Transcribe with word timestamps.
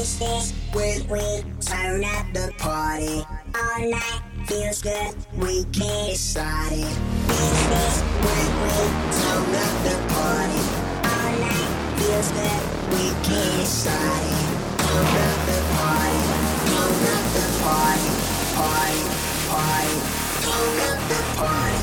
This 0.00 0.54
with 0.72 1.10
we 1.10 1.20
turn 1.60 2.02
up 2.04 2.32
the 2.32 2.50
party. 2.56 3.22
All 3.54 3.90
night 3.90 4.22
feels 4.46 4.80
good, 4.80 5.14
we 5.36 5.64
can 5.64 6.06
get 6.08 6.16
started. 6.16 6.88
This 7.28 8.00
with 8.24 8.52
we 8.64 8.80
turn 9.20 9.44
up 9.60 9.74
the 9.84 9.96
party. 10.08 10.60
All 11.04 11.32
night 11.44 11.72
feels 12.00 12.32
good, 12.32 12.62
we 12.88 13.12
can 13.28 13.58
get 13.58 13.66
started. 13.66 14.40
Turn 14.80 15.20
up 15.20 15.38
the 15.44 15.60
party, 15.76 16.22
turn 16.64 16.96
up 17.12 17.24
the 17.36 17.44
party, 17.60 18.08
party, 18.56 19.04
party, 19.52 19.96
turn 20.40 20.80
up 20.88 21.00
the 21.12 21.20
party. 21.36 21.80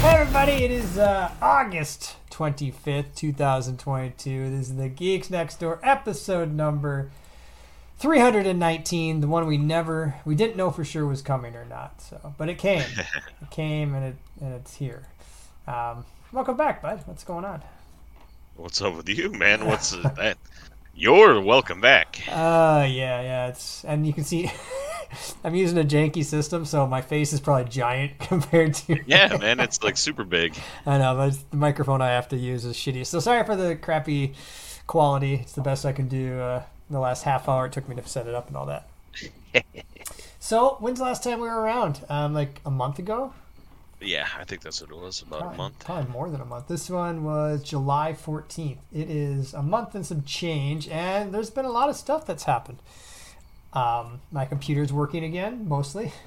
Hey 0.00 0.20
everybody, 0.22 0.52
it 0.64 0.70
is 0.70 0.96
uh, 0.96 1.30
August 1.42 2.16
25th, 2.30 3.14
2022. 3.14 4.50
This 4.50 4.70
is 4.70 4.76
the 4.76 4.88
Geeks 4.88 5.28
Next 5.28 5.60
Door 5.60 5.80
episode 5.82 6.54
number 6.54 7.10
319, 7.98 9.20
the 9.20 9.26
one 9.26 9.46
we 9.46 9.56
never, 9.56 10.16
we 10.26 10.34
didn't 10.34 10.56
know 10.56 10.70
for 10.70 10.84
sure 10.84 11.06
was 11.06 11.22
coming 11.22 11.56
or 11.56 11.64
not. 11.64 12.02
So, 12.02 12.34
but 12.36 12.48
it 12.48 12.58
came, 12.58 12.82
it 13.42 13.50
came, 13.50 13.94
and 13.94 14.04
it 14.04 14.16
and 14.40 14.54
it's 14.54 14.74
here. 14.74 15.04
Um, 15.66 16.04
welcome 16.30 16.56
back, 16.56 16.82
bud. 16.82 17.02
What's 17.06 17.24
going 17.24 17.44
on? 17.44 17.62
What's 18.56 18.82
up 18.82 18.96
with 18.96 19.08
you, 19.08 19.30
man? 19.32 19.64
What's 19.66 19.94
uh, 19.94 20.12
that? 20.16 20.36
You're 20.94 21.40
welcome 21.40 21.80
back. 21.80 22.22
Uh, 22.28 22.86
yeah, 22.88 23.22
yeah. 23.22 23.46
It's 23.48 23.82
and 23.84 24.06
you 24.06 24.12
can 24.12 24.24
see, 24.24 24.52
I'm 25.44 25.54
using 25.54 25.78
a 25.78 25.84
janky 25.84 26.24
system, 26.24 26.66
so 26.66 26.86
my 26.86 27.00
face 27.00 27.32
is 27.32 27.40
probably 27.40 27.70
giant 27.70 28.18
compared 28.18 28.74
to. 28.74 28.98
Yeah, 29.06 29.38
man, 29.38 29.58
it's 29.58 29.82
like 29.82 29.96
super 29.96 30.24
big. 30.24 30.54
I 30.84 30.98
know, 30.98 31.16
but 31.16 31.38
the 31.50 31.56
microphone 31.56 32.02
I 32.02 32.08
have 32.08 32.28
to 32.28 32.36
use 32.36 32.66
is 32.66 32.76
shitty. 32.76 33.06
So 33.06 33.20
sorry 33.20 33.42
for 33.44 33.56
the 33.56 33.74
crappy 33.74 34.34
quality. 34.86 35.36
It's 35.36 35.52
the 35.52 35.62
best 35.62 35.86
I 35.86 35.92
can 35.92 36.08
do. 36.08 36.38
Uh, 36.38 36.62
the 36.90 37.00
last 37.00 37.24
half 37.24 37.48
hour 37.48 37.66
it 37.66 37.72
took 37.72 37.88
me 37.88 37.96
to 37.96 38.06
set 38.08 38.26
it 38.26 38.34
up 38.34 38.48
and 38.48 38.56
all 38.56 38.66
that. 38.66 38.88
so 40.38 40.76
when's 40.80 40.98
the 40.98 41.04
last 41.04 41.22
time 41.22 41.40
we 41.40 41.48
were 41.48 41.60
around? 41.60 42.04
Um, 42.08 42.34
like 42.34 42.60
a 42.64 42.70
month 42.70 42.98
ago. 42.98 43.32
Yeah, 44.00 44.26
I 44.38 44.44
think 44.44 44.62
that's 44.62 44.82
what 44.82 44.90
it 44.90 44.96
was. 44.96 45.22
About 45.22 45.54
a 45.54 45.56
month. 45.56 45.78
probably 45.78 46.10
more 46.12 46.28
than 46.28 46.40
a 46.40 46.44
month. 46.44 46.68
This 46.68 46.90
one 46.90 47.24
was 47.24 47.62
July 47.62 48.12
14th. 48.12 48.76
It 48.92 49.10
is 49.10 49.54
a 49.54 49.62
month 49.62 49.94
and 49.94 50.04
some 50.04 50.22
change, 50.24 50.86
and 50.88 51.32
there's 51.32 51.50
been 51.50 51.64
a 51.64 51.72
lot 51.72 51.88
of 51.88 51.96
stuff 51.96 52.26
that's 52.26 52.44
happened. 52.44 52.78
Um, 53.72 54.20
my 54.30 54.44
computer's 54.44 54.92
working 54.92 55.24
again, 55.24 55.68
mostly. 55.68 56.12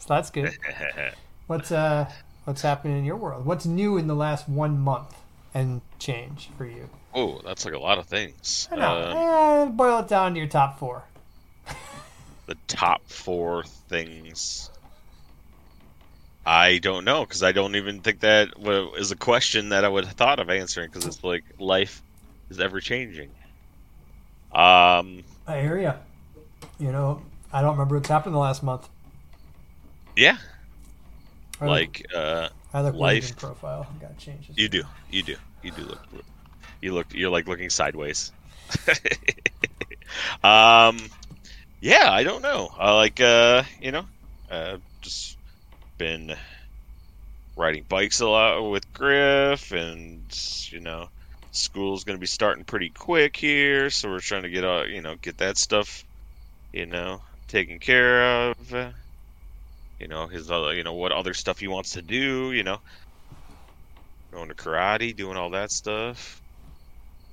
So 0.00 0.14
that's 0.14 0.30
good. 0.30 0.56
What's 1.46 1.70
uh, 1.70 2.10
what's 2.44 2.62
happening 2.62 2.96
in 2.96 3.04
your 3.04 3.16
world? 3.16 3.44
What's 3.44 3.66
new 3.66 3.98
in 3.98 4.06
the 4.06 4.14
last 4.14 4.48
one 4.48 4.78
month 4.78 5.14
and 5.52 5.82
change 5.98 6.48
for 6.56 6.64
you? 6.64 6.88
Oh, 7.14 7.40
that's 7.44 7.64
like 7.64 7.74
a 7.74 7.78
lot 7.78 7.98
of 7.98 8.06
things. 8.06 8.68
I 8.70 8.76
know. 8.76 8.82
Uh, 8.84 9.64
eh, 9.66 9.70
boil 9.70 9.98
it 10.00 10.08
down 10.08 10.32
to 10.34 10.38
your 10.38 10.48
top 10.48 10.78
four. 10.78 11.04
the 12.46 12.56
top 12.66 13.02
four 13.08 13.64
things. 13.88 14.70
I 16.46 16.78
don't 16.78 17.04
know 17.04 17.24
because 17.24 17.42
I 17.42 17.52
don't 17.52 17.76
even 17.76 18.00
think 18.00 18.20
that 18.20 18.58
wa- 18.58 18.90
a 18.98 19.14
question 19.16 19.68
that 19.70 19.84
I 19.84 19.88
would 19.88 20.04
have 20.06 20.14
thought 20.14 20.40
of 20.40 20.48
answering 20.50 20.88
because 20.88 21.06
it's 21.06 21.22
like 21.22 21.44
life 21.58 22.02
is 22.48 22.58
ever 22.58 22.80
changing. 22.80 23.28
Um, 24.52 25.22
I 25.46 25.60
hear 25.60 25.78
ya. 25.78 25.94
You 26.78 26.92
know, 26.92 27.22
I 27.52 27.60
don't 27.60 27.72
remember 27.72 27.96
what's 27.96 28.08
happened 28.08 28.34
the 28.34 28.38
last 28.38 28.62
month. 28.62 28.88
yeah, 30.16 30.38
look- 31.60 31.68
like 31.68 32.06
uh, 32.14 32.48
I 32.72 32.80
look 32.82 32.94
life- 32.94 33.36
profile. 33.36 33.86
Got 34.00 34.18
to 34.18 34.24
change 34.24 34.48
this. 34.48 34.56
You 34.56 34.68
do. 34.68 34.82
You 35.10 35.22
do. 35.22 35.36
You 35.62 35.70
do 35.72 35.82
look. 35.82 36.00
You 36.80 36.94
look. 36.94 37.12
You're 37.12 37.30
like 37.30 37.48
looking 37.48 37.70
sideways. 37.70 38.32
um, 40.44 40.98
yeah. 41.80 42.10
I 42.10 42.22
don't 42.22 42.42
know. 42.42 42.70
I 42.78 42.92
like. 42.92 43.20
Uh, 43.20 43.64
you 43.80 43.92
know, 43.92 44.06
uh, 44.50 44.78
just 45.02 45.36
been 45.98 46.34
riding 47.56 47.84
bikes 47.88 48.20
a 48.20 48.28
lot 48.28 48.62
with 48.70 48.90
Griff, 48.94 49.72
and 49.72 50.22
you 50.70 50.80
know, 50.80 51.08
school's 51.52 52.04
gonna 52.04 52.18
be 52.18 52.26
starting 52.26 52.64
pretty 52.64 52.90
quick 52.90 53.36
here, 53.36 53.90
so 53.90 54.08
we're 54.08 54.20
trying 54.20 54.42
to 54.42 54.50
get 54.50 54.64
uh, 54.64 54.84
you 54.84 55.02
know, 55.02 55.16
get 55.16 55.38
that 55.38 55.58
stuff, 55.58 56.04
you 56.72 56.86
know, 56.86 57.20
taken 57.48 57.78
care 57.78 58.50
of. 58.50 58.94
You 59.98 60.08
know, 60.08 60.26
his 60.26 60.50
other, 60.50 60.74
you 60.74 60.82
know, 60.82 60.94
what 60.94 61.12
other 61.12 61.34
stuff 61.34 61.58
he 61.58 61.68
wants 61.68 61.92
to 61.92 62.02
do. 62.02 62.52
You 62.52 62.62
know, 62.64 62.80
going 64.32 64.48
to 64.48 64.54
karate, 64.54 65.14
doing 65.14 65.36
all 65.36 65.50
that 65.50 65.70
stuff. 65.70 66.39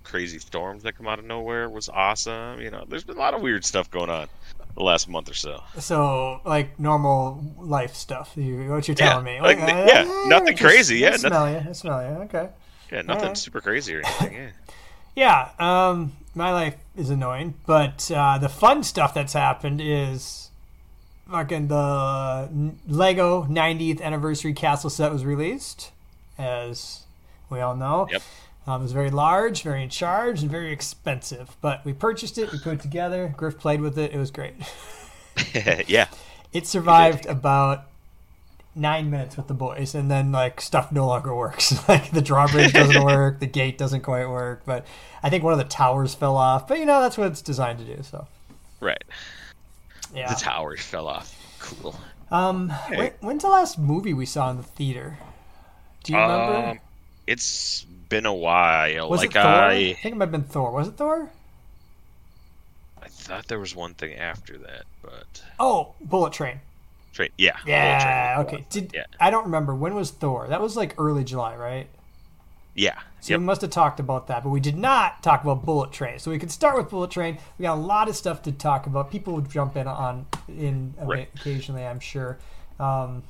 Crazy 0.08 0.40
storms 0.40 0.84
that 0.84 0.96
come 0.98 1.06
out 1.08 1.20
of 1.20 1.26
nowhere 1.26 1.70
was 1.70 1.90
awesome. 1.90 2.62
You 2.62 2.72
know, 2.72 2.86
there's 2.88 3.04
been 3.04 3.18
a 3.18 3.20
lot 3.20 3.34
of 3.34 3.42
weird 3.42 3.66
stuff 3.66 3.92
going 3.92 4.10
on 4.10 4.28
the 4.76 4.84
last 4.84 5.10
month 5.10 5.30
or 5.30 5.34
so. 5.34 5.62
So, 5.80 6.40
like 6.46 6.80
normal 6.80 7.44
life 7.58 7.94
stuff. 7.94 8.32
You, 8.36 8.70
what 8.72 8.88
you're 8.88 8.96
Yeah, 8.98 9.10
telling 9.10 9.26
me? 9.26 9.42
like, 9.42 9.60
uh, 9.60 9.66
yeah, 9.88 10.24
nothing 10.28 10.56
just- 10.56 10.62
crazy, 10.64 11.00
yeah, 11.00 11.18
smell 11.18 11.50
you. 11.52 11.58
I 11.70 11.72
smell 11.74 12.02
you. 12.02 12.22
Okay. 12.24 12.50
Yeah, 12.92 13.02
nothing 13.02 13.22
Alright. 13.24 13.38
super 13.38 13.60
crazy 13.60 13.96
or 13.96 14.02
anything. 14.06 14.34
Yeah. 15.16 15.50
Yeah. 15.60 15.88
Um, 15.90 16.14
my 16.36 16.52
life 16.54 16.76
is 16.96 17.10
annoying, 17.10 17.56
but 17.66 18.10
uh, 18.10 18.38
the 18.38 18.50
fun 18.50 18.84
stuff 18.84 19.14
that's 19.14 19.34
happened 19.34 19.82
is 19.84 20.52
fucking 21.30 21.68
the 21.68 22.48
Lego 22.88 23.44
90th 23.46 24.00
anniversary 24.02 24.54
castle 24.54 24.90
set 24.92 25.12
was 25.12 25.26
released, 25.26 25.92
as 26.38 27.02
we 27.50 27.60
all 27.60 27.76
know. 27.76 28.08
Yep. 28.12 28.22
Um, 28.68 28.82
it 28.82 28.84
was 28.84 28.92
very 28.92 29.10
large, 29.10 29.64
very 29.64 29.82
in 29.82 29.90
charge, 29.90 30.42
and 30.42 30.52
very 30.52 30.72
expensive. 30.74 31.56
But 31.62 31.86
we 31.86 31.94
purchased 31.94 32.38
it, 32.38 32.52
we 32.52 32.60
put 32.60 32.74
it 32.74 32.82
together. 32.82 33.34
Griff 33.38 33.58
played 33.58 33.80
with 33.80 33.98
it. 33.98 34.14
It 34.14 34.18
was 34.18 34.30
great. 34.30 34.56
yeah. 35.88 36.10
It 36.52 36.68
survived 36.68 37.26
about 37.28 37.86
nine 38.76 39.10
minutes 39.10 39.38
with 39.38 39.48
the 39.48 39.54
boys, 39.54 39.96
and 39.96 40.12
then 40.12 40.32
like 40.34 40.60
stuff 40.60 40.92
no 40.92 41.08
longer 41.08 41.34
works. 41.34 41.88
like 41.90 42.12
the 42.12 42.22
drawbridge 42.22 42.74
doesn't 42.74 43.04
work, 43.06 43.40
the 43.40 43.48
gate 43.48 43.78
doesn't 43.78 44.02
quite 44.02 44.28
work. 44.28 44.64
But 44.66 44.86
I 45.24 45.30
think 45.30 45.44
one 45.44 45.54
of 45.54 45.60
the 45.60 45.66
towers 45.66 46.14
fell 46.14 46.36
off. 46.36 46.68
But 46.68 46.80
you 46.80 46.86
know 46.86 47.00
that's 47.02 47.18
what 47.18 47.28
it's 47.28 47.42
designed 47.42 47.80
to 47.80 47.86
do. 47.86 48.04
So 48.04 48.28
Right. 48.82 49.04
yeah. 50.14 50.34
The 50.34 50.40
towers 50.40 50.82
fell 50.82 51.08
off. 51.08 51.34
Cool. 51.60 51.96
Um, 52.30 52.70
when, 52.90 53.12
when's 53.22 53.44
the 53.44 53.50
last 53.50 53.80
movie 53.80 54.14
we 54.14 54.26
saw 54.26 54.52
in 54.52 54.58
the 54.58 54.64
theater? 54.64 55.18
Do 56.04 56.12
you 56.14 56.20
remember? 56.20 56.70
Um, 56.72 56.80
it's 57.26 57.86
been 58.10 58.26
a 58.26 58.34
while. 58.34 59.10
was 59.10 59.20
like 59.22 59.32
it 59.32 59.34
Thor? 59.34 59.42
I, 59.44 59.72
I 59.74 59.94
think 60.02 60.16
it 60.16 60.18
might 60.18 60.26
have 60.26 60.32
been 60.32 60.44
Thor. 60.44 60.72
Was 60.72 60.88
it 60.88 60.98
Thor? 60.98 61.30
I 63.02 63.08
thought 63.10 63.48
there 63.48 63.60
was 63.60 63.76
one 63.76 63.94
thing 63.94 64.16
after 64.16 64.58
that, 64.58 64.84
but 65.02 65.44
Oh, 65.60 65.94
Bullet 66.02 66.34
Train. 66.34 66.60
Train. 67.14 67.30
Yeah. 67.38 67.58
Yeah. 67.66 68.36
Train. 68.44 68.46
Okay. 68.48 68.66
Did 68.70 68.92
Yeah. 68.94 69.06
I 69.20 69.30
don't 69.30 69.46
remember 69.46 69.74
when 69.76 69.96
was 69.96 70.12
Thor? 70.12 70.48
That 70.48 70.62
was 70.62 70.76
like 70.76 70.96
early 70.98 71.24
July, 71.24 71.56
right? 71.56 71.88
Yeah. 72.76 73.00
So 73.22 73.32
Yep. 73.34 73.40
we 73.40 73.46
must 73.46 73.62
have 73.62 73.72
talked 73.72 74.00
about 74.00 74.28
that, 74.28 74.44
but 74.44 74.50
we 74.50 74.60
did 74.60 74.78
not 74.78 75.24
talk 75.24 75.44
about 75.44 75.66
Bullet 75.66 75.92
Train. 75.92 76.20
So 76.20 76.30
we 76.32 76.38
could 76.38 76.52
start 76.52 76.78
with 76.78 76.90
Bullet 76.90 77.10
Train. 77.10 77.40
We 77.58 77.64
got 77.64 77.74
a 77.74 77.82
lot 77.82 78.08
of 78.08 78.16
stuff 78.16 78.44
to 78.44 78.52
talk 78.52 78.86
about. 78.86 79.10
People 79.10 79.34
would 79.34 79.50
jump 79.50 79.76
in 79.76 79.88
on 79.88 80.28
in 80.48 80.94
Right. 81.02 81.28
occasionally, 81.36 81.86
I'm 81.86 82.00
sure. 82.00 82.38
Um, 82.80 83.24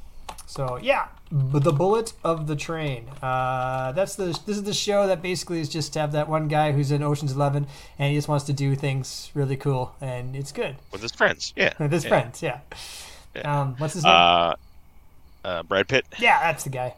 so 0.47 0.80
yeah, 0.81 1.09
B- 1.30 1.59
the 1.59 1.72
Bullet 1.72 2.13
of 2.24 2.47
the 2.47 2.56
Train. 2.56 3.08
Uh, 3.22 3.91
that's 3.91 4.16
the 4.16 4.25
this 4.46 4.58
is 4.58 4.63
the 4.63 4.74
show 4.74 5.06
that 5.06 5.22
basically 5.22 5.59
is 5.59 5.69
just 5.69 5.94
to 5.94 6.00
have 6.00 6.13
that 6.13 6.28
one 6.28 6.47
guy 6.47 6.72
who's 6.72 6.90
in 6.91 7.03
Ocean's 7.03 7.34
Eleven 7.34 7.68
and 8.00 8.09
he 8.09 8.18
just 8.18 8.28
wants 8.28 8.46
to 8.46 8.53
do 8.53 8.74
things 8.75 9.30
really 9.35 9.58
cool 9.58 9.94
and 10.02 10.35
it's 10.35 10.52
good 10.52 10.78
With 10.91 11.02
his 11.03 11.12
friends. 11.12 11.53
Yeah. 11.56 11.74
with 11.78 11.91
his 11.91 12.03
yeah. 12.06 12.09
friends. 12.09 12.41
Yeah. 12.41 12.59
Um, 13.46 13.75
what's 13.78 13.94
his 13.94 14.03
name? 14.03 14.13
Uh, 14.16 14.53
uh, 15.46 15.63
Brad 15.63 15.88
Pitt. 15.88 16.06
yeah, 16.18 16.40
that's 16.40 16.64
the 16.64 16.72
guy. 16.72 16.96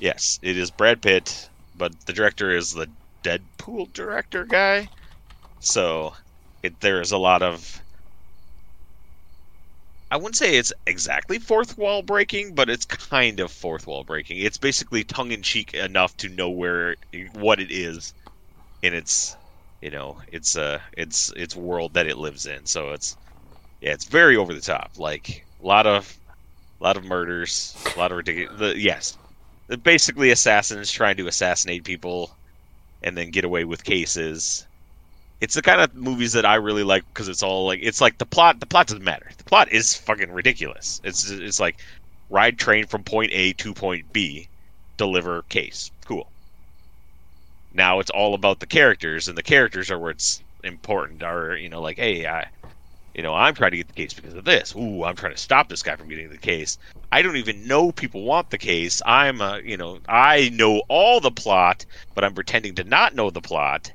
Yes, 0.00 0.38
it 0.42 0.56
is 0.56 0.70
Brad 0.70 1.00
Pitt, 1.02 1.48
but 1.76 1.92
the 2.06 2.12
director 2.12 2.50
is 2.50 2.72
the 2.72 2.88
Deadpool 3.22 3.92
director 3.92 4.44
guy. 4.44 4.88
So 5.60 6.14
it, 6.62 6.80
there's 6.80 7.12
a 7.12 7.18
lot 7.18 7.42
of. 7.42 7.80
I 10.10 10.16
wouldn't 10.16 10.36
say 10.36 10.56
it's 10.56 10.72
exactly 10.86 11.38
fourth 11.38 11.76
wall 11.76 12.02
breaking, 12.02 12.54
but 12.54 12.70
it's 12.70 12.86
kind 12.86 13.40
of 13.40 13.52
fourth 13.52 13.86
wall 13.86 14.04
breaking. 14.04 14.38
It's 14.38 14.56
basically 14.56 15.04
tongue 15.04 15.32
in 15.32 15.42
cheek 15.42 15.74
enough 15.74 16.16
to 16.18 16.28
know 16.28 16.48
where 16.48 16.96
what 17.34 17.60
it 17.60 17.70
is, 17.70 18.14
in 18.82 18.94
its, 18.94 19.36
you 19.82 19.90
know, 19.90 20.18
it's 20.32 20.56
uh 20.56 20.80
its 20.96 21.30
its 21.36 21.54
world 21.54 21.94
that 21.94 22.06
it 22.06 22.16
lives 22.16 22.46
in. 22.46 22.64
So 22.64 22.92
it's, 22.92 23.16
yeah, 23.80 23.92
it's 23.92 24.06
very 24.06 24.36
over 24.36 24.54
the 24.54 24.60
top. 24.60 24.92
Like 24.96 25.44
a 25.62 25.66
lot 25.66 25.86
of, 25.86 26.16
a 26.80 26.84
lot 26.84 26.96
of 26.96 27.04
murders, 27.04 27.76
a 27.94 27.98
lot 27.98 28.10
of 28.10 28.16
ridiculous. 28.16 28.78
Yes, 28.78 29.18
basically 29.82 30.30
assassins 30.30 30.90
trying 30.90 31.18
to 31.18 31.26
assassinate 31.26 31.84
people 31.84 32.34
and 33.02 33.16
then 33.16 33.30
get 33.30 33.44
away 33.44 33.64
with 33.64 33.84
cases 33.84 34.66
it's 35.40 35.54
the 35.54 35.62
kind 35.62 35.80
of 35.80 35.94
movies 35.94 36.32
that 36.32 36.44
i 36.44 36.54
really 36.54 36.84
like 36.84 37.04
because 37.12 37.28
it's 37.28 37.42
all 37.42 37.66
like 37.66 37.80
it's 37.82 38.00
like 38.00 38.18
the 38.18 38.26
plot 38.26 38.60
the 38.60 38.66
plot 38.66 38.86
doesn't 38.86 39.04
matter 39.04 39.30
the 39.36 39.44
plot 39.44 39.70
is 39.72 39.94
fucking 39.94 40.30
ridiculous 40.30 41.00
it's 41.04 41.30
it's 41.30 41.60
like 41.60 41.80
ride 42.30 42.58
train 42.58 42.86
from 42.86 43.02
point 43.02 43.30
a 43.32 43.52
to 43.54 43.72
point 43.72 44.12
b 44.12 44.48
deliver 44.96 45.42
case 45.42 45.90
cool 46.04 46.30
now 47.72 48.00
it's 48.00 48.10
all 48.10 48.34
about 48.34 48.60
the 48.60 48.66
characters 48.66 49.28
and 49.28 49.38
the 49.38 49.42
characters 49.42 49.90
are 49.90 49.98
where 49.98 50.10
it's 50.10 50.42
important 50.64 51.22
are 51.22 51.56
you 51.56 51.68
know 51.68 51.80
like 51.80 51.96
hey 51.96 52.26
I 52.26 52.48
you 53.14 53.22
know 53.22 53.34
I'm 53.34 53.54
trying 53.54 53.72
to 53.72 53.76
get 53.78 53.88
the 53.88 53.94
case 53.94 54.14
because 54.14 54.34
of 54.34 54.44
this. 54.44 54.74
Ooh, 54.76 55.02
I'm 55.02 55.16
trying 55.16 55.32
to 55.32 55.38
stop 55.38 55.68
this 55.68 55.82
guy 55.82 55.96
from 55.96 56.08
getting 56.08 56.30
the 56.30 56.38
case. 56.38 56.78
I 57.10 57.22
don't 57.22 57.36
even 57.36 57.66
know 57.66 57.90
people 57.90 58.22
want 58.22 58.50
the 58.50 58.58
case. 58.58 59.02
I'm 59.04 59.40
a 59.40 59.60
you 59.64 59.76
know 59.76 59.98
I 60.08 60.50
know 60.50 60.82
all 60.88 61.20
the 61.20 61.30
plot, 61.30 61.84
but 62.14 62.24
I'm 62.24 62.34
pretending 62.34 62.74
to 62.76 62.84
not 62.84 63.14
know 63.14 63.30
the 63.30 63.40
plot. 63.40 63.92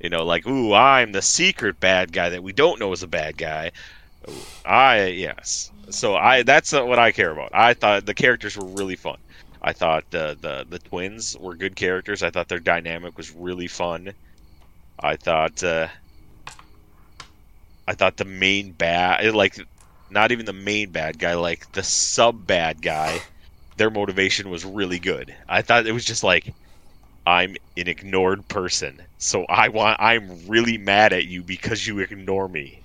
You 0.00 0.10
know, 0.10 0.24
like 0.24 0.46
ooh, 0.46 0.72
I'm 0.74 1.12
the 1.12 1.22
secret 1.22 1.80
bad 1.80 2.12
guy 2.12 2.30
that 2.30 2.42
we 2.42 2.52
don't 2.52 2.80
know 2.80 2.92
is 2.92 3.02
a 3.02 3.08
bad 3.08 3.36
guy. 3.36 3.72
I 4.64 5.06
yes. 5.06 5.70
So 5.90 6.16
I 6.16 6.42
that's 6.42 6.72
uh, 6.72 6.84
what 6.84 6.98
I 6.98 7.12
care 7.12 7.30
about. 7.30 7.50
I 7.54 7.74
thought 7.74 8.06
the 8.06 8.14
characters 8.14 8.56
were 8.56 8.66
really 8.66 8.96
fun. 8.96 9.18
I 9.62 9.72
thought 9.72 10.10
the 10.10 10.36
the 10.40 10.66
the 10.68 10.78
twins 10.78 11.36
were 11.38 11.54
good 11.54 11.76
characters. 11.76 12.22
I 12.22 12.30
thought 12.30 12.48
their 12.48 12.60
dynamic 12.60 13.16
was 13.16 13.32
really 13.32 13.68
fun. 13.68 14.12
I 14.98 15.16
thought 15.16 15.62
uh, 15.62 15.88
I 17.86 17.94
thought 17.94 18.16
the 18.16 18.24
main 18.24 18.72
bad 18.72 19.34
like 19.34 19.58
not 20.10 20.32
even 20.32 20.46
the 20.46 20.52
main 20.52 20.90
bad 20.90 21.18
guy, 21.18 21.34
like 21.34 21.70
the 21.72 21.82
sub 21.82 22.46
bad 22.46 22.80
guy, 22.82 23.20
their 23.76 23.90
motivation 23.90 24.50
was 24.50 24.64
really 24.64 24.98
good. 24.98 25.34
I 25.48 25.62
thought 25.62 25.86
it 25.86 25.92
was 25.92 26.04
just 26.04 26.22
like 26.22 26.54
I'm 27.26 27.56
an 27.76 27.88
ignored 27.88 28.46
person. 28.48 29.02
So 29.24 29.46
I 29.48 29.68
want 29.68 29.96
I'm 30.02 30.46
really 30.46 30.76
mad 30.76 31.14
at 31.14 31.24
you 31.24 31.42
because 31.42 31.86
you 31.86 32.00
ignore 32.00 32.46
me 32.46 32.80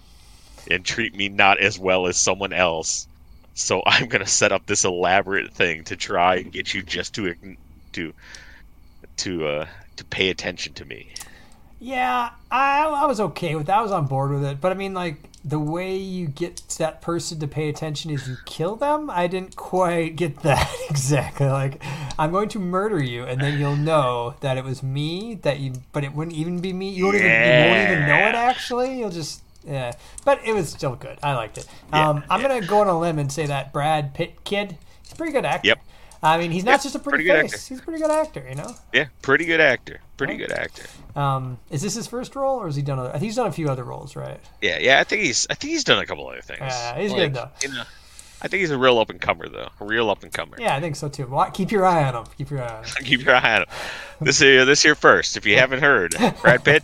and 0.71 0.85
treat 0.85 1.13
me 1.13 1.27
not 1.27 1.59
as 1.59 1.77
well 1.77 2.07
as 2.07 2.15
someone 2.15 2.53
else. 2.53 3.09
So 3.55 3.83
I'm 3.85 4.07
gonna 4.07 4.25
set 4.25 4.53
up 4.53 4.65
this 4.65 4.85
elaborate 4.85 5.53
thing 5.53 5.83
to 5.83 5.97
try 5.97 6.35
and 6.35 6.49
get 6.49 6.73
you 6.73 6.81
just 6.81 7.13
to 7.15 7.35
to 7.91 8.13
to 9.17 9.47
uh, 9.47 9.67
to 9.97 10.05
pay 10.05 10.29
attention 10.29 10.73
to 10.75 10.85
me. 10.85 11.09
Yeah, 11.81 12.29
I, 12.49 12.85
I 12.85 13.05
was 13.05 13.19
okay 13.19 13.55
with 13.55 13.67
that. 13.67 13.77
I 13.77 13.81
was 13.81 13.91
on 13.91 14.07
board 14.07 14.31
with 14.31 14.45
it. 14.45 14.61
But 14.61 14.71
I 14.71 14.75
mean, 14.75 14.93
like, 14.93 15.17
the 15.43 15.59
way 15.59 15.95
you 15.95 16.27
get 16.27 16.61
that 16.77 17.01
person 17.01 17.39
to 17.39 17.47
pay 17.47 17.69
attention 17.69 18.11
is 18.11 18.27
you 18.27 18.37
kill 18.45 18.75
them. 18.75 19.09
I 19.09 19.27
didn't 19.27 19.55
quite 19.55 20.15
get 20.15 20.41
that 20.41 20.69
exactly. 20.89 21.47
Like, 21.47 21.81
I'm 22.17 22.31
going 22.31 22.49
to 22.49 22.59
murder 22.59 23.01
you, 23.01 23.23
and 23.23 23.39
then 23.39 23.59
you'll 23.59 23.75
know 23.75 24.35
that 24.41 24.57
it 24.57 24.63
was 24.63 24.83
me. 24.83 25.35
That 25.35 25.59
you, 25.59 25.73
but 25.93 26.03
it 26.03 26.13
wouldn't 26.13 26.35
even 26.35 26.59
be 26.59 26.73
me. 26.73 26.89
You 26.89 27.05
won't 27.05 27.15
even 27.17 27.31
you 27.31 27.71
won't 27.71 27.91
even 27.91 28.07
know 28.07 28.27
it. 28.27 28.35
Actually, 28.35 28.99
you'll 28.99 29.09
just 29.09 29.41
yeah. 29.65 29.93
But 30.25 30.41
it 30.45 30.53
was 30.53 30.69
still 30.69 30.95
good. 30.95 31.17
I 31.23 31.35
liked 31.35 31.57
it. 31.57 31.67
Yeah, 31.91 32.09
um, 32.09 32.23
I'm 32.29 32.41
yeah. 32.41 32.47
gonna 32.47 32.67
go 32.67 32.81
on 32.81 32.87
a 32.87 32.99
limb 32.99 33.19
and 33.19 33.31
say 33.31 33.45
that 33.45 33.71
Brad 33.71 34.13
Pitt 34.13 34.43
kid, 34.43 34.77
he's 35.03 35.13
a 35.13 35.15
pretty 35.15 35.31
good 35.31 35.45
actor. 35.45 35.69
Yep. 35.69 35.79
I 36.21 36.37
mean, 36.37 36.51
he's 36.51 36.63
not 36.65 36.71
Yep, 36.73 36.81
just 36.83 36.95
a 36.95 36.99
pretty, 36.99 37.23
pretty 37.23 37.41
good 37.43 37.51
face. 37.51 37.53
actor. 37.63 37.73
He's 37.73 37.79
a 37.79 37.83
pretty 37.83 38.01
good 38.01 38.11
actor. 38.11 38.45
You 38.49 38.55
know. 38.55 38.75
Yeah, 38.93 39.05
pretty 39.21 39.45
good 39.45 39.61
actor. 39.61 40.01
Pretty 40.17 40.33
Right. 40.33 40.39
good 40.49 40.51
actor. 40.51 40.83
Um, 41.15 41.59
is 41.69 41.81
this 41.81 41.95
his 41.95 42.07
first 42.07 42.35
role, 42.35 42.57
or 42.61 42.65
has 42.65 42.75
he 42.75 42.81
done? 42.81 42.99
Other, 42.99 43.09
I 43.09 43.13
think 43.13 43.23
he's 43.23 43.35
done 43.37 43.47
a 43.47 43.51
few 43.53 43.69
other 43.69 43.83
roles, 43.85 44.15
right? 44.15 44.39
Yeah, 44.61 44.77
yeah. 44.79 44.99
I 44.99 45.03
think 45.05 45.21
he's 45.23 45.47
I 45.49 45.53
think 45.53 45.71
he's 45.71 45.83
done 45.83 45.99
a 45.99 46.05
couple 46.05 46.27
other 46.27 46.41
things. 46.41 46.59
Yeah, 46.61 46.97
he's 46.99 47.13
good, 47.13 47.33
though. 47.33 47.49
You 47.63 47.69
know, 47.73 47.83
I 48.41 48.47
think 48.47 48.61
he's 48.61 48.71
a 48.71 48.77
real 48.77 48.99
up 48.99 49.09
and 49.09 49.19
comer 49.19 49.47
though. 49.49 49.69
A 49.79 49.85
real 49.85 50.09
up 50.09 50.23
and 50.23 50.31
comer. 50.31 50.57
Yeah, 50.59 50.75
I 50.75 50.79
think 50.81 50.95
so 50.97 51.07
too. 51.09 51.27
Wa- 51.27 51.49
Keep 51.51 51.71
your 51.71 51.85
eye 51.85 52.03
on 52.03 52.15
him. 52.15 52.23
Keep 52.37 52.51
your 52.51 52.63
eye 52.63 52.77
on 52.77 52.83
him. 52.83 52.89
Keep 53.03 53.25
your 53.25 53.35
eye 53.35 53.55
on 53.55 53.61
him. 53.63 53.67
This 54.21 54.41
year, 54.41 54.65
this 54.65 54.83
year 54.83 54.95
first. 54.95 55.37
If 55.37 55.45
you 55.45 55.55
haven't 55.57 55.79
heard, 55.81 56.15
Brad 56.41 56.63
Pitt, 56.65 56.83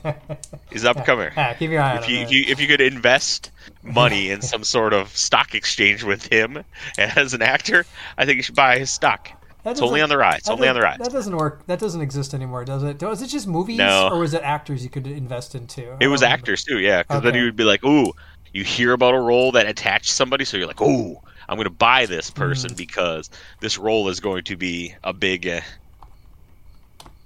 he's 0.72 0.86
up 0.86 0.96
and 0.98 1.06
comer. 1.06 1.32
Yeah, 1.36 1.54
keep 1.56 1.72
your 1.72 1.82
eye 1.82 1.98
If 1.98 2.06
him. 2.06 2.12
you, 2.12 2.18
yeah. 2.20 2.24
if 2.26 2.32
you 2.32 2.44
if 2.48 2.62
you 2.62 2.68
could 2.68 2.80
invest 2.82 3.52
money 3.86 4.30
in 4.30 4.42
some 4.42 4.64
sort 4.64 4.94
of 4.94 5.16
stock 5.16 5.54
exchange 5.56 6.04
with 6.04 6.26
him 6.32 6.64
as 6.98 7.34
an 7.34 7.42
actor, 7.42 7.86
I 8.18 8.26
think 8.26 8.38
you 8.38 8.44
should 8.44 8.56
buy 8.56 8.78
his 8.80 8.90
stock. 8.90 9.30
It's 9.68 9.82
only 9.82 10.00
on 10.02 10.10
the 10.10 10.18
rise. 10.18 10.40
It's 10.40 10.50
only 10.50 10.68
on 10.68 10.76
the 10.76 10.82
rise. 10.82 11.00
That 11.00 11.12
doesn't 11.12 11.36
work. 11.36 11.66
That 11.66 11.80
doesn't 11.80 12.02
exist 12.02 12.36
anymore, 12.36 12.66
does 12.66 12.84
it? 12.84 13.02
Was 13.02 13.24
it 13.24 13.28
just 13.28 13.48
movies, 13.48 13.78
No. 13.80 14.10
or 14.12 14.20
was 14.20 14.34
it 14.36 14.44
actors 14.44 14.84
you 14.84 14.92
could 14.92 15.08
invest 15.08 15.56
into? 15.56 15.90
I 15.92 15.98
It 16.02 16.08
was 16.08 16.22
remember. 16.22 16.34
actors 16.42 16.64
too, 16.64 16.78
yeah. 16.80 17.02
Because 17.02 17.24
then 17.24 17.34
you 17.34 17.46
would 17.46 17.56
be 17.56 17.64
like, 17.64 17.84
"Ooh, 17.84 18.14
you 18.54 18.64
hear 18.64 18.94
about 18.94 19.16
a 19.16 19.20
role 19.20 19.52
that 19.54 19.66
attached 19.68 20.12
somebody, 20.12 20.46
so 20.46 20.56
you're 20.56 20.68
like, 20.68 20.82
ooh, 20.82 21.18
I'm 21.50 21.58
going 21.58 21.64
to 21.66 21.70
buy 21.72 22.06
this 22.06 22.30
person 22.30 22.72
Mm. 22.72 22.78
because 22.78 23.30
this 23.60 23.78
role 23.78 24.08
is 24.08 24.20
going 24.20 24.44
to 24.46 24.56
be 24.56 24.94
a 25.04 25.14
big, 25.14 25.48
uh, 25.48 25.62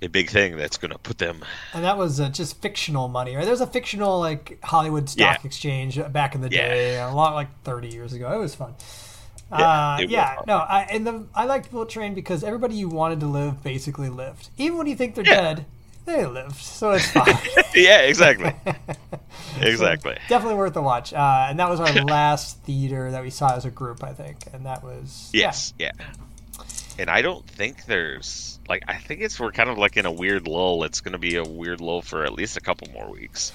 a 0.02 0.08
big 0.08 0.30
thing 0.30 0.58
that's 0.58 0.78
going 0.78 0.92
to 0.92 0.98
put 1.00 1.18
them." 1.18 1.44
And 1.74 1.84
that 1.84 1.98
was 1.98 2.20
uh, 2.20 2.30
just 2.30 2.62
fictional 2.62 3.08
money, 3.08 3.36
right? 3.36 3.44
There 3.44 3.52
was 3.52 3.62
a 3.62 3.68
fictional 3.68 4.20
like 4.20 4.60
Hollywood 4.64 5.10
stock 5.10 5.40
Yeah. 5.42 5.46
exchange 5.48 6.00
back 6.12 6.36
in 6.36 6.42
the 6.42 6.50
Yeah. 6.50 6.68
day, 6.68 7.00
a 7.00 7.10
lot 7.10 7.34
like 7.34 7.48
30 7.64 7.90
years 7.90 8.14
ago. 8.14 8.32
It 8.32 8.40
was 8.40 8.56
fun. 8.56 8.76
Yeah, 9.52 9.96
uh, 9.96 9.98
yeah, 10.08 10.36
no, 10.46 10.58
I 10.58 10.82
and 10.92 11.08
the 11.08 11.26
I 11.34 11.46
liked 11.46 11.72
Bullet 11.72 11.90
Train 11.90 12.14
because 12.14 12.44
everybody 12.44 12.76
you 12.76 12.88
wanted 12.88 13.20
to 13.22 13.26
live 13.26 13.64
basically 13.64 14.08
lived. 14.10 14.50
Even 14.60 14.78
when 14.78 14.86
you 14.86 14.96
think 14.96 15.16
they're 15.16 15.26
Yeah. 15.26 15.42
dead, 15.42 15.66
they 16.06 16.24
lived, 16.28 16.58
so 16.58 16.92
it's 16.92 17.10
fine. 17.10 17.36
yeah, 17.76 18.02
exactly, 18.02 18.54
exactly. 19.60 20.18
Definitely 20.28 20.56
worth 20.56 20.76
a 20.76 20.82
watch. 20.84 21.14
Uh, 21.14 21.48
and 21.50 21.58
that 21.60 21.68
was 21.68 21.80
our 21.80 21.92
last 22.06 22.60
theater 22.60 23.10
that 23.10 23.24
we 23.24 23.32
saw 23.32 23.56
as 23.56 23.66
a 23.66 23.72
group, 23.72 24.04
I 24.04 24.14
think, 24.14 24.38
and 24.54 24.66
that 24.68 24.84
was 24.84 25.32
yeah. 25.34 25.46
Yes, 25.48 25.74
yeah. 25.80 25.92
And 27.00 27.10
I 27.10 27.22
don't 27.24 27.48
think 27.48 27.86
there's 27.86 28.59
like 28.70 28.84
I 28.88 28.96
think 28.98 29.22
it's 29.22 29.40
we're 29.40 29.52
kind 29.52 29.70
of 29.70 29.78
like 29.78 29.98
in 29.98 30.06
a 30.06 30.12
weird 30.12 30.48
lull. 30.48 30.84
It's 30.84 31.02
going 31.02 31.14
to 31.14 31.18
be 31.20 31.36
a 31.36 31.44
weird 31.44 31.82
lull 31.82 32.02
for 32.02 32.24
at 32.24 32.34
least 32.34 32.56
a 32.56 32.62
couple 32.62 32.88
more 32.92 33.10
weeks. 33.10 33.52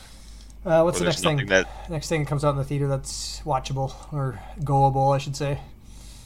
Uh, 0.66 0.82
what's 0.82 0.99
the 0.99 1.05
next 1.05 1.22
thing? 1.22 1.46
that 1.46 1.69
Next 1.90 2.08
thing 2.08 2.25
comes 2.26 2.44
out 2.44 2.50
in 2.50 2.56
the 2.56 2.64
theater 2.64 2.88
that's 2.88 3.40
watchable 3.43 3.94
or 4.12 4.38
goable, 4.61 5.14
I 5.14 5.19
should 5.19 5.37
say. 5.37 5.61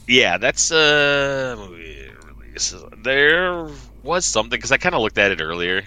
Yeah, 0.06 0.38
that's 0.38 0.72
uh 0.72 1.54
movie 1.58 2.08
releases. 2.24 2.82
There 3.02 3.68
was 4.02 4.24
something 4.24 4.50
because 4.50 4.72
I 4.72 4.76
kind 4.78 4.94
of 4.94 5.02
looked 5.02 5.18
at 5.18 5.32
it 5.32 5.40
earlier 5.42 5.82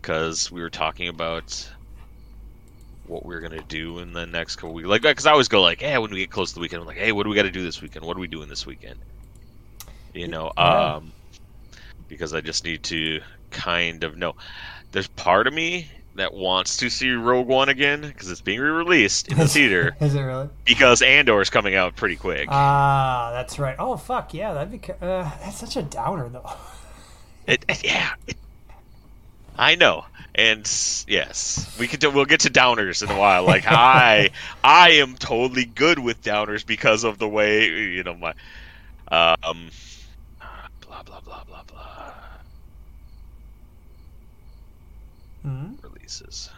because 0.00 0.50
we 0.50 0.60
were 0.62 0.70
talking 0.70 1.08
about 1.08 1.70
what 3.06 3.24
we 3.24 3.34
are 3.34 3.40
gonna 3.40 3.62
do 3.62 4.00
in 4.00 4.12
the 4.12 4.26
next 4.26 4.56
couple 4.56 4.72
weeks. 4.74 4.88
Like, 4.88 5.02
because 5.02 5.26
I 5.26 5.32
always 5.32 5.48
go 5.48 5.62
like, 5.62 5.80
hey, 5.80 5.96
when 5.98 6.10
we 6.10 6.18
get 6.18 6.30
close 6.30 6.48
to 6.50 6.54
the 6.56 6.60
weekend, 6.60 6.80
I'm 6.80 6.86
like, 6.86 6.96
hey, 6.96 7.12
what 7.12 7.22
do 7.24 7.30
we 7.30 7.36
got 7.36 7.42
to 7.44 7.50
do 7.50 7.62
this 7.62 7.80
weekend? 7.80 8.04
What 8.04 8.16
are 8.16 8.20
we 8.20 8.26
doing 8.26 8.48
this 8.48 8.66
weekend? 8.66 8.98
You 10.14 10.28
know, 10.28 10.52
Yeah. 10.58 10.94
um, 10.96 11.12
because 12.08 12.34
I 12.34 12.40
just 12.40 12.64
need 12.64 12.82
to 12.84 13.20
kind 13.50 14.04
of 14.04 14.16
know. 14.16 14.34
There's 14.92 15.08
part 15.08 15.46
of 15.46 15.54
me 15.54 15.88
that 16.14 16.34
wants 16.34 16.78
to 16.78 16.90
see 16.90 17.10
Rogue 17.12 17.46
One 17.46 17.68
again 17.68 18.00
because 18.00 18.30
it's 18.30 18.40
being 18.40 18.58
re-released 18.60 19.28
in 19.28 19.38
the 19.38 19.46
theater 19.48 19.94
Is 20.00 20.14
it 20.14 20.20
really? 20.22 20.48
because 20.64 21.00
Andor 21.02 21.40
is 21.40 21.50
coming 21.50 21.74
out 21.76 21.94
pretty 21.96 22.16
quick. 22.16 22.48
Ah, 22.50 23.30
that's 23.32 23.58
right. 23.58 23.76
Oh 23.78 23.96
fuck 23.96 24.34
yeah, 24.34 24.52
that'd 24.54 24.70
be. 24.72 24.80
Uh, 25.00 25.30
that's 25.40 25.58
such 25.58 25.76
a 25.76 25.82
downer 25.82 26.28
though. 26.28 26.50
It, 27.46 27.64
yeah, 27.82 28.12
it- 28.26 28.36
I 29.56 29.74
know, 29.74 30.04
and 30.34 30.70
yes, 31.08 31.74
we 31.80 31.88
could. 31.88 31.98
do- 31.98 32.10
We'll 32.10 32.26
get 32.26 32.40
to 32.40 32.50
downers 32.50 33.02
in 33.02 33.10
a 33.10 33.18
while. 33.18 33.44
Like 33.44 33.64
I, 33.66 34.28
I 34.62 34.90
am 34.90 35.14
totally 35.16 35.64
good 35.64 35.98
with 35.98 36.22
downers 36.22 36.64
because 36.66 37.04
of 37.04 37.16
the 37.18 37.26
way 37.26 37.64
you 37.68 38.02
know 38.04 38.14
my, 38.14 38.34
um, 39.10 39.70
blah 40.86 41.02
blah 41.04 41.20
blah 41.20 41.42
blah 41.44 41.62
blah 45.48 45.66
hmm 45.68 45.74
releases. 45.94 46.50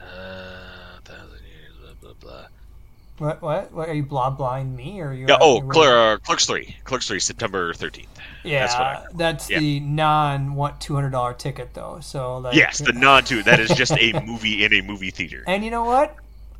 Uh, 0.00 0.98
thousand 1.04 1.40
years, 1.44 1.72
blah 1.80 1.92
blah 2.00 2.12
blah. 2.20 2.46
What? 3.18 3.42
What? 3.42 3.72
What? 3.72 3.88
Are 3.88 3.94
you 3.94 4.02
blah 4.02 4.30
blind 4.30 4.76
me 4.76 5.00
or 5.00 5.08
are 5.08 5.14
you? 5.14 5.26
Yeah. 5.28 5.36
Oh, 5.40 5.60
are 5.60 5.64
you- 5.64 5.70
Clear, 5.70 5.96
uh, 5.98 6.18
Clerks 6.18 6.46
three, 6.46 6.76
Clerks 6.84 7.06
three, 7.08 7.20
September 7.20 7.72
thirteenth. 7.74 8.08
Yeah, 8.42 8.60
that's 8.66 8.74
what 8.74 8.82
I 8.82 9.04
that's, 9.14 9.50
Yeah. 9.50 9.58
the 9.60 9.80
non 9.80 10.54
what 10.54 10.80
two 10.80 10.94
hundred 10.94 11.10
dollar 11.10 11.32
ticket 11.34 11.72
though. 11.74 11.98
So 12.02 12.38
like, 12.38 12.54
Yes, 12.56 12.78
the 12.78 12.92
non 12.94 13.24
two. 13.24 13.42
That 13.42 13.60
is 13.60 13.70
just 13.70 13.92
a 13.92 14.20
movie 14.24 14.64
in 14.64 14.74
a 14.74 14.82
movie 14.82 15.10
theater. 15.10 15.44
And 15.46 15.64
you 15.64 15.70
know 15.70 15.84
what? 15.84 16.16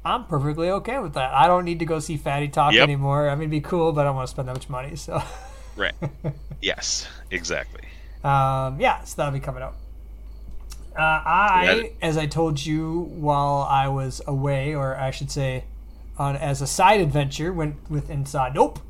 I'm 0.06 0.24
perfectly 0.26 0.68
okay 0.70 0.98
with 0.98 1.14
that. 1.14 1.32
I 1.32 1.46
don't 1.46 1.64
need 1.64 1.78
to 1.80 1.86
go 1.86 1.98
see 1.98 2.16
Fatty 2.18 2.48
Talk 2.48 2.74
Yep. 2.74 2.82
anymore. 2.82 3.28
I 3.28 3.34
mean, 3.34 3.42
it'd 3.44 3.50
be 3.50 3.60
cool, 3.62 3.90
but 3.92 4.02
I 4.02 4.04
don't 4.04 4.16
want 4.16 4.28
to 4.28 4.30
spend 4.30 4.48
that 4.48 4.52
much 4.54 4.68
money. 4.68 4.96
So, 4.96 5.22
Right. 5.76 5.94
Yes. 6.62 7.06
Exactly. 7.30 7.80
um, 8.22 8.78
yeah, 8.80 9.02
so 9.04 9.14
that'll 9.16 9.32
be 9.32 9.40
coming 9.40 9.62
out. 9.62 9.74
Uh, 10.96 11.00
I, 11.00 11.92
as 12.00 12.16
I 12.16 12.26
told 12.26 12.64
you 12.64 13.10
while 13.14 13.66
I 13.68 13.88
was 13.88 14.22
away, 14.26 14.74
or 14.74 14.96
I 14.96 15.10
should 15.10 15.30
say, 15.30 15.64
on 16.18 16.36
as 16.36 16.62
a 16.62 16.66
side 16.66 17.00
adventure, 17.00 17.52
went 17.52 17.76
with 17.90 18.10
Inside. 18.10 18.54
Nope. 18.54 18.78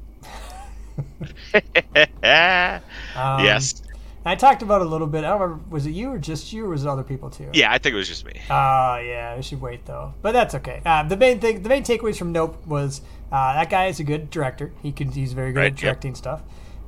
Um, 3.16 3.44
yes. 3.44 3.82
I 4.26 4.37
talked 4.37 4.62
about 4.62 4.80
it 4.80 4.87
a 4.87 4.90
little 4.90 5.06
bit. 5.06 5.23
I 5.25 5.30
don't 5.30 5.40
remember. 5.40 5.64
Was 5.68 5.84
it 5.87 5.90
you 5.90 6.11
or 6.12 6.18
just 6.18 6.52
you, 6.52 6.64
or 6.64 6.70
was 6.70 6.84
it 6.84 6.88
other 6.88 7.02
people 7.02 7.28
too? 7.28 7.50
Yeah, 7.52 7.70
I 7.70 7.76
think 7.78 7.92
it 7.92 7.96
was 7.96 8.08
just 8.08 8.25
me. 8.25 8.32
Oh 8.49 8.96
yeah, 8.96 9.37
we 9.37 9.42
should 9.42 9.61
wait 9.61 9.84
though. 9.84 10.14
But 10.23 10.32
that's 10.32 10.54
okay. 10.54 10.80
Uh, 10.84 11.02
the 11.02 11.16
main 11.16 11.40
thing, 11.40 11.62
the 11.62 11.68
main 11.68 11.82
takeaways 11.82 12.16
from 12.16 12.32
Nope 12.32 12.66
was 12.66 13.02
uh, 13.30 13.52
that 13.54 13.68
guy 13.68 13.87
is 13.87 14.00
a 14.00 14.04
good 14.04 14.30
director. 14.30 14.73
He 14.82 14.92
can, 14.92 15.11
he's 15.12 15.34
very 15.34 15.52
good 15.52 15.61
Right, 15.61 15.66
at 15.66 15.73
yep. 15.73 15.80
directing 15.80 16.14
stuff. 16.14 16.42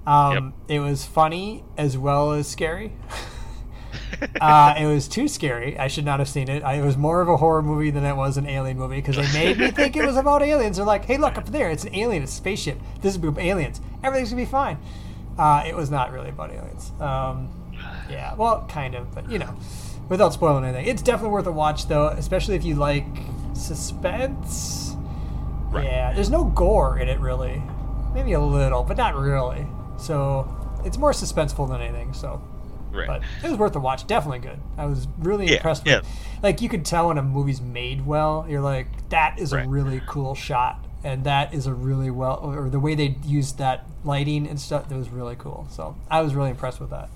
Um, 0.06 0.54
It 0.68 0.80
was 0.80 1.04
funny 1.04 1.62
as 1.76 1.99
well 1.99 2.32
as 2.32 2.49
scary. 2.49 2.92
uh, 4.40 4.75
it 4.78 4.86
was 4.86 5.08
too 5.08 5.28
scary. 5.28 5.78
I 5.78 5.88
should 5.88 6.04
not 6.04 6.18
have 6.18 6.28
seen 6.28 6.48
it. 6.48 6.62
I, 6.62 6.75
it 6.75 6.84
was 6.84 6.96
more 6.96 7.20
of 7.20 7.28
a 7.28 7.36
horror 7.36 7.62
movie 7.62 7.90
than 7.90 8.04
it 8.04 8.14
was 8.16 8.36
an 8.36 8.46
alien 8.46 8.78
movie 8.78 8.96
because 8.96 9.16
they 9.16 9.32
made 9.32 9.58
me 9.58 9.70
think 9.70 9.96
it 9.96 10.04
was 10.06 10.16
about 10.16 10.42
aliens. 10.42 10.76
They're 10.76 10.86
like, 10.86 11.04
"Hey, 11.04 11.18
look 11.18 11.36
up 11.36 11.46
there! 11.46 11.70
It's 11.70 11.84
an 11.84 11.94
alien. 11.94 12.22
It's 12.22 12.32
a 12.32 12.36
spaceship. 12.36 12.78
This 13.02 13.14
is 13.14 13.22
about 13.22 13.38
aliens. 13.38 13.80
Everything's 14.02 14.30
gonna 14.30 14.42
be 14.42 14.46
fine." 14.46 14.78
Uh, 15.38 15.64
it 15.66 15.76
was 15.76 15.90
not 15.90 16.12
really 16.12 16.30
about 16.30 16.50
aliens. 16.50 16.92
Um, 17.00 17.50
yeah, 18.10 18.34
well, 18.34 18.66
kind 18.68 18.94
of, 18.94 19.14
but 19.14 19.30
you 19.30 19.38
know. 19.38 19.54
without 20.08 20.32
spoiling 20.32 20.64
anything. 20.64 20.86
It's 20.86 21.02
definitely 21.02 21.32
worth 21.32 21.46
a 21.46 21.52
watch, 21.52 21.88
though, 21.88 22.08
especially 22.08 22.54
if 22.54 22.64
you 22.64 22.75
like 22.76 23.04
suspense. 23.54 24.94
Right. 25.70 25.84
Yeah, 25.84 26.12
there's 26.12 26.30
no 26.30 26.44
gore 26.44 26.98
in 26.98 27.08
it 27.08 27.18
really. 27.20 27.62
Maybe 28.14 28.32
a 28.32 28.40
little, 28.40 28.82
but 28.82 28.96
not 28.96 29.14
really. 29.14 29.66
So 29.98 30.48
it's 30.84 30.96
more 30.96 31.12
suspenseful 31.12 31.68
than 31.68 31.80
anything. 31.82 32.14
So, 32.14 32.40
Right. 32.96 33.06
but 33.06 33.22
it 33.44 33.50
was 33.50 33.58
worth 33.58 33.76
a 33.76 33.80
watch. 33.80 34.06
Definitely 34.06 34.40
good. 34.40 34.58
I 34.78 34.86
was 34.86 35.06
really 35.18 35.46
Yeah, 35.46 35.54
impressed 35.56 35.86
yeah. 35.86 35.98
with. 36.00 36.08
Like 36.42 36.60
you 36.62 36.68
could 36.68 36.84
tell 36.84 37.08
when 37.08 37.18
a 37.18 37.22
movie's 37.22 37.60
made 37.60 38.06
well. 38.06 38.46
You're 38.48 38.60
like, 38.60 38.86
that 39.10 39.38
is 39.38 39.52
Right. 39.52 39.64
a 39.66 39.68
really 39.68 40.00
cool 40.06 40.34
shot, 40.34 40.84
and 41.04 41.24
that 41.24 41.54
is 41.54 41.66
a 41.66 41.74
really 41.74 42.10
well, 42.10 42.38
or 42.42 42.68
the 42.68 42.80
way 42.80 42.94
they 42.94 43.16
used 43.24 43.58
that 43.58 43.86
lighting 44.04 44.46
and 44.46 44.58
stuff. 44.60 44.88
That 44.88 44.96
was 44.96 45.08
really 45.10 45.36
cool. 45.36 45.66
So 45.70 45.96
I 46.10 46.20
was 46.22 46.34
really 46.34 46.50
impressed 46.50 46.80
with 46.80 46.90
that. 46.90 47.08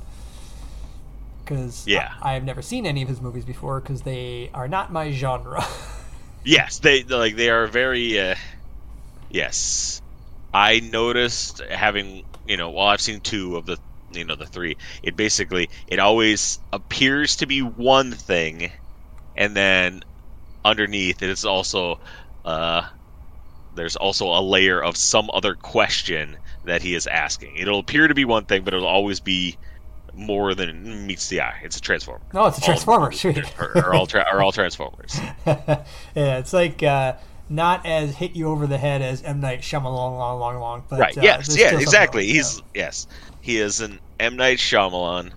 Because 1.44 1.86
Yeah. 1.86 2.12
I, 2.22 2.34
have 2.34 2.44
never 2.44 2.62
seen 2.62 2.86
any 2.86 3.02
of 3.02 3.08
his 3.08 3.20
movies 3.20 3.44
before 3.44 3.80
because 3.80 4.02
they 4.02 4.50
are 4.54 4.68
not 4.68 4.92
my 4.92 5.10
genre. 5.10 5.64
Yes, 6.42 6.78
they 6.78 7.02
like 7.02 7.36
they 7.36 7.50
are 7.50 7.66
very. 7.66 8.18
Uh, 8.18 8.34
yes, 9.30 10.00
I 10.54 10.80
noticed 10.80 11.60
having 11.68 12.24
you 12.48 12.56
know. 12.56 12.70
Well, 12.70 12.86
I've 12.86 13.02
seen 13.02 13.20
two 13.20 13.58
of 13.58 13.66
the 13.66 13.76
you 14.12 14.24
know 14.24 14.36
the 14.36 14.46
three. 14.46 14.76
It 15.02 15.16
basically 15.16 15.68
it 15.88 15.98
always 15.98 16.58
appears 16.72 17.36
to 17.36 17.46
be 17.46 17.60
one 17.60 18.12
thing, 18.12 18.70
and 19.36 19.56
then 19.56 20.02
underneath 20.64 21.22
it 21.22 21.30
is 21.30 21.44
also 21.44 22.00
uh, 22.44 22.82
there's 23.74 23.96
also 23.96 24.26
a 24.26 24.40
layer 24.40 24.82
of 24.82 24.96
some 24.96 25.30
other 25.32 25.54
question 25.54 26.36
that 26.64 26.82
he 26.82 26.94
is 26.94 27.06
asking. 27.06 27.56
It'll 27.56 27.78
appear 27.78 28.08
to 28.08 28.14
be 28.14 28.24
one 28.24 28.44
thing, 28.44 28.62
but 28.64 28.74
it'll 28.74 28.86
always 28.86 29.20
be 29.20 29.56
more 30.14 30.54
than 30.54 31.06
meets 31.06 31.28
the 31.28 31.40
eye. 31.40 31.60
It's 31.62 31.76
a 31.76 31.80
transformer. 31.80 32.24
no, 32.34 32.46
it's 32.46 32.58
a 32.58 32.60
Transformer. 32.60 33.12
Sweet. 33.12 33.38
Are, 33.58 33.78
are 33.78 33.94
all 33.94 34.06
tra- 34.06 34.26
are 34.30 34.42
all 34.42 34.52
transformers. 34.52 35.18
yeah, 35.46 35.84
it's 36.14 36.52
like 36.52 36.82
uh, 36.82 37.14
not 37.48 37.86
as 37.86 38.16
hit 38.16 38.32
you 38.32 38.48
over 38.48 38.66
the 38.66 38.78
head 38.78 39.02
as 39.02 39.22
M 39.22 39.40
Night 39.40 39.60
Shyamalan, 39.60 39.84
long, 39.84 40.40
long, 40.40 40.60
long. 40.60 40.84
But 40.88 41.00
right. 41.00 41.16
uh, 41.16 41.22
yes. 41.22 41.56
Yeah. 41.56 41.78
Exactly. 41.78 42.26
He's 42.26 42.62
yes. 42.74 43.06
He 43.40 43.58
is 43.58 43.80
an 43.80 44.00
M 44.18 44.36
Night 44.36 44.58
Shyamalan 44.58 45.32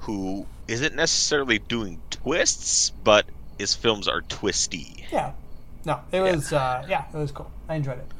who 0.00 0.46
isn't 0.68 0.94
necessarily 0.94 1.58
doing 1.58 2.00
twists, 2.10 2.90
but 2.90 3.26
his 3.58 3.74
films 3.74 4.08
are 4.08 4.20
twisty. 4.22 5.04
yeah. 5.12 5.32
No, 5.84 6.00
it 6.10 6.20
was 6.20 6.52
uh, 6.52 6.84
yeah, 6.88 7.04
it 7.14 7.16
was 7.16 7.30
cool. 7.30 7.50
I 7.68 7.76
enjoyed 7.76 7.98
it. 7.98 8.10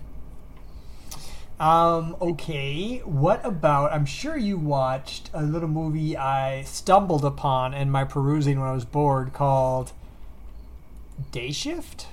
Um, 1.60 2.16
okay, 2.20 2.98
what 2.98 3.44
about? 3.44 3.92
I'm 3.92 4.06
sure 4.06 4.36
you 4.36 4.56
watched 4.56 5.30
a 5.32 5.42
little 5.42 5.68
movie 5.68 6.16
I 6.16 6.62
stumbled 6.62 7.24
upon 7.24 7.74
in 7.74 7.90
my 7.90 8.04
perusing 8.04 8.60
when 8.60 8.68
I 8.68 8.72
was 8.72 8.84
bored 8.84 9.32
called 9.32 9.92
Day 11.32 11.50
Shift. 11.50 12.06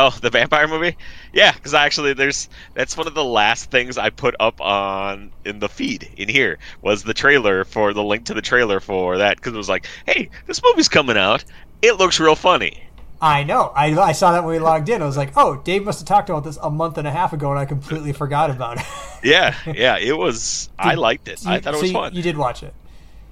Oh, 0.06 0.10
the 0.22 0.30
vampire 0.30 0.66
movie? 0.66 0.96
Yeah, 1.32 1.52
because 1.52 1.74
actually, 1.74 2.14
there's 2.14 2.48
that's 2.74 2.96
one 2.96 3.06
of 3.06 3.14
the 3.14 3.24
last 3.24 3.70
things 3.70 3.98
I 3.98 4.08
put 4.10 4.34
up 4.40 4.60
on 4.60 5.30
in 5.44 5.58
the 5.58 5.68
feed 5.68 6.08
in 6.16 6.28
here 6.28 6.58
was 6.80 7.02
the 7.02 7.12
trailer 7.12 7.64
for 7.64 7.92
the 7.92 8.02
link 8.02 8.24
to 8.26 8.34
the 8.34 8.40
trailer 8.40 8.80
for 8.80 9.18
that 9.18 9.36
because 9.36 9.52
it 9.52 9.58
was 9.58 9.68
like, 9.68 9.86
hey, 10.06 10.30
this 10.46 10.62
movie's 10.62 10.88
coming 10.88 11.18
out. 11.18 11.44
It 11.82 11.98
looks 11.98 12.18
real 12.18 12.34
funny. 12.34 12.82
I 13.20 13.44
know. 13.44 13.70
I, 13.76 13.94
I 13.98 14.12
saw 14.12 14.32
that 14.32 14.42
when 14.44 14.54
we 14.54 14.58
logged 14.58 14.88
in. 14.88 15.02
I 15.02 15.04
was 15.04 15.18
like, 15.18 15.32
oh, 15.36 15.56
Dave 15.56 15.84
must 15.84 16.00
have 16.00 16.08
talked 16.08 16.30
about 16.30 16.44
this 16.44 16.56
a 16.62 16.70
month 16.70 16.96
and 16.96 17.06
a 17.06 17.10
half 17.10 17.34
ago, 17.34 17.50
and 17.50 17.58
I 17.58 17.66
completely 17.66 18.14
forgot 18.14 18.48
about 18.48 18.78
it. 18.78 18.86
Yeah, 19.22 19.54
yeah, 19.66 19.98
it 19.98 20.16
was. 20.16 20.70
I 20.78 20.94
liked 20.94 21.28
it. 21.28 21.46
I 21.46 21.60
thought 21.60 21.74
it 21.74 21.76
so 21.76 21.82
was 21.82 21.90
you- 21.90 21.98
fun. 21.98 22.14
You 22.14 22.22
did 22.22 22.38
watch 22.38 22.62
it. 22.62 22.72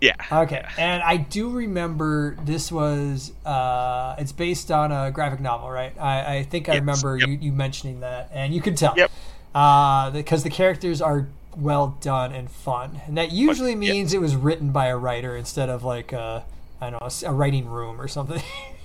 Yeah. 0.01 0.15
Okay, 0.31 0.65
and 0.79 1.03
I 1.03 1.17
do 1.17 1.51
remember 1.51 2.37
this 2.45 2.71
was 2.71 3.33
uh, 3.45 4.15
it's 4.19 4.33
based 4.33 4.71
on 4.71 4.93
a 4.93 5.11
graphic 5.11 5.41
novel, 5.41 5.71
right? 5.71 5.93
I, 5.99 6.37
I 6.39 6.43
think 6.45 6.69
I 6.69 6.75
Yes, 6.75 6.81
remember 6.81 7.17
yep. 7.17 7.29
you, 7.29 7.35
you 7.41 7.53
mentioning 7.53 8.01
that, 8.01 8.31
and 8.33 8.55
you 8.55 8.61
can 8.61 8.75
tell, 8.75 8.95
Yep. 8.97 9.11
uh, 9.55 10.11
because 10.11 10.43
the 10.45 10.51
characters 10.51 11.01
are 11.03 11.29
well 11.57 11.97
done 12.01 12.33
and 12.33 12.51
fun, 12.51 13.01
and 13.07 13.17
that 13.19 13.33
usually 13.33 13.71
yeah. 13.73 13.77
means 13.93 14.13
it 14.13 14.21
was 14.21 14.37
written 14.37 14.71
by 14.71 14.87
a 14.87 14.97
writer 14.97 15.37
instead 15.37 15.69
of 15.69 15.83
like 15.85 16.13
a, 16.13 16.45
I 16.81 16.91
don't 16.91 17.01
know 17.01 17.29
a 17.29 17.33
writing 17.33 17.67
room 17.67 18.01
or 18.01 18.09
something. 18.09 18.43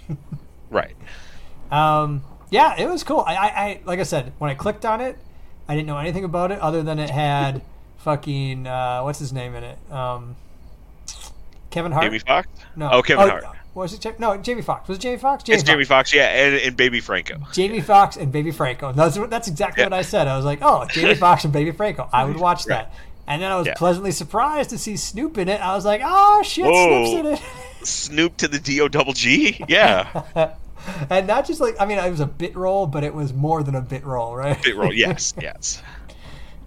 Right. 0.70 0.96
Um, 1.72 2.24
yeah, 2.50 2.75
it 2.79 2.88
was 2.89 3.03
cool. 3.03 3.24
I, 3.25 3.36
I, 3.36 3.48
I, 3.48 3.79
like 3.86 4.00
I 4.00 4.03
said, 4.03 4.34
when 4.39 4.50
I 4.50 4.55
clicked 4.55 4.86
on 4.86 5.01
it, 5.01 5.17
I 5.67 5.75
didn't 5.75 5.88
know 5.88 5.98
anything 5.98 6.24
about 6.24 6.51
it 6.51 6.60
other 6.60 6.82
than 6.84 6.98
it 7.00 7.10
had 7.10 7.62
fucking 8.00 8.65
uh, 8.67 9.01
what's 9.01 9.20
his 9.20 9.32
name 9.32 9.55
in 9.55 9.63
it? 9.63 9.77
Um, 9.91 10.36
Kevin 11.74 11.92
Hart. 11.92 12.06
Jamie 12.06 12.20
Foxx? 12.20 12.48
no, 12.75 12.89
Oh, 12.92 13.01
Kevin 13.01 13.27
Hart. 13.27 13.44
Was 13.74 13.94
it? 13.94 14.20
No, 14.20 14.38
Jamie 14.38 14.62
Foxx. 14.62 14.88
Was 14.88 15.00
it 15.00 15.01
Jamie 15.01 15.18
Foxx? 15.18 15.44
It's 15.50 15.63
Jamie 15.63 15.84
Foxx, 15.84 16.13
yeah, 16.13 16.25
and, 16.27 16.56
and 16.56 16.77
Baby 16.77 17.00
Franco. 17.00 17.39
Jamie 17.53 17.82
Foxx 17.82 18.15
and 18.18 18.32
Baby 18.32 18.51
Franco. 18.51 18.92
That's 18.94 19.18
that's 19.27 19.48
exactly 19.48 19.82
Yeah. 19.82 19.88
what 19.88 19.94
I 19.94 20.03
said. 20.03 20.27
I 20.27 20.36
was 20.38 20.46
like, 20.46 20.60
oh, 20.62 20.86
Jamie 20.92 21.15
Foxx 21.15 21.44
and 21.44 21.51
Baby 21.51 21.72
Franco. 21.72 22.08
I 22.13 22.24
would 22.25 22.38
watch 22.38 22.68
Right. 22.68 22.86
that. 22.88 22.94
And 23.25 23.42
then 23.42 23.51
I 23.51 23.58
was 23.58 23.65
Yeah. 23.65 23.74
pleasantly 23.75 24.12
surprised 24.12 24.70
to 24.70 24.77
see 24.77 24.96
Snoop 24.96 25.38
in 25.39 25.50
it. 25.50 25.60
I 25.60 25.74
was 25.75 25.86
like, 25.86 26.01
oh 26.03 26.44
shit, 26.44 26.65
Whoa. 26.65 27.06
Snoop's 27.06 27.20
in 27.20 27.34
it. 27.34 27.88
Snoop 27.88 28.38
to 28.38 28.48
the 28.48 28.60
D 28.60 28.80
O 28.82 28.88
double 28.88 29.13
G? 29.13 29.63
Yeah. 29.68 30.24
and 31.10 31.25
not 31.25 31.48
just 31.48 31.60
like 31.60 31.75
I 31.80 31.86
mean, 31.88 31.98
it 31.98 32.12
was 32.12 32.20
a 32.20 32.27
bit 32.27 32.56
role, 32.56 32.86
but 32.86 33.03
it 33.03 33.15
was 33.15 33.34
more 33.34 33.63
than 33.63 33.74
a 33.74 33.82
bit 33.82 34.06
role, 34.06 34.36
right? 34.36 34.62
Bit 34.62 34.75
roll. 34.75 34.94
Yes, 34.94 35.34
yes. 35.42 35.82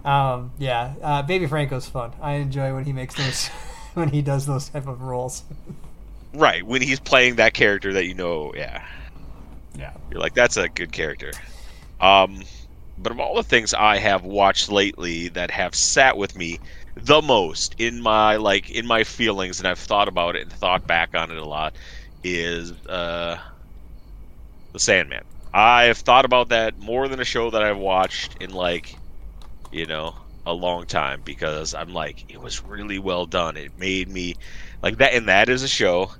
Um, 0.03 0.51
yeah, 0.57 0.93
uh, 1.01 1.21
Baby 1.21 1.47
Franco's 1.47 1.87
fun. 1.87 2.11
I 2.21 2.33
enjoy 2.33 2.73
when 2.73 2.85
he 2.85 2.91
makes 2.93 3.15
those, 3.15 3.49
when 3.97 4.09
he 4.09 4.21
does 4.21 4.45
those 4.45 4.69
type 4.69 4.87
of 4.87 5.01
roles. 5.01 5.43
Right, 6.33 6.61
when 6.61 6.83
he's 6.83 6.99
playing 6.99 7.37
that 7.37 7.53
character 7.53 7.93
that 7.93 8.05
you 8.05 8.13
know, 8.13 8.53
yeah. 8.55 8.85
Yeah. 9.75 9.93
You're 10.11 10.19
like, 10.19 10.35
that's 10.35 10.57
a 10.57 10.67
good 10.67 10.91
character. 10.91 11.31
Um, 11.99 12.43
but 12.97 13.11
of 13.11 13.19
all 13.19 13.33
the 13.35 13.43
things 13.43 13.73
I 13.73 13.97
have 13.97 14.23
watched 14.23 14.69
lately 14.69 15.29
that 15.29 15.49
have 15.49 15.73
sat 15.73 16.15
with 16.15 16.35
me 16.35 16.59
the 16.95 17.21
most 17.21 17.75
in 17.79 18.01
my 18.01 18.35
like 18.35 18.69
in 18.69 18.85
my 18.85 19.03
feelings, 19.03 19.59
and 19.59 19.67
I've 19.67 19.79
thought 19.79 20.09
about 20.09 20.35
it 20.35 20.43
and 20.43 20.51
thought 20.51 20.85
back 20.85 21.15
on 21.15 21.31
it 21.31 21.37
a 21.37 21.45
lot, 21.45 21.75
is 22.23 22.71
uh, 22.87 23.37
the 24.73 24.79
Sandman. 24.79 25.23
I've 25.53 25.97
thought 25.97 26.25
about 26.25 26.49
that 26.49 26.77
more 26.77 27.07
than 27.07 27.19
a 27.19 27.25
show 27.25 27.49
that 27.49 27.63
I've 27.63 27.79
watched 27.79 28.35
in 28.41 28.51
like, 28.51 28.95
you 29.71 29.85
know, 29.85 30.13
a 30.47 30.53
long 30.53 30.85
time 30.85 31.21
because 31.23 31.73
I'm 31.73 31.93
like, 31.93 32.25
it 32.29 32.41
was 32.41 32.63
really 32.63 32.99
well 32.99 33.25
done. 33.25 33.57
It 33.57 33.77
made 33.77 34.09
me 34.09 34.35
like 34.81 34.97
that, 34.97 35.13
and 35.13 35.27
that 35.27 35.49
is 35.49 35.63
a 35.63 35.67
show 35.67 36.11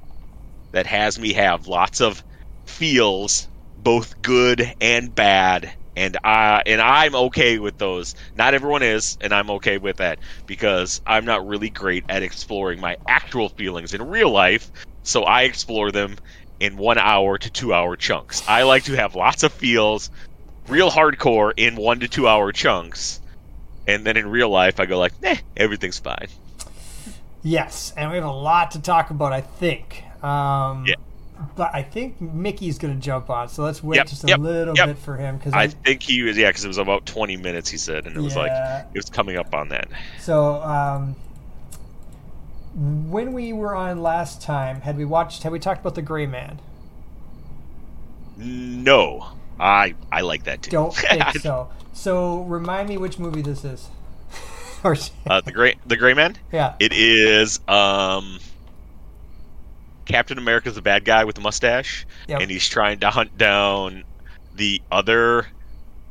that 0.74 0.86
has 0.86 1.18
me 1.18 1.34
have 1.34 1.68
lots 1.68 2.02
of 2.02 2.24
feels, 2.66 3.48
both 3.78 4.22
good 4.22 4.74
and 4.82 5.16
bad, 5.16 5.74
and 5.96 6.18
I 6.24 6.62
and 6.66 6.82
I'm 6.82 7.16
okay 7.16 7.58
with 7.58 7.78
those. 7.78 8.14
Not 8.36 8.54
everyone 8.54 8.84
is, 8.84 9.18
and 9.22 9.34
I'm 9.34 9.50
okay 9.52 9.78
with 9.78 9.98
that 9.98 10.20
because 10.46 11.02
I'm 11.08 11.26
not 11.26 11.48
really 11.48 11.70
great 11.70 12.04
at 12.10 12.22
exploring 12.22 12.80
my 12.80 12.98
actual 13.08 13.50
feelings 13.50 13.94
in 13.94 14.02
real 14.08 14.30
life. 14.30 14.72
So 15.04 15.24
I 15.24 15.44
explore 15.44 15.92
them 15.92 16.18
in 16.60 16.78
one 16.78 16.98
hour 16.98 17.38
to 17.38 17.50
two 17.50 17.74
hour 17.74 17.96
chunks. 17.96 18.44
I 18.48 18.64
like 18.64 18.84
to 18.84 18.94
have 18.98 19.16
lots 19.16 19.44
of 19.44 19.54
feels, 19.54 20.10
real 20.68 20.92
hardcore 20.92 21.54
in 21.56 21.76
one 21.76 22.00
to 22.02 22.08
two 22.08 22.28
hour 22.28 22.52
chunks, 22.52 23.22
and 23.88 24.06
then 24.06 24.18
in 24.18 24.28
real 24.30 24.50
life 24.50 24.80
I 24.80 24.86
go 24.86 25.00
like, 25.00 25.14
eh, 25.24 25.38
everything's 25.56 26.00
fine. 26.00 26.28
Yes, 27.44 27.94
and 27.96 28.10
we 28.12 28.18
have 28.18 28.26
a 28.26 28.32
lot 28.32 28.72
to 28.72 28.82
talk 28.82 29.10
about. 29.10 29.34
I 29.34 29.42
think. 29.42 30.04
Um, 30.24 30.86
Yeah. 30.86 30.96
But 31.56 31.70
I 31.74 31.84
think 31.84 32.20
Mickey's 32.20 32.80
going 32.80 32.96
to 32.96 33.00
jump 33.00 33.30
on, 33.30 33.48
so 33.48 33.64
let's 33.64 33.84
wait 33.84 33.98
Yep, 33.98 34.08
just 34.08 34.24
a 34.24 34.28
yep, 34.28 34.40
little 34.40 34.76
yep. 34.76 34.88
bit 34.88 34.98
for 34.98 35.18
him 35.18 35.38
because 35.38 35.54
I 35.54 35.68
think 35.68 36.02
he 36.02 36.24
was 36.24 36.36
yeah, 36.36 36.50
because 36.50 36.66
it 36.66 36.68
was 36.68 36.80
about 36.80 37.06
20 37.06 37.38
minutes. 37.38 37.70
He 37.70 37.78
said, 37.78 38.08
and 38.08 38.18
it 38.18 38.22
was 38.22 38.36
like 38.36 38.52
it 38.52 38.98
was 38.98 39.10
coming 39.12 39.38
up 39.38 39.54
on 39.54 39.70
that. 39.70 39.88
So, 40.20 40.56
um, 40.64 41.16
when 42.74 43.34
we 43.34 43.54
were 43.54 43.76
on 43.76 44.02
last 44.02 44.42
time, 44.42 44.82
had 44.82 44.98
we 44.98 45.06
watched? 45.06 45.44
Had 45.44 45.52
we 45.52 45.60
talked 45.60 45.82
about 45.82 45.96
the 45.96 46.02
Gray 46.02 46.26
Man? 46.26 46.60
No, 48.38 49.28
I 49.60 49.96
I 50.12 50.22
like 50.22 50.44
that 50.46 50.64
too. 50.64 50.72
Don't 50.72 50.96
think 50.96 51.24
so. 51.40 51.70
So, 51.98 52.44
remind 52.44 52.88
me 52.90 52.98
which 52.98 53.18
movie 53.18 53.42
this 53.42 53.66
is. 53.66 53.88
or 54.84 54.96
uh, 55.28 55.42
the 55.42 55.52
gray 55.52 55.76
the 55.86 55.98
Gray 55.98 56.14
Man. 56.14 56.38
yeah, 56.54 56.76
It 56.80 56.94
is 56.94 57.60
um 57.68 58.40
Captain 60.06 60.38
America's 60.38 60.76
the 60.76 60.82
bad 60.82 61.04
guy 61.06 61.26
with 61.26 61.36
the 61.36 61.42
mustache, 61.42 62.06
Yep. 62.28 62.42
and 62.42 62.52
he's 62.52 62.68
trying 62.68 63.00
to 63.00 63.10
hunt 63.10 63.38
down 63.38 64.04
the 64.56 64.82
other 64.92 65.48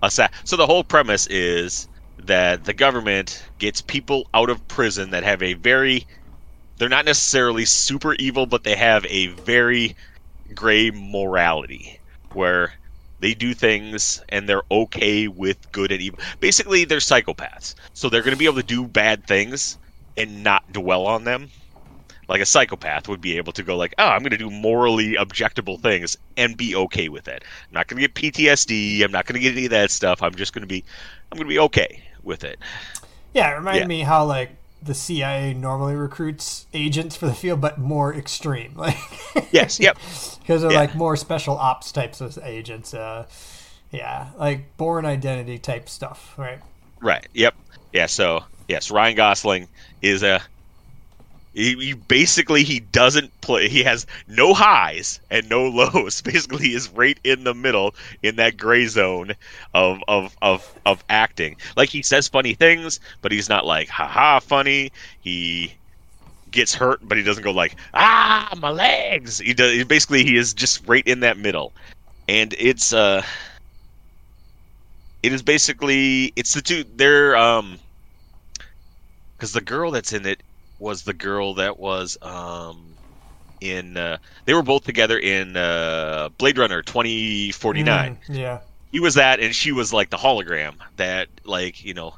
assa- 0.03 0.31
So 0.45 0.57
the 0.57 0.67
whole 0.67 0.85
premise 0.85 1.27
is 1.29 1.89
that 2.19 2.65
the 2.65 2.75
government 2.75 3.43
gets 3.59 3.81
people 3.81 4.29
out 4.35 4.51
of 4.51 4.67
prison 4.69 5.11
that 5.11 5.23
have 5.23 5.43
a 5.43 5.55
very 5.55 6.07
they're 6.79 6.89
not 6.91 7.05
necessarily 7.07 7.65
super 7.65 8.15
evil, 8.15 8.45
but 8.45 8.65
they 8.65 8.75
have 8.77 9.07
a 9.07 9.29
very 9.29 9.97
gray 10.55 10.91
morality 10.91 12.01
where 12.33 12.75
they 13.21 13.35
do 13.35 13.55
things 13.55 14.23
and 14.29 14.49
they're 14.49 14.63
okay 14.71 15.29
with 15.29 15.71
good 15.73 15.93
and 15.93 16.01
evil. 16.03 16.19
Basically, 16.41 16.85
they're 16.85 16.99
psychopaths. 16.99 17.75
So 17.95 18.09
they're 18.09 18.23
going 18.23 18.33
to 18.35 18.39
be 18.39 18.47
able 18.47 18.57
to 18.57 18.63
do 18.63 18.87
bad 18.87 19.27
things 19.27 19.79
and 20.17 20.43
not 20.43 20.71
dwell 20.73 21.07
on 21.07 21.25
them. 21.25 21.53
like 22.29 22.41
a 22.41 22.47
psychopath 22.47 23.09
would 23.09 23.21
be 23.21 23.37
able 23.37 23.53
to 23.53 23.63
go 23.63 23.77
like, 23.77 23.95
oh, 23.99 24.07
I'm 24.07 24.21
going 24.21 24.31
to 24.33 24.37
do 24.39 24.51
morally 24.51 25.15
objectable 25.15 25.81
things 25.81 26.17
and 26.37 26.57
be 26.57 26.75
okay 26.75 27.09
with 27.09 27.29
it. 27.29 27.45
I'm 27.69 27.75
not 27.75 27.87
going 27.89 28.01
to 28.03 28.09
get 28.09 28.15
PTSD. 28.15 29.05
I'm 29.05 29.13
not 29.13 29.27
going 29.27 29.35
to 29.35 29.41
get 29.41 29.53
any 29.57 29.67
of 29.67 29.71
that 29.71 29.91
stuff. 29.91 30.23
I'm 30.23 30.35
just 30.35 30.53
going 30.53 30.63
to 30.63 30.67
be, 30.69 30.85
I'm 31.31 31.39
going 31.39 31.49
to 31.49 31.55
be 31.55 31.59
okay 31.61 32.03
with 32.23 32.45
it. 32.45 32.59
Yeah, 33.33 33.53
it 33.53 33.57
reminded 33.59 33.83
Yeah. 33.83 33.87
me 33.87 34.01
how 34.03 34.25
like 34.25 34.57
the 34.83 34.95
CIA 34.95 35.55
normally 35.55 35.95
recruits 35.95 36.67
agents 36.73 37.17
for 37.17 37.27
the 37.27 37.35
field, 37.35 37.61
but 37.61 37.79
more 37.79 38.15
extreme. 38.15 38.75
Like 38.77 38.97
Yes. 39.51 39.81
Yep. 39.81 39.99
Because 40.47 40.63
they're 40.63 40.71
Yeah. 40.71 40.79
like 40.81 40.95
more 40.95 41.17
special 41.17 41.57
ops 41.59 41.91
types 41.91 42.21
of 42.21 42.39
agents. 42.45 42.95
Uh, 42.95 43.27
yeah, 43.91 44.29
like 44.39 44.77
Bourne 44.77 45.05
identity 45.05 45.59
type 45.59 45.89
stuff, 45.89 46.35
right? 46.37 46.61
Right. 47.01 47.27
Yep. 47.35 47.55
Yeah. 47.93 48.07
So 48.07 48.45
yes, 48.69 48.91
Ryan 48.93 49.17
Gosling 49.17 49.69
is 50.03 50.23
a. 50.23 50.41
He, 51.53 51.75
he 51.75 51.93
basically 51.95 52.63
he 52.65 52.81
doesn't 52.81 53.41
play. 53.41 53.69
He 53.69 53.83
has 53.83 54.07
no 54.29 54.53
highs 54.55 55.19
and 55.31 55.49
no 55.49 55.67
lows. 55.69 56.21
Basically, 56.23 56.69
he 56.69 56.75
is 56.75 56.91
right 56.91 57.19
in 57.25 57.43
the 57.45 57.55
middle 57.55 57.95
in 58.23 58.37
that 58.37 58.57
gray 58.57 58.87
zone 58.87 59.33
of 59.75 59.99
of 60.07 60.37
of 60.43 60.73
of 60.85 61.03
acting. 61.09 61.57
Like 61.77 61.89
he 61.89 62.03
says 62.03 62.29
funny 62.29 62.55
things, 62.55 63.01
but 63.21 63.33
he's 63.33 63.49
not 63.49 63.67
like 63.67 63.89
haha 63.89 64.39
funny. 64.39 64.93
He 65.23 65.75
gets 66.57 66.75
hurt, 66.75 66.99
but 67.03 67.17
he 67.17 67.23
doesn't 67.23 67.45
go 67.45 67.53
like 67.53 67.77
ah 67.95 68.53
my 68.59 68.71
legs. 68.71 69.39
He 69.39 69.55
does. 69.55 69.85
Basically 69.85 70.25
he 70.25 70.37
is 70.37 70.53
just 70.55 70.87
right 70.89 71.07
in 71.07 71.21
that 71.21 71.39
middle, 71.39 71.73
and 72.29 72.55
it's 72.59 72.93
uh 72.93 73.23
it 75.23 75.33
is 75.33 75.43
basically 75.43 76.33
it's 76.37 76.55
the 76.55 76.63
two 76.63 76.85
they're 76.97 77.37
um 77.37 77.79
because 79.37 79.53
the 79.53 79.61
girl 79.61 79.91
that's 79.91 80.13
in 80.13 80.27
it 80.27 80.43
was 80.79 81.03
the 81.03 81.15
girl 81.15 81.55
that 81.55 81.79
was 81.79 82.19
um 82.23 82.97
in 83.61 83.97
uh, 83.97 84.19
they 84.45 84.55
were 84.55 84.63
both 84.63 84.85
together 84.85 85.19
in 85.19 85.57
uh, 85.57 86.29
Blade 86.39 86.59
Runner 86.59 86.83
2049. 86.83 88.19
Mm, 88.29 88.37
yeah. 88.37 88.61
He 88.93 89.01
was 89.01 89.15
that 89.15 89.41
and 89.41 89.55
she 89.55 89.73
was 89.73 89.93
like 89.93 90.11
the 90.11 90.17
hologram 90.17 90.75
that 90.97 91.29
like, 91.45 91.85
you 91.85 91.95
know, 91.95 92.15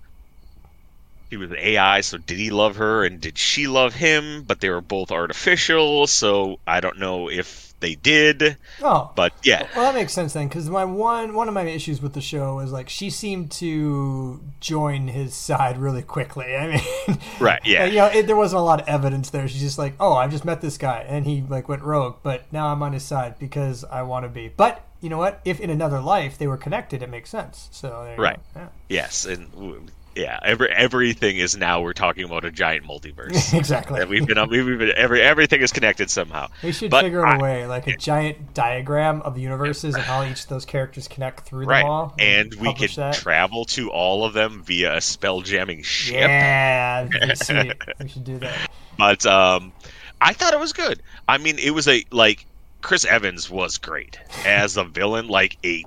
he 1.30 1.36
was 1.36 1.50
an 1.50 1.58
AI, 1.58 2.00
so 2.00 2.18
did 2.18 2.38
he 2.38 2.50
love 2.50 2.76
her 2.76 3.04
and 3.04 3.20
did 3.20 3.38
she 3.38 3.66
love 3.66 3.94
him? 3.94 4.42
But 4.44 4.60
they 4.60 4.70
were 4.70 4.80
both 4.80 5.10
artificial, 5.10 6.06
so 6.06 6.58
I 6.66 6.80
don't 6.80 6.98
know 6.98 7.28
if 7.30 7.74
they 7.80 7.94
did. 7.94 8.56
Oh, 8.82 9.12
But 9.14 9.32
yeah. 9.44 9.68
Well, 9.76 9.84
that 9.84 9.94
makes 9.94 10.12
sense 10.12 10.32
then, 10.32 10.48
because 10.48 10.68
my 10.68 10.84
one 10.84 11.34
one 11.34 11.46
of 11.48 11.54
my 11.54 11.62
issues 11.62 12.02
with 12.02 12.12
the 12.14 12.20
show 12.20 12.58
is 12.60 12.72
like 12.72 12.88
she 12.88 13.08
seemed 13.10 13.50
to 13.52 14.40
join 14.60 15.08
his 15.08 15.34
side 15.34 15.78
really 15.78 16.02
quickly. 16.02 16.56
I 16.56 16.66
mean, 17.06 17.18
Right, 17.38 17.60
yeah. 17.64 17.84
you 17.84 17.96
know, 17.96 18.06
it, 18.06 18.26
there 18.26 18.36
wasn't 18.36 18.60
a 18.60 18.64
lot 18.64 18.80
of 18.80 18.88
evidence 18.88 19.30
there. 19.30 19.46
She's 19.48 19.60
just 19.60 19.78
like, 19.78 19.94
oh, 20.00 20.14
I've 20.14 20.30
just 20.32 20.44
met 20.44 20.60
this 20.60 20.76
guy, 20.78 21.04
and 21.08 21.24
he 21.26 21.42
like 21.42 21.68
went 21.68 21.82
rogue, 21.82 22.16
but 22.22 22.52
now 22.52 22.68
I'm 22.68 22.82
on 22.82 22.92
his 22.94 23.04
side 23.04 23.38
because 23.38 23.84
I 23.84 24.02
want 24.02 24.24
to 24.24 24.28
be. 24.28 24.48
But 24.48 24.84
you 25.00 25.08
know 25.08 25.18
what? 25.18 25.40
If 25.44 25.60
in 25.60 25.70
another 25.70 26.00
life 26.00 26.36
they 26.38 26.48
were 26.48 26.56
connected, 26.56 27.02
it 27.02 27.10
makes 27.10 27.30
sense. 27.30 27.68
So 27.70 28.12
Right. 28.18 28.40
Yeah. 28.56 28.68
Yes, 28.88 29.24
and 29.24 29.88
yeah, 30.18 30.38
every 30.42 30.68
everything 30.70 31.36
is 31.38 31.56
now 31.56 31.80
we're 31.80 31.92
talking 31.92 32.24
about 32.24 32.44
a 32.44 32.50
giant 32.50 32.84
multiverse. 32.84 33.54
exactly. 33.58 33.98
that 34.00 34.08
we've 34.08 34.26
been 34.26 34.36
on. 34.36 34.50
We've 34.50 34.66
been 34.78 34.92
every 34.96 35.22
everything 35.22 35.60
is 35.60 35.72
connected 35.72 36.10
somehow. 36.10 36.48
They 36.60 36.72
should 36.72 36.90
But 36.90 37.04
figure 37.04 37.24
I- 37.24 37.36
a 37.36 37.38
way, 37.38 37.66
like 37.66 37.86
a 37.86 37.96
giant 37.96 38.52
diagram 38.54 39.22
of 39.22 39.34
the 39.34 39.40
universes 39.40 39.94
and 39.94 40.04
how 40.04 40.24
each 40.24 40.42
of 40.42 40.48
those 40.48 40.64
characters 40.64 41.06
connect 41.08 41.46
through 41.46 41.66
Right, 41.66 41.82
them 41.82 41.90
all. 41.90 42.14
and 42.18 42.52
we 42.56 42.74
could 42.74 42.90
that. 42.90 43.14
travel 43.14 43.64
to 43.66 43.90
all 43.90 44.24
of 44.24 44.32
them 44.34 44.62
via 44.64 44.96
a 44.96 45.00
spell 45.00 45.40
jamming 45.40 45.82
ship. 45.82 46.16
Yeah, 46.16 47.08
we 48.00 48.08
should 48.08 48.24
do 48.24 48.38
that. 48.38 48.70
But 48.98 49.24
um, 49.24 49.72
I 50.20 50.32
thought 50.32 50.52
it 50.52 50.60
was 50.60 50.72
good. 50.72 51.00
I 51.28 51.38
mean, 51.38 51.58
it 51.58 51.70
was 51.70 51.86
a 51.86 52.04
like 52.10 52.44
Chris 52.82 53.04
Evans 53.04 53.48
was 53.48 53.78
great 53.78 54.18
as 54.44 54.76
a 54.76 54.84
villain, 54.84 55.28
like 55.28 55.56
a 55.64 55.84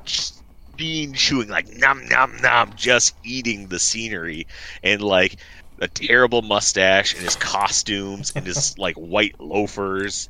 bean 0.81 1.13
chewing, 1.13 1.48
like 1.48 1.67
nom 1.77 2.03
nom 2.07 2.35
nom, 2.41 2.72
just 2.75 3.13
eating 3.24 3.67
the 3.67 3.77
scenery, 3.77 4.48
and 4.81 5.00
like 5.00 5.39
a 5.79 5.87
terrible 5.87 6.41
mustache 6.41 7.13
and 7.13 7.24
his 7.24 7.35
costumes 7.35 8.33
and 8.35 8.48
his 8.48 8.75
like 8.79 8.96
white 8.96 9.39
loafers, 9.39 10.27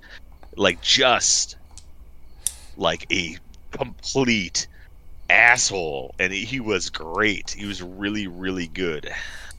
like 0.58 0.82
just 0.82 1.56
like 2.76 3.06
a 3.14 3.38
complete 3.72 4.68
asshole. 5.30 6.14
And 6.20 6.34
he 6.34 6.60
was 6.60 6.90
great. 6.90 7.56
He 7.58 7.66
was 7.66 7.82
really 7.82 8.28
really 8.28 8.68
good. 8.68 9.10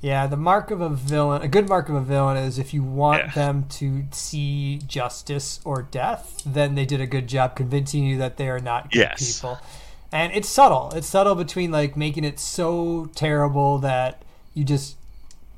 Yeah, 0.03 0.27
the 0.27 0.37
mark 0.37 0.71
of 0.71 0.83
a 0.83 0.91
villain, 0.91 1.41
a 1.41 1.49
good 1.49 1.71
mark 1.71 1.89
of 1.89 1.95
a 1.95 2.01
villain 2.03 2.37
is 2.37 2.59
if 2.59 2.75
you 2.75 2.83
want 2.83 3.23
Yeah. 3.23 3.33
them 3.33 3.65
to 3.79 4.05
see 4.11 4.81
justice 4.87 5.59
or 5.65 5.81
death, 5.81 6.43
then 6.45 6.75
they 6.75 6.85
did 6.85 7.01
a 7.01 7.07
good 7.07 7.29
job 7.29 7.57
convincing 7.57 8.05
you 8.05 8.19
that 8.19 8.37
they 8.37 8.51
are 8.51 8.61
not 8.61 8.91
good 8.91 8.99
Yes. 8.99 9.39
people. 9.39 9.59
And 10.13 10.33
it's 10.35 10.49
subtle. 10.49 10.93
It's 10.95 11.07
subtle 11.07 11.35
between 11.35 11.71
like 11.71 11.97
making 11.97 12.25
it 12.25 12.39
so 12.39 13.07
terrible 13.15 13.79
that 13.79 14.23
you 14.55 14.63
just 14.65 14.97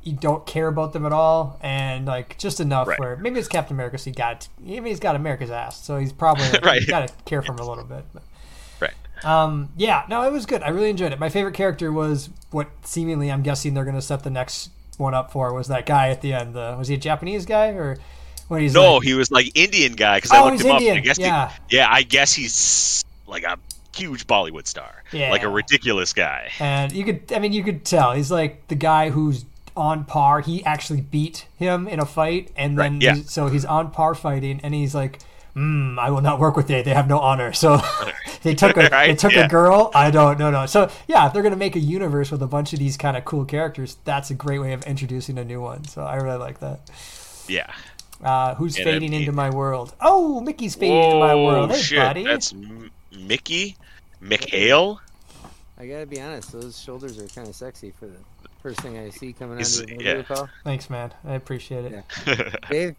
you 0.04 0.12
don't 0.12 0.44
care 0.46 0.68
about 0.68 0.92
them 0.92 1.04
at 1.06 1.12
all, 1.12 1.58
and 1.62 2.06
like 2.06 2.36
just 2.38 2.60
enough 2.60 2.86
Right. 2.86 3.00
where 3.00 3.16
maybe 3.16 3.38
it's 3.40 3.48
Captain 3.48 3.74
America, 3.74 3.96
so 3.98 4.10
he 4.10 4.14
got 4.14 4.48
maybe 4.60 4.90
he's 4.90 5.00
got 5.00 5.16
America's 5.16 5.50
ass, 5.50 5.82
so 5.84 5.96
he's 5.96 6.12
probably 6.12 6.44
Right. 6.62 6.80
you 6.82 6.86
got 6.86 7.08
to 7.08 7.14
care 7.24 7.40
for 7.42 7.52
him 7.52 7.58
a 7.58 7.66
little 7.68 7.84
bit. 7.84 8.04
But. 8.12 8.22
Right. 8.80 9.24
Um, 9.24 9.70
yeah, 9.76 10.04
no, 10.08 10.22
it 10.22 10.30
was 10.32 10.44
good. 10.46 10.62
I 10.62 10.68
really 10.68 10.90
enjoyed 10.90 11.12
it. 11.12 11.18
My 11.18 11.30
favorite 11.30 11.54
character 11.54 11.90
was 11.90 12.28
what 12.50 12.68
seemingly 12.84 13.32
I'm 13.32 13.42
guessing 13.42 13.72
they're 13.74 13.84
going 13.84 13.96
to 13.96 14.02
set 14.02 14.22
the 14.24 14.30
next 14.30 14.70
one 14.98 15.14
up 15.14 15.32
for 15.32 15.52
was 15.54 15.66
that 15.68 15.86
guy 15.86 16.10
at 16.10 16.20
the 16.20 16.32
end. 16.34 16.56
Uh, 16.56 16.76
was 16.78 16.88
he 16.88 16.94
a 16.94 16.98
Japanese 16.98 17.46
guy 17.46 17.68
or 17.68 17.96
when 18.48 18.60
he's 18.60 18.74
No, 18.74 18.96
like, 18.96 19.04
he 19.04 19.14
was 19.14 19.30
like 19.32 19.50
Indian 19.56 19.94
guy 19.94 20.18
because 20.18 20.30
I 20.30 20.40
Oh, 20.40 20.44
looked 20.50 20.60
him 20.60 20.70
Indian, 20.72 20.98
up. 20.98 20.98
I 20.98 21.00
guess 21.04 21.16
he- 21.16 21.22
yeah. 21.24 21.52
yeah, 21.70 21.88
I 21.90 22.02
guess 22.02 22.32
he's 22.34 23.02
like 23.26 23.42
a 23.44 23.58
huge 23.96 24.26
Bollywood 24.26 24.66
star, 24.66 25.02
Yeah. 25.12 25.30
like 25.30 25.42
a 25.42 25.48
ridiculous 25.48 26.12
guy. 26.12 26.50
and 26.60 26.92
you 26.92 27.04
could, 27.04 27.32
I 27.32 27.38
mean, 27.38 27.52
you 27.52 27.62
could 27.64 27.84
tell 27.84 28.12
he's 28.12 28.30
like 28.30 28.66
the 28.68 28.74
guy 28.74 29.10
who's 29.10 29.44
on 29.76 30.04
par. 30.04 30.40
He 30.40 30.64
actually 30.64 31.00
beat 31.00 31.46
him 31.58 31.88
in 31.88 31.98
a 32.00 32.06
fight, 32.06 32.50
and 32.56 32.78
then 32.78 32.94
Right, 32.94 33.02
yeah. 33.02 33.14
he's- 33.16 33.30
so 33.30 33.48
he's 33.48 33.64
on 33.64 33.90
par 33.90 34.14
fighting, 34.14 34.60
and 34.62 34.74
he's 34.74 34.94
like. 34.94 35.20
Mm, 35.56 36.00
I 36.00 36.10
will 36.10 36.20
not 36.20 36.40
work 36.40 36.56
with 36.56 36.66
they. 36.66 36.82
They 36.82 36.94
have 36.94 37.06
no 37.06 37.20
honor. 37.20 37.52
So 37.52 37.80
they 38.42 38.56
took 38.56 38.76
a 38.76 38.88
they 39.06 39.14
took 39.14 39.30
yeah. 39.34 39.44
a 39.44 39.48
girl. 39.48 39.92
I 39.94 40.10
don't 40.10 40.36
no 40.36 40.50
no. 40.50 40.66
So 40.66 40.90
yeah, 41.06 41.28
if 41.28 41.32
they're 41.32 41.44
gonna 41.44 41.54
make 41.54 41.76
a 41.76 41.78
universe 41.78 42.32
with 42.32 42.42
a 42.42 42.48
bunch 42.48 42.72
of 42.72 42.80
these 42.80 42.96
kind 42.96 43.16
of 43.16 43.24
cool 43.24 43.44
characters, 43.44 43.96
that's 44.04 44.30
a 44.30 44.34
great 44.34 44.58
way 44.58 44.72
of 44.72 44.82
introducing 44.82 45.38
a 45.38 45.44
new 45.44 45.60
one. 45.60 45.84
So 45.84 46.02
I 46.02 46.16
really 46.16 46.38
like 46.38 46.58
that. 46.58 46.80
Yeah. 47.46 47.70
Uh, 48.20 48.56
who's 48.56 48.76
And 48.78 48.88
I 48.88 48.92
fading 48.94 49.12
mean- 49.12 49.20
into 49.20 49.30
my 49.30 49.48
world? 49.50 49.94
Oh, 50.00 50.40
Mickey's 50.40 50.74
fading 50.74 51.04
into 51.04 51.18
my 51.20 51.36
world. 51.36 51.70
Hey, 51.70 51.80
shit! 51.80 51.98
buddy. 52.00 52.24
That's 52.24 52.52
Mickey, 53.16 53.76
McHale. 54.24 54.98
I 55.78 55.86
gotta 55.86 56.06
be 56.06 56.20
honest, 56.20 56.52
those 56.52 56.80
shoulders 56.80 57.18
are 57.18 57.26
kind 57.28 57.48
of 57.48 57.54
sexy 57.54 57.92
for 57.98 58.06
the 58.06 58.18
first 58.62 58.80
thing 58.80 58.96
I 58.96 59.10
see 59.10 59.32
coming 59.32 59.58
out 59.58 59.66
of 59.66 59.86
the 59.86 59.92
yeah. 59.92 59.96
video 59.96 60.22
call. 60.22 60.48
Thanks, 60.64 60.88
man. 60.88 61.12
I 61.24 61.34
appreciate 61.34 61.84
it. 61.84 62.04
Yeah. 62.26 62.56
Dave, 62.70 62.96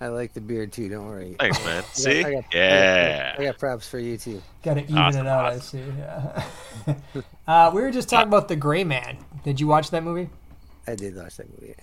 I 0.00 0.08
like 0.08 0.32
the 0.32 0.40
beard 0.40 0.72
too. 0.72 0.88
Don't 0.88 1.06
worry. 1.06 1.36
Thanks, 1.38 1.62
man. 1.64 1.78
I 1.78 1.80
got- 1.80 1.96
See? 1.96 2.18
I 2.20 2.22
got, 2.22 2.28
I 2.28 2.32
got- 2.34 2.54
yeah. 2.54 3.34
I 3.38 3.44
got 3.44 3.58
props 3.58 3.88
for 3.88 3.98
you 3.98 4.16
too. 4.16 4.42
Got 4.62 4.74
to 4.74 4.82
even 4.84 4.96
Awesome, 4.96 5.26
it 5.26 5.28
out. 5.28 5.46
I 5.46 5.58
see. 5.58 5.82
Yeah. 5.98 6.44
uh, 7.48 7.70
we 7.74 7.82
were 7.82 7.90
just 7.90 8.08
talking 8.08 8.28
about 8.28 8.48
the 8.48 8.56
Gray 8.56 8.84
Man. 8.84 9.18
Did 9.44 9.60
you 9.60 9.66
watch 9.66 9.90
that 9.90 10.04
movie? 10.04 10.30
I 10.86 10.94
did 10.94 11.16
watch 11.16 11.36
that 11.36 11.48
movie. 11.50 11.74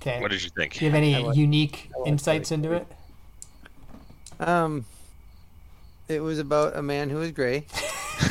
Okay. 0.00 0.20
What 0.20 0.30
did 0.30 0.42
you 0.42 0.50
think? 0.50 0.74
Do 0.74 0.84
you 0.84 0.90
have 0.90 0.96
any 0.96 1.14
I 1.14 1.32
unique 1.32 1.90
insights 2.04 2.50
into 2.50 2.72
it? 2.72 2.86
Um, 4.40 4.84
it 6.08 6.20
was 6.20 6.38
about 6.38 6.76
a 6.76 6.82
man 6.82 7.10
who 7.10 7.16
was 7.18 7.32
gray 7.32 7.66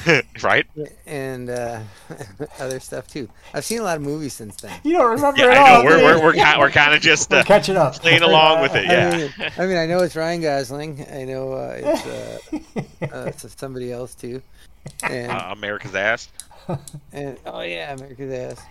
right? 0.44 0.66
and 1.06 1.50
uh, 1.50 1.80
other 2.60 2.80
stuff 2.80 3.08
too. 3.08 3.30
I've 3.54 3.66
seen 3.66 3.80
a 3.80 3.84
lot 3.84 3.98
of 3.98 4.04
movies 4.04 4.34
since 4.34 4.56
then. 4.58 4.80
You 4.84 4.94
don't 4.94 5.12
remember 5.12 5.42
Yeah, 5.42 5.52
it 5.52 5.58
I 5.58 5.76
all. 5.76 5.84
know. 5.84 5.86
We're 5.86 6.04
we're 6.04 6.24
we're 6.24 6.34
kind 6.34 6.60
we're 6.60 6.72
kind 6.72 6.94
of 6.94 7.02
just 7.02 7.34
uh, 7.34 7.44
catching 7.44 7.78
up. 7.78 7.96
playing 7.96 8.22
along 8.24 8.62
with 8.62 8.76
it. 8.76 8.88
I 8.90 8.92
Yeah. 8.94 9.18
mean, 9.18 9.52
I 9.58 9.66
mean, 9.68 9.78
I 9.78 9.86
know 9.86 10.00
it's 10.00 10.16
Ryan 10.16 10.42
Gosling. 10.42 11.06
I 11.12 11.24
know 11.26 11.54
uh, 11.54 11.74
it's, 11.78 12.06
uh, 12.06 12.40
uh, 13.16 13.26
it's 13.28 13.56
somebody 13.60 13.92
else 13.92 14.16
too. 14.16 14.42
And 15.04 15.32
Uh, 15.32 15.50
America's 15.52 15.96
ass. 15.96 16.30
And 17.14 17.38
oh 17.46 17.62
yeah, 17.62 17.94
America's 17.94 18.34
ass. 18.60 18.66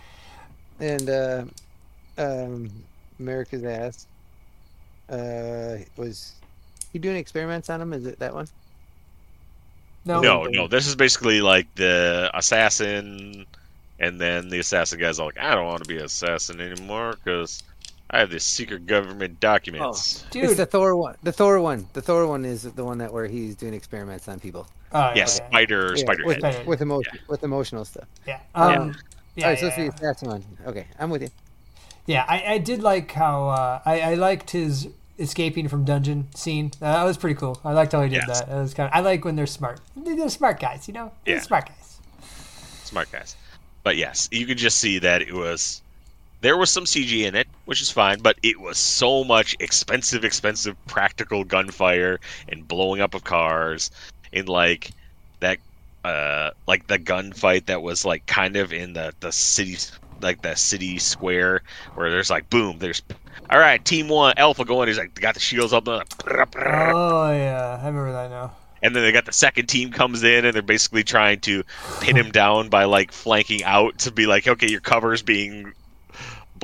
And 0.80 1.08
uh, 1.10 1.44
um, 2.18 2.70
America's 3.20 3.62
ass 3.64 4.06
uh, 5.10 5.76
was 5.96 6.32
he 6.92 6.98
doing 6.98 7.16
experiments 7.16 7.70
on 7.70 7.80
him? 7.80 7.92
Is 7.92 8.06
it 8.06 8.18
that 8.18 8.34
one? 8.34 8.48
No. 10.04 10.20
No, 10.20 10.44
no. 10.44 10.68
This 10.68 10.86
is 10.86 10.94
basically 10.96 11.40
like 11.40 11.72
the 11.76 12.30
assassin, 12.34 13.46
and 13.98 14.20
then 14.20 14.48
the 14.48 14.58
assassin 14.58 15.00
guy's 15.00 15.18
all 15.18 15.26
like, 15.26 15.38
"I 15.38 15.54
don't 15.54 15.64
want 15.64 15.82
to 15.82 15.88
be 15.88 15.96
an 15.98 16.04
assassin 16.04 16.60
anymore 16.60 17.14
because 17.24 17.62
I 18.10 18.18
have 18.18 18.30
this 18.30 18.44
secret 18.44 18.86
government 18.86 19.40
documents." 19.40 20.24
Dude. 20.30 20.44
It's 20.44 20.56
the 20.56 20.66
Thor 20.66 20.94
one. 20.96 21.16
The 21.22 21.32
Thor 21.32 21.60
one. 21.60 21.88
The 21.94 22.02
Thor 22.02 22.26
one 22.26 22.44
is 22.44 22.62
the 22.62 22.84
one 22.84 22.98
that 22.98 23.12
where 23.12 23.26
he's 23.26 23.54
doing 23.56 23.72
experiments 23.74 24.28
on 24.28 24.40
people. 24.40 24.66
Oh, 24.92 25.12
Yeah, 25.14 25.22
okay. 25.22 25.26
spider, 25.26 25.92
Yeah, 25.96 26.02
spider 26.02 26.24
with, 26.24 26.42
head. 26.42 26.54
head. 26.54 26.66
with 26.66 26.80
emotion, 26.80 27.18
with 27.28 27.42
emotional 27.42 27.84
stuff. 27.84 28.06
Yeah. 28.26 28.38
Um, 28.54 28.94
yeah. 29.34 29.44
All 29.46 29.50
right, 29.50 29.58
so 29.58 29.66
yeah, 29.66 29.72
it's 29.72 29.76
the 29.76 30.06
assassin 30.06 30.28
one. 30.28 30.44
Okay, 30.66 30.86
I'm 31.00 31.10
with 31.10 31.22
you. 31.22 31.30
Yeah, 32.06 32.24
I, 32.28 32.44
I 32.54 32.58
did 32.58 32.82
like 32.82 33.10
how 33.12 33.48
uh, 33.48 33.80
I, 33.84 34.00
I 34.00 34.14
liked 34.14 34.50
his 34.50 34.88
escaping 35.18 35.68
from 35.68 35.84
dungeon 35.84 36.28
scene. 36.34 36.72
Uh, 36.82 36.92
that 36.92 37.04
was 37.04 37.16
pretty 37.16 37.34
cool. 37.38 37.60
I 37.64 37.72
liked 37.72 37.92
how 37.92 38.02
he 38.02 38.08
did 38.08 38.22
Yes. 38.26 38.40
that. 38.40 38.48
It 38.48 38.58
was 38.60 38.74
kind 38.74 38.88
of, 38.88 38.94
I 38.94 39.00
like 39.00 39.24
when 39.24 39.36
they're 39.36 39.46
smart. 39.46 39.80
They're 39.96 40.28
smart 40.28 40.58
guys, 40.60 40.88
you 40.88 40.94
know. 40.94 41.12
They're 41.24 41.36
Yeah. 41.36 41.40
smart 41.42 41.66
guys. 41.68 41.98
smart 42.84 43.10
guys. 43.10 43.36
But 43.82 43.96
yes, 43.96 44.28
you 44.30 44.46
could 44.46 44.58
just 44.58 44.78
see 44.78 44.98
that 45.00 45.22
it 45.22 45.32
was 45.32 45.80
there 46.40 46.56
was 46.58 46.70
some 46.70 46.84
CG 46.84 47.24
in 47.24 47.34
it, 47.34 47.46
which 47.64 47.80
is 47.80 47.90
fine, 47.90 48.20
but 48.20 48.36
it 48.42 48.60
was 48.60 48.76
so 48.76 49.24
much 49.24 49.56
expensive, 49.60 50.24
expensive 50.24 50.76
practical 50.86 51.42
gunfire 51.42 52.20
and 52.50 52.68
blowing 52.68 53.00
up 53.00 53.14
of 53.14 53.24
cars 53.24 53.90
and 54.32 54.48
like 54.48 54.90
that 55.40 55.58
uh 56.04 56.50
like 56.66 56.86
the 56.86 56.98
gunfight 56.98 57.64
that 57.66 57.80
was 57.82 58.04
like 58.04 58.24
kind 58.26 58.56
of 58.56 58.72
in 58.74 58.92
the 58.92 59.12
the 59.20 59.32
city 59.32 59.76
like 60.20 60.42
the 60.42 60.54
city 60.54 60.98
square 60.98 61.62
where 61.94 62.10
there's 62.10 62.30
like 62.30 62.48
boom 62.50 62.78
there's 62.78 63.02
all 63.50 63.58
right 63.58 63.84
team 63.84 64.08
one 64.08 64.34
alpha 64.36 64.64
going 64.64 64.88
he's 64.88 64.98
like 64.98 65.14
got 65.20 65.34
the 65.34 65.40
shields 65.40 65.72
up 65.72 65.86
uh, 65.88 66.02
Oh 66.26 67.30
yeah, 67.32 67.78
I 67.82 67.86
remember 67.86 68.12
that 68.12 68.30
now. 68.30 68.52
and 68.82 68.94
then 68.94 69.02
they 69.02 69.12
got 69.12 69.26
the 69.26 69.32
second 69.32 69.66
team 69.66 69.90
comes 69.90 70.22
in 70.24 70.44
and 70.44 70.54
they're 70.54 70.62
basically 70.62 71.04
trying 71.04 71.40
to 71.40 71.62
pin 72.00 72.16
him 72.16 72.30
down 72.30 72.68
by 72.68 72.84
like 72.84 73.12
flanking 73.12 73.62
out 73.64 73.98
to 73.98 74.10
be 74.12 74.26
like 74.26 74.46
okay 74.48 74.68
your 74.70 74.80
cover's 74.80 75.22
being 75.22 75.72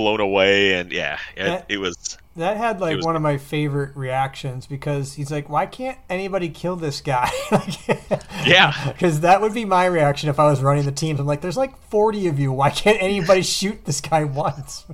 blown 0.01 0.21
away 0.21 0.75
and 0.75 0.91
yeah 0.93 1.19
it, 1.37 1.45
That- 1.45 1.67
it 1.69 1.79
was 1.79 2.17
That 2.37 2.57
had 2.57 2.81
like 2.81 2.97
was 2.97 3.05
one 3.05 3.17
of 3.17 3.23
my 3.23 3.37
favorite 3.37 3.95
reactions 3.97 4.67
because 4.67 5.15
he's 5.15 5.31
like, 5.31 5.49
"Why 5.51 5.67
can't 5.67 5.99
anybody 6.09 6.49
kill 6.49 6.77
this 6.77 7.01
guy?" 7.01 7.31
Yeah. 8.47 8.73
because 8.93 9.21
that 9.21 9.41
would 9.43 9.53
be 9.53 9.65
my 9.67 9.85
reaction 9.85 10.31
if 10.31 10.39
I 10.39 10.49
was 10.49 10.63
running 10.63 10.85
the 10.87 10.93
teams. 10.93 11.21
I'm 11.21 11.27
like, 11.27 11.43
"There's 11.43 11.57
like 11.59 11.77
40 11.91 12.29
of 12.29 12.39
you. 12.39 12.51
Why 12.53 12.71
can't 12.71 12.97
anybody 13.03 13.43
shoot 13.57 13.85
this 13.85 14.01
guy 14.01 14.25
once?" 14.25 14.87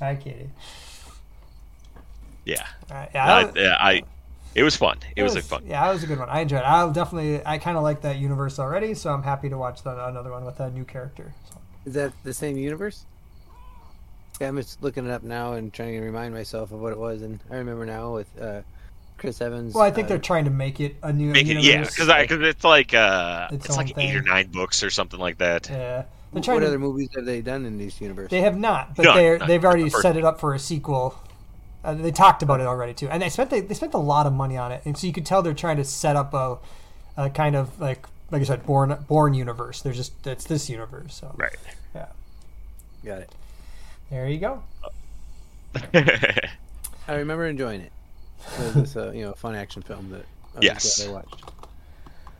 I 0.00 0.14
kidding. 0.16 0.52
yeah 2.44 2.66
Uh, 2.90 3.06
yeah, 3.14 3.24
I, 3.34 3.44
was- 3.44 3.52
yeah 3.56 3.76
I 3.80 4.02
it 4.54 4.62
was 4.62 4.76
fun 4.76 4.98
it, 5.16 5.22
was, 5.22 5.34
like 5.34 5.44
fun 5.44 5.64
Yeah, 5.66 5.88
it 5.88 5.92
was 5.94 6.02
a 6.02 6.06
good 6.06 6.18
one. 6.18 6.28
I 6.28 6.40
enjoyed 6.40 6.60
it. 6.60 6.64
I'll 6.66 6.92
definitely, 6.92 7.40
I 7.46 7.56
kind 7.58 7.76
of 7.78 7.82
like 7.82 8.02
that 8.02 8.18
universe 8.18 8.58
already, 8.58 8.92
so 8.94 9.10
I'm 9.10 9.22
happy 9.22 9.48
to 9.48 9.56
watch 9.56 9.82
that, 9.84 9.96
another 9.98 10.30
one 10.30 10.44
with 10.44 10.60
a 10.60 10.70
new 10.70 10.84
character. 10.84 11.32
So. 11.50 11.56
Is 11.86 11.94
that 11.94 12.12
the 12.22 12.34
same 12.34 12.58
universe? 12.58 13.06
Yeah, 14.40 14.48
I'm 14.48 14.56
just 14.56 14.82
looking 14.82 15.04
it 15.06 15.10
up 15.10 15.22
now 15.22 15.52
and 15.52 15.72
trying 15.72 15.92
to 15.94 16.00
remind 16.00 16.34
myself 16.34 16.72
of 16.72 16.80
what 16.80 16.92
it 16.92 16.98
was, 16.98 17.22
and 17.22 17.38
I 17.50 17.56
remember 17.56 17.86
now 17.86 18.14
with 18.14 18.40
uh, 18.40 18.62
Chris 19.18 19.40
Evans. 19.40 19.74
Well, 19.74 19.84
I 19.84 19.90
think 19.90 20.06
uh, 20.06 20.08
they're 20.08 20.18
trying 20.18 20.44
to 20.46 20.50
make 20.50 20.80
it 20.80 20.96
a 21.02 21.12
new 21.12 21.32
Make 21.32 21.46
it, 21.46 21.60
universe. 21.62 21.66
yeah 21.68 21.84
because 21.84 22.08
I 22.08 22.22
because 22.22 22.40
it's 22.42 22.64
like 22.64 22.92
uh 22.94 23.48
Its 23.52 23.66
it's, 23.66 23.76
like 23.76 23.96
own 23.96 24.02
eight 24.02 24.16
or 24.16 24.22
nine 24.22 24.48
books 24.50 24.82
or 24.82 24.90
something 24.90 25.20
like 25.20 25.38
that 25.38 25.68
Yeah, 25.70 26.04
they're 26.32 26.42
What 26.54 26.60
to. 26.60 26.66
other 26.66 26.78
movies 26.78 27.08
have 27.14 27.24
they 27.24 27.40
done 27.42 27.66
in 27.66 27.78
this 27.78 28.00
universe? 28.00 28.30
They 28.30 28.40
have 28.40 28.56
not, 28.58 28.96
but 28.96 29.04
None, 29.04 29.16
they're 29.16 29.38
none. 29.38 29.48
they've 29.48 29.64
already 29.64 29.84
The 29.84 29.90
set 29.90 30.16
it 30.16 30.24
up 30.24 30.40
for 30.40 30.54
a 30.54 30.58
sequel. 30.58 31.14
Uh, 31.84 31.94
they 31.94 32.12
talked 32.12 32.42
about 32.42 32.60
it 32.60 32.66
already 32.66 32.94
too, 32.94 33.08
and 33.08 33.22
they 33.22 33.28
spent 33.28 33.50
they, 33.50 33.60
they 33.60 33.74
spent 33.74 33.94
a 33.94 33.98
lot 33.98 34.26
of 34.26 34.32
money 34.32 34.56
on 34.56 34.72
it, 34.72 34.82
and 34.84 34.96
so 34.96 35.06
you 35.06 35.12
could 35.12 35.26
tell 35.26 35.42
they're 35.42 35.52
trying 35.54 35.76
to 35.76 35.84
set 35.84 36.16
up 36.16 36.32
a, 36.32 36.58
a 37.16 37.28
kind 37.30 37.56
of 37.56 37.78
like 37.80 38.06
like 38.30 38.40
I 38.40 38.44
said, 38.44 38.64
Bourne 38.64 38.96
Bourne 39.08 39.34
universe. 39.34 39.82
They're 39.82 39.92
just 39.92 40.26
it's 40.26 40.44
this 40.44 40.70
universe. 40.70 41.14
So 41.14 41.34
right 41.36 41.56
yeah, 41.94 42.06
Got 43.04 43.22
it. 43.22 43.34
There 44.12 44.28
you 44.28 44.38
go. 44.38 44.62
I 45.94 47.14
remember 47.14 47.46
enjoying 47.46 47.80
it. 47.80 47.92
It 48.60 48.74
was 48.76 48.94
a 48.96 49.10
you 49.14 49.24
know 49.24 49.30
a 49.30 49.34
fun 49.34 49.54
action 49.54 49.80
film 49.82 50.10
that 50.10 50.26
I 50.56 50.58
Yes. 50.60 51.00
I 51.04 51.10
watched. 51.10 51.42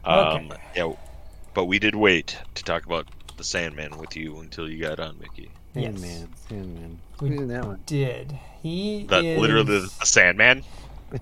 um 0.05 0.53
yeah 0.77 0.93
but 1.55 1.65
we 1.67 1.79
did 1.79 1.95
wait 1.95 2.37
to 2.57 2.63
talk 2.65 2.85
about 2.87 3.07
the 3.37 3.45
Sandman 3.45 3.97
with 3.99 4.17
you 4.17 4.39
until 4.41 4.69
you 4.69 4.83
got 4.83 5.01
on 5.01 5.19
Mickey 5.19 5.51
Yes. 5.75 5.85
Sandman, 5.99 6.29
Sandman. 6.49 6.99
We- 7.21 7.29
Who's 7.31 7.41
in 7.41 7.49
that 7.49 7.65
one? 7.65 7.81
Did 7.87 8.37
he 8.63 9.07
that 9.07 9.25
is, 9.25 9.41
literally 9.41 9.65
the, 9.81 9.91
the 9.99 10.07
Sandman 10.07 10.63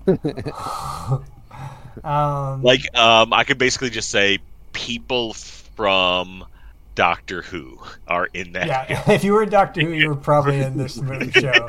um 2.03 2.63
like 2.63 2.81
um 2.97 3.33
I 3.33 3.43
could 3.43 3.57
basically 3.57 3.89
just 3.89 4.09
say 4.09 4.39
people 4.73 5.33
from 5.33 6.45
Doctor 6.95 7.41
Who 7.43 7.79
are 8.07 8.27
in 8.33 8.51
that 8.53 8.67
yeah. 8.67 9.03
If 9.11 9.23
you 9.23 9.33
were 9.33 9.45
Doctor 9.45 9.81
Who, 9.81 9.89
you 9.91 10.09
were 10.09 10.15
probably 10.15 10.59
in 10.61 10.77
this 10.77 10.97
movie 11.01 11.31
show. 11.31 11.51
Yeah. 11.51 11.65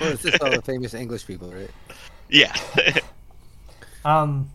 Well, 0.00 0.10
it's 0.12 0.22
just 0.22 0.42
all 0.42 0.50
the 0.50 0.62
famous 0.62 0.92
English 0.94 1.26
people, 1.26 1.50
right? 1.52 1.70
yeah 2.28 2.52
Um, 4.04 4.50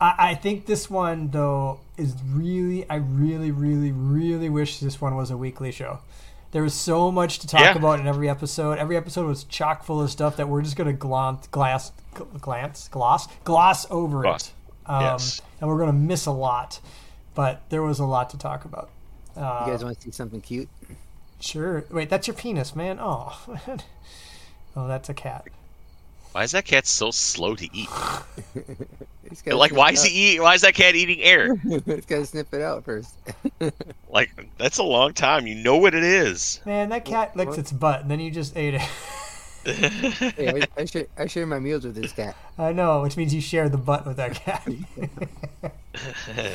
I, 0.00 0.14
I 0.30 0.34
think 0.34 0.66
this 0.66 0.88
one 0.90 1.28
though 1.30 1.80
is 1.96 2.14
really, 2.28 2.88
I 2.88 2.96
really, 2.96 3.50
really, 3.50 3.92
really 3.92 4.48
wish 4.48 4.80
this 4.80 5.00
one 5.00 5.16
was 5.16 5.30
a 5.30 5.36
weekly 5.36 5.72
show. 5.72 6.00
There 6.50 6.62
was 6.62 6.74
so 6.74 7.12
much 7.12 7.40
to 7.40 7.46
talk 7.46 7.60
Yeah. 7.60 7.76
about 7.76 8.00
in 8.00 8.06
every 8.06 8.28
episode. 8.28 8.78
Every 8.78 8.96
episode 8.96 9.26
was 9.26 9.44
chock 9.44 9.84
full 9.84 10.00
of 10.00 10.10
stuff 10.10 10.36
that 10.36 10.48
we're 10.48 10.62
just 10.62 10.76
gonna 10.76 10.92
glance, 10.92 11.46
glass, 11.48 11.92
gl- 12.14 12.40
glance, 12.40 12.88
gloss, 12.88 13.26
gloss 13.44 13.86
over 13.90 14.22
Gloss. 14.22 14.48
it. 14.48 14.54
Um, 14.90 15.02
Yes. 15.02 15.42
And 15.60 15.68
we're 15.68 15.78
gonna 15.78 15.92
miss 15.92 16.26
a 16.26 16.30
lot, 16.32 16.80
but 17.34 17.62
there 17.68 17.82
was 17.82 17.98
a 17.98 18.04
lot 18.06 18.30
to 18.30 18.38
talk 18.38 18.64
about. 18.64 18.90
Uh, 19.38 19.64
You 19.66 19.72
guys 19.72 19.84
want 19.84 19.96
to 19.96 20.02
see 20.02 20.10
something 20.10 20.40
cute? 20.40 20.68
Sure. 21.40 21.84
Wait, 21.90 22.10
that's 22.10 22.26
your 22.26 22.34
penis, 22.34 22.74
man. 22.74 22.98
Oh, 23.00 23.38
oh, 24.76 24.88
that's 24.88 25.08
a 25.08 25.14
cat. 25.14 25.44
why 26.32 26.42
is 26.42 26.50
that 26.52 26.64
cat 26.64 26.86
so 26.86 27.10
slow 27.10 27.54
to 27.54 27.68
eat 27.72 27.88
like 29.46 29.72
why 29.72 29.90
it 29.90 29.94
is 29.94 30.04
he 30.04 30.34
eat 30.34 30.40
why 30.40 30.54
is 30.54 30.60
that 30.62 30.74
cat 30.74 30.94
eating 30.94 31.20
air 31.22 31.52
out. 31.52 31.58
He's 31.86 32.04
got 32.06 32.16
to 32.18 32.26
snip 32.26 32.52
it 32.52 32.60
out 32.62 32.84
first. 32.84 33.14
like 34.10 34.30
that's 34.58 34.78
a 34.78 34.82
long 34.82 35.12
time 35.14 35.46
you 35.46 35.54
know 35.54 35.76
what 35.76 35.94
it 35.94 36.02
is 36.04 36.60
Man, 36.66 36.88
that 36.90 37.04
cat 37.04 37.36
licks 37.36 37.50
What? 37.50 37.58
its 37.58 37.72
butt, 37.72 38.02
and 38.02 38.10
then 38.10 38.20
you 38.20 38.30
just 38.30 38.56
ate 38.56 38.74
it. 38.74 38.80
Hey, 39.64 40.62
I, 40.76 40.80
I 40.80 40.84
share 40.86 41.06
I 41.18 41.26
share 41.26 41.46
my 41.46 41.58
meals 41.58 41.84
with 41.84 41.94
this 41.94 42.12
cat. 42.12 42.34
I 42.58 42.72
know, 42.72 43.02
which 43.02 43.16
means 43.16 43.34
you 43.34 43.40
share 43.40 43.68
the 43.68 43.76
butt 43.76 44.06
with 44.06 44.16
that 44.16 44.34
cat. 44.34 44.66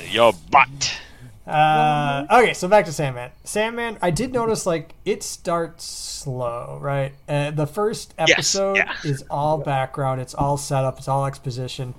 your 0.10 0.34
butt 0.50 1.00
uh, 1.46 2.26
okay, 2.32 2.54
so 2.54 2.68
back 2.68 2.86
to 2.86 2.94
Sandman. 2.94 3.32
Sandman, 3.44 3.98
I 4.02 4.12
did 4.12 4.32
notice 4.34 4.66
like 4.66 4.94
it 5.06 5.24
starts 5.24 5.84
slow, 5.84 6.78
right? 6.82 7.14
Uh, 7.28 7.52
the 7.52 7.68
first 7.68 8.14
Yes, 8.18 8.30
episode 8.32 8.78
yeah. 8.78 8.94
is 9.04 9.24
all 9.30 9.58
background, 9.58 10.22
it's 10.22 10.34
all 10.34 10.58
setup, 10.58 10.98
it's 11.00 11.08
all 11.08 11.26
exposition. 11.26 11.96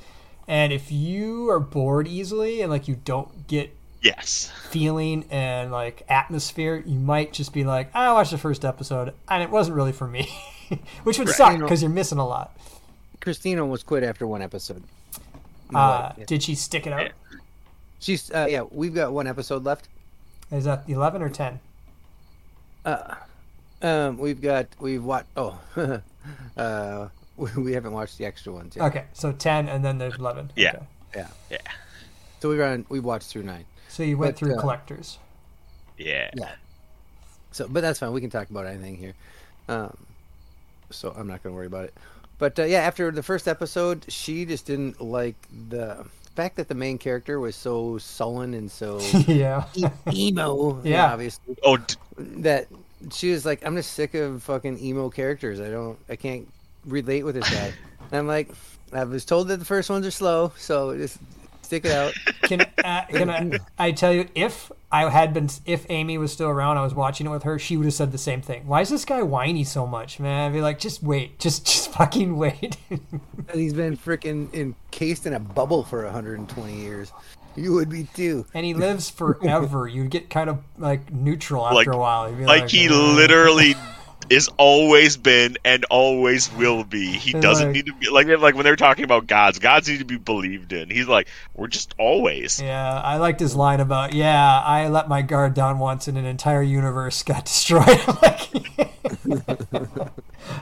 And 0.48 0.72
if 0.72 0.90
you 0.92 1.48
are 1.50 1.60
bored 1.60 2.06
easily 2.08 2.60
and 2.62 2.70
like 2.70 2.88
you 2.88 2.96
don't 3.04 3.46
get 3.46 3.74
yes 4.02 4.50
feeling 4.70 5.24
and 5.30 5.70
like 5.72 6.02
atmosphere, 6.08 6.82
you 6.86 6.98
might 6.98 7.32
just 7.32 7.52
be 7.52 7.64
like, 7.64 7.94
I 7.94 8.12
watched 8.12 8.30
the 8.30 8.38
first 8.38 8.64
episode 8.64 9.12
and 9.28 9.42
it 9.42 9.50
wasn't 9.50 9.76
really 9.76 9.92
for 9.92 10.06
me, 10.06 10.28
which 11.04 11.18
would 11.18 11.28
Right. 11.28 11.36
suck 11.36 11.58
because 11.60 11.82
you're 11.82 11.90
missing 11.90 12.18
a 12.18 12.26
lot. 12.26 12.56
Christina 13.20 13.62
almost 13.62 13.86
quit 13.86 14.02
after 14.02 14.26
one 14.26 14.42
episode. 14.42 14.82
Uh, 15.74 16.12
yeah. 16.18 16.24
Did 16.26 16.42
she 16.42 16.54
stick 16.54 16.86
it 16.86 16.92
out? 16.92 17.10
Yeah. 18.04 18.16
She's 18.16 18.30
uh, 18.30 18.46
yeah. 18.48 18.62
We've 18.70 18.94
got 18.94 19.12
one 19.12 19.26
episode 19.26 19.64
left. 19.64 19.88
Is 20.50 20.64
that 20.64 20.84
11 20.88 21.22
or 21.22 21.28
10? 21.30 21.58
Uh, 22.84 23.14
um, 23.82 24.18
we've 24.18 24.40
got 24.40 24.66
we've 24.78 25.02
watched. 25.02 25.28
Oh, 25.36 25.58
uh, 26.56 27.08
we, 27.36 27.50
we 27.56 27.72
haven't 27.72 27.92
watched 27.92 28.18
the 28.18 28.26
extra 28.26 28.52
ones 28.52 28.76
yet. 28.76 28.84
Okay, 28.86 29.04
so 29.12 29.32
10 29.32 29.68
and 29.68 29.84
then 29.84 29.98
there's 29.98 30.16
11. 30.16 30.52
Yeah. 30.56 30.76
Okay. 31.16 31.26
yeah 31.50 31.58
So 32.40 32.50
we 32.50 32.58
run. 32.58 32.84
We 32.88 33.00
watched 33.00 33.28
through 33.28 33.44
nine. 33.44 33.64
So 33.88 34.02
you 34.02 34.18
went 34.18 34.34
But, 34.34 34.38
through 34.38 34.56
uh, 34.56 34.60
collectors. 34.60 35.18
yeah 35.96 36.30
Yeah. 36.34 36.52
So, 37.52 37.68
but 37.68 37.80
that's 37.80 38.00
fine. 38.00 38.12
We 38.12 38.20
can 38.20 38.30
talk 38.30 38.50
about 38.50 38.66
anything 38.66 38.96
here. 38.96 39.14
Um, 39.68 39.96
so 40.90 41.14
I'm 41.16 41.28
not 41.28 41.42
going 41.42 41.54
to 41.54 41.56
worry 41.56 41.66
about 41.66 41.84
it. 41.84 41.94
But 42.38 42.58
uh, 42.58 42.64
yeah, 42.64 42.80
after 42.80 43.10
the 43.12 43.22
first 43.22 43.46
episode, 43.46 44.04
she 44.08 44.44
just 44.44 44.66
didn't 44.66 45.00
like 45.00 45.36
the 45.68 46.04
fact 46.34 46.56
that 46.56 46.68
the 46.68 46.74
main 46.74 46.98
character 46.98 47.38
was 47.40 47.56
so 47.56 47.98
sullen 47.98 48.54
and 48.54 48.70
so 48.70 49.00
yeah. 49.26 49.64
emo. 50.12 50.80
Yeah. 50.84 51.12
obviously 51.12 51.56
oh 51.62 51.76
d- 51.78 51.94
that 52.18 52.66
she 53.12 53.32
was 53.32 53.44
like, 53.44 53.64
I'm 53.66 53.76
just 53.76 53.92
sick 53.92 54.14
of 54.14 54.42
fucking 54.42 54.78
emo 54.78 55.10
characters. 55.10 55.60
I 55.60 55.68
don't, 55.70 55.98
I 56.08 56.16
can't 56.16 56.48
relate 56.86 57.22
with 57.24 57.34
this 57.34 57.48
guy. 57.50 57.72
and 58.10 58.12
I'm 58.18 58.26
like, 58.26 58.50
I 58.92 59.04
was 59.04 59.24
told 59.24 59.48
that 59.48 59.58
the 59.58 59.64
first 59.64 59.90
ones 59.90 60.06
are 60.06 60.10
slow, 60.10 60.52
so 60.56 60.96
just 60.96 61.18
stick 61.64 61.84
it 61.84 61.92
out. 61.92 62.12
Can, 62.42 62.60
uh, 62.62 63.04
can 63.08 63.30
I, 63.30 63.58
I 63.78 63.92
tell 63.92 64.12
you, 64.12 64.28
if 64.34 64.70
I 64.92 65.08
had 65.10 65.32
been, 65.34 65.48
if 65.66 65.86
Amy 65.90 66.18
was 66.18 66.32
still 66.32 66.48
around, 66.48 66.76
I 66.78 66.82
was 66.82 66.94
watching 66.94 67.26
it 67.26 67.30
with 67.30 67.42
her, 67.44 67.58
she 67.58 67.76
would 67.76 67.84
have 67.86 67.94
said 67.94 68.12
the 68.12 68.18
same 68.18 68.42
thing. 68.42 68.66
Why 68.66 68.80
is 68.82 68.88
this 68.90 69.04
guy 69.04 69.22
whiny 69.22 69.64
so 69.64 69.86
much, 69.86 70.20
man? 70.20 70.48
I'd 70.50 70.52
be 70.54 70.60
like, 70.60 70.78
just 70.78 71.02
wait, 71.02 71.38
just, 71.38 71.64
just 71.66 71.90
fucking 71.92 72.36
wait. 72.38 72.76
And 72.90 73.00
he's 73.60 73.72
been 73.74 73.96
freaking 73.96 74.52
encased 74.54 75.26
in 75.26 75.32
a 75.34 75.40
bubble 75.40 75.82
for 75.84 76.04
120 76.04 76.80
years. 76.80 77.12
You 77.56 77.72
would 77.74 77.88
be 77.88 78.04
too. 78.14 78.46
and 78.52 78.66
he 78.66 78.74
lives 78.74 79.08
forever. 79.10 79.86
You'd 79.86 80.10
get 80.10 80.28
kind 80.28 80.50
of 80.50 80.58
like 80.76 81.12
neutral 81.12 81.64
after 81.64 81.76
Like- 81.76 81.86
a 81.86 81.96
while. 81.96 82.30
You'd 82.30 82.46
like 82.46 82.68
he 82.68 82.88
"Uh." 82.88 82.92
literally 83.14 83.74
is 84.30 84.48
always 84.58 85.16
been 85.16 85.56
and 85.64 85.84
always 85.90 86.52
will 86.54 86.84
be 86.84 87.12
he 87.12 87.32
And 87.32 87.42
doesn't 87.42 87.66
like- 87.68 87.74
need 87.74 87.86
to 87.86 87.94
be 87.94 88.08
like 88.10 88.26
like 88.26 88.54
when 88.54 88.64
they're 88.64 88.76
talking 88.76 89.04
about 89.04 89.26
gods 89.26 89.58
gods 89.58 89.88
need 89.88 89.98
to 89.98 90.04
be 90.04 90.16
believed 90.16 90.72
in 90.72 90.90
he's 90.90 91.06
like 91.08 91.28
we're 91.54 91.66
just 91.68 91.94
always 91.98 92.60
Yeah, 92.60 93.00
I 93.00 93.16
liked 93.18 93.40
his 93.40 93.54
line 93.54 93.80
about, 93.80 94.12
yeah, 94.14 94.60
I 94.60 94.88
let 94.88 95.08
my 95.08 95.22
guard 95.22 95.54
down 95.54 95.78
once 95.78 96.08
and 96.08 96.16
an 96.18 96.24
entire 96.24 96.62
universe 96.62 97.22
got 97.22 97.44
destroyed. 97.46 98.00
I'm 98.06 98.16
like, 98.22 99.44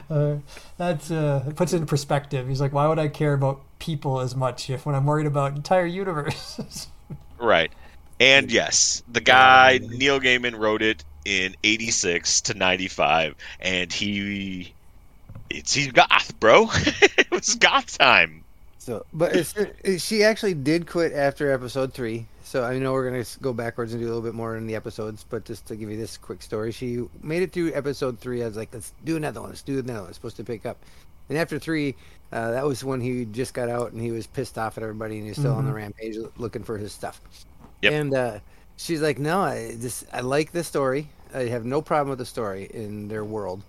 uh, 0.09 0.35
that's 0.77 1.11
uh, 1.11 1.43
it 1.47 1.55
puts 1.55 1.73
it 1.73 1.77
in 1.77 1.85
perspective. 1.85 2.47
He's 2.47 2.61
like, 2.61 2.73
why 2.73 2.87
would 2.87 2.99
I 2.99 3.07
care 3.07 3.33
about 3.33 3.61
people 3.79 4.19
as 4.19 4.35
much 4.35 4.69
if 4.69 4.85
when 4.85 4.95
I'm 4.95 5.05
worried 5.05 5.25
about 5.27 5.55
entire 5.55 5.85
universes? 5.85 6.87
Right. 7.39 7.73
And 8.21 8.49
yes, 8.49 9.03
the 9.11 9.19
guy 9.19 9.79
Neil 9.83 10.21
Gaiman 10.21 10.57
wrote 10.57 10.81
it 10.81 11.03
in 11.25 11.55
86 11.63 12.41
to 12.41 12.53
95 12.53 13.35
and 13.59 13.91
he 13.91 14.73
it's 15.49 15.73
he's 15.73 15.91
goth, 15.91 16.37
bro. 16.39 16.67
it 16.73 17.29
was 17.31 17.55
goth 17.55 17.97
time. 17.97 18.43
So, 18.79 19.05
but 19.13 19.35
it's, 19.35 19.55
it, 19.55 20.01
she 20.01 20.23
actually 20.23 20.55
did 20.55 20.87
quit 20.87 21.13
after 21.13 21.51
episode 21.51 21.93
three. 21.93 22.25
So 22.43 22.63
I 22.63 22.77
know 22.77 22.91
we're 22.91 23.09
gonna 23.09 23.25
go 23.41 23.53
backwards 23.53 23.93
and 23.93 24.01
do 24.01 24.05
a 24.05 24.09
little 24.09 24.21
bit 24.21 24.33
more 24.33 24.57
in 24.57 24.67
the 24.67 24.75
episodes, 24.75 25.25
but 25.29 25.45
just 25.45 25.65
to 25.67 25.75
give 25.75 25.89
you 25.89 25.97
this 25.97 26.17
quick 26.17 26.41
story, 26.41 26.71
she 26.71 27.07
made 27.21 27.43
it 27.43 27.51
through 27.51 27.73
episode 27.73 28.19
three. 28.19 28.43
I 28.43 28.47
was 28.47 28.57
like, 28.57 28.73
let's 28.73 28.93
do 29.05 29.15
another 29.15 29.41
one. 29.41 29.49
Let's 29.49 29.61
do 29.61 29.79
another 29.79 30.01
one. 30.01 30.09
It's 30.09 30.17
supposed 30.17 30.37
to 30.37 30.43
pick 30.43 30.65
up. 30.65 30.77
And 31.29 31.37
after 31.37 31.57
three, 31.57 31.95
uh, 32.31 32.51
that 32.51 32.65
was 32.65 32.83
when 32.83 32.99
he 32.99 33.25
just 33.25 33.53
got 33.53 33.69
out 33.69 33.93
and 33.93 34.01
he 34.01 34.11
was 34.11 34.27
pissed 34.27 34.57
off 34.57 34.77
at 34.77 34.83
everybody 34.83 35.17
and 35.19 35.27
he's 35.27 35.37
still 35.37 35.53
on 35.53 35.65
the 35.65 35.73
rampage 35.73 36.17
looking 36.37 36.63
for 36.63 36.77
his 36.77 36.91
stuff. 36.91 37.21
Yep. 37.81 37.93
And 37.93 38.13
uh, 38.13 38.39
she's 38.77 39.01
like, 39.01 39.19
no, 39.19 39.41
I 39.41 39.75
this 39.77 40.05
I 40.13 40.21
like 40.21 40.51
this 40.51 40.67
story. 40.67 41.09
I 41.33 41.45
have 41.45 41.65
no 41.65 41.81
problem 41.81 42.09
with 42.09 42.19
the 42.19 42.25
story 42.25 42.69
in 42.73 43.07
their 43.07 43.23
world. 43.25 43.63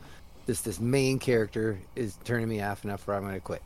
This 0.47 0.61
this 0.61 0.79
main 0.81 1.19
character 1.19 1.79
is 1.97 2.17
turning 2.25 2.49
me 2.49 2.61
off 2.61 2.85
enough 2.85 3.07
where 3.07 3.17
I'm 3.17 3.25
gonna 3.25 3.41
quit. 3.41 3.63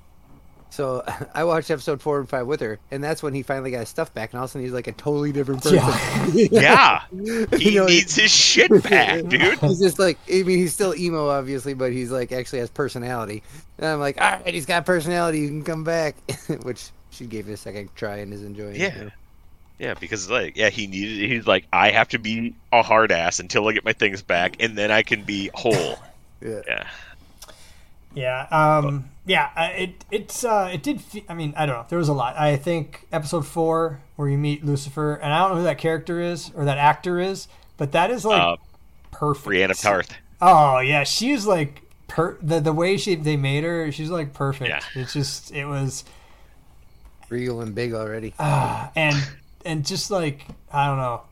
So 0.70 1.03
I 1.35 1.44
watched 1.44 1.70
episode 1.70 2.01
four 2.03 2.20
and 2.20 2.29
five 2.29 2.46
with 2.46 2.61
her, 2.61 2.79
and 2.90 3.03
that's 3.03 3.22
when 3.22 3.35
he 3.35 3.42
finally 3.42 3.70
got 3.70 3.81
his 3.81 3.88
stuff 3.88 4.12
back, 4.14 4.33
and 4.33 4.38
all 4.38 4.44
of 4.44 4.51
a 4.51 4.53
sudden 4.53 4.64
he's 4.66 4.72
like 4.74 4.87
a 4.87 4.92
totally 4.92 5.33
different 5.33 5.62
person. 5.62 5.79
Yeah. 6.53 7.03
He 7.57 7.70
You 7.70 7.81
know, 7.81 7.87
needs 7.87 8.14
his 8.14 8.31
shit 8.31 8.70
back, 8.85 9.24
dude. 9.24 9.59
He's 9.59 9.81
just 9.81 9.98
like, 9.98 10.18
I 10.29 10.42
mean, 10.42 10.59
he's 10.59 10.72
still 10.74 10.94
emo, 10.94 11.29
obviously, 11.31 11.74
but 11.74 11.90
he's 11.92 12.11
like 12.12 12.31
actually 12.33 12.59
has 12.61 12.70
personality. 12.70 13.42
And 13.79 13.87
I'm 13.87 13.98
like, 13.98 14.20
all 14.20 14.31
right, 14.31 14.53
he's 14.55 14.66
got 14.66 14.85
personality. 14.87 15.40
You 15.40 15.48
can 15.48 15.64
come 15.64 15.85
back, 15.85 16.16
which 16.62 16.90
she 17.11 17.24
gave 17.27 17.48
it 17.48 17.53
a 17.53 17.57
second 17.57 17.88
try 17.96 18.16
and 18.18 18.33
is 18.33 18.44
enjoying. 18.44 18.77
it 18.77 18.81
Yeah. 18.81 19.05
now. 19.05 19.11
Yeah, 19.79 19.95
because 19.95 20.29
like, 20.29 20.57
yeah, 20.57 20.71
he 20.71 20.87
needed. 20.87 21.31
He's 21.31 21.47
like, 21.47 21.67
I 21.73 21.91
have 21.91 22.09
to 22.09 22.19
be 22.19 22.55
a 22.73 22.83
hard 22.83 23.12
ass 23.12 23.38
until 23.38 23.69
I 23.69 23.73
get 23.73 23.85
my 23.85 23.93
things 23.93 24.23
back, 24.23 24.57
and 24.61 24.77
then 24.77 24.91
I 24.91 25.03
can 25.03 25.23
be 25.23 25.51
whole. 25.55 25.99
yeah. 26.41 26.62
Yeah, 26.67 26.88
Yeah, 28.14 28.47
um, 28.51 29.11
yeah. 29.27 29.51
uh, 29.57 29.71
It 29.75 30.05
it's 30.11 30.45
uh, 30.45 30.71
it 30.73 30.83
did. 30.83 31.01
Fe- 31.01 31.25
I 31.29 31.35
mean, 31.35 31.55
I 31.57 31.67
don't 31.67 31.77
know. 31.77 31.87
There 31.88 31.99
was 31.99 32.09
a 32.09 32.12
lot. 32.12 32.37
I 32.38 32.57
think 32.57 33.07
episode 33.12 33.47
four 33.47 34.01
where 34.17 34.29
you 34.29 34.38
meet 34.38 34.64
Lucifer, 34.64 35.14
and 35.14 35.33
I 35.33 35.38
don't 35.41 35.51
know 35.51 35.57
who 35.59 35.64
that 35.64 35.79
character 35.79 36.21
is 36.21 36.51
or 36.55 36.64
that 36.64 36.79
actor 36.79 37.21
is, 37.21 37.49
but 37.77 37.93
that 37.93 38.11
is 38.11 38.25
like 38.25 38.43
uh, 38.43 38.57
perfect. 39.11 39.45
Brienne 39.45 39.71
of 39.71 39.79
Tarth. 39.79 40.12
Oh 40.41 40.79
yeah, 40.81 41.05
she's 41.05 41.47
like 41.47 41.83
per 42.09 42.38
the 42.43 42.61
the 42.61 42.73
way 42.73 42.97
she 42.97 43.14
they 43.14 43.37
made 43.37 43.64
her. 43.64 43.93
She's 43.93 44.11
like 44.11 44.33
perfect. 44.33 44.71
Yeah. 44.71 44.81
It's 44.95 45.12
just 45.12 45.53
it 45.53 45.67
was 45.67 46.05
real 47.29 47.61
and 47.61 47.75
big 47.75 47.93
already. 47.93 48.35
uh, 48.38 48.88
and 48.97 49.17
and 49.64 49.85
just 49.87 50.11
like 50.11 50.47
I 50.73 50.87
don't 50.87 50.99
know. 50.99 51.23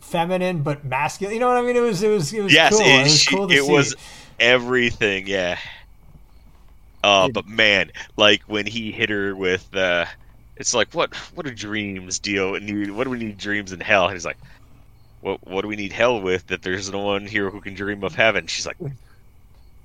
Feminine 0.00 0.62
but 0.62 0.84
masculine, 0.84 1.34
you 1.34 1.40
know 1.40 1.48
what 1.48 1.56
I 1.56 1.62
mean? 1.62 1.76
It 1.76 1.80
was 1.80 2.02
it 2.02 2.08
was 2.08 2.32
it 2.32 2.42
was 2.42 2.52
Yes, 2.52 2.72
cool. 2.72 2.80
it, 2.82 2.86
It 2.86 3.02
was 3.04 3.18
she- 3.20 3.34
cool 3.36 3.48
to 3.48 3.54
it 3.54 3.64
see. 3.64 3.72
was 3.72 3.94
everything. 4.40 5.26
Yeah. 5.26 5.58
Uh, 7.04 7.28
but 7.28 7.46
man, 7.48 7.90
like 8.16 8.42
when 8.42 8.64
he 8.66 8.92
hit 8.92 9.10
her 9.10 9.34
with, 9.34 9.74
uh, 9.74 10.04
it's 10.56 10.74
like 10.74 10.92
what? 10.92 11.14
What 11.34 11.46
are 11.46 11.54
dreams 11.54 12.18
deal? 12.18 12.54
And 12.54 12.94
what 12.96 13.04
do 13.04 13.10
we 13.10 13.18
need 13.18 13.38
dreams 13.38 13.72
in 13.72 13.80
hell? 13.80 14.04
And 14.04 14.12
he's 14.12 14.24
like, 14.26 14.36
what? 15.20 15.44
What 15.46 15.62
do 15.62 15.68
we 15.68 15.76
need 15.76 15.92
hell 15.92 16.20
with? 16.20 16.46
That 16.48 16.62
there's 16.62 16.90
no 16.92 17.00
one 17.00 17.26
here 17.26 17.48
who 17.50 17.60
can 17.60 17.74
dream 17.74 18.04
of 18.04 18.14
heaven. 18.14 18.46
She's 18.46 18.66
like, 18.66 18.76
and 18.80 18.92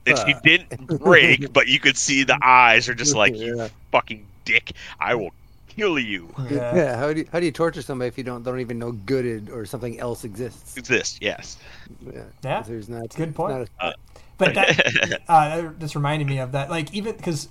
she 0.06 0.34
Uh. 0.34 0.40
didn't 0.44 0.88
break, 1.00 1.54
but 1.54 1.68
you 1.68 1.80
could 1.80 1.98
see 1.98 2.24
the 2.24 2.38
eyes 2.44 2.88
are 2.90 2.94
just 2.96 3.16
like, 3.16 3.36
you 3.36 3.58
Yeah. 3.60 3.70
fucking 3.92 4.26
dick, 4.46 4.74
I 5.00 5.16
will 5.16 5.32
kill 5.78 6.00
you. 6.00 6.34
Yeah. 6.50 6.76
Yeah, 6.76 6.98
how 6.98 7.14
do 7.14 7.20
you, 7.20 7.28
how 7.32 7.40
do 7.40 7.46
you 7.46 7.52
torture 7.52 7.82
somebody 7.82 8.08
if 8.08 8.18
you 8.18 8.24
don't 8.24 8.44
don't 8.44 8.60
even 8.60 8.80
know 8.80 8.92
good 8.92 9.50
or 9.50 9.66
something 9.66 10.00
else 10.00 10.24
exists? 10.24 10.76
Exist, 10.78 11.20
yes. 11.22 11.58
Yeah, 12.06 12.24
Yeah, 12.44 12.62
there's 12.64 12.90
not. 12.90 13.16
good 13.16 13.34
point. 13.36 13.70
not 13.80 13.94
a- 13.94 13.96
But 14.38 14.54
that 14.56 15.22
uh, 15.28 15.62
that 15.62 15.80
just 15.80 15.96
reminded 15.96 16.28
me 16.28 16.40
of 16.40 16.52
that. 16.54 16.70
Like 16.70 16.94
even 16.94 17.16
because 17.16 17.50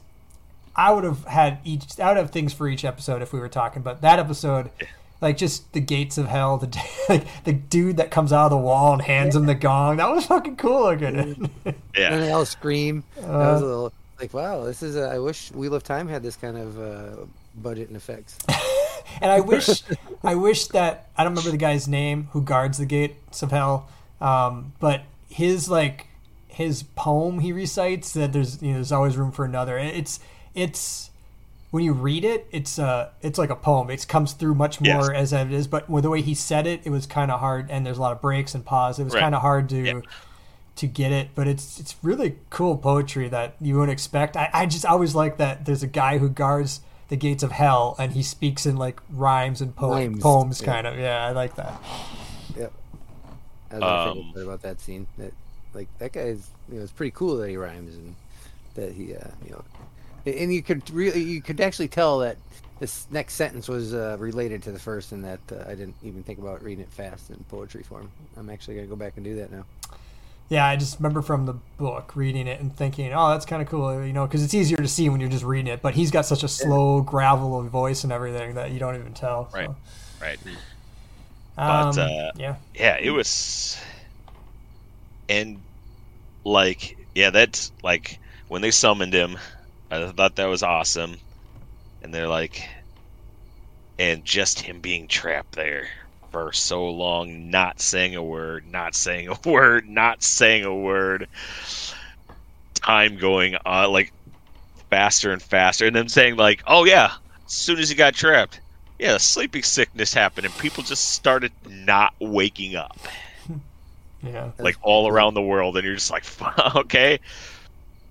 I 0.74 0.92
would 0.92 1.04
have 1.04 1.24
had 1.24 1.58
each, 1.64 1.98
I 1.98 2.08
would 2.08 2.16
have 2.18 2.30
things 2.30 2.52
for 2.52 2.68
each 2.68 2.84
episode 2.84 3.22
if 3.22 3.32
we 3.32 3.40
were 3.40 3.48
talking. 3.48 3.82
But 3.82 4.02
that 4.02 4.18
episode, 4.18 4.70
like 5.22 5.36
just 5.38 5.72
the 5.72 5.80
gates 5.80 6.18
of 6.18 6.26
hell, 6.28 6.58
the 6.58 6.68
like 7.08 7.26
the 7.44 7.52
dude 7.54 7.96
that 7.96 8.10
comes 8.10 8.32
out 8.32 8.44
of 8.46 8.50
the 8.50 8.56
wall 8.58 8.92
and 8.92 9.02
hands 9.02 9.34
him 9.34 9.46
the 9.46 9.54
gong. 9.54 9.96
That 9.96 10.10
was 10.10 10.26
fucking 10.26 10.56
cool 10.56 10.82
looking. 10.82 11.50
and 11.64 11.74
they 11.94 12.30
all 12.30 12.44
scream. 12.44 13.04
that 13.16 13.24
Uh, 13.24 13.52
was 13.54 13.62
a 13.62 13.66
little 13.66 13.92
like, 14.20 14.32
wow, 14.34 14.64
this 14.64 14.82
is. 14.82 14.96
A, 14.96 15.08
I 15.08 15.18
wish 15.18 15.50
Wheel 15.52 15.74
of 15.74 15.82
Time 15.82 16.08
had 16.08 16.22
this 16.22 16.36
kind 16.36 16.56
of 16.56 16.78
uh, 16.78 17.24
budget 17.56 17.88
and 17.88 17.96
effects. 17.96 18.38
and 19.20 19.30
I 19.30 19.40
wish, 19.40 19.82
I 20.22 20.34
wish 20.34 20.66
that 20.68 21.08
I 21.16 21.24
don't 21.24 21.32
remember 21.32 21.50
the 21.50 21.56
guy's 21.56 21.88
name 21.88 22.28
who 22.32 22.42
guards 22.42 22.78
the 22.78 22.86
gates 22.86 23.42
of 23.42 23.50
hell. 23.50 23.88
Um, 24.20 24.72
but 24.80 25.02
his 25.28 25.68
like 25.68 26.06
his 26.48 26.82
poem 26.82 27.40
he 27.40 27.52
recites 27.52 28.12
that 28.14 28.32
there's 28.32 28.62
you 28.62 28.68
know 28.68 28.74
there's 28.76 28.92
always 28.92 29.16
room 29.16 29.32
for 29.32 29.44
another. 29.44 29.76
It's 29.78 30.20
it's 30.54 31.10
when 31.70 31.84
you 31.84 31.92
read 31.92 32.24
it, 32.24 32.46
it's 32.50 32.78
uh 32.78 33.10
it's 33.20 33.38
like 33.38 33.50
a 33.50 33.56
poem. 33.56 33.90
It 33.90 34.06
comes 34.08 34.32
through 34.32 34.54
much 34.54 34.80
more 34.80 35.12
as 35.12 35.32
it 35.34 35.52
is, 35.52 35.66
but 35.66 35.90
with 35.90 36.04
the 36.04 36.10
way 36.10 36.22
he 36.22 36.34
said 36.34 36.66
it, 36.66 36.80
it 36.84 36.90
was 36.90 37.06
kind 37.06 37.30
of 37.30 37.40
hard. 37.40 37.70
And 37.70 37.84
there's 37.84 37.98
a 37.98 38.00
lot 38.00 38.12
of 38.12 38.22
breaks 38.22 38.54
and 38.54 38.64
pause. 38.64 38.98
It 38.98 39.04
was 39.04 39.12
Right. 39.14 39.20
kind 39.20 39.34
of 39.34 39.42
hard 39.42 39.68
to. 39.70 39.76
Yeah. 39.82 40.00
To 40.80 40.86
get 40.86 41.10
it, 41.10 41.30
but 41.34 41.48
it's 41.48 41.80
it's 41.80 41.96
really 42.02 42.36
cool 42.50 42.76
poetry 42.76 43.30
that 43.30 43.54
you 43.62 43.76
wouldn't 43.76 43.92
expect. 43.92 44.36
I, 44.36 44.50
I 44.52 44.66
just 44.66 44.84
always 44.84 45.14
like 45.14 45.38
that 45.38 45.64
there's 45.64 45.82
a 45.82 45.86
guy 45.86 46.18
who 46.18 46.28
guards 46.28 46.80
the 47.08 47.16
gates 47.16 47.42
of 47.42 47.52
hell 47.52 47.94
and 47.98 48.12
he 48.12 48.22
speaks 48.22 48.66
in 48.66 48.76
like 48.76 49.00
rhymes 49.10 49.60
and 49.60 49.74
po- 49.76 49.90
Rhymes, 49.90 50.22
poems, 50.22 50.60
yeah. 50.60 50.66
kind 50.72 50.86
of. 50.86 50.98
Yeah, 50.98 51.24
I 51.26 51.30
like 51.32 51.54
that. 51.56 51.80
Yep. 52.56 52.72
That 53.70 53.80
was 53.80 53.82
my 53.82 54.20
Um, 54.22 54.32
part 54.32 54.44
about 54.46 54.62
that 54.62 54.80
scene. 54.80 55.06
That 55.18 55.32
like 55.74 55.88
that 55.98 56.12
guy 56.12 56.20
is 56.22 56.48
you 56.70 56.78
know 56.78 56.82
it's 56.82 56.92
pretty 56.92 57.12
cool 57.12 57.36
that 57.38 57.48
he 57.48 57.56
rhymes 57.56 57.94
and 57.94 58.14
that 58.74 58.92
he 58.92 59.14
uh, 59.14 59.28
you 59.44 59.50
know 59.52 59.64
and 60.26 60.52
you 60.52 60.62
could 60.62 60.88
really 60.90 61.22
you 61.22 61.40
could 61.40 61.60
actually 61.60 61.88
tell 61.88 62.18
that 62.20 62.36
this 62.80 63.06
next 63.10 63.34
sentence 63.34 63.68
was 63.68 63.94
uh, 63.94 64.16
related 64.18 64.62
to 64.64 64.72
the 64.72 64.78
first 64.78 65.12
and 65.12 65.24
that 65.24 65.40
uh, 65.50 65.64
I 65.66 65.74
didn't 65.74 65.94
even 66.02 66.22
think 66.24 66.38
about 66.38 66.62
reading 66.62 66.82
it 66.84 66.90
fast 66.92 67.30
in 67.30 67.36
poetry 67.48 67.82
form. 67.82 68.10
I'm 68.36 68.50
actually 68.50 68.74
gonna 68.76 68.86
go 68.88 68.96
back 68.96 69.12
and 69.16 69.24
do 69.24 69.36
that 69.36 69.50
now. 69.52 69.64
Yeah, 70.48 70.64
I 70.64 70.76
just 70.76 70.98
remember 70.98 71.22
from 71.22 71.46
the 71.46 71.54
book 71.76 72.14
reading 72.14 72.46
it 72.46 72.60
and 72.60 72.74
thinking, 72.74 73.12
oh, 73.12 73.30
that's 73.30 73.44
kind 73.44 73.60
of 73.60 73.68
cool, 73.68 74.04
you 74.04 74.12
know, 74.12 74.26
because 74.26 74.44
it's 74.44 74.54
easier 74.54 74.76
to 74.76 74.86
see 74.86 75.08
when 75.08 75.20
you're 75.20 75.28
just 75.30 75.44
reading 75.44 75.72
it. 75.72 75.82
But 75.82 75.94
he's 75.94 76.12
got 76.12 76.24
such 76.24 76.44
a 76.44 76.48
slow 76.48 77.00
gravel 77.00 77.58
of 77.58 77.66
voice 77.66 78.04
and 78.04 78.12
everything 78.12 78.54
that 78.54 78.70
you 78.70 78.78
don't 78.78 78.94
even 78.94 79.12
tell. 79.12 79.50
so. 79.50 79.58
Right. 79.58 79.70
right. 80.20 80.38
Um, 81.58 81.90
But, 81.94 81.98
uh, 81.98 82.30
yeah, 82.36 82.56
yeah 82.74 82.98
it 83.00 83.10
was 83.10 83.80
and 85.28 85.60
like 86.44 86.96
yeah 87.14 87.30
that's 87.30 87.72
like 87.82 88.18
when 88.48 88.62
they 88.62 88.70
summoned 88.70 89.12
him 89.12 89.38
i 89.90 90.06
thought 90.10 90.36
that 90.36 90.46
was 90.46 90.62
awesome 90.62 91.16
and 92.02 92.14
they're 92.14 92.28
like 92.28 92.68
and 93.98 94.24
just 94.24 94.60
him 94.60 94.80
being 94.80 95.08
trapped 95.08 95.52
there 95.52 95.88
for 96.30 96.52
so 96.52 96.88
long 96.88 97.50
not 97.50 97.80
saying 97.80 98.14
a 98.16 98.22
word 98.22 98.66
not 98.66 98.94
saying 98.94 99.28
a 99.44 99.48
word 99.48 99.88
not 99.88 100.22
saying 100.22 100.64
a 100.64 100.74
word. 100.74 101.28
Time 102.74 103.16
going 103.16 103.56
on 103.64 103.92
like 103.92 104.12
faster 104.90 105.32
and 105.32 105.42
faster 105.42 105.86
and 105.86 105.96
then 105.96 106.08
saying 106.08 106.36
like 106.36 106.62
oh 106.66 106.84
yeah 106.84 107.12
as 107.46 107.52
soon 107.52 107.78
as 107.78 107.88
he 107.88 107.94
got 107.94 108.14
trapped 108.14 108.60
yeah 108.98 109.16
sleeping 109.16 109.62
sickness 109.62 110.14
happened 110.14 110.46
and 110.46 110.56
people 110.56 110.82
just 110.82 111.10
started 111.12 111.52
not 111.66 112.12
waking 112.20 112.76
up. 112.76 113.08
Yeah, 114.22 114.52
like 114.58 114.76
all 114.82 115.08
around 115.08 115.34
the 115.34 115.42
world, 115.42 115.76
and 115.76 115.84
you're 115.84 115.94
just 115.94 116.10
like, 116.10 116.24
okay, 116.76 117.20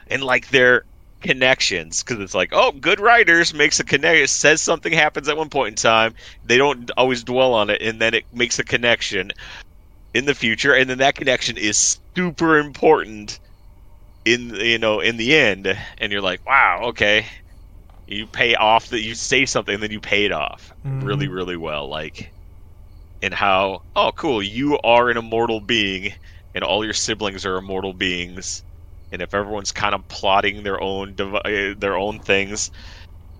and 0.08 0.23
like 0.23 0.47
their 0.49 0.86
connections 1.25 2.03
because 2.03 2.21
it's 2.21 2.35
like, 2.35 2.49
oh, 2.53 2.71
good 2.71 2.99
writers 2.99 3.53
makes 3.53 3.79
a 3.79 3.83
connection, 3.83 4.27
says 4.27 4.61
something 4.61 4.93
happens 4.93 5.27
at 5.27 5.38
one 5.38 5.49
point 5.49 5.69
in 5.69 5.75
time, 5.75 6.13
they 6.45 6.57
don't 6.57 6.91
always 6.97 7.23
dwell 7.23 7.53
on 7.53 7.69
it, 7.69 7.81
and 7.81 7.99
then 7.99 8.13
it 8.13 8.25
makes 8.31 8.59
a 8.59 8.63
connection 8.63 9.31
in 10.13 10.25
the 10.25 10.35
future, 10.35 10.73
and 10.73 10.89
then 10.89 10.99
that 10.99 11.15
connection 11.15 11.57
is 11.57 11.99
super 12.15 12.57
important 12.57 13.39
in 14.23 14.55
you 14.55 14.77
know 14.77 14.99
in 14.99 15.17
the 15.17 15.35
end, 15.35 15.77
and 15.97 16.11
you're 16.11 16.21
like, 16.21 16.45
wow, 16.45 16.81
okay. 16.83 17.25
You 18.07 18.27
pay 18.27 18.53
off 18.53 18.89
that 18.89 19.01
you 19.01 19.15
say 19.15 19.47
something, 19.47 19.79
then 19.79 19.89
you 19.89 19.99
pay 19.99 20.25
it 20.25 20.31
off 20.31 20.71
really, 20.83 21.25
mm-hmm. 21.25 21.33
really 21.33 21.57
well. 21.57 21.89
Like, 21.89 22.31
and 23.23 23.33
how 23.33 23.81
oh 23.95 24.11
cool 24.15 24.43
you 24.43 24.77
are 24.83 25.09
an 25.09 25.17
immortal 25.17 25.59
being 25.59 26.13
and 26.53 26.63
all 26.63 26.85
your 26.85 26.93
siblings 26.93 27.45
are 27.45 27.57
immortal 27.57 27.93
beings 27.93 28.63
and 29.15 29.23
if 29.23 29.34
everyone's 29.34 29.71
kind 29.71 29.95
of 29.95 30.06
plotting 30.10 30.62
their 30.63 30.80
own 30.82 31.13
dev- 31.15 31.34
uh, 31.34 31.73
their 31.80 31.97
own 31.97 32.19
things 32.19 32.69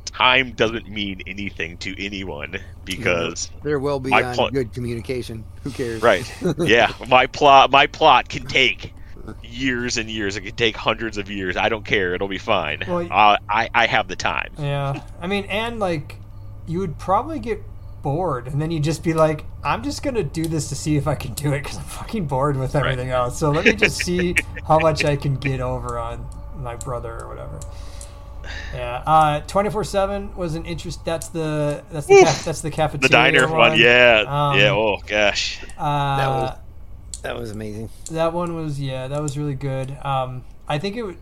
time 0.06 0.54
doesn't 0.54 0.88
mean 0.88 1.22
anything 1.28 1.78
to 1.78 1.94
anyone 2.02 2.56
because 2.86 3.52
there 3.64 3.80
will 3.80 4.00
be 4.00 4.10
My 4.12 4.22
beyond 4.22 4.36
plot- 4.38 4.54
good 4.54 4.72
communication. 4.74 5.44
Who 5.64 5.72
cares? 5.72 6.02
right, 6.02 6.26
yeah, 6.60 6.94
my 7.10 7.28
plot 7.28 7.70
my 7.70 7.88
plot 7.88 8.30
can 8.30 8.46
take 8.46 8.94
years 9.44 9.98
and 9.98 10.10
years. 10.10 10.38
It 10.38 10.42
can 10.42 10.56
take 10.56 10.78
hundreds 10.78 11.18
of 11.18 11.30
years. 11.30 11.58
I 11.58 11.68
don't 11.68 11.84
care. 11.86 12.14
It'll 12.16 12.28
be 12.30 12.38
fine. 12.38 12.84
Well, 12.88 13.04
y- 13.04 13.08
uh, 13.12 13.38
I 13.50 13.70
I 13.74 13.88
have 13.88 14.08
the 14.08 14.16
time. 14.16 14.54
Yeah, 14.58 15.02
I 15.20 15.28
mean, 15.28 15.44
and 15.46 15.80
like, 15.80 16.16
you 16.66 16.80
would 16.80 16.98
probably 16.98 17.40
get 17.40 17.62
bored, 18.06 18.46
and 18.48 18.62
then 18.62 18.70
you'd 18.70 18.84
just 18.84 19.04
be 19.04 19.14
like, 19.14 19.44
"I'm 19.64 19.82
just 19.84 20.04
gonna 20.04 20.24
do 20.24 20.46
this 20.46 20.70
to 20.70 20.76
see 20.76 20.96
if 20.96 21.08
I 21.08 21.16
can 21.16 21.34
do 21.34 21.52
it 21.54 21.64
because 21.64 21.78
I'm 21.78 21.84
fucking 21.84 22.28
bored 22.28 22.56
with 22.56 22.76
everything 22.76 23.10
else. 23.10 23.38
So 23.40 23.50
let 23.50 23.66
me 23.66 23.74
just 23.74 23.98
see 24.06 24.36
how 24.68 24.78
much 24.80 25.04
I 25.04 25.16
can 25.16 25.36
get 25.38 25.60
over 25.60 25.98
on 25.98 26.24
my 26.58 26.76
brother 26.76 27.20
or 27.22 27.28
whatever." 27.28 27.60
Yeah, 28.76 29.02
uh, 29.08 29.40
twenty 29.48 29.72
four 29.72 29.84
seven 29.84 30.36
was 30.36 30.54
an 30.54 30.66
interest. 30.66 31.04
That's 31.04 31.30
the 31.30 31.84
that's 31.92 32.06
the 32.06 32.22
ca- 32.24 32.42
that's 32.46 32.62
the 32.62 32.70
cafeteria. 32.70 33.02
The 33.02 33.10
cafeteria 33.10 33.42
diner 33.48 33.58
one, 33.58 33.80
yeah, 33.80 34.24
Um, 34.52 34.60
yeah. 34.60 34.70
Oh 34.70 34.98
gosh, 35.08 35.60
Uh, 35.78 36.18
That 36.18 36.28
was- 36.30 36.58
That 37.24 37.36
was 37.40 37.50
amazing. 37.52 37.90
That 38.12 38.34
one 38.34 38.54
was 38.56 38.80
yeah, 38.80 39.08
that 39.08 39.20
was 39.20 39.36
really 39.36 39.56
good. 39.56 39.98
Um, 40.04 40.44
I 40.68 40.78
think 40.78 40.96
it 40.96 41.02
would. 41.02 41.18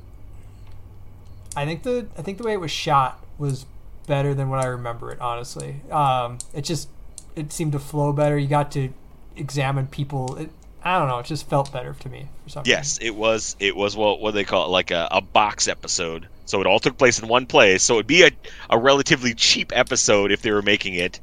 I 1.56 1.64
think 1.66 1.84
the 1.84 2.08
I 2.18 2.22
think 2.24 2.40
the 2.40 2.44
way 2.44 2.52
it 2.54 2.60
was 2.60 2.72
shot 2.72 3.24
was 3.38 3.66
better 4.08 4.34
than 4.34 4.50
what 4.50 4.64
I 4.64 4.68
remember 4.68 5.12
it. 5.12 5.20
Honestly, 5.20 5.82
um, 5.92 6.38
it 6.54 6.64
just 6.64 6.90
it 7.36 7.52
seemed 7.52 7.72
to 7.74 7.80
flow 7.80 8.14
better. 8.14 8.38
You 8.38 8.48
got 8.48 8.72
to 8.74 8.90
examine 9.36 9.88
people. 9.88 10.36
It, 10.36 10.50
I 10.84 11.00
don't 11.00 11.08
know. 11.08 11.20
It 11.20 11.26
just 11.26 11.48
felt 11.50 11.72
better 11.72 11.94
to 11.94 12.10
me 12.10 12.28
for 12.44 12.50
some 12.50 12.64
yes, 12.66 13.00
it 13.02 13.16
was. 13.16 13.56
It 13.60 13.76
was 13.76 13.96
what 13.96 14.20
what 14.20 14.34
they 14.34 14.44
call 14.44 14.66
it, 14.66 14.70
like 14.70 14.92
a, 14.92 15.08
a 15.12 15.22
box 15.22 15.68
episode. 15.68 16.28
So 16.46 16.60
it 16.60 16.68
all 16.68 16.80
took 16.80 16.98
place 16.98 17.20
in 17.20 17.28
one 17.30 17.46
place. 17.46 17.84
So 17.84 17.96
it'd 17.96 18.08
be 18.08 18.24
a, 18.24 18.32
a 18.70 18.78
relatively 18.78 19.34
cheap 19.34 19.72
episode 19.74 20.32
if 20.32 20.42
they 20.42 20.52
were 20.52 20.62
making 20.62 20.96
it, 20.96 21.20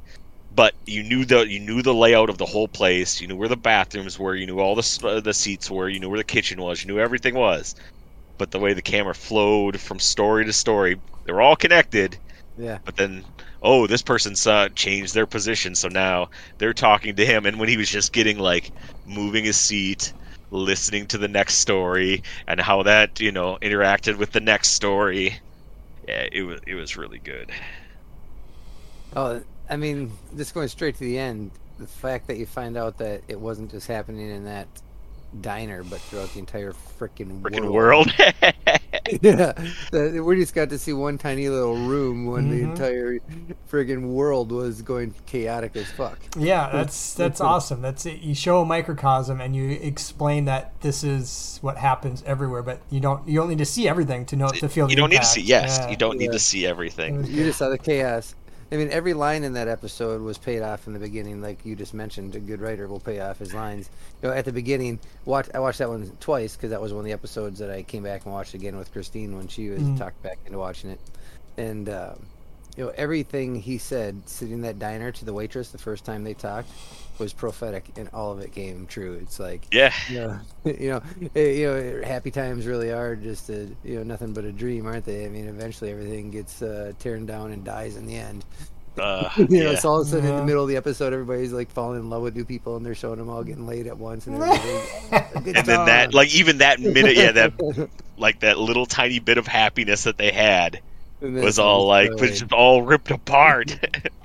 but 0.53 0.73
you 0.85 1.03
knew 1.03 1.25
the 1.25 1.47
you 1.47 1.59
knew 1.59 1.81
the 1.81 1.93
layout 1.93 2.29
of 2.29 2.37
the 2.37 2.45
whole 2.45 2.67
place. 2.67 3.21
You 3.21 3.27
knew 3.27 3.35
where 3.35 3.47
the 3.47 3.55
bathrooms 3.55 4.17
were. 4.17 4.35
You 4.35 4.47
knew 4.47 4.59
all 4.59 4.75
the 4.75 4.99
uh, 5.03 5.19
the 5.19 5.33
seats 5.33 5.69
were. 5.69 5.87
You 5.87 5.99
knew 5.99 6.09
where 6.09 6.17
the 6.17 6.23
kitchen 6.23 6.61
was. 6.61 6.83
You 6.83 6.87
knew 6.87 6.99
everything 6.99 7.35
was. 7.35 7.75
But 8.37 8.51
the 8.51 8.59
way 8.59 8.73
the 8.73 8.81
camera 8.81 9.13
flowed 9.13 9.79
from 9.79 9.99
story 9.99 10.45
to 10.45 10.53
story, 10.53 10.99
they 11.25 11.33
were 11.33 11.41
all 11.41 11.55
connected. 11.55 12.17
Yeah. 12.61 12.77
But 12.85 12.95
then, 12.95 13.25
oh, 13.63 13.87
this 13.87 14.03
person's 14.03 14.45
uh, 14.45 14.69
changed 14.69 15.15
their 15.15 15.25
position, 15.25 15.73
so 15.73 15.87
now 15.87 16.29
they're 16.59 16.73
talking 16.73 17.15
to 17.15 17.25
him. 17.25 17.47
And 17.47 17.59
when 17.59 17.67
he 17.67 17.75
was 17.75 17.89
just 17.89 18.13
getting 18.13 18.37
like 18.37 18.71
moving 19.07 19.45
his 19.45 19.57
seat, 19.57 20.13
listening 20.51 21.07
to 21.07 21.17
the 21.17 21.27
next 21.27 21.55
story, 21.55 22.21
and 22.47 22.59
how 22.59 22.83
that 22.83 23.19
you 23.19 23.31
know 23.31 23.57
interacted 23.63 24.17
with 24.17 24.31
the 24.31 24.39
next 24.39 24.69
story, 24.69 25.39
yeah, 26.07 26.27
it 26.31 26.43
was 26.43 26.61
it 26.67 26.75
was 26.75 26.95
really 26.95 27.17
good. 27.17 27.51
Oh, 29.15 29.41
I 29.67 29.75
mean, 29.75 30.11
just 30.37 30.53
going 30.53 30.67
straight 30.67 30.95
to 30.95 31.03
the 31.03 31.17
end, 31.17 31.49
the 31.79 31.87
fact 31.87 32.27
that 32.27 32.37
you 32.37 32.45
find 32.45 32.77
out 32.77 32.99
that 32.99 33.23
it 33.27 33.39
wasn't 33.39 33.71
just 33.71 33.87
happening 33.87 34.29
in 34.29 34.45
that 34.45 34.67
diner, 35.39 35.83
but 35.83 35.99
throughout 36.01 36.31
the 36.33 36.39
entire 36.39 36.73
freaking 36.99 37.41
Freaking 37.41 37.71
world. 37.71 38.11
yeah, 39.21 39.53
we 40.21 40.35
just 40.35 40.53
got 40.53 40.69
to 40.69 40.77
see 40.77 40.93
one 40.93 41.17
tiny 41.17 41.47
little 41.49 41.75
room 41.77 42.25
when 42.25 42.49
the 42.49 42.61
Mhm. 42.61 42.71
entire 42.71 43.19
friggin' 43.71 44.09
world 44.09 44.51
was 44.51 44.81
going 44.81 45.13
chaotic 45.25 45.75
as 45.75 45.89
fuck. 45.91 46.19
Yeah, 46.37 46.69
that's 46.71 47.13
that's 47.13 47.39
awesome. 47.41 47.81
That's 47.81 48.05
it. 48.05 48.21
You 48.21 48.35
show 48.35 48.61
a 48.61 48.65
microcosm 48.65 49.41
and 49.41 49.55
you 49.55 49.71
explain 49.71 50.45
that 50.45 50.73
this 50.81 51.03
is 51.03 51.59
what 51.61 51.77
happens 51.77 52.23
everywhere, 52.25 52.61
but 52.61 52.81
you 52.89 52.99
don't 52.99 53.27
you 53.27 53.35
don't 53.39 53.49
need 53.49 53.57
to 53.59 53.65
see 53.65 53.87
everything 53.87 54.25
to 54.27 54.35
know 54.35 54.49
to 54.49 54.69
feel. 54.69 54.85
you 54.89 54.95
the 54.95 55.01
don't 55.01 55.09
need 55.09 55.21
to 55.21 55.25
see. 55.25 55.41
Yes, 55.41 55.79
Yeah. 55.79 55.89
you 55.89 55.97
don't 55.97 56.17
need 56.17 56.25
Yeah. 56.25 56.31
to 56.31 56.39
see 56.39 56.65
everything. 56.65 57.25
You 57.25 57.45
just 57.45 57.59
saw 57.59 57.69
the 57.69 57.77
chaos. 57.77 58.35
I 58.71 58.77
mean, 58.77 58.89
every 58.89 59.13
line 59.13 59.43
in 59.43 59.53
that 59.53 59.67
episode 59.67 60.21
was 60.21 60.37
paid 60.37 60.61
off 60.61 60.87
in 60.87 60.93
the 60.93 60.99
beginning, 60.99 61.41
like 61.41 61.65
you 61.65 61.75
just 61.75 61.93
mentioned. 61.93 62.35
A 62.35 62.39
good 62.39 62.61
writer 62.61 62.87
will 62.87 63.01
pay 63.01 63.19
off 63.19 63.39
his 63.39 63.53
lines. 63.53 63.89
You 64.21 64.29
know, 64.29 64.35
at 64.35 64.45
the 64.45 64.53
beginning, 64.53 64.99
watch 65.25 65.49
I 65.53 65.59
watched 65.59 65.79
that 65.79 65.89
one 65.89 66.09
twice 66.21 66.55
because 66.55 66.69
that 66.69 66.81
was 66.81 66.93
one 66.93 66.99
of 67.01 67.05
the 67.05 67.11
episodes 67.11 67.59
that 67.59 67.69
I 67.69 67.83
came 67.83 68.03
back 68.03 68.23
and 68.25 68.33
watched 68.33 68.53
again 68.53 68.77
with 68.77 68.91
Christine 68.93 69.35
when 69.35 69.47
she 69.49 69.69
was 69.69 69.81
Mm. 69.83 69.97
talked 69.97 70.21
back 70.23 70.39
into 70.45 70.57
watching 70.57 70.89
it. 70.91 70.99
And 71.57 71.89
um, 71.89 72.25
you 72.77 72.85
know, 72.85 72.93
everything 72.95 73.55
he 73.55 73.77
said 73.77 74.21
sitting 74.29 74.53
in 74.53 74.61
that 74.61 74.79
diner 74.79 75.11
to 75.11 75.25
the 75.25 75.33
waitress 75.33 75.71
the 75.71 75.77
first 75.77 76.05
time 76.05 76.23
they 76.23 76.33
talked 76.33 76.69
was 77.21 77.31
prophetic, 77.33 77.85
and 77.95 78.09
all 78.13 78.31
of 78.33 78.39
it 78.39 78.51
came 78.51 78.85
true. 78.87 79.13
It's 79.21 79.39
like 79.39 79.65
Yeah, 79.71 79.93
yeah, 80.09 80.39
you 80.65 80.89
know, 80.89 81.01
eh, 81.35 81.51
you 81.51 81.67
know, 81.67 82.01
happy 82.05 82.31
times 82.31 82.67
really 82.67 82.91
are 82.91 83.15
just 83.15 83.49
a, 83.49 83.69
you 83.83 83.95
know 83.95 84.03
nothing 84.03 84.33
but 84.33 84.43
a 84.43 84.51
dream, 84.51 84.85
aren't 84.85 85.05
they? 85.05 85.25
I 85.25 85.29
mean, 85.29 85.47
eventually 85.47 85.91
everything 85.91 86.31
gets 86.31 86.61
uh, 86.61 86.91
teared 86.99 87.25
down 87.27 87.51
and 87.51 87.63
dies 87.63 87.95
in 87.95 88.05
the 88.07 88.15
end. 88.15 88.43
uh, 88.99 89.29
You 89.37 89.63
know, 89.63 89.71
yeah. 89.71 89.79
so 89.79 89.89
all 89.89 90.01
of 90.01 90.07
a 90.07 90.09
sudden 90.09 90.25
in 90.29 90.35
the 90.35 90.43
middle 90.43 90.63
of 90.63 90.69
the 90.69 90.75
episode, 90.75 91.13
everybody's 91.13 91.53
like 91.53 91.71
falling 91.71 91.99
in 91.99 92.09
love 92.09 92.23
with 92.23 92.35
new 92.35 92.43
people, 92.45 92.75
and 92.75 92.85
they're 92.85 92.95
showing 92.95 93.19
them 93.19 93.29
all 93.29 93.43
getting 93.43 93.65
laid 93.67 93.87
at 93.87 93.97
once, 93.97 94.27
and 94.27 94.41
everything. 94.41 94.81
And 95.45 95.65
then 95.65 95.85
that, 95.85 96.13
like 96.13 96.33
even 96.35 96.57
that 96.57 96.79
minute, 96.79 97.15
yeah, 97.15 97.31
that 97.31 97.89
like 98.17 98.39
that 98.41 98.57
little 98.57 98.85
tiny 98.85 99.19
bit 99.19 99.37
of 99.37 99.47
happiness 99.47 100.03
that 100.03 100.17
they 100.17 100.31
had 100.31 100.81
was 101.21 101.59
all 101.59 101.87
like 101.87 102.11
was 102.19 102.39
just 102.39 102.51
all 102.51 102.81
ripped 102.81 103.11
apart. 103.11 103.71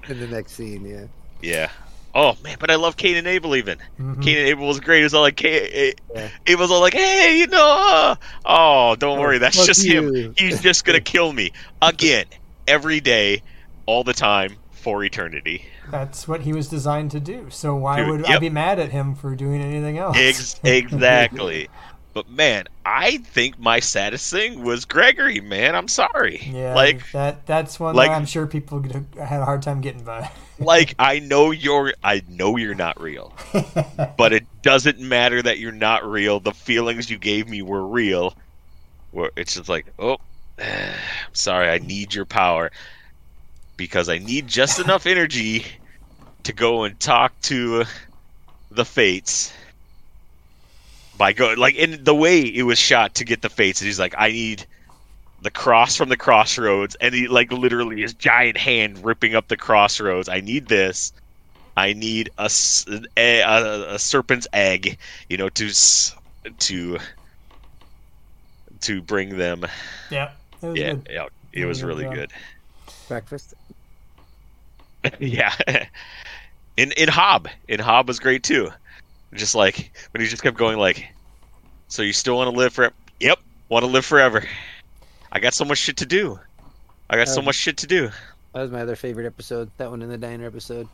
in 0.09 0.18
the 0.20 0.26
next 0.26 0.52
scene, 0.52 0.85
yeah. 0.87 1.06
yeah. 1.42 1.70
Oh 2.18 2.35
man, 2.42 2.57
but 2.59 2.70
I 2.70 2.76
love 2.76 2.96
Cain 2.96 3.18
and 3.18 3.26
Abel 3.26 3.55
even. 3.55 3.76
Mhm. 4.00 4.22
Cain 4.22 4.38
and 4.38 4.48
Abel 4.48 4.66
was 4.66 4.81
great. 4.81 5.00
It 5.00 5.05
was 5.05 5.12
all 5.14 5.20
like, 5.20 5.38
hey, 5.38 5.92
Mm-hmm. 6.09 6.16
Yeah. 6.18 6.29
it 6.46 6.59
was 6.59 6.70
all 6.70 6.81
like, 6.81 6.94
hey, 6.94 7.38
you 7.40 7.46
know, 7.46 7.76
uh, 7.79 8.14
oh, 8.46 8.96
don't 8.96 9.18
Oh, 9.18 9.20
worry, 9.20 9.37
that's 9.38 9.66
just 9.66 9.85
him. 9.85 10.35
He's 10.38 10.62
just 10.62 10.87
gonna 10.87 11.00
kill 11.00 11.33
me 11.35 11.52
again, 11.83 12.24
every 12.66 13.00
day, 13.00 13.42
all 13.85 14.02
the 14.02 14.14
time, 14.14 14.57
for 14.70 15.05
eternity. 15.05 15.66
That's 15.90 16.26
what 16.26 16.40
he 16.40 16.52
was 16.55 16.68
designed 16.68 17.11
to 17.11 17.20
do. 17.20 17.48
So 17.50 17.76
why 17.76 17.96
Dude, 17.98 18.09
would 18.09 18.24
I 18.24 18.38
be 18.38 18.48
mad 18.50 18.79
at 18.79 18.90
him 18.92 19.14
for 19.14 19.35
doing 19.37 19.61
anything 19.61 19.98
else? 19.98 20.16
Ex- 20.18 20.59
exactly. 20.64 21.68
But 22.14 22.31
man, 22.31 22.64
I 22.87 23.18
think 23.18 23.59
my 23.59 23.79
saddest 23.81 24.33
thing 24.33 24.64
was 24.64 24.87
Gregory. 24.87 25.40
Man, 25.40 25.76
I'm 25.76 25.87
sorry. 25.87 26.40
Yeah, 26.50 26.74
Like, 26.74 27.12
that. 27.12 27.44
That's 27.46 27.79
one 27.79 27.94
like- 27.94 28.09
that 28.11 28.16
I'm 28.16 28.24
sure 28.24 28.46
people 28.46 28.83
had 28.83 29.42
a 29.42 29.44
hard 29.44 29.61
time 29.62 29.83
getting 29.83 30.02
by. 30.02 30.31
like 30.59 30.95
I 30.99 31.19
know 31.19 31.51
you're 31.51 31.95
I 32.03 32.23
know 32.29 32.57
you're 32.57 32.75
not 32.75 33.01
real. 33.01 33.35
But 34.16 34.33
it 34.33 34.47
doesn't 34.62 34.99
matter 34.99 35.42
that 35.42 35.59
you're 35.59 35.73
not 35.73 36.09
real. 36.09 36.40
The 36.40 36.53
feelings 36.53 37.11
you 37.11 37.19
gave 37.19 37.49
me 37.49 37.61
were 37.61 37.87
real. 37.87 38.35
Where 39.11 39.31
it's 39.37 39.55
just 39.55 39.69
like, 39.69 39.87
oh, 39.99 40.16
I'm 40.59 40.95
sorry, 41.35 41.69
I 41.69 41.79
need 41.79 42.14
your 42.14 42.25
power 42.25 42.71
because 43.77 44.09
I 44.09 44.19
need 44.19 44.47
just 44.47 44.79
enough 44.79 45.07
energy 45.07 45.66
to 46.45 46.53
go 46.53 46.85
and 46.85 46.99
talk 46.99 47.38
to 47.42 47.85
the 48.71 48.85
fates. 48.85 49.53
By 51.19 51.33
going 51.33 51.59
like 51.59 51.75
in 51.77 52.05
the 52.05 52.14
way 52.14 52.40
it 52.42 52.62
was 52.62 52.79
shot 52.79 53.14
to 53.16 53.25
get 53.25 53.42
the 53.42 53.49
fates, 53.51 53.81
and 53.81 53.87
he's 53.87 54.01
like, 54.01 54.14
I 54.16 54.31
need 54.31 54.66
the 55.46 55.52
cross 55.52 55.96
from 55.96 56.11
the 56.11 56.18
crossroads, 56.18 56.96
and 56.96 57.14
he 57.14 57.28
like 57.28 57.52
literally 57.52 58.02
his 58.02 58.14
giant 58.14 58.59
hand 58.59 59.04
ripping 59.04 59.37
up 59.37 59.48
the 59.48 59.56
crossroads. 59.56 60.28
I 60.28 60.42
need 60.42 60.68
this. 60.68 61.12
I 61.76 61.94
need 61.94 62.30
a 62.38 62.46
a 62.46 63.98
serpent's 63.98 64.48
egg, 64.52 64.98
you 65.30 65.38
know, 65.38 65.50
to 65.50 65.70
to 66.59 66.98
to 68.82 69.02
bring 69.02 69.37
them. 69.38 69.64
yeah, 70.11 70.32
it 70.62 70.66
was 70.66 70.80
Yeah, 70.80 70.94
good. 70.94 71.09
yeah, 71.11 71.26
it 71.52 71.66
was 71.66 71.82
Really 71.82 72.04
really 72.04 72.06
good 72.06 72.30
good. 72.30 72.32
Breakfast. 73.09 73.54
yeah. 75.20 75.54
In 76.76 76.92
in 76.92 77.09
Hob, 77.09 77.48
in 77.68 77.80
Hob 77.80 78.09
was 78.09 78.20
great 78.20 78.42
too. 78.42 78.70
Just 79.35 79.54
like 79.54 79.92
when 80.12 80.22
he 80.22 80.28
just 80.28 80.42
kept 80.42 80.59
going 80.59 80.78
like, 80.78 81.14
so 81.88 82.02
you 82.02 82.12
still 82.12 82.37
want 82.37 82.50
to 82.50 82.56
live 82.56 82.74
forever? 82.74 82.94
Yep, 83.20 83.40
want 83.68 83.85
to 83.85 83.90
live 83.90 84.04
forever. 84.06 84.44
I 85.37 85.38
got 85.38 85.53
so 85.53 85.66
much 85.66 85.77
shit 85.77 85.99
to 85.99 86.07
do. 86.07 86.40
I 87.11 87.16
got 87.16 87.29
so 87.29 87.40
Um, 87.40 87.44
much 87.44 87.57
shit 87.57 87.77
to 87.79 87.87
do. 87.87 88.09
That 88.55 88.62
was 88.62 88.70
my 88.70 88.81
other 88.81 88.96
favorite 88.96 89.27
episode. 89.27 89.70
That 89.77 89.90
one 89.90 90.01
in 90.01 90.09
the 90.09 90.16
diner 90.16 90.46
episode. 90.46 90.88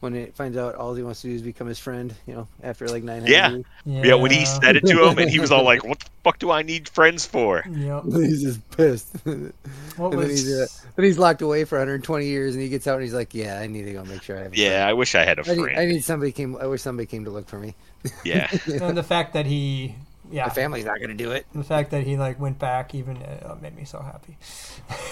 When 0.00 0.16
it 0.16 0.34
finds 0.34 0.56
out 0.56 0.74
all 0.76 0.94
he 0.94 1.02
wants 1.02 1.20
to 1.20 1.28
do 1.28 1.34
is 1.34 1.42
become 1.42 1.66
his 1.68 1.78
friend, 1.78 2.12
you 2.26 2.34
know, 2.34 2.48
after 2.62 2.88
like 2.88 3.04
nine 3.04 3.26
Yeah. 3.26 3.50
years. 3.50 3.64
Yeah, 3.84 4.14
when 4.14 4.30
he 4.30 4.46
said 4.46 4.76
it 4.76 4.86
to 4.86 5.06
him, 5.06 5.18
and 5.18 5.28
he 5.30 5.38
was 5.40 5.52
all 5.52 5.62
like, 5.62 5.84
"What 5.90 6.00
the 6.00 6.06
fuck 6.24 6.38
do 6.38 6.50
I 6.50 6.62
need 6.62 6.88
friends 6.88 7.26
for?" 7.26 7.62
Yep. 7.70 8.04
he's 8.06 8.42
just 8.42 8.70
pissed. 8.70 9.14
and 9.26 9.52
What 9.96 10.12
then 10.18 10.30
he's, 10.30 10.50
uh, 10.50 10.66
then 10.96 11.04
he's 11.04 11.18
locked 11.18 11.42
away 11.42 11.64
for 11.64 11.76
120 11.78 12.24
years, 12.26 12.54
and 12.54 12.62
he 12.62 12.70
gets 12.70 12.86
out 12.86 12.94
and 12.94 13.02
he's 13.02 13.14
like, 13.14 13.32
"Yeah, 13.34 13.60
I 13.60 13.66
need 13.66 13.84
to 13.84 13.92
go 13.92 14.04
make 14.04 14.22
sure 14.22 14.38
I 14.38 14.42
have." 14.44 14.54
A 14.54 14.56
Yeah, 14.56 14.88
I 14.88 14.94
wish 14.94 15.14
I 15.14 15.22
had 15.24 15.38
a 15.38 15.44
friend. 15.44 15.60
I 15.60 15.66
need, 15.66 15.78
I 15.78 15.84
need 15.84 16.02
somebody 16.04 16.32
came. 16.32 16.56
I 16.56 16.66
wish 16.66 16.80
somebody 16.80 17.06
came 17.06 17.24
to 17.26 17.30
look 17.30 17.46
for 17.46 17.58
me. 17.60 17.74
Yeah, 18.24 18.48
and 18.80 18.96
the 18.96 19.04
fact 19.04 19.34
that 19.34 19.46
he, 19.46 19.94
yeah, 20.32 20.44
My 20.46 20.50
family's 20.50 20.84
not 20.84 21.00
gonna 21.00 21.14
do 21.14 21.32
it. 21.32 21.46
the 21.52 21.64
fact 21.64 21.90
that 21.90 22.04
he 22.04 22.16
like 22.16 22.40
went 22.40 22.58
back 22.58 22.94
even 22.94 23.18
uh, 23.22 23.56
made 23.60 23.76
me 23.76 23.84
so 23.84 24.00
happy. 24.00 24.36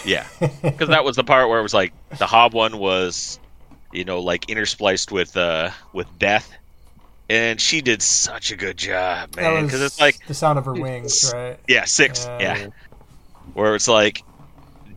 yeah, 0.02 0.28
because 0.76 0.90
that 0.90 1.04
was 1.04 1.16
the 1.16 1.24
part 1.24 1.48
where 1.48 1.58
it 1.58 1.62
was 1.62 1.74
like 1.74 1.94
the 2.18 2.26
Hob 2.26 2.54
one 2.54 2.78
was, 2.78 3.38
you 3.92 4.04
know, 4.04 4.20
like 4.22 4.46
interspliced 4.46 5.12
with 5.12 5.36
uh 5.36 5.70
with 5.92 6.16
death, 6.18 6.50
and 7.30 7.60
she 7.60 7.82
did 7.82 8.02
such 8.02 8.52
a 8.52 8.56
good 8.56 8.78
job, 8.78 9.34
man. 9.36 9.64
Because 9.64 9.82
it's 9.82 10.00
like, 10.00 10.16
the 10.26 10.34
sound 10.34 10.58
of 10.58 10.64
her 10.64 10.74
wings, 10.74 11.22
right? 11.22 11.58
yeah, 11.68 11.84
six, 11.84 12.30
Uh, 12.30 12.40
yeah, 12.40 12.58
where 13.54 13.74
it's 13.74 13.88
like 13.88 14.24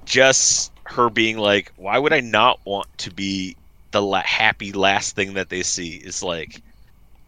just 0.06 0.74
her 0.88 1.10
being 1.10 1.38
like, 1.38 1.72
"Why 1.78 2.00
would 2.00 2.14
I 2.14 2.22
not 2.22 2.60
want 2.66 2.88
to 3.00 3.12
be 3.14 3.58
the 3.92 4.02
la- 4.02 4.24
happy 4.24 4.74
last 4.74 5.16
thing 5.16 5.36
that 5.36 5.50
they 5.50 5.64
see?" 5.64 5.98
It's 5.98 6.24
like, 6.24 6.62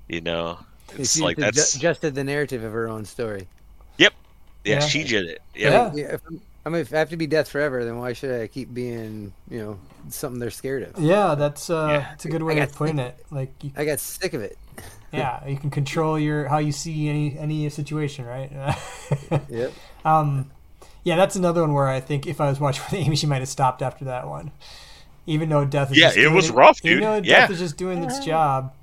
you 0.10 0.22
know, 0.22 0.60
it's 0.98 1.16
she 1.16 1.22
like 1.22 1.38
that's 1.38 1.76
adjusted 1.76 2.16
the 2.16 2.24
narrative 2.24 2.64
of 2.64 2.72
her 2.74 2.88
own 2.88 3.06
story. 3.06 3.48
yeah, 3.98 4.10
Yeah. 4.64 4.80
she 4.80 5.04
did 5.04 5.26
it. 5.26 5.42
Yeah. 5.56 5.70
Yeah, 5.70 5.92
Yeah, 5.96 6.14
if 6.16 6.22
I'm- 6.26 6.42
I 6.68 6.70
mean, 6.72 6.82
if 6.82 6.92
I 6.92 6.98
have 6.98 7.12
to 7.12 7.18
be 7.18 7.28
death 7.28 7.48
forever, 7.48 7.86
then 7.86 8.00
why 8.00 8.14
should 8.14 8.42
I 8.42 8.48
keep 8.48 8.74
being, 8.74 9.34
you 9.52 9.60
know, 9.62 9.80
something 10.10 10.40
they're 10.40 10.50
scared 10.50 10.82
of? 10.82 10.98
Yeah, 11.00 11.36
that's 11.36 11.70
uh, 11.70 11.88
Yeah. 11.92 11.98
that's 12.00 12.26
a 12.26 12.30
good 12.30 12.42
way 12.42 12.58
of 12.60 12.74
putting 12.74 12.98
it. 12.98 13.16
Like, 13.30 13.54
you, 13.62 13.70
I 13.78 13.86
got 13.86 14.00
sick 14.00 14.34
of 14.34 14.42
it. 14.42 14.58
yeah, 15.14 15.46
you 15.48 15.58
can 15.58 15.70
control 15.70 16.18
your 16.18 16.48
how 16.48 16.58
you 16.58 16.72
see 16.72 17.08
any 17.08 17.38
any 17.38 17.70
situation, 17.70 18.26
right? 18.26 18.52
Yep. 19.50 19.74
um, 20.06 20.50
yeah, 21.04 21.16
that's 21.18 21.36
another 21.36 21.62
one 21.62 21.74
where 21.74 21.88
I 21.88 22.00
think 22.00 22.26
if 22.26 22.42
I 22.42 22.50
was 22.50 22.60
watching 22.60 22.84
with 22.90 22.96
Amy, 22.96 23.16
she 23.16 23.28
might 23.28 23.40
have 23.42 23.48
stopped 23.48 23.84
after 23.84 24.06
that 24.06 24.28
one. 24.28 24.50
Even 25.28 25.50
though 25.50 25.66
death 25.66 25.92
is 25.92 25.98
Yeah, 25.98 26.08
just 26.08 26.18
it 26.18 26.22
doing 26.22 26.34
was 26.34 26.50
rough, 26.50 26.80
Even 26.84 26.98
dude. 26.98 27.04
though 27.04 27.16
Yeah. 27.18 27.42
death 27.42 27.52
is 27.52 27.60
just 27.60 27.78
doing 27.78 28.04
its 28.04 28.18
job. 28.26 28.74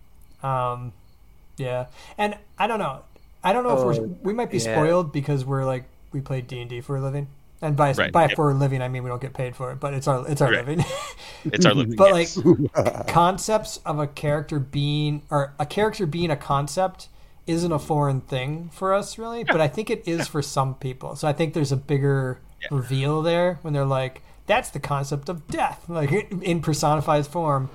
Um, 0.44 0.92
yeah, 1.62 1.86
and 2.18 2.36
I 2.58 2.66
don't 2.66 2.78
know. 2.78 3.02
I 3.44 3.52
don't 3.52 3.64
know 3.64 3.76
if 3.78 3.84
we're 3.84 4.04
Oh, 4.04 4.16
we 4.22 4.32
might 4.32 4.50
be 4.50 4.58
yeah. 4.58 4.74
spoiled 4.76 5.12
because 5.12 5.44
we're 5.44 5.64
like 5.64 5.84
we 6.12 6.20
play 6.20 6.40
D 6.40 6.60
and 6.60 6.68
D 6.70 6.80
for 6.80 6.96
a 6.96 7.00
living, 7.00 7.26
and 7.60 7.76
by 7.76 7.92
Right, 7.92 8.12
by 8.12 8.22
yep. 8.26 8.36
for 8.36 8.50
a 8.50 8.54
living 8.54 8.82
I 8.82 8.88
mean 8.88 9.02
we 9.02 9.08
don't 9.08 9.20
get 9.22 9.34
paid 9.34 9.56
for 9.56 9.72
it, 9.72 9.80
but 9.80 9.94
it's 9.94 10.06
our 10.08 10.28
it's 10.28 10.40
our 10.40 10.50
Right. 10.50 10.66
living. 10.66 10.84
it's 11.44 11.64
our 11.66 11.74
living. 11.74 11.96
but 12.02 12.14
yes. 12.14 12.36
like 12.36 13.06
concepts 13.08 13.78
of 13.84 13.98
a 13.98 14.06
character 14.06 14.58
being 14.58 15.22
or 15.30 15.52
a 15.58 15.66
character 15.66 16.06
being 16.06 16.30
a 16.30 16.36
concept 16.36 17.08
isn't 17.46 17.72
a 17.72 17.78
foreign 17.78 18.20
thing 18.20 18.70
for 18.72 18.94
us 18.94 19.18
really 19.18 19.42
but 19.42 19.60
i 19.60 19.66
think 19.66 19.90
it 19.90 20.06
is 20.06 20.28
for 20.28 20.40
some 20.40 20.76
people 20.76 21.16
so 21.16 21.26
i 21.26 21.32
think 21.32 21.54
there's 21.54 21.72
a 21.72 21.76
bigger 21.76 22.38
reveal 22.70 23.20
there 23.20 23.58
when 23.62 23.74
they're 23.74 23.84
like 23.84 24.22
that's 24.46 24.70
the 24.70 24.78
concept 24.78 25.28
of 25.28 25.48
death 25.48 25.84
like 25.88 26.12
in 26.40 26.60
personified 26.60 27.26
form 27.26 27.68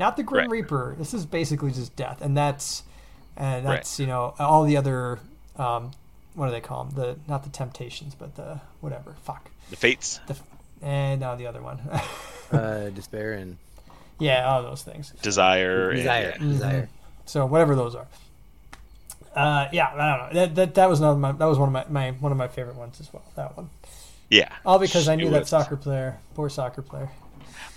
not 0.00 0.16
the 0.16 0.24
grim 0.24 0.50
Right. 0.50 0.50
reaper 0.62 0.96
this 0.98 1.14
is 1.14 1.24
basically 1.24 1.70
just 1.70 1.94
death 1.94 2.20
and 2.20 2.36
that's 2.36 2.82
and 3.36 3.66
that's 3.66 3.98
you 4.00 4.06
know 4.06 4.34
all 4.38 4.64
the 4.64 4.76
other 4.76 5.18
um 5.56 5.90
what 6.34 6.46
do 6.46 6.52
they 6.52 6.60
call 6.60 6.84
them 6.84 6.94
the 6.94 7.16
not 7.28 7.44
the 7.44 7.50
temptations 7.50 8.14
but 8.14 8.34
the 8.36 8.60
whatever 8.80 9.14
fuck 9.24 9.50
the 9.70 9.76
fates. 9.76 10.20
the 10.26 10.36
and 10.82 11.20
now 11.20 11.34
the 11.34 11.46
other 11.46 11.62
one 11.62 11.80
Uh, 12.52 12.90
despair 12.90 13.32
and 13.32 13.56
yeah 14.18 14.44
all 14.46 14.62
those 14.62 14.82
things 14.82 15.10
desire, 15.22 15.88
and- 15.90 15.98
desire. 15.98 16.34
yeah. 16.38 16.46
Desire. 16.46 16.88
So 17.24 17.46
whatever 17.46 17.74
those 17.74 17.94
are. 17.94 18.06
Uh, 19.34 19.68
yeah, 19.72 19.88
I 19.94 20.16
don't 20.18 20.34
know. 20.34 20.40
That 20.40 20.54
that, 20.56 20.74
that 20.74 20.88
was 20.90 21.00
another 21.00 21.18
my, 21.18 21.32
that 21.32 21.46
was 21.46 21.58
one 21.58 21.74
of 21.74 21.88
my, 21.90 22.10
my 22.10 22.10
one 22.18 22.30
of 22.32 22.36
my 22.36 22.48
favorite 22.48 22.76
ones 22.76 23.00
as 23.00 23.10
well. 23.10 23.22
That 23.36 23.56
one. 23.56 23.70
Yeah. 24.28 24.52
All 24.66 24.78
because 24.78 25.08
I 25.08 25.14
knew 25.14 25.30
that 25.30 25.46
soccer 25.48 25.76
player, 25.76 26.18
poor 26.34 26.50
soccer 26.50 26.82
player. 26.82 27.10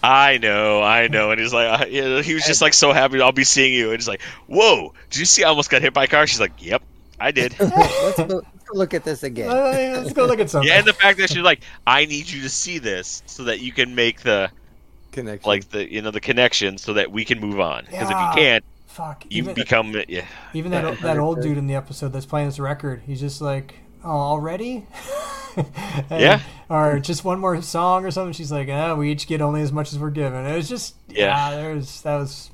I 0.07 0.37
know, 0.37 0.81
I 0.83 1.07
know. 1.07 1.31
And 1.31 1.39
he's 1.41 1.53
like, 1.53 1.81
uh, 1.81 1.85
yeah, 1.87 2.21
he 2.21 2.33
was 2.33 2.43
just 2.43 2.61
like 2.61 2.73
so 2.73 2.93
happy. 2.93 3.19
I'll 3.21 3.31
be 3.31 3.43
seeing 3.43 3.73
you. 3.73 3.89
And 3.91 3.97
he's 3.99 4.07
like, 4.07 4.21
whoa, 4.47 4.93
did 5.09 5.19
you 5.19 5.25
see? 5.25 5.43
I 5.43 5.49
almost 5.49 5.69
got 5.69 5.81
hit 5.81 5.93
by 5.93 6.03
a 6.03 6.07
car. 6.07 6.27
She's 6.27 6.39
like, 6.39 6.51
yep, 6.59 6.83
I 7.19 7.31
did. 7.31 7.55
let's, 7.59 8.17
go, 8.17 8.25
let's 8.25 8.63
go 8.69 8.73
look 8.73 8.93
at 8.93 9.03
this 9.03 9.23
again. 9.23 9.49
Uh, 9.49 10.01
let's 10.01 10.13
go 10.13 10.25
look 10.25 10.39
at 10.39 10.49
something. 10.49 10.67
yeah, 10.67 10.77
and 10.77 10.85
the 10.87 10.93
fact 10.93 11.17
that 11.19 11.29
she's 11.29 11.43
like, 11.43 11.61
I 11.87 12.05
need 12.05 12.29
you 12.29 12.41
to 12.43 12.49
see 12.49 12.77
this 12.77 13.23
so 13.25 13.45
that 13.45 13.61
you 13.61 13.71
can 13.71 13.95
make 13.95 14.21
the 14.21 14.51
Connection. 15.11 15.47
like 15.47 15.69
the 15.69 15.89
you 15.91 16.01
know 16.01 16.11
the 16.11 16.19
connection 16.19 16.77
so 16.77 16.93
that 16.93 17.09
we 17.11 17.23
can 17.25 17.39
move 17.39 17.59
on. 17.59 17.85
Because 17.85 18.09
Yeah. 18.09 18.31
if 18.31 18.35
you 18.37 18.41
can't, 18.43 18.63
Fuck. 18.87 19.25
you 19.29 19.43
Even, 19.43 19.53
become 19.55 19.95
yeah. 20.09 20.25
even 20.53 20.71
that 20.71 20.99
that 20.99 21.17
old 21.17 21.41
dude 21.41 21.57
in 21.57 21.67
the 21.67 21.75
episode 21.75 22.09
that's 22.13 22.25
playing 22.25 22.47
this 22.47 22.59
record, 22.59 23.01
he's 23.07 23.21
just 23.21 23.41
like, 23.41 23.75
already. 24.05 24.85
Yeah. 26.11 26.41
Or 26.69 26.99
just 26.99 27.23
one 27.23 27.39
more 27.39 27.61
song 27.61 28.05
or 28.05 28.11
something. 28.11 28.33
She's 28.33 28.51
like, 28.51 28.67
ah, 28.69 28.93
we 28.95 29.09
each 29.09 29.25
get 29.25 29.41
only 29.41 29.61
as 29.61 29.71
much 29.71 29.93
as 29.93 29.99
we're 29.99 30.09
given. 30.09 30.45
It 30.45 30.53
was 30.53 30.67
just 30.67 30.95
yeah. 31.07 31.51
Yeah. 31.51 31.55
there 31.55 31.75
was 31.75 32.01
that 32.01 32.15
was 32.17 32.49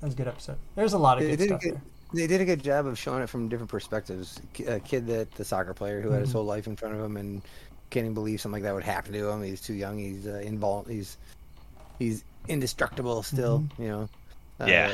that 0.00 0.06
was 0.08 0.12
a 0.12 0.16
good 0.18 0.28
episode. 0.28 0.58
There's 0.74 0.92
a 0.92 0.98
lot 0.98 1.16
of 1.16 1.24
They 1.24 1.34
good 1.36 1.46
stuff 1.48 1.62
good, 1.62 1.72
there. 1.76 1.82
they 2.12 2.26
did 2.26 2.42
a 2.42 2.44
good 2.44 2.62
job 2.62 2.84
of 2.86 2.98
showing 2.98 3.22
it 3.22 3.30
from 3.30 3.48
different 3.48 3.70
perspectives. 3.70 4.38
A 4.66 4.80
kid 4.80 5.06
that 5.06 5.30
the 5.36 5.46
soccer 5.46 5.72
player 5.72 6.02
who 6.02 6.10
had 6.10 6.16
Mm-hmm. 6.16 6.24
his 6.26 6.32
whole 6.34 6.44
life 6.44 6.66
in 6.66 6.76
front 6.76 6.94
of 6.94 7.00
him 7.02 7.16
and 7.16 7.40
can't 7.88 8.04
even 8.04 8.12
believe 8.12 8.38
something 8.42 8.62
like 8.62 8.68
that 8.68 8.74
would 8.74 8.84
happen 8.84 9.14
to 9.14 9.30
him. 9.30 9.42
He's 9.42 9.62
too 9.62 9.72
young. 9.72 9.96
He's 9.98 10.26
uh, 10.26 10.42
invol- 10.44 10.86
He's 10.90 11.16
he's 11.98 12.22
indestructible 12.48 13.22
still. 13.22 13.60
Mm-hmm. 13.60 13.82
You 13.82 13.88
know. 13.88 14.08
Uh, 14.60 14.64
Yeah. 14.66 14.92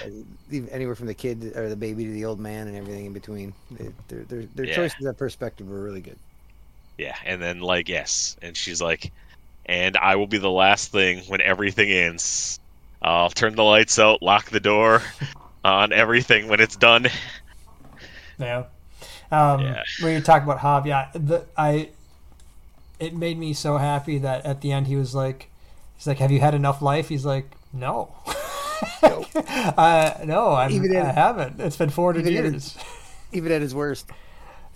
even- 0.50 0.68
Anywhere 0.70 0.94
from 0.94 1.06
the 1.06 1.14
kid 1.14 1.52
or 1.56 1.68
the 1.68 1.76
baby 1.76 2.04
to 2.04 2.10
the 2.12 2.24
old 2.24 2.40
man 2.40 2.66
and 2.68 2.76
everything 2.76 3.06
in 3.06 3.12
between. 3.12 3.52
They, 3.70 3.88
their 4.08 4.24
their, 4.24 4.42
their 4.54 4.66
Yeah. 4.66 4.74
choices 4.74 5.06
of 5.06 5.16
perspective 5.16 5.68
were 5.68 5.80
really 5.82 6.00
good. 6.00 6.18
Yeah, 6.98 7.16
and 7.24 7.40
then 7.40 7.60
like 7.60 7.88
yes, 7.88 8.36
and 8.42 8.56
she's 8.56 8.82
like, 8.82 9.12
and 9.66 9.96
I 9.96 10.16
will 10.16 10.26
be 10.26 10.38
the 10.38 10.50
last 10.50 10.90
thing 10.92 11.20
when 11.28 11.40
everything 11.40 11.90
ends. 11.90 12.58
I'll 13.00 13.30
turn 13.30 13.54
the 13.54 13.64
lights 13.64 13.98
out, 13.98 14.22
lock 14.22 14.50
the 14.50 14.60
door 14.60 15.02
on 15.64 15.92
everything 15.92 16.48
when 16.48 16.60
it's 16.60 16.76
done. 16.76 17.06
Yeah. 18.38 18.64
Um, 19.30 19.60
Yeah. 19.60 19.82
When 20.00 20.14
you 20.14 20.20
talk 20.20 20.42
about 20.42 20.58
Hob, 20.58 20.86
yeah, 20.86 21.08
the, 21.14 21.44
I. 21.56 21.90
It 23.00 23.14
made 23.14 23.36
me 23.38 23.52
so 23.52 23.78
happy 23.78 24.18
that 24.18 24.44
at 24.46 24.60
the 24.60 24.70
end 24.70 24.86
he 24.86 24.94
was 24.96 25.14
like, 25.14 25.48
he's 25.96 26.06
like, 26.06 26.18
"Have 26.18 26.30
you 26.30 26.40
had 26.40 26.54
enough 26.54 26.80
life?" 26.82 27.08
He's 27.08 27.24
like, 27.24 27.50
"No." 27.72 28.14
Nope. 29.02 29.21
uh, 29.34 30.14
no, 30.24 30.50
I'm, 30.54 30.82
Even 30.82 30.92
I 30.94 31.12
haven't. 31.12 31.60
It's 31.60 31.76
been 31.76 31.90
400 31.90 32.26
even 32.26 32.36
at 32.36 32.44
years. 32.44 32.76
Even 33.32 33.52
at 33.52 33.62
his 33.62 33.74
worst. 33.74 34.08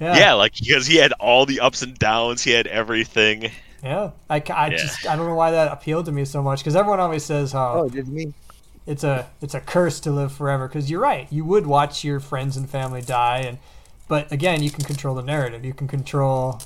Yeah, 0.01 0.29
Yeah, 0.29 0.35
like 0.35 0.55
because 0.55 0.87
he 0.87 0.97
had 0.97 1.13
all 1.15 1.47
the 1.47 1.61
ups 1.61 1.83
and 1.83 1.99
downs, 1.99 2.43
he 2.43 2.53
had 2.53 2.67
everything. 2.67 3.51
yeah. 3.83 4.13
I, 4.29 4.43
I 4.55 4.71
Yeah. 4.71 4.79
just 4.79 5.07
I 5.07 5.17
don't 5.17 5.27
know 5.27 5.35
why 5.35 5.51
that 5.53 5.73
appealed 5.73 6.07
to 6.07 6.13
me 6.13 6.25
so 6.25 6.43
much 6.43 6.61
because 6.61 6.77
everyone 6.77 7.01
always 7.01 7.25
says 7.25 7.53
how 7.53 7.83
Oh, 7.83 7.89
did 7.89 8.09
me? 8.09 8.35
it's 8.87 9.05
a 9.05 9.29
it's 9.41 9.55
a 9.55 9.61
curse 9.61 10.01
to 10.01 10.11
live 10.11 10.33
forever 10.33 10.69
because 10.69 10.91
you're 10.91 11.01
right 11.01 11.27
you 11.33 11.45
would 11.45 11.67
watch 11.67 12.05
your 12.05 12.21
friends 12.21 12.57
and 12.57 12.71
family 12.71 13.03
die 13.03 13.39
and 13.41 13.59
but 14.09 14.31
again 14.33 14.63
you 14.63 14.71
can 14.71 14.85
control 14.85 15.15
the 15.15 15.23
narrative 15.23 15.65
you 15.65 15.75
can 15.75 15.89
control 15.89 16.61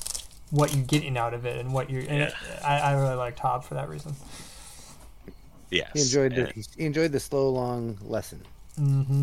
what 0.51 0.74
you're 0.74 0.84
getting 0.84 1.16
out 1.16 1.34
of 1.34 1.47
it 1.47 1.59
and 1.59 1.72
what 1.72 1.91
you're 1.91 2.03
and 2.03 2.22
it, 2.24 2.34
I, 2.64 2.78
I 2.80 2.93
really 2.95 3.14
liked 3.16 3.38
Hob 3.41 3.64
for 3.64 3.74
that 3.74 3.88
reason 3.88 4.14
Yes, 5.71 5.91
He 5.95 6.01
enjoyed 6.01 6.33
and- 6.33 6.49
the 6.49 6.66
he 6.77 6.85
enjoyed 6.85 7.12
the 7.12 7.21
slow 7.21 7.49
long 7.51 7.97
lesson. 8.03 8.41
hmm 8.77 9.23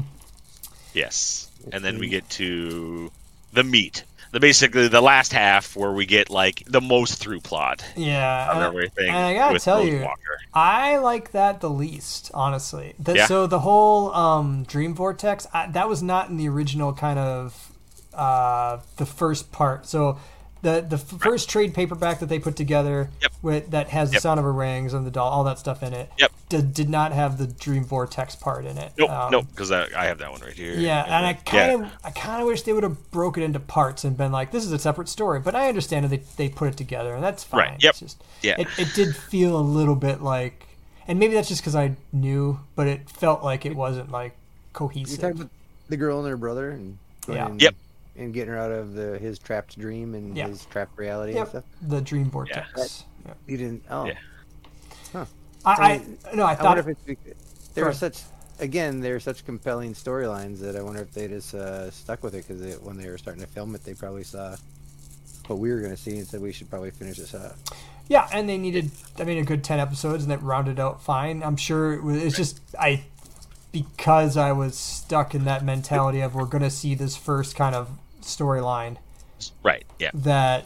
Yes, 0.94 1.50
and 1.72 1.84
then 1.84 2.00
we 2.00 2.08
get 2.10 2.28
to 2.32 3.12
the 3.54 3.64
meat, 3.64 4.04
the 4.32 4.40
basically 4.40 4.88
the 4.88 5.02
last 5.02 5.32
half 5.32 5.76
where 5.76 5.92
we 5.92 6.06
get 6.06 6.30
like 6.30 6.64
the 6.68 6.82
most 6.82 7.16
through 7.16 7.40
plot 7.42 7.84
yeah 7.96 8.52
and, 8.56 8.64
everything. 8.64 9.08
and 9.10 9.18
I 9.18 9.34
gotta 9.36 9.54
with 9.54 9.64
tell 9.64 9.80
Rose 9.80 9.90
you 9.90 10.02
Walker. 10.02 10.38
I 10.54 10.98
like 10.98 11.32
that 11.32 11.62
the 11.62 11.70
least 11.70 12.32
honestly 12.34 12.94
the, 13.00 13.16
Yeah. 13.16 13.26
so 13.28 13.48
the 13.48 13.60
whole 13.60 14.14
um, 14.14 14.64
dream 14.64 14.94
vortex 14.96 15.46
I, 15.54 15.68
that 15.72 15.88
was 15.88 16.02
not 16.04 16.30
in 16.30 16.38
the 16.38 16.50
original 16.50 16.94
kind 16.94 17.20
of 17.20 17.72
uh, 18.14 18.80
the 18.98 19.06
first 19.06 19.52
part 19.52 19.86
so 19.86 20.18
the 20.62 20.82
the 20.82 20.96
f- 20.98 21.20
first 21.22 21.50
trade 21.50 21.74
paperback 21.74 22.20
that 22.20 22.28
they 22.28 22.40
put 22.40 22.56
together 22.56 23.10
Yep. 23.22 23.32
with 23.42 23.72
that 23.72 23.90
has 23.90 24.12
the 24.12 24.20
sound 24.20 24.40
of 24.40 24.44
her 24.44 24.54
wings 24.54 24.94
and 24.94 25.06
the 25.06 25.12
doll 25.12 25.30
all 25.30 25.44
that 25.46 25.60
stuff 25.60 25.84
in 25.84 25.94
it 25.94 26.10
Yep. 26.18 26.32
did, 26.50 26.74
did 26.74 26.90
not 26.90 27.12
have 27.12 27.38
the 27.38 27.48
dream 27.48 27.84
vortex 27.86 28.36
part 28.36 28.66
in 28.66 28.78
it 28.78 28.92
Nope, 28.98 29.10
Um, 29.10 29.32
nope, 29.32 29.46
because 29.52 29.72
I, 29.72 29.88
I 29.96 30.06
have 30.06 30.18
that 30.20 30.32
one 30.32 30.42
right 30.42 30.54
here. 30.54 30.74
yeah 30.76 31.04
and 31.06 31.26
i 31.26 31.34
kind 31.34 31.84
of 31.84 31.92
i 32.04 32.10
kind 32.12 32.42
of 32.42 32.48
wish 32.48 32.64
they 32.64 32.74
would 32.74 32.84
have 32.84 33.12
broke 33.12 33.38
it 33.38 33.44
into 33.44 33.60
parts 33.60 34.04
and 34.04 34.18
been 34.18 34.32
like 34.32 34.52
this 34.52 34.66
is 34.66 34.72
a 34.72 34.80
separate 34.80 35.10
story 35.10 35.40
but 35.40 35.54
i 35.56 35.68
understand 35.68 36.06
that 36.06 36.10
they, 36.10 36.22
they 36.38 36.50
put 36.50 36.68
it 36.70 36.78
together 36.78 37.14
and 37.14 37.24
that's 37.24 37.44
fine 37.44 37.60
Right, 37.72 37.84
yep, 37.84 37.92
It's 37.92 38.00
just, 38.00 38.24
yeah. 38.42 38.56
it, 38.60 38.68
it 38.78 38.94
did 38.94 39.16
feel 39.16 39.58
a 39.58 39.62
little 39.62 39.96
bit 39.96 40.22
like 40.22 40.68
and 41.08 41.20
maybe 41.20 41.34
that's 41.36 41.48
just 41.50 41.62
because 41.62 41.76
i 41.76 41.96
knew 42.12 42.60
but 42.76 42.88
it 42.88 43.10
felt 43.10 43.44
like 43.44 43.66
it 43.66 43.76
wasn't 43.76 44.12
like 44.12 44.32
You 44.32 44.38
cohesive 44.74 45.20
talking 45.20 45.38
about 45.38 45.50
the 45.90 45.98
girl 45.98 46.20
and 46.20 46.28
her 46.30 46.38
brother 46.38 46.70
and 46.72 46.98
Yeah. 47.28 47.46
and, 47.48 47.62
Yep. 47.62 47.76
And 48.18 48.34
getting 48.34 48.54
her 48.54 48.60
out 48.60 48.72
of 48.72 48.94
the 48.94 49.18
his 49.20 49.40
trapped 49.40 49.78
dream 49.80 50.16
and 50.16 50.36
Yeah. 50.36 50.48
his 50.48 50.66
trapped 50.66 50.98
reality 50.98 51.38
and 51.38 51.48
stuff. 51.48 51.64
the 51.82 52.02
dream 52.02 52.30
vortex 52.30 53.04
yeah. 53.26 53.34
You 53.46 53.58
didn't. 53.58 53.84
Oh, 53.90 54.06
Yeah. 54.06 55.26
I, 55.66 55.72
I 56.32 56.36
no 56.36 56.44
i 56.46 56.52
I 56.52 56.56
thought 56.56 56.78
wonder 56.78 56.82
if 56.82 56.88
it's 56.88 57.02
bec- 57.04 57.36
there 57.74 57.84
Go 57.84 57.90
were 57.90 57.94
such 57.94 58.22
again 58.60 59.02
there 59.02 59.14
were 59.14 59.20
such 59.20 59.46
compelling 59.46 59.94
storylines 59.94 60.60
that 60.60 60.76
I 60.76 60.82
wonder 60.82 61.02
if 61.02 61.12
they 61.14 61.28
just 61.28 61.54
uh, 61.54 61.92
stuck 61.92 62.24
with 62.24 62.36
it 62.36 62.48
because 62.48 62.78
when 62.80 62.98
they 62.98 63.10
were 63.10 63.18
starting 63.18 63.42
to 63.42 63.48
film 63.50 63.76
it 63.76 63.84
they 63.84 63.94
probably 63.94 64.24
saw 64.24 64.56
what 65.48 65.60
we 65.60 65.72
were 65.72 65.80
going 65.80 65.96
to 65.96 65.98
see 66.02 66.18
and 66.18 66.28
said 66.28 66.42
we 66.42 66.52
should 66.52 66.70
probably 66.70 66.92
finish 66.92 67.18
this 67.18 67.34
up. 67.34 67.56
Yeah, 68.10 68.28
and 68.32 68.48
they 68.48 68.58
needed, 68.58 68.92
I 69.18 69.24
mean, 69.24 69.38
a 69.38 69.44
good 69.44 69.64
10 69.64 69.80
episodes, 69.80 70.24
and 70.24 70.32
that 70.32 70.42
rounded 70.42 70.80
out 70.80 71.02
fine. 71.02 71.44
I'm 71.44 71.58
sure 71.58 71.94
it 71.94 72.04
was, 72.04 72.22
it's 72.24 72.36
just, 72.38 72.62
I, 72.80 73.04
because 73.72 74.38
I 74.38 74.52
was 74.54 74.78
stuck 74.78 75.36
in 75.36 75.44
that 75.46 75.64
mentality 75.64 76.22
of 76.22 76.36
we're 76.36 76.46
going 76.46 76.64
to 76.64 76.70
see 76.70 76.96
this 76.96 77.18
first 77.18 77.56
kind 77.56 77.76
of 77.76 77.90
storyline, 78.28 78.98
right, 79.64 79.86
yeah, 80.00 80.12
that 80.14 80.66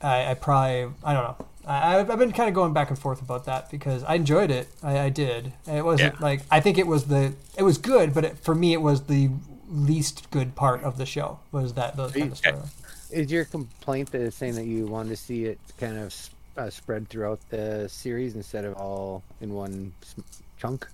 I, 0.00 0.30
I 0.30 0.34
probably, 0.34 0.92
I 1.04 1.12
don't 1.12 1.24
know. 1.24 1.46
I, 1.66 1.98
I've 1.98 2.10
I've 2.10 2.18
been 2.18 2.32
kind 2.32 2.48
of 2.48 2.54
going 2.54 2.72
back 2.72 2.90
and 2.90 2.98
forth 2.98 3.22
about 3.22 3.44
that 3.46 3.70
because 3.70 4.02
I 4.04 4.14
enjoyed 4.14 4.50
it. 4.50 4.68
I, 4.82 4.98
I 4.98 5.08
did. 5.10 5.52
It 5.66 5.84
wasn't 5.84 6.14
Yeah. 6.14 6.20
like, 6.20 6.40
I 6.50 6.58
think 6.60 6.76
it 6.76 6.86
was 6.88 7.04
the, 7.04 7.34
it 7.56 7.62
was 7.62 7.78
good, 7.78 8.12
but 8.12 8.24
it, 8.24 8.38
for 8.38 8.54
me, 8.54 8.72
it 8.72 8.82
was 8.82 9.02
the 9.04 9.30
least 9.70 10.28
good 10.32 10.54
part 10.56 10.82
of 10.82 10.98
the 10.98 11.06
show, 11.06 11.38
was 11.52 11.74
that, 11.74 11.96
those 11.96 12.12
kind 12.12 12.32
of 12.32 12.40
storyline. 12.40 12.68
Is 13.12 13.30
your 13.30 13.44
complaint 13.44 14.10
that 14.10 14.22
it's 14.22 14.36
saying 14.36 14.54
that 14.56 14.64
you 14.64 14.86
wanted 14.86 15.10
to 15.10 15.16
see 15.16 15.44
it 15.44 15.58
kind 15.78 15.98
of 15.98 16.14
uh, 16.56 16.68
spread 16.70 17.08
throughout 17.08 17.38
the 17.50 17.88
series 17.88 18.34
instead 18.34 18.64
of 18.64 18.74
all 18.74 19.22
in 19.40 19.54
one 19.54 19.92
chunk. 20.58 20.88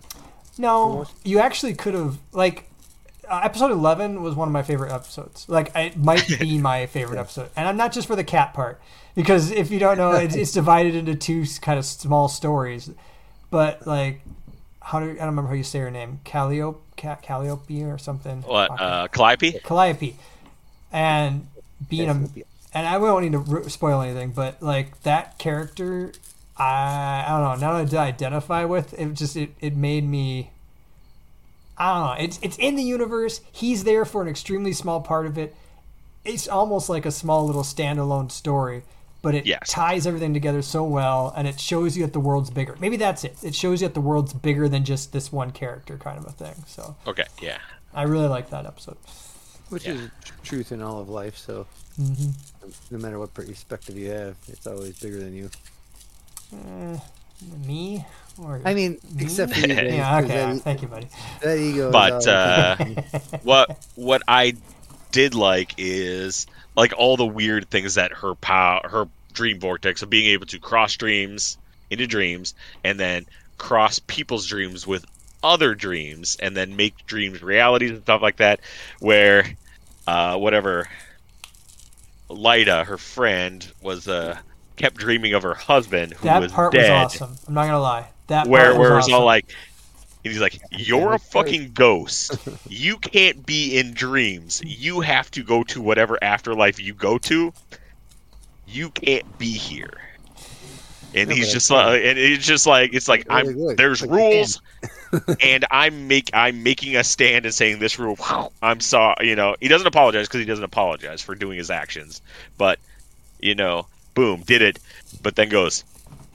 No, 0.58 0.70
Almost. 0.76 1.12
you 1.24 1.38
actually 1.38 1.74
could 1.74 1.94
have 1.94 2.18
like 2.32 2.67
uh, 3.28 3.40
episode 3.42 3.70
eleven 3.70 4.22
was 4.22 4.34
one 4.34 4.48
of 4.48 4.52
my 4.52 4.62
favorite 4.62 4.92
episodes. 4.92 5.48
Like 5.48 5.70
it 5.74 5.96
might 5.96 6.26
be 6.40 6.58
my 6.58 6.86
favorite 6.86 7.18
episode, 7.18 7.50
and 7.56 7.68
I'm 7.68 7.76
not 7.76 7.92
just 7.92 8.06
for 8.06 8.16
the 8.16 8.24
cat 8.24 8.54
part 8.54 8.80
because 9.14 9.50
if 9.50 9.70
you 9.70 9.78
don't 9.78 9.98
know, 9.98 10.12
it's, 10.12 10.36
it's 10.36 10.52
divided 10.60 10.94
into 10.94 11.14
two 11.14 11.44
kind 11.60 11.78
of 11.78 11.84
small 11.84 12.28
stories. 12.28 12.90
But 13.50 13.86
like, 13.86 14.20
how 14.80 15.00
do 15.00 15.10
I 15.10 15.14
don't 15.14 15.26
remember 15.26 15.48
how 15.48 15.54
you 15.54 15.64
say 15.64 15.80
her 15.80 15.90
name? 15.90 16.20
Calliope, 16.24 16.80
Calliope 16.96 17.84
or 17.84 17.98
something. 17.98 18.42
What? 18.42 18.70
Uh, 18.80 19.08
Calliope? 19.08 19.58
Calliope, 19.60 20.16
and 20.92 21.46
being 21.88 22.08
a 22.08 22.28
and 22.72 22.86
I 22.86 22.98
won't 22.98 23.24
need 23.24 23.32
to 23.32 23.38
ru- 23.38 23.68
spoil 23.68 24.02
anything, 24.02 24.30
but 24.30 24.62
like 24.62 25.02
that 25.02 25.38
character, 25.38 26.12
I 26.56 27.24
I 27.26 27.28
don't 27.28 27.60
know. 27.60 27.66
Now 27.66 27.84
that 27.84 27.98
I 27.98 28.06
identify 28.06 28.64
with 28.64 28.94
it, 28.94 29.14
just 29.14 29.36
it, 29.36 29.50
it 29.60 29.76
made 29.76 30.04
me. 30.04 30.50
I 31.78 31.94
don't 31.94 32.06
know. 32.18 32.24
It's 32.24 32.38
it's 32.42 32.56
in 32.58 32.74
the 32.76 32.82
universe. 32.82 33.40
He's 33.52 33.84
there 33.84 34.04
for 34.04 34.20
an 34.22 34.28
extremely 34.28 34.72
small 34.72 35.00
part 35.00 35.26
of 35.26 35.38
it. 35.38 35.54
It's 36.24 36.48
almost 36.48 36.88
like 36.88 37.06
a 37.06 37.10
small 37.12 37.46
little 37.46 37.62
standalone 37.62 38.30
story, 38.32 38.82
but 39.22 39.34
it 39.34 39.46
Yes. 39.46 39.70
ties 39.70 40.06
everything 40.06 40.34
together 40.34 40.60
so 40.62 40.82
well, 40.82 41.32
and 41.36 41.46
it 41.46 41.58
shows 41.60 41.96
you 41.96 42.04
that 42.04 42.12
the 42.12 42.20
world's 42.20 42.50
bigger. 42.50 42.76
Maybe 42.80 42.96
that's 42.96 43.22
it. 43.24 43.36
It 43.42 43.54
shows 43.54 43.80
you 43.80 43.88
that 43.88 43.94
the 43.94 44.00
world's 44.00 44.32
bigger 44.34 44.68
than 44.68 44.84
just 44.84 45.12
this 45.12 45.32
one 45.32 45.52
character, 45.52 45.96
kind 45.96 46.18
of 46.18 46.26
a 46.26 46.32
thing. 46.32 46.54
So 46.66 46.96
Okay, 47.06 47.24
yeah. 47.40 47.58
I 47.94 48.02
really 48.02 48.26
like 48.28 48.50
that 48.50 48.66
episode. 48.66 48.96
which 49.70 49.86
Yeah. 49.86 49.92
is 49.94 50.10
truth 50.42 50.72
in 50.72 50.82
all 50.82 50.98
of 51.00 51.08
life. 51.08 51.36
So 51.38 51.66
hmm 51.96 52.30
no 52.90 52.98
matter 52.98 53.18
what 53.18 53.32
perspective 53.34 53.96
you 53.96 54.10
have, 54.10 54.34
it's 54.48 54.66
always 54.66 54.98
bigger 54.98 55.18
than 55.20 55.34
you. 55.34 55.50
Uh, 56.52 56.98
me 57.66 58.04
or 58.42 58.60
I 58.64 58.74
mean, 58.74 58.98
except 59.18 59.54
for 59.54 59.60
you. 59.60 59.74
Dave, 59.74 59.92
yeah, 59.94 60.20
'cause 60.20 60.30
okay. 60.30 60.52
That, 60.52 60.60
Thank 60.62 60.82
you, 60.82 60.88
buddy. 60.88 61.08
that 61.42 61.58
ego. 61.58 61.86
is 61.88 61.92
But 61.92 62.26
uh, 62.26 62.76
what 63.42 63.84
what 63.94 64.22
I 64.28 64.54
did 65.12 65.34
like 65.34 65.74
is 65.78 66.46
like 66.76 66.92
all 66.96 67.16
the 67.16 67.26
weird 67.26 67.68
things 67.70 67.94
that 67.94 68.12
her 68.12 68.34
power, 68.34 68.80
her 68.88 69.08
dream 69.32 69.58
vortex 69.60 70.02
of 70.02 70.10
being 70.10 70.30
able 70.30 70.46
to 70.46 70.58
cross 70.58 70.96
dreams 70.96 71.58
into 71.90 72.06
dreams, 72.06 72.54
and 72.84 72.98
then 73.00 73.26
cross 73.56 73.98
people's 73.98 74.46
dreams 74.46 74.86
with 74.86 75.04
other 75.42 75.74
dreams, 75.74 76.36
and 76.40 76.56
then 76.56 76.76
make 76.76 77.06
dreams 77.06 77.42
realities 77.42 77.90
and 77.90 78.02
stuff 78.02 78.20
like 78.22 78.36
that. 78.36 78.60
Where 79.00 79.44
uh, 80.06 80.36
whatever 80.36 80.88
Lyta, 82.30 82.84
her 82.84 82.98
friend, 82.98 83.66
was 83.82 84.06
uh, 84.06 84.38
kept 84.76 84.96
dreaming 84.96 85.32
of 85.34 85.42
her 85.42 85.54
husband 85.54 86.12
who 86.12 86.24
That 86.26 86.40
was 86.42 86.52
part 86.52 86.72
dead. 86.72 86.90
was 87.04 87.14
awesome. 87.14 87.36
I'm 87.46 87.54
not 87.54 87.64
gonna 87.66 87.80
lie. 87.80 88.06
That 88.28 88.46
where 88.46 88.66
part 88.66 88.78
was 88.78 88.78
where 88.78 88.92
it 88.92 88.96
was 88.96 89.04
awesome. 89.06 89.14
all 89.14 89.24
like 89.24 89.54
and 90.24 90.32
he's 90.32 90.40
like 90.40 90.60
you're 90.70 91.14
a 91.14 91.18
fucking 91.18 91.72
ghost. 91.72 92.36
You 92.68 92.98
can't 92.98 93.44
be 93.44 93.78
in 93.78 93.92
dreams. 93.94 94.62
You 94.64 95.00
have 95.00 95.30
to 95.32 95.42
go 95.42 95.64
to 95.64 95.80
whatever 95.80 96.18
afterlife 96.22 96.78
you 96.78 96.94
go 96.94 97.18
to. 97.18 97.52
You 98.66 98.90
can't 98.90 99.38
be 99.38 99.52
here. 99.52 99.92
And 101.14 101.30
No, 101.30 101.34
he's 101.34 101.50
just 101.52 101.70
like 101.70 102.02
and 102.04 102.18
it's 102.18 102.44
just 102.46 102.66
like 102.66 102.92
it's 102.94 103.08
like 103.08 103.26
Really 103.28 103.40
i'm 103.40 103.54
good. 103.54 103.76
there's 103.78 104.02
Like 104.02 104.10
rules 104.10 104.60
and 105.40 105.64
i'm 105.70 106.06
make 106.06 106.28
i'm 106.34 106.62
making 106.62 106.96
a 106.96 107.02
stand 107.04 107.46
and 107.46 107.54
saying 107.54 107.78
this 107.78 107.98
rule 107.98 108.18
i'm 108.60 108.80
sorry 108.80 109.26
you 109.26 109.34
know 109.34 109.56
he 109.58 109.68
doesn't 109.68 109.86
apologize 109.86 110.28
because 110.28 110.40
he 110.40 110.44
doesn't 110.46 110.64
apologize 110.64 111.22
for 111.22 111.34
doing 111.34 111.56
his 111.56 111.70
actions 111.70 112.20
but 112.58 112.78
you 113.40 113.54
know 113.54 113.86
boom 114.14 114.42
did 114.42 114.60
it 114.60 114.78
but 115.22 115.34
then 115.34 115.48
goes 115.48 115.82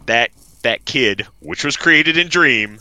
that 0.07 0.31
that 0.63 0.83
kid 0.85 1.25
which 1.39 1.63
was 1.63 1.77
created 1.77 2.17
in 2.17 2.27
dream 2.27 2.79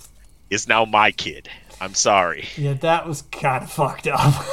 is 0.50 0.66
now 0.68 0.84
my 0.84 1.10
kid 1.10 1.48
i'm 1.80 1.94
sorry 1.94 2.46
yeah, 2.56 2.72
that 2.74 3.06
was 3.06 3.22
kind 3.30 3.62
of 3.64 3.70
fucked 3.70 4.06
up. 4.06 4.44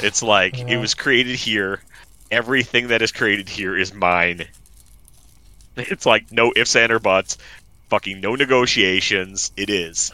it's 0.00 0.22
like 0.22 0.58
Yeah. 0.58 0.66
it 0.68 0.76
was 0.76 0.94
created 0.94 1.36
here 1.36 1.80
everything 2.30 2.88
that 2.88 3.02
is 3.02 3.12
created 3.12 3.48
here 3.48 3.76
is 3.76 3.94
mine 3.94 4.44
it's 5.76 6.06
like 6.06 6.30
no 6.30 6.52
ifs 6.56 6.76
and 6.76 6.92
or 6.92 6.98
buts 6.98 7.38
fucking 7.88 8.20
no 8.20 8.34
negotiations 8.34 9.52
it 9.56 9.70
is 9.70 10.12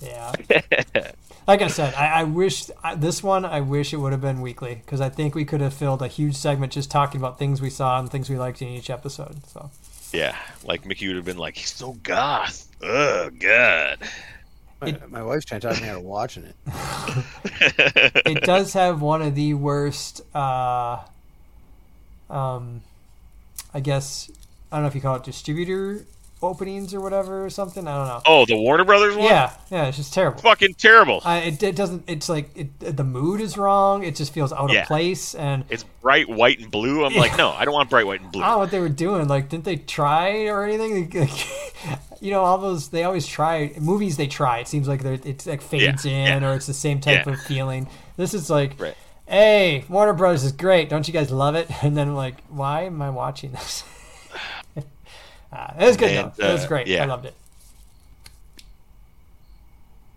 yeah. 0.00 0.32
Like 1.48 1.62
I 1.62 1.66
said, 1.68 1.94
I, 1.94 2.20
I 2.20 2.24
wish 2.24 2.70
I, 2.84 2.94
this 2.94 3.24
one. 3.24 3.44
I 3.44 3.60
wish 3.60 3.92
it 3.92 3.96
would 3.96 4.12
have 4.12 4.20
been 4.20 4.40
weekly 4.40 4.82
because 4.84 5.00
I 5.00 5.08
think 5.08 5.34
we 5.34 5.44
could 5.44 5.60
have 5.60 5.74
filled 5.74 6.00
a 6.00 6.06
huge 6.06 6.36
segment 6.36 6.70
just 6.72 6.92
talking 6.92 7.20
about 7.20 7.40
things 7.40 7.60
we 7.60 7.70
saw 7.70 7.98
and 7.98 8.08
things 8.08 8.30
we 8.30 8.38
liked 8.38 8.62
in 8.62 8.68
each 8.68 8.88
episode. 8.88 9.44
So 9.48 9.70
yeah 10.12 10.36
like 10.64 10.84
mickey 10.86 11.06
would 11.06 11.16
have 11.16 11.24
been 11.24 11.38
like 11.38 11.56
he's 11.56 11.72
so 11.72 11.92
goth 12.02 12.68
oh 12.82 13.30
god 13.38 13.98
my, 14.80 14.98
my 15.08 15.22
wife's 15.22 15.44
trying 15.44 15.60
to 15.60 15.68
talk 15.68 15.82
me 15.82 15.88
out 15.88 15.98
of 15.98 16.04
watching 16.04 16.44
it. 16.44 16.56
it 18.26 18.42
does 18.44 18.72
have 18.72 19.02
one 19.02 19.20
of 19.20 19.34
the 19.34 19.52
worst. 19.52 20.22
Uh, 20.34 21.00
um, 22.30 22.80
I 23.74 23.80
guess 23.80 24.30
I 24.72 24.76
don't 24.76 24.84
know 24.84 24.88
if 24.88 24.94
you 24.94 25.00
call 25.00 25.16
it 25.16 25.24
distributor 25.24 26.06
openings 26.42 26.94
or 26.94 27.00
whatever 27.00 27.44
or 27.44 27.50
something. 27.50 27.86
I 27.86 27.96
don't 27.98 28.06
know. 28.08 28.22
oh 28.26 28.46
the 28.46 28.56
warner 28.56 28.84
brothers 28.84 29.14
one 29.16 29.24
Yeah, 29.26 29.52
yeah, 29.70 29.86
it's 29.86 29.96
just 29.98 30.14
terrible. 30.14 30.40
fucking 30.40 30.74
terrible 30.74 31.20
I, 31.24 31.38
it, 31.38 31.62
it 31.62 31.76
doesn't. 31.76 32.04
It's 32.06 32.28
like 32.28 32.50
it, 32.56 32.96
the 32.96 33.04
mood 33.04 33.40
is 33.40 33.56
wrong. 33.58 34.02
It 34.04 34.16
just 34.16 34.32
feels 34.32 34.52
out 34.52 34.72
Yeah. 34.72 34.82
of 34.82 34.86
place, 34.88 35.34
and 35.34 35.64
it's 35.68 35.84
bright 36.02 36.28
white 36.28 36.58
and 36.60 36.70
blue 36.70 37.04
i'm 37.04 37.14
like 37.14 37.36
no 37.36 37.50
i 37.50 37.66
don't 37.66 37.74
want 37.74 37.90
bright 37.90 38.06
white 38.06 38.22
and 38.22 38.32
blue 38.32 38.42
I 38.42 38.46
don't 38.46 38.54
know 38.54 38.58
what 38.60 38.70
they 38.70 38.80
were 38.80 38.88
doing. 38.88 39.28
Like, 39.28 39.50
didn't 39.50 39.64
they 39.64 39.76
try 39.76 40.46
or 40.46 40.64
anything? 40.64 41.10
Like, 41.20 41.46
you 42.22 42.30
know, 42.30 42.42
all 42.44 42.58
those 42.58 42.88
they 42.88 43.04
always 43.04 43.26
try 43.26 43.72
movies. 43.80 44.16
They 44.18 44.26
try. 44.26 44.58
It 44.58 44.68
seems 44.68 44.86
like 44.88 45.02
they're 45.02 45.18
it's 45.24 45.46
like 45.46 45.62
fades 45.62 46.04
Yeah, 46.04 46.36
in 46.36 46.42
yeah. 46.42 46.50
or 46.50 46.54
it's 46.54 46.66
the 46.66 46.74
same 46.74 47.00
type 47.00 47.24
Yeah. 47.26 47.32
of 47.32 47.40
feeling. 47.42 47.88
This 48.18 48.34
is 48.34 48.50
like, 48.50 48.78
Right. 48.78 48.94
hey, 49.26 49.84
Warner 49.88 50.12
Bros. 50.12 50.44
is 50.44 50.52
great. 50.52 50.90
Don't 50.90 51.06
you 51.08 51.14
guys 51.14 51.30
love 51.30 51.54
it? 51.54 51.68
And 51.82 51.96
then 51.96 52.14
like, 52.14 52.36
why 52.48 52.82
am 52.82 53.00
I 53.00 53.08
watching 53.10 53.52
this? 53.52 53.84
Uh, 55.52 55.72
it 55.78 55.84
was 55.86 55.96
good 55.96 56.10
And, 56.10 56.32
though. 56.36 56.48
It 56.48 56.52
was 56.52 56.64
uh, 56.64 56.68
great. 56.68 56.86
yeah. 56.86 57.02
I 57.02 57.06
loved 57.06 57.26
it. 57.26 57.34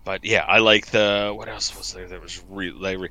But 0.04 0.24
yeah, 0.24 0.44
I 0.46 0.58
like 0.58 0.86
the 0.88 1.32
what 1.34 1.48
else 1.48 1.76
was 1.76 1.92
there 1.94 2.06
that 2.06 2.20
was 2.20 2.42
really 2.50 2.78
like, 2.78 2.98
re- 2.98 3.08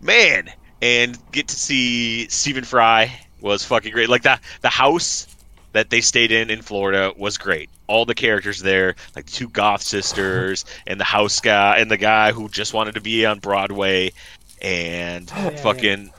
man, 0.00 0.50
and 0.80 1.18
get 1.30 1.48
to 1.48 1.56
see 1.56 2.26
Stephen 2.28 2.64
Fry 2.64 3.12
was 3.40 3.64
fucking 3.64 3.92
great. 3.92 4.08
Like 4.08 4.22
the 4.22 4.40
the 4.62 4.70
house 4.70 5.26
that 5.72 5.90
they 5.90 6.00
stayed 6.00 6.32
in 6.32 6.48
in 6.48 6.62
Florida 6.62 7.12
was 7.16 7.36
great. 7.36 7.68
All 7.86 8.06
the 8.06 8.14
characters 8.14 8.60
there, 8.60 8.94
like 9.14 9.26
the 9.26 9.32
two 9.32 9.48
goth 9.48 9.82
sisters 9.82 10.64
and 10.86 10.98
the 10.98 11.04
house 11.04 11.40
guy 11.40 11.78
and 11.78 11.90
the 11.90 11.98
guy 11.98 12.32
who 12.32 12.48
just 12.48 12.72
wanted 12.72 12.94
to 12.94 13.02
be 13.02 13.26
on 13.26 13.38
Broadway, 13.38 14.12
and 14.62 15.30
yeah. 15.30 15.50
fucking 15.50 16.10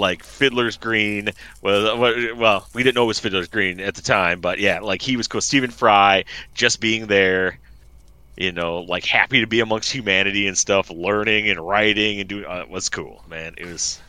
like 0.00 0.24
Fiddler's 0.24 0.76
Green 0.76 1.30
was 1.62 2.34
well, 2.36 2.66
we 2.74 2.82
didn't 2.82 2.96
know 2.96 3.04
it 3.04 3.08
was 3.08 3.20
Fiddler's 3.20 3.48
Green 3.48 3.78
at 3.80 3.94
the 3.94 4.02
time, 4.02 4.40
but 4.40 4.58
yeah, 4.58 4.80
like 4.80 5.02
he 5.02 5.16
was 5.16 5.28
cool. 5.28 5.40
Stephen 5.40 5.70
Fry 5.70 6.24
just 6.54 6.80
being 6.80 7.06
there, 7.06 7.58
you 8.36 8.52
know, 8.52 8.78
like 8.80 9.04
happy 9.04 9.40
to 9.40 9.46
be 9.46 9.60
amongst 9.60 9.92
humanity 9.92 10.48
and 10.48 10.58
stuff, 10.58 10.90
learning 10.90 11.48
and 11.48 11.60
writing 11.60 12.20
and 12.20 12.28
doing 12.28 12.44
uh, 12.46 12.64
was 12.68 12.88
cool, 12.88 13.22
man. 13.28 13.54
It 13.58 13.66
was 13.66 14.00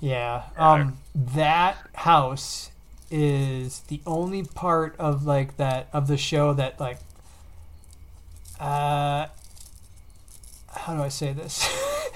Yeah. 0.00 0.44
Um, 0.56 0.98
that 1.14 1.76
house 1.94 2.70
is 3.10 3.80
the 3.88 4.00
only 4.06 4.44
part 4.44 4.94
of 4.98 5.24
like 5.24 5.56
that 5.56 5.88
of 5.92 6.06
the 6.06 6.18
show 6.18 6.52
that 6.52 6.78
like 6.78 6.98
uh 8.60 9.26
how 10.78 10.94
do 10.94 11.02
I 11.02 11.08
say 11.08 11.32
this? 11.32 11.66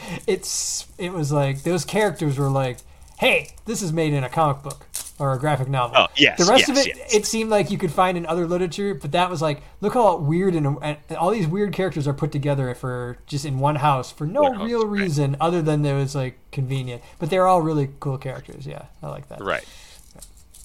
it's 0.27 0.87
it 0.99 1.13
was 1.13 1.33
like 1.33 1.63
those 1.63 1.85
characters 1.85 2.39
were 2.39 2.51
like, 2.51 2.79
"Hey, 3.19 3.51
this 3.67 3.83
is 3.83 3.93
made 3.93 4.13
in 4.13 4.25
a 4.25 4.29
comic 4.29 4.63
book 4.63 4.87
or 5.19 5.33
a 5.33 5.39
graphic 5.39 5.69
novel." 5.69 5.97
oh 5.99 6.07
yes, 6.17 6.39
the 6.39 6.45
rest 6.45 6.69
yes, 6.69 6.71
of 6.71 6.77
it, 6.79 6.97
yes. 6.97 7.15
it 7.15 7.27
seemed 7.27 7.51
like 7.51 7.71
you 7.71 7.79
could 7.79 7.93
find 7.93 8.17
in 8.17 8.27
other 8.27 8.47
literature, 8.47 8.95
but 8.95 9.13
that 9.13 9.31
was 9.31 9.41
like, 9.43 9.63
look 9.81 9.95
how 9.95 10.17
weird 10.17 10.55
and, 10.55 10.77
and 10.83 10.97
all 11.19 11.31
these 11.31 11.47
weird 11.47 11.73
characters 11.73 12.07
are 12.09 12.13
put 12.15 12.33
together 12.33 12.75
for 12.75 13.19
just 13.27 13.45
in 13.45 13.59
one 13.59 13.77
house 13.77 14.11
for 14.11 14.27
no 14.27 14.43
One 14.43 14.55
house, 14.55 14.67
real 14.67 14.87
right. 14.87 15.01
reason 15.03 15.37
other 15.41 15.63
than 15.63 15.85
it 15.85 15.95
was 15.95 16.15
like 16.15 16.39
convenient. 16.51 17.03
But 17.19 17.31
they're 17.31 17.47
all 17.47 17.63
really 17.63 17.91
cool 18.01 18.19
characters. 18.19 18.67
Yeah, 18.67 18.85
I 19.03 19.09
like 19.09 19.29
that. 19.29 19.41
right. 19.43 19.65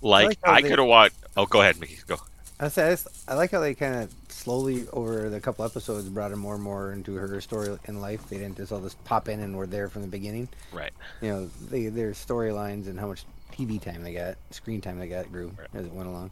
Like 0.02 0.26
like 0.28 0.40
I 0.44 0.62
could 0.62 0.80
have 0.80 0.88
watched. 0.88 1.16
Oh, 1.36 1.46
go 1.46 1.62
ahead, 1.62 1.80
Mickey. 1.80 1.98
Go. 2.08 2.18
I 2.60 2.68
say 2.70 2.88
I, 2.88 2.90
just- 2.92 3.08
I 3.30 3.34
like 3.36 3.52
how 3.52 3.60
they 3.60 3.74
kind 3.76 3.96
of 3.96 4.14
slowly 4.48 4.88
over 4.94 5.30
the 5.30 5.42
couple 5.42 5.66
episodes 5.66 6.08
brought 6.08 6.32
her 6.32 6.38
more 6.38 6.54
and 6.56 6.64
more 6.64 6.94
into 6.94 7.16
her 7.16 7.42
story 7.42 7.78
in 7.86 8.00
life. 8.00 8.30
They 8.30 8.38
didn't 8.38 8.56
just 8.56 8.72
all 8.72 8.80
just 8.80 9.04
pop 9.04 9.28
in 9.28 9.42
and 9.42 9.58
were 9.58 9.68
there 9.68 9.90
from 9.90 10.04
the 10.04 10.08
beginning. 10.08 10.48
Right. 10.72 10.94
You 11.22 11.30
know, 11.30 11.50
they, 11.70 11.88
their 11.88 12.12
storylines 12.12 12.88
and 12.88 12.98
how 12.98 13.08
much 13.08 13.26
TV 13.52 13.82
time 13.82 14.04
they 14.04 14.14
got, 14.14 14.36
screen 14.52 14.80
time 14.80 15.00
they 15.00 15.10
got 15.10 15.30
grew 15.34 15.52
Right. 15.60 15.68
as 15.74 15.86
it 15.86 15.92
went 15.92 16.08
along. 16.08 16.32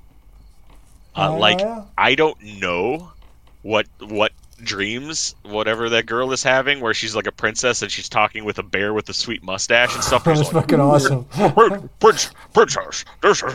Uh, 1.13 1.31
Oh, 1.33 1.37
like. 1.37 1.59
I 1.97 2.15
don't 2.15 2.41
know 2.41 3.11
what 3.63 3.87
what 3.99 4.31
dreams 4.63 5.35
whatever 5.43 5.89
that 5.89 6.05
girl 6.05 6.31
is 6.31 6.41
having 6.41 6.79
where 6.79 6.93
she's 6.93 7.13
like 7.17 7.27
a 7.27 7.31
princess 7.33 7.81
and 7.81 7.91
she's 7.91 8.07
talking 8.07 8.45
with 8.45 8.57
a 8.59 8.63
bear 8.63 8.93
with 8.93 9.09
a 9.09 9.13
sweet 9.13 9.43
mustache 9.43 9.93
and 9.93 10.01
stuff. 10.03 10.23
That 10.25 10.37
was 10.37 10.53
like, 10.53 10.63
fucking 10.63 10.79
awesome. 10.79 11.25
"Prin- 11.25 11.89
Prince, 11.99 12.29
princess, 12.53 13.03
this 13.21 13.43
is-" 13.43 13.53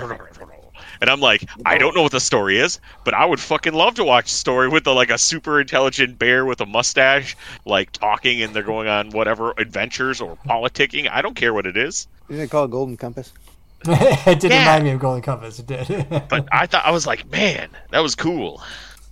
And 1.01 1.09
I'm 1.09 1.21
like, 1.21 1.49
I 1.65 1.79
don't 1.79 1.95
know 1.95 2.03
what 2.03 2.13
the 2.13 2.21
story 2.21 2.59
is, 2.59 2.79
but 3.05 3.15
I 3.15 3.25
would 3.25 3.41
fucking 3.41 3.73
love 3.73 3.95
to 3.95 4.05
watch 4.05 4.27
a 4.27 4.35
story 4.35 4.69
with 4.69 4.85
the, 4.85 4.93
like 4.95 5.11
a 5.11 5.17
super 5.19 5.61
intelligent 5.61 6.19
bear 6.19 6.45
with 6.45 6.61
a 6.61 6.67
mustache, 6.67 7.37
like 7.65 7.91
talking, 7.93 8.43
and 8.43 8.55
they're 8.55 8.63
going 8.63 8.87
on 8.89 9.11
whatever 9.11 9.55
adventures 9.57 10.21
or 10.21 10.37
politicking. 10.47 11.11
I 11.11 11.23
don't 11.23 11.35
care 11.35 11.55
what 11.55 11.65
it 11.67 11.77
is. 11.77 12.07
Isn't 12.29 12.43
it 12.43 12.51
called 12.51 12.71
Golden 12.71 12.97
Compass? 12.97 13.33
it 13.87 14.41
did 14.41 14.51
Yeah. 14.51 14.61
remind 14.61 14.85
me 14.85 14.91
of 14.91 15.01
Golden 15.01 15.23
Compass. 15.23 15.59
It 15.59 15.67
did. 15.67 15.89
But 16.29 16.47
I 16.53 16.67
thought 16.67 16.85
I 16.85 16.91
was 16.91 17.07
like, 17.07 17.31
man, 17.31 17.71
that 17.93 18.01
was 18.01 18.15
cool. 18.15 18.63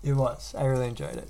it 0.05 0.13
was. 0.13 0.55
I 0.57 0.65
really 0.67 0.89
enjoyed 0.89 1.17
it. 1.17 1.29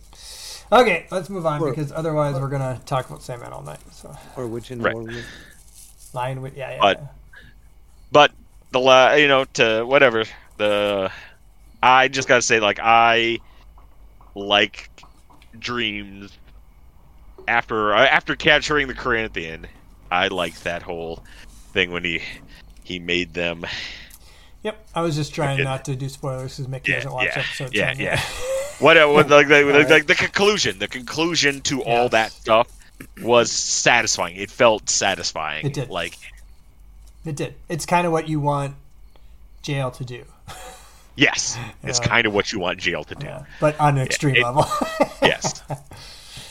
Okay, 0.73 1.07
let's 1.11 1.31
move 1.31 1.47
on 1.47 1.63
Or- 1.63 1.71
because 1.71 1.93
otherwise 1.93 2.35
we're 2.35 2.49
gonna 2.49 2.81
talk 2.85 3.09
about 3.09 3.23
Sandman 3.23 3.53
all 3.53 3.63
night. 3.63 3.79
So, 3.93 4.15
Or 4.37 4.47
Witch 4.49 4.71
in 4.73 4.83
Right. 4.83 4.95
Warwood? 4.95 5.23
Lion 6.15 6.43
with 6.43 6.57
yeah, 6.57 6.73
yeah. 6.73 6.79
But- 6.81 6.99
yeah. 7.01 7.07
But 8.11 8.33
the 8.73 8.81
la, 8.81 9.13
you 9.15 9.29
know, 9.29 9.45
to 9.55 9.85
whatever 9.85 10.25
the, 10.59 11.11
I 11.83 12.09
just 12.09 12.29
gotta 12.29 12.43
say, 12.43 12.61
like 12.61 12.79
I 12.83 13.39
like 14.35 14.91
dreams 15.59 16.37
after 17.47 17.95
uh, 17.95 18.07
after 18.07 18.37
capturing 18.37 18.89
the 18.89 18.95
Corinthian. 18.95 19.67
I 20.11 20.29
liked 20.29 20.65
that 20.65 20.83
whole 20.83 21.23
thing 21.73 21.91
when 21.91 22.05
he 22.05 22.23
he 22.85 22.99
made 22.99 23.35
them. 23.35 23.65
Yep, 24.63 24.89
I 24.95 25.03
was 25.03 25.15
just 25.15 25.35
trying 25.35 25.63
not 25.63 25.85
to 25.85 25.95
do 25.95 26.09
spoilers 26.09 26.57
because 26.57 26.69
Mickey 26.69 26.91
Yeah, 26.91 26.97
hasn't 26.97 27.15
watched 27.15 27.37
yeah, 27.37 27.43
episode 27.43 27.75
yeah, 27.75 27.95
10 27.95 27.99
yeah. 27.99 28.05
yet. 28.05 28.21
What, 28.81 28.97
uh, 28.97 29.07
what 29.09 29.29
like, 29.29 29.49
the, 29.49 29.65
Alright. 29.65 29.89
like 29.91 30.07
the 30.09 30.15
conclusion, 30.15 30.79
the 30.79 30.89
conclusion 30.89 31.61
to 31.63 31.83
all 31.85 32.09
that 32.11 32.33
stuff 32.33 32.69
was 33.23 33.51
satisfying. 33.53 34.37
It 34.37 34.51
felt 34.51 34.89
satisfying. 34.89 35.67
It 35.67 35.75
did. 35.75 35.91
Like 35.91 36.19
It 37.25 37.37
did. 37.37 37.55
It's 37.69 37.87
kind 37.87 38.07
of 38.07 38.13
what 38.13 38.29
you 38.29 38.41
want 38.41 38.75
jail 39.63 39.91
to 39.93 40.05
do. 40.05 40.25
Yes, 41.19 41.59
it's 41.83 42.01
kind 42.01 42.27
of 42.27 42.33
what 42.33 42.53
you 42.53 42.59
want 42.61 42.79
jail 42.79 43.05
to 43.05 43.15
do. 43.15 43.27
Yeah, 43.27 43.45
but 43.61 43.79
on 43.81 43.99
an 43.99 44.07
extreme 44.07 44.37
it- 44.37 44.43
level. 44.43 44.65
yes. 45.23 45.63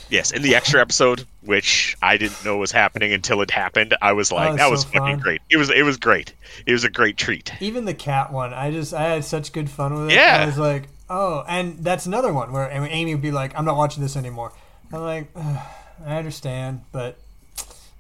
Yes, 0.10 0.32
in 0.32 0.42
the 0.42 0.56
extra 0.56 0.80
episode, 0.80 1.26
which 1.42 1.98
I 2.02 2.16
didn't 2.16 2.46
know 2.46 2.56
was 2.56 2.72
happening 2.72 3.12
until 3.12 3.42
it 3.42 3.52
happened, 3.52 3.94
I 4.02 4.14
was 4.14 4.32
like, 4.32 4.52
was 4.52 4.58
"That 4.58 4.66
so 4.66 4.72
was 4.72 4.84
fucking 4.86 5.00
fun. 5.00 5.20
great." 5.20 5.42
It 5.50 5.58
was, 5.58 5.70
it 5.70 5.82
was 5.84 5.98
great. 5.98 6.34
It 6.66 6.72
was 6.72 6.86
a 6.86 6.90
great 6.90 7.18
treat. 7.18 7.52
Even 7.60 7.84
the 7.84 7.94
cat 7.94 8.32
one, 8.32 8.54
I 8.54 8.72
just 8.72 8.94
I 8.94 9.04
had 9.04 9.26
such 9.26 9.52
good 9.52 9.70
fun 9.70 9.94
with 9.94 10.12
it. 10.12 10.14
Yeah. 10.14 10.40
I 10.44 10.46
was 10.46 10.58
like, 10.58 10.88
oh, 11.10 11.44
and 11.46 11.80
that's 11.80 12.06
another 12.06 12.32
one 12.32 12.54
where 12.54 12.72
I 12.72 12.88
Amy 12.88 13.16
would 13.16 13.22
be 13.22 13.32
like, 13.32 13.58
I'm 13.60 13.66
not 13.66 13.76
watching 13.76 14.02
this 14.02 14.16
anymore. 14.16 14.54
I'm 14.94 15.02
like, 15.02 15.28
"Ugh, 15.36 15.62
I 16.06 16.16
understand, 16.18 16.84
but 16.94 17.18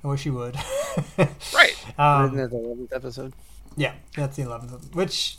I 0.02 0.08
wish 0.08 0.26
you 0.26 0.34
would. 0.34 0.56
Right. 1.54 1.74
Isn't 1.74 1.94
um, 2.00 2.36
that 2.38 2.52
the 2.52 2.56
11th 2.56 2.96
episode? 2.96 3.34
yeah, 3.76 3.94
that's 4.16 4.38
the 4.38 4.44
eleventh. 4.44 4.96
Which, 4.96 5.38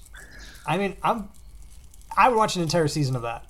I 0.68 0.76
mean, 0.76 0.96
I'm 1.02 1.30
I 2.16 2.28
would 2.28 2.36
watch 2.36 2.56
an 2.56 2.62
entire 2.62 2.88
season 2.88 3.16
of 3.16 3.22
that. 3.22 3.44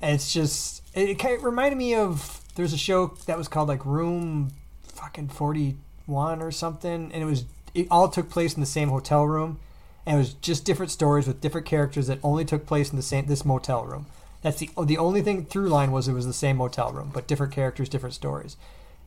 It's 0.00 0.32
just 0.32 0.82
it, 0.94 1.10
it 1.10 1.18
kind 1.18 1.36
of 1.36 1.44
reminded 1.44 1.76
me 1.76 1.94
of 1.94 2.40
there's 2.54 2.72
a 2.72 2.78
show 2.78 3.14
that 3.26 3.36
was 3.36 3.48
called 3.48 3.68
like 3.68 3.84
Room 3.84 4.52
fucking 4.84 5.28
forty 5.28 5.76
one 6.06 6.40
or 6.40 6.52
something, 6.52 7.10
and 7.12 7.22
it 7.22 7.26
was 7.26 7.44
it 7.74 7.88
all 7.90 8.08
took 8.08 8.30
place 8.30 8.54
in 8.54 8.60
the 8.60 8.66
same 8.66 8.88
hotel 8.88 9.24
room, 9.24 9.58
and 10.06 10.16
it 10.16 10.18
was 10.18 10.34
just 10.34 10.64
different 10.64 10.92
stories 10.92 11.26
with 11.26 11.40
different 11.40 11.66
characters 11.66 12.06
that 12.06 12.20
only 12.22 12.44
took 12.44 12.64
place 12.64 12.90
in 12.90 12.96
the 12.96 13.02
same 13.02 13.26
this 13.26 13.44
motel 13.44 13.84
room. 13.84 14.06
That's 14.42 14.58
the 14.58 14.70
the 14.84 14.98
only 14.98 15.22
thing 15.22 15.44
through 15.46 15.68
line 15.68 15.90
was 15.90 16.06
it 16.06 16.12
was 16.12 16.26
the 16.26 16.32
same 16.32 16.58
motel 16.58 16.92
room, 16.92 17.10
but 17.12 17.26
different 17.26 17.52
characters, 17.52 17.88
different 17.88 18.14
stories, 18.14 18.56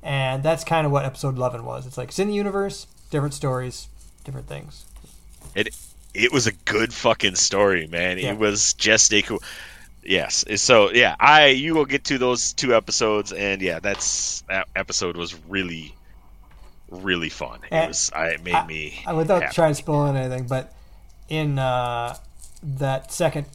and 0.04 0.44
that's 0.44 0.66
kind 0.66 0.86
of 0.86 0.92
what 0.92 1.06
episode 1.06 1.38
eleven 1.38 1.64
was. 1.64 1.88
It's 1.88 1.98
like 1.98 2.10
it's 2.10 2.20
in 2.20 2.28
the 2.28 2.34
universe, 2.34 2.86
different 3.10 3.34
stories, 3.34 3.88
different 4.26 4.48
things. 4.48 4.86
It 5.56 5.74
it 6.20 6.32
was 6.32 6.48
a 6.48 6.52
good 6.52 6.94
fucking 6.94 7.36
story, 7.36 7.88
man. 7.88 8.18
Yeah. 8.18 8.32
It 8.34 8.38
was 8.38 8.74
just 8.74 9.14
a 9.14 9.22
cool. 9.22 9.42
Yes. 10.04 10.46
So 10.56 10.92
yeah, 10.92 11.16
I 11.20 11.48
you 11.48 11.74
will 11.76 11.86
get 11.86 12.04
to 12.06 12.18
those 12.18 12.54
two 12.54 12.76
episodes, 12.76 13.32
and 13.34 13.62
yeah, 13.62 13.80
that's 13.80 14.42
that 14.50 14.68
episode 14.76 15.18
was 15.18 15.36
really, 15.48 15.94
really 16.90 17.30
fun. 17.30 17.60
It 17.64 17.74
Eh, 17.76 17.88
was. 17.88 18.12
I 18.16 18.28
it 18.30 18.44
made 18.44 18.66
me. 18.68 19.02
Uh, 19.08 19.16
without 19.16 19.42
happy. 19.44 19.54
trying 19.56 19.72
to 19.72 19.76
spoil 19.76 20.08
anything, 20.08 20.48
but 20.48 20.74
in 21.28 21.60
uh, 21.60 22.16
that 22.64 23.12
second 23.12 23.46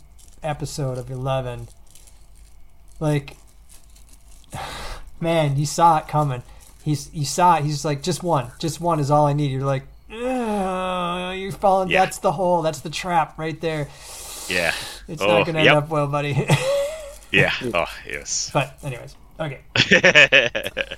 episode 0.43 0.99
of 0.99 1.11
Eleven, 1.11 1.69
like, 3.01 3.37
man, 5.21 5.57
you 5.57 5.67
saw 5.67 5.99
it 5.99 6.09
coming. 6.09 6.43
He's 6.85 7.13
you 7.15 7.25
saw 7.25 7.57
it. 7.57 7.65
He's 7.65 7.75
just 7.75 7.85
like, 7.85 8.03
just 8.03 8.23
one, 8.23 8.53
just 8.59 8.81
one 8.81 9.01
is 9.01 9.11
all 9.11 9.27
I 9.27 9.33
need. 9.33 9.51
You're 9.51 9.63
like, 9.63 9.85
"Ugh, 10.15 11.37
you're 11.39 11.53
falling. 11.53 11.91
Yeah. 11.91 12.05
That's 12.05 12.19
the 12.19 12.33
hole. 12.33 12.63
That's 12.63 12.81
the 12.81 12.91
trap 12.91 13.39
right 13.39 13.61
there. 13.61 13.89
Yeah. 14.49 14.73
It's 15.09 15.21
Oh, 15.23 15.27
not 15.27 15.47
gonna 15.47 15.59
end 15.59 15.67
yep. 15.67 15.77
up 15.77 15.89
well, 15.89 16.07
buddy. 16.07 16.47
Yeah. 17.33 17.51
Oh 17.75 17.87
yes. 18.07 18.51
but 18.55 18.79
anyways, 18.85 19.17
okay. 19.41 19.59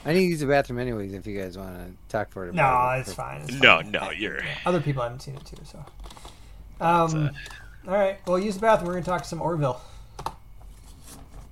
I 0.05 0.12
need 0.12 0.19
to 0.19 0.21
use 0.23 0.41
the 0.41 0.47
bathroom 0.47 0.79
anyways 0.81 1.14
if 1.14 1.27
you 1.27 1.41
guys 1.41 1.57
want 1.57 1.75
to 1.79 1.93
talk 2.11 2.31
for 2.31 2.47
it. 2.47 2.55
No, 2.55 2.91
it. 2.91 3.01
it's 3.01 3.14
fine. 3.14 3.41
It's 3.43 3.53
no, 3.55 3.81
fine. 3.81 3.91
no, 3.91 4.11
you're. 4.11 4.41
Other 4.67 4.81
people 4.83 5.03
haven't 5.03 5.21
seen 5.23 5.35
it 5.35 5.47
too, 5.47 5.57
so. 5.64 5.79
Um, 6.79 7.31
uh, 7.87 7.91
all 7.91 7.95
right. 7.97 8.19
Well, 8.27 8.39
use 8.39 8.57
the 8.57 8.61
bathroom. 8.61 8.89
We're 8.89 8.95
gonna 8.95 9.07
talk 9.07 9.23
to 9.23 9.29
some 9.29 9.41
Orville. 9.41 9.81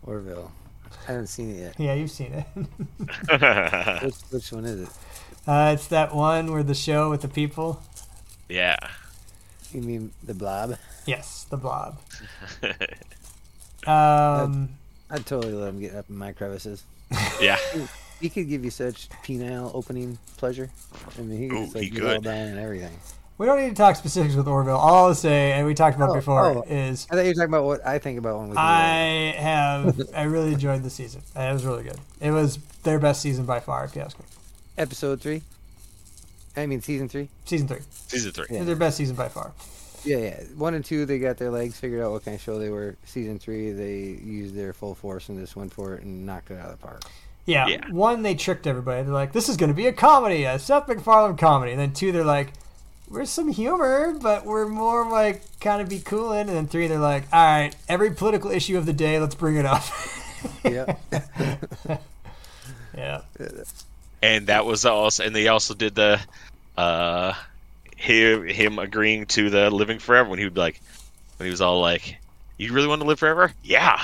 Orville. 0.02 0.52
I 1.08 1.12
haven't 1.12 1.28
seen 1.28 1.50
it 1.54 1.60
yet. 1.60 1.74
Yeah, 1.80 1.94
you've 1.94 2.10
seen 2.10 2.32
it. 2.34 2.46
Which, 4.04 4.14
which 4.30 4.52
one 4.52 4.66
is 4.66 4.82
it? 4.82 4.88
Uh, 5.46 5.72
it's 5.74 5.86
that 5.88 6.14
one 6.14 6.52
where 6.52 6.62
the 6.62 6.74
show 6.74 7.10
with 7.10 7.20
the 7.22 7.28
people. 7.28 7.82
yeah. 8.48 8.76
You 9.72 9.82
mean 9.82 10.12
the 10.22 10.34
Blob? 10.34 10.76
Yes, 11.06 11.44
the 11.50 11.56
Blob. 11.56 11.98
Um, 13.86 14.70
I'd 15.10 15.26
totally 15.26 15.52
let 15.52 15.68
him 15.68 15.80
get 15.80 15.94
up 15.94 16.08
in 16.08 16.16
my 16.16 16.32
crevices. 16.32 16.84
Yeah. 17.40 17.58
He 18.20 18.30
could 18.30 18.48
give 18.48 18.64
you 18.64 18.70
such 18.70 19.08
penile 19.24 19.70
opening 19.74 20.18
pleasure. 20.38 20.70
I 21.18 21.20
mean, 21.20 21.38
he 21.38 21.48
could 21.48 21.56
Ooh, 21.58 21.62
just 21.64 21.74
like 21.74 21.84
he 21.84 21.90
could. 21.90 22.22
down 22.22 22.34
and 22.48 22.58
everything. 22.58 22.96
we 23.36 23.44
don't 23.46 23.60
need 23.60 23.68
to 23.70 23.74
talk 23.74 23.96
specifics 23.96 24.34
with 24.36 24.48
Orville. 24.48 24.76
All 24.76 25.08
I'll 25.08 25.14
say, 25.14 25.52
and 25.52 25.66
we 25.66 25.74
talked 25.74 25.96
about 25.96 26.10
Oh, 26.10 26.14
before, 26.14 26.44
oh. 26.46 26.64
is 26.66 27.06
I 27.10 27.16
thought 27.16 27.22
you 27.22 27.28
were 27.30 27.34
talking 27.34 27.50
about 27.50 27.64
what 27.64 27.86
I 27.86 27.98
think 27.98 28.18
about 28.18 28.38
when 28.38 28.50
we. 28.50 28.56
I 28.56 29.34
have 29.36 30.00
I 30.14 30.22
really 30.22 30.54
enjoyed 30.54 30.82
the 30.82 30.88
season. 30.90 31.20
It 31.36 31.52
was 31.52 31.66
really 31.66 31.82
good. 31.82 31.98
It 32.22 32.30
was 32.30 32.56
their 32.84 32.98
best 32.98 33.20
season 33.20 33.44
by 33.44 33.60
far, 33.60 33.84
if 33.84 33.94
you 33.94 34.00
ask 34.02 34.18
me. 34.18 34.24
Episode 34.78 35.20
three. 35.20 35.42
I 36.56 36.66
mean, 36.66 36.80
season 36.80 37.08
three. 37.08 37.28
Season 37.44 37.66
three, 37.66 37.80
Season 38.08 38.32
three. 38.32 38.46
Yeah. 38.50 38.62
their 38.64 38.76
best 38.76 38.96
season 38.96 39.16
by 39.16 39.28
far. 39.28 39.52
Yeah, 40.04 40.18
yeah. 40.18 40.44
One 40.54 40.74
and 40.74 40.84
two, 40.84 41.06
they 41.06 41.18
got 41.18 41.38
their 41.38 41.50
legs 41.50 41.78
figured 41.78 42.02
out 42.02 42.12
what 42.12 42.24
kind 42.24 42.34
of 42.34 42.40
show 42.42 42.58
they 42.58 42.68
were. 42.68 42.96
Season 43.06 43.38
three, 43.38 43.72
they 43.72 44.20
used 44.22 44.54
their 44.54 44.72
full 44.72 44.94
force 44.94 45.28
and 45.28 45.38
just 45.40 45.56
went 45.56 45.72
for 45.72 45.94
it 45.94 46.02
and 46.02 46.26
knocked 46.26 46.50
it 46.50 46.58
out 46.58 46.66
of 46.70 46.78
the 46.78 46.86
park. 46.86 47.02
Yeah, 47.46 47.66
Yeah. 47.66 47.88
one 47.90 48.22
they 48.22 48.34
tricked 48.34 48.66
everybody. 48.66 49.02
They're 49.02 49.12
like, 49.12 49.32
"This 49.32 49.48
is 49.48 49.56
going 49.56 49.68
to 49.70 49.74
be 49.74 49.86
a 49.86 49.92
comedy, 49.92 50.44
a 50.44 50.58
Seth 50.58 50.86
MacFarlane 50.88 51.36
comedy," 51.36 51.72
and 51.72 51.80
then 51.80 51.92
two, 51.92 52.12
they're 52.12 52.24
like, 52.24 52.52
"We're 53.08 53.24
some 53.24 53.48
humor, 53.48 54.14
but 54.20 54.44
we're 54.46 54.66
more 54.68 55.10
like 55.10 55.42
kind 55.60 55.80
of 55.82 55.88
be 55.88 56.00
cool 56.00 56.32
in." 56.32 56.48
And 56.48 56.56
then 56.56 56.68
three, 56.68 56.86
they're 56.86 56.98
like, 56.98 57.24
"All 57.32 57.44
right, 57.44 57.74
every 57.88 58.10
political 58.12 58.50
issue 58.50 58.78
of 58.78 58.86
the 58.86 58.92
day, 58.92 59.18
let's 59.18 59.34
bring 59.34 59.56
it 59.56 59.66
up." 59.66 59.82
Yeah. 60.62 60.96
yeah, 62.96 63.22
and 64.24 64.46
that 64.46 64.64
was 64.64 64.86
also 64.86 65.24
and 65.24 65.36
they 65.36 65.48
also 65.48 65.74
did 65.74 65.94
the 65.94 66.20
uh 66.76 67.34
him, 67.96 68.46
him 68.46 68.78
agreeing 68.78 69.26
to 69.26 69.50
the 69.50 69.70
living 69.70 69.98
forever 69.98 70.28
when 70.28 70.38
he 70.38 70.44
would 70.44 70.54
be 70.54 70.60
like 70.60 70.80
when 71.36 71.46
he 71.46 71.50
was 71.50 71.60
all 71.60 71.80
like 71.80 72.16
you 72.58 72.72
really 72.72 72.88
want 72.88 73.00
to 73.00 73.06
live 73.06 73.18
forever 73.18 73.52
yeah 73.62 74.00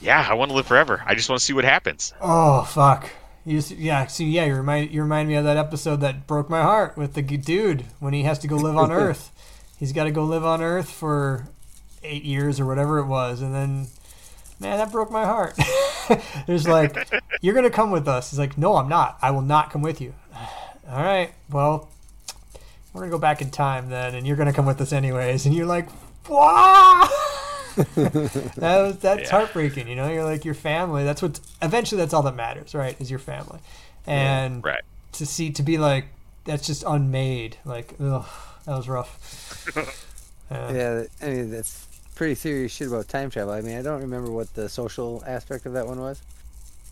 yeah 0.00 0.26
i 0.28 0.34
want 0.34 0.50
to 0.50 0.56
live 0.56 0.66
forever 0.66 1.02
i 1.06 1.14
just 1.14 1.28
want 1.28 1.38
to 1.38 1.44
see 1.44 1.52
what 1.52 1.64
happens 1.64 2.12
Oh 2.20 2.62
fuck. 2.62 3.10
You 3.46 3.56
just, 3.56 3.70
yeah, 3.70 4.06
see, 4.06 4.26
yeah, 4.26 4.44
you 4.44 4.54
remind 4.54 4.90
you 4.90 5.00
remind 5.00 5.26
me 5.26 5.34
of 5.34 5.44
that 5.44 5.56
episode 5.56 6.02
that 6.02 6.26
broke 6.26 6.50
my 6.50 6.60
heart 6.60 6.96
with 6.98 7.14
the 7.14 7.22
dude 7.22 7.86
when 7.98 8.12
he 8.12 8.22
has 8.24 8.38
to 8.40 8.48
go 8.48 8.56
live 8.56 8.76
on 8.76 8.92
Earth. 9.04 9.32
He's 9.78 9.94
got 9.94 10.04
to 10.04 10.10
go 10.10 10.24
live 10.24 10.44
on 10.44 10.60
Earth 10.60 10.90
for 10.90 11.46
eight 12.02 12.22
years 12.22 12.60
or 12.60 12.66
whatever 12.66 12.98
it 12.98 13.06
was, 13.06 13.40
and 13.40 13.54
then, 13.54 13.86
man, 14.60 14.76
that 14.76 14.92
broke 14.92 15.10
my 15.10 15.24
heart. 15.24 15.58
There's 16.46 16.66
like, 16.68 17.10
you're 17.40 17.54
gonna 17.54 17.70
come 17.70 17.90
with 17.90 18.08
us. 18.08 18.30
He's 18.30 18.38
like, 18.38 18.56
no, 18.58 18.76
I'm 18.76 18.88
not. 18.88 19.18
I 19.22 19.30
will 19.30 19.42
not 19.42 19.70
come 19.70 19.82
with 19.82 20.00
you. 20.00 20.14
All 20.90 21.02
right, 21.02 21.32
well, 21.50 21.88
we're 22.92 23.02
gonna 23.02 23.10
go 23.12 23.18
back 23.18 23.40
in 23.40 23.50
time 23.50 23.88
then, 23.90 24.14
and 24.14 24.26
you're 24.26 24.36
gonna 24.36 24.52
come 24.52 24.66
with 24.66 24.80
us 24.80 24.92
anyways. 24.92 25.46
And 25.46 25.54
you're 25.54 25.66
like, 25.66 25.88
wow. 26.28 27.08
that 27.76 28.54
was 28.58 28.98
that's 28.98 29.22
Yeah. 29.22 29.30
heartbreaking. 29.30 29.86
You 29.88 29.94
know, 29.96 30.10
you're 30.10 30.24
like 30.24 30.44
your 30.44 30.54
family. 30.54 31.04
That's 31.04 31.22
what 31.22 31.38
eventually 31.62 32.00
that's 32.00 32.12
all 32.12 32.22
that 32.24 32.34
matters, 32.34 32.74
right? 32.74 33.00
Is 33.00 33.10
your 33.10 33.20
family, 33.20 33.60
and 34.06 34.64
right 34.64 34.82
to 35.12 35.26
see 35.26 35.50
to 35.52 35.62
be 35.62 35.78
like 35.78 36.06
that's 36.44 36.66
just 36.66 36.82
unmade. 36.84 37.56
Like, 37.64 37.94
ugh, 38.00 38.26
that 38.66 38.76
was 38.76 38.88
rough. 38.88 39.70
Yeah. 39.76 39.84
Yeah, 40.50 41.04
I 41.22 41.26
mean 41.26 41.52
that's 41.52 41.86
pretty 42.20 42.34
serious 42.34 42.70
shit 42.70 42.86
about 42.86 43.08
time 43.08 43.30
travel. 43.30 43.50
I 43.54 43.62
mean, 43.62 43.78
I 43.78 43.80
don't 43.80 44.02
remember 44.02 44.30
what 44.30 44.52
the 44.52 44.68
social 44.68 45.24
aspect 45.26 45.64
of 45.64 45.72
that 45.72 45.86
one 45.86 45.98
was. 45.98 46.20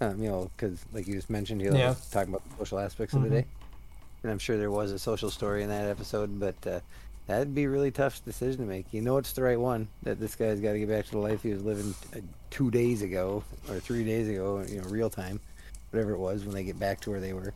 Um, 0.01 0.23
you 0.23 0.31
know, 0.31 0.51
because 0.57 0.83
like 0.95 1.07
you 1.07 1.13
just 1.17 1.29
mentioned, 1.29 1.61
he 1.61 1.67
Yeah. 1.67 1.91
was 1.91 2.09
talking 2.09 2.31
about 2.33 2.43
the 2.49 2.57
social 2.57 2.79
aspects 2.79 3.15
of 3.15 3.21
Mhm. 3.21 3.25
the 3.25 3.31
day, 3.43 3.47
and 4.23 4.33
I'm 4.33 4.39
sure 4.39 4.57
there 4.57 4.71
was 4.71 4.91
a 4.91 4.99
social 4.99 5.29
story 5.31 5.63
in 5.63 5.69
that 5.69 5.85
episode. 5.87 6.41
But 6.41 6.67
uh, 6.67 6.81
That'd 7.27 7.55
be 7.55 7.65
a 7.65 7.69
really 7.69 7.91
tough 7.91 8.25
decision 8.25 8.63
to 8.63 8.67
make. 8.67 8.87
You 8.91 9.03
know 9.03 9.19
it's 9.19 9.35
the 9.35 9.43
right 9.43 9.61
one. 9.61 9.87
That 10.05 10.19
this 10.19 10.35
guy's 10.35 10.61
got 10.61 10.73
to 10.73 10.79
get 10.79 10.89
back 10.89 11.05
to 11.05 11.11
the 11.11 11.19
life 11.19 11.43
he 11.43 11.53
was 11.53 11.63
living 11.63 11.95
uh, 12.17 12.21
two 12.49 12.71
days 12.71 13.03
ago 13.03 13.45
or 13.69 13.81
three 13.81 14.03
days 14.03 14.31
ago, 14.31 14.65
you 14.67 14.81
know, 14.81 14.89
real 14.89 15.11
time, 15.11 15.39
whatever 15.91 16.13
it 16.13 16.19
was 16.19 16.47
when 16.47 16.55
they 16.55 16.65
get 16.65 16.79
back 16.81 17.01
to 17.01 17.11
where 17.11 17.21
they 17.21 17.35
were. 17.35 17.53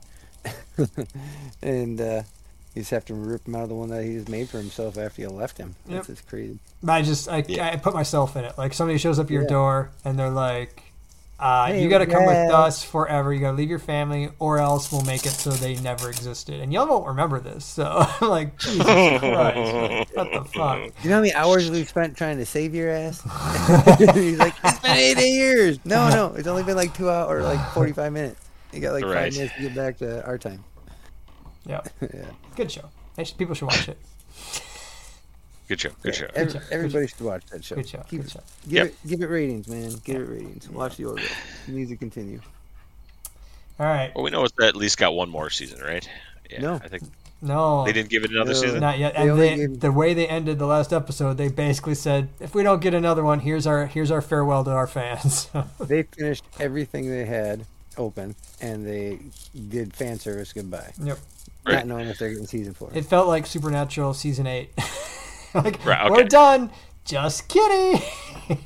and 1.62 2.02
uh, 2.02 2.22
you 2.74 2.82
just 2.82 2.90
have 2.90 3.04
to 3.06 3.14
rip 3.14 3.46
him 3.46 3.54
out 3.54 3.62
of 3.64 3.68
the 3.68 3.74
one 3.74 3.88
that 3.90 4.04
he's 4.04 4.28
made 4.28 4.48
for 4.48 4.58
himself 4.58 4.96
after 4.98 5.20
you 5.22 5.28
left 5.28 5.58
him. 5.58 5.74
That's 5.86 6.08
Yep. 6.08 6.16
just 6.16 6.28
crazy. 6.28 6.58
But 6.82 6.92
I 6.92 7.02
just 7.02 7.28
I, 7.28 7.44
Yeah. 7.46 7.70
I 7.72 7.76
put 7.76 7.94
myself 7.94 8.36
in 8.36 8.44
it. 8.44 8.56
Like 8.58 8.72
somebody 8.74 8.98
shows 8.98 9.18
up 9.18 9.26
at 9.26 9.30
your 9.30 9.42
Yeah. 9.42 9.48
door 9.48 9.90
and 10.04 10.18
they're 10.18 10.30
like, 10.30 10.82
uh, 11.38 11.66
Hey, 11.66 11.82
"You 11.82 11.88
got 11.88 11.98
to 11.98 12.06
come 12.06 12.24
with 12.24 12.36
us 12.52 12.84
forever. 12.84 13.32
You 13.34 13.40
got 13.40 13.50
to 13.50 13.56
leave 13.56 13.68
your 13.68 13.80
family, 13.80 14.30
or 14.38 14.58
else 14.60 14.92
we'll 14.92 15.02
make 15.02 15.26
it 15.26 15.30
so 15.32 15.50
they 15.50 15.74
never 15.76 16.08
existed." 16.08 16.60
And 16.60 16.72
y'all 16.72 16.86
won't 16.86 17.06
remember 17.08 17.40
this. 17.40 17.64
So 17.64 17.84
I'm 18.20 18.28
like, 18.28 18.56
Jesus 18.58 18.86
Christ, 19.18 20.08
what 20.14 20.32
the 20.32 20.44
fuck? 20.54 20.78
You 21.02 21.10
know 21.10 21.16
how 21.16 21.20
many 21.20 21.34
hours 21.34 21.68
we've 21.68 21.88
spent 21.88 22.16
trying 22.16 22.38
to 22.38 22.46
save 22.46 22.74
your 22.76 22.90
ass? 22.90 23.20
He's 24.14 24.38
like, 24.38 24.54
it's 24.64 24.78
been 24.78 24.96
eight 24.96 25.18
years. 25.34 25.78
No, 25.84 26.08
no, 26.10 26.34
it's 26.36 26.46
only 26.46 26.62
been 26.62 26.76
like 26.76 26.94
two 26.94 27.10
hours 27.10 27.42
or 27.44 27.48
like 27.48 27.70
45 27.74 28.12
minutes. 28.12 28.40
You 28.72 28.80
got 28.80 28.92
like 28.92 29.04
Right. 29.04 29.24
five 29.24 29.32
minutes 29.34 29.52
to 29.56 29.60
get 29.62 29.74
back 29.74 29.98
to 29.98 30.24
our 30.24 30.38
time. 30.38 30.62
Yeah, 31.66 31.80
yeah. 32.00 32.24
good 32.56 32.70
show. 32.70 32.88
Should- 33.22 33.38
People 33.38 33.54
should 33.54 33.66
watch 33.66 33.88
it. 33.88 33.98
Good 35.68 35.80
show. 35.80 35.90
Good 36.02 36.14
show. 36.14 36.26
Every, 36.34 36.52
show. 36.52 36.60
everybody 36.70 37.06
should 37.06 37.20
watch 37.20 37.46
that 37.46 37.64
show. 37.64 37.76
Good 37.76 37.88
show. 37.88 38.04
Keep, 38.08 38.22
Good 38.22 38.30
show. 38.30 38.40
Give, 38.64 38.72
Yep. 38.72 38.86
it, 38.86 39.08
give 39.08 39.20
it 39.22 39.26
ratings, 39.26 39.68
man. 39.68 39.92
Give 40.04 40.16
it 40.16 40.28
ratings. 40.28 40.68
Watch 40.68 40.96
the 40.96 41.04
Orville. 41.06 41.24
It 41.68 41.72
needs 41.72 41.90
to 41.90 41.96
continue. 41.96 42.40
All 43.78 43.86
right. 43.86 44.12
Well, 44.14 44.24
we 44.24 44.30
know 44.30 44.44
it's 44.44 44.52
at 44.62 44.76
least 44.76 44.98
got 44.98 45.14
one 45.14 45.30
more 45.30 45.50
season, 45.50 45.80
right? 45.80 46.06
Yeah, 46.50 46.60
No. 46.60 46.74
I 46.74 46.88
think 46.88 47.04
No, 47.40 47.84
they 47.84 47.92
didn't 47.92 48.10
give 48.10 48.24
it 48.24 48.30
another 48.32 48.52
No. 48.52 48.60
season. 48.60 48.80
not 48.80 48.98
yet. 48.98 49.14
And 49.16 49.30
only 49.30 49.48
they, 49.48 49.56
gave- 49.56 49.80
the 49.80 49.92
way 49.92 50.12
they 50.14 50.26
ended 50.28 50.58
the 50.58 50.66
last 50.66 50.92
episode, 50.92 51.38
they 51.38 51.48
basically 51.48 51.94
said, 51.94 52.28
"If 52.38 52.54
we 52.54 52.62
don't 52.62 52.80
get 52.82 52.92
another 52.94 53.24
one, 53.24 53.40
here's 53.40 53.66
our 53.66 53.86
here's 53.86 54.10
our 54.10 54.20
farewell 54.20 54.64
to 54.64 54.70
our 54.70 54.86
fans." 54.86 55.48
They 55.80 56.02
finished 56.02 56.44
everything 56.60 57.08
they 57.08 57.24
had 57.24 57.64
open, 57.96 58.34
and 58.60 58.86
they 58.86 59.18
did 59.70 59.94
fan 59.94 60.18
service 60.18 60.52
goodbye. 60.52 60.92
yep. 61.02 61.18
Right. 61.64 61.74
Not 61.74 61.86
knowing 61.86 62.08
if 62.08 62.18
they're 62.18 62.30
getting 62.30 62.46
season 62.46 62.74
four. 62.74 62.90
It 62.92 63.04
felt 63.04 63.28
like 63.28 63.46
Supernatural 63.46 64.14
season 64.14 64.46
eight. 64.46 64.70
like 65.54 65.84
Right, 65.84 66.10
we're 66.10 66.24
done. 66.24 66.70
Just 67.04 67.48
kidding. 67.48 68.00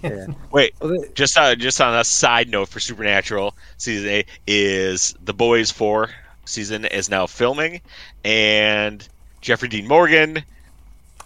yeah. 0.02 0.26
Wait, 0.50 0.74
just 1.14 1.36
uh, 1.38 1.54
just 1.54 1.80
on 1.80 1.94
a 1.98 2.04
side 2.04 2.48
note 2.48 2.68
for 2.68 2.80
Supernatural 2.80 3.54
season 3.78 4.08
eight 4.08 4.28
is 4.46 5.14
the 5.24 5.32
Boys 5.34 5.70
four 5.70 6.10
season 6.44 6.84
is 6.86 7.10
now 7.10 7.26
filming, 7.26 7.80
and 8.24 9.06
Jeffrey 9.40 9.68
Dean 9.68 9.88
Morgan, 9.88 10.42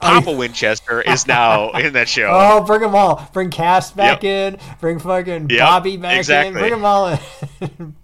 Papa 0.01 0.33
Winchester 0.33 1.03
is 1.03 1.27
now 1.27 1.71
in 1.75 1.93
that 1.95 2.09
show. 2.09 2.29
oh, 2.33 2.63
bring 2.65 2.81
them 2.81 2.95
all. 2.95 3.29
Bring 3.33 3.51
Cass 3.51 3.91
back 3.91 4.25
in. 4.25 4.59
Bring 4.81 4.99
fucking 4.99 5.51
Yep, 5.51 5.59
Bobby 5.59 5.97
back 5.97 6.29
in. 6.29 6.53
Bring 6.53 6.71
them 6.71 6.85
all 6.85 7.09
in. 7.61 7.95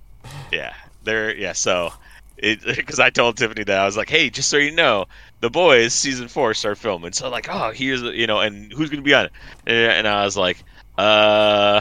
Yeah, 0.53 0.75
they're 1.05 1.35
yeah. 1.35 1.53
So, 1.53 1.87
it 1.87 1.93
because 2.41 3.01
I 3.01 3.11
told 3.11 3.37
Tiffany 3.37 3.65
that 3.65 3.79
I 3.79 3.85
was 3.85 3.97
like, 3.97 4.09
hey, 4.09 4.31
just 4.31 4.51
so 4.51 4.57
you 4.57 4.71
know, 4.71 5.07
the 5.41 5.51
boys 5.51 5.93
season 5.95 6.29
four 6.29 6.55
start 6.55 6.79
filming. 6.79 7.13
So 7.13 7.29
like, 7.29 7.49
oh, 7.51 7.73
here's 7.73 8.03
you 8.03 8.27
know, 8.27 8.41
and 8.41 8.73
who's 8.73 8.91
gonna 8.91 9.03
be 9.03 9.15
on 9.15 9.27
it? 9.27 9.33
And 9.67 9.93
and 9.93 10.09
I 10.09 10.25
was 10.25 10.37
like, 10.37 10.63
uh. 10.99 11.81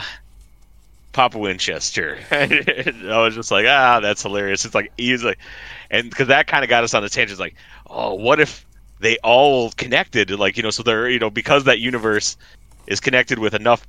Papa 1.13 1.37
Winchester. 1.37 2.19
I 2.31 3.21
was 3.21 3.35
just 3.35 3.49
like, 3.49 3.65
ah, 3.65 4.01
that's 4.01 4.21
hilarious. 4.21 4.65
It's 4.65 4.75
like 4.75 4.91
he 4.97 5.13
was 5.13 5.23
like, 5.23 5.39
and 5.89 6.09
because 6.09 6.27
that 6.27 6.45
kind 6.45 6.65
of 6.65 6.69
got 6.69 6.83
us 6.83 6.93
on 6.93 7.03
the 7.03 7.09
tangent. 7.09 7.39
Like, 7.39 7.55
oh, 7.89 8.15
what 8.15 8.41
if 8.41 8.65
they 8.99 9.17
all 9.19 9.71
connected? 9.71 10.29
Like, 10.31 10.57
you 10.57 10.63
know, 10.63 10.71
so 10.71 10.83
they're 10.83 11.09
you 11.09 11.19
know 11.19 11.29
because 11.29 11.63
that 11.63 11.79
universe 11.79 12.35
is 12.87 12.99
connected 12.99 13.39
with 13.39 13.53
enough, 13.53 13.87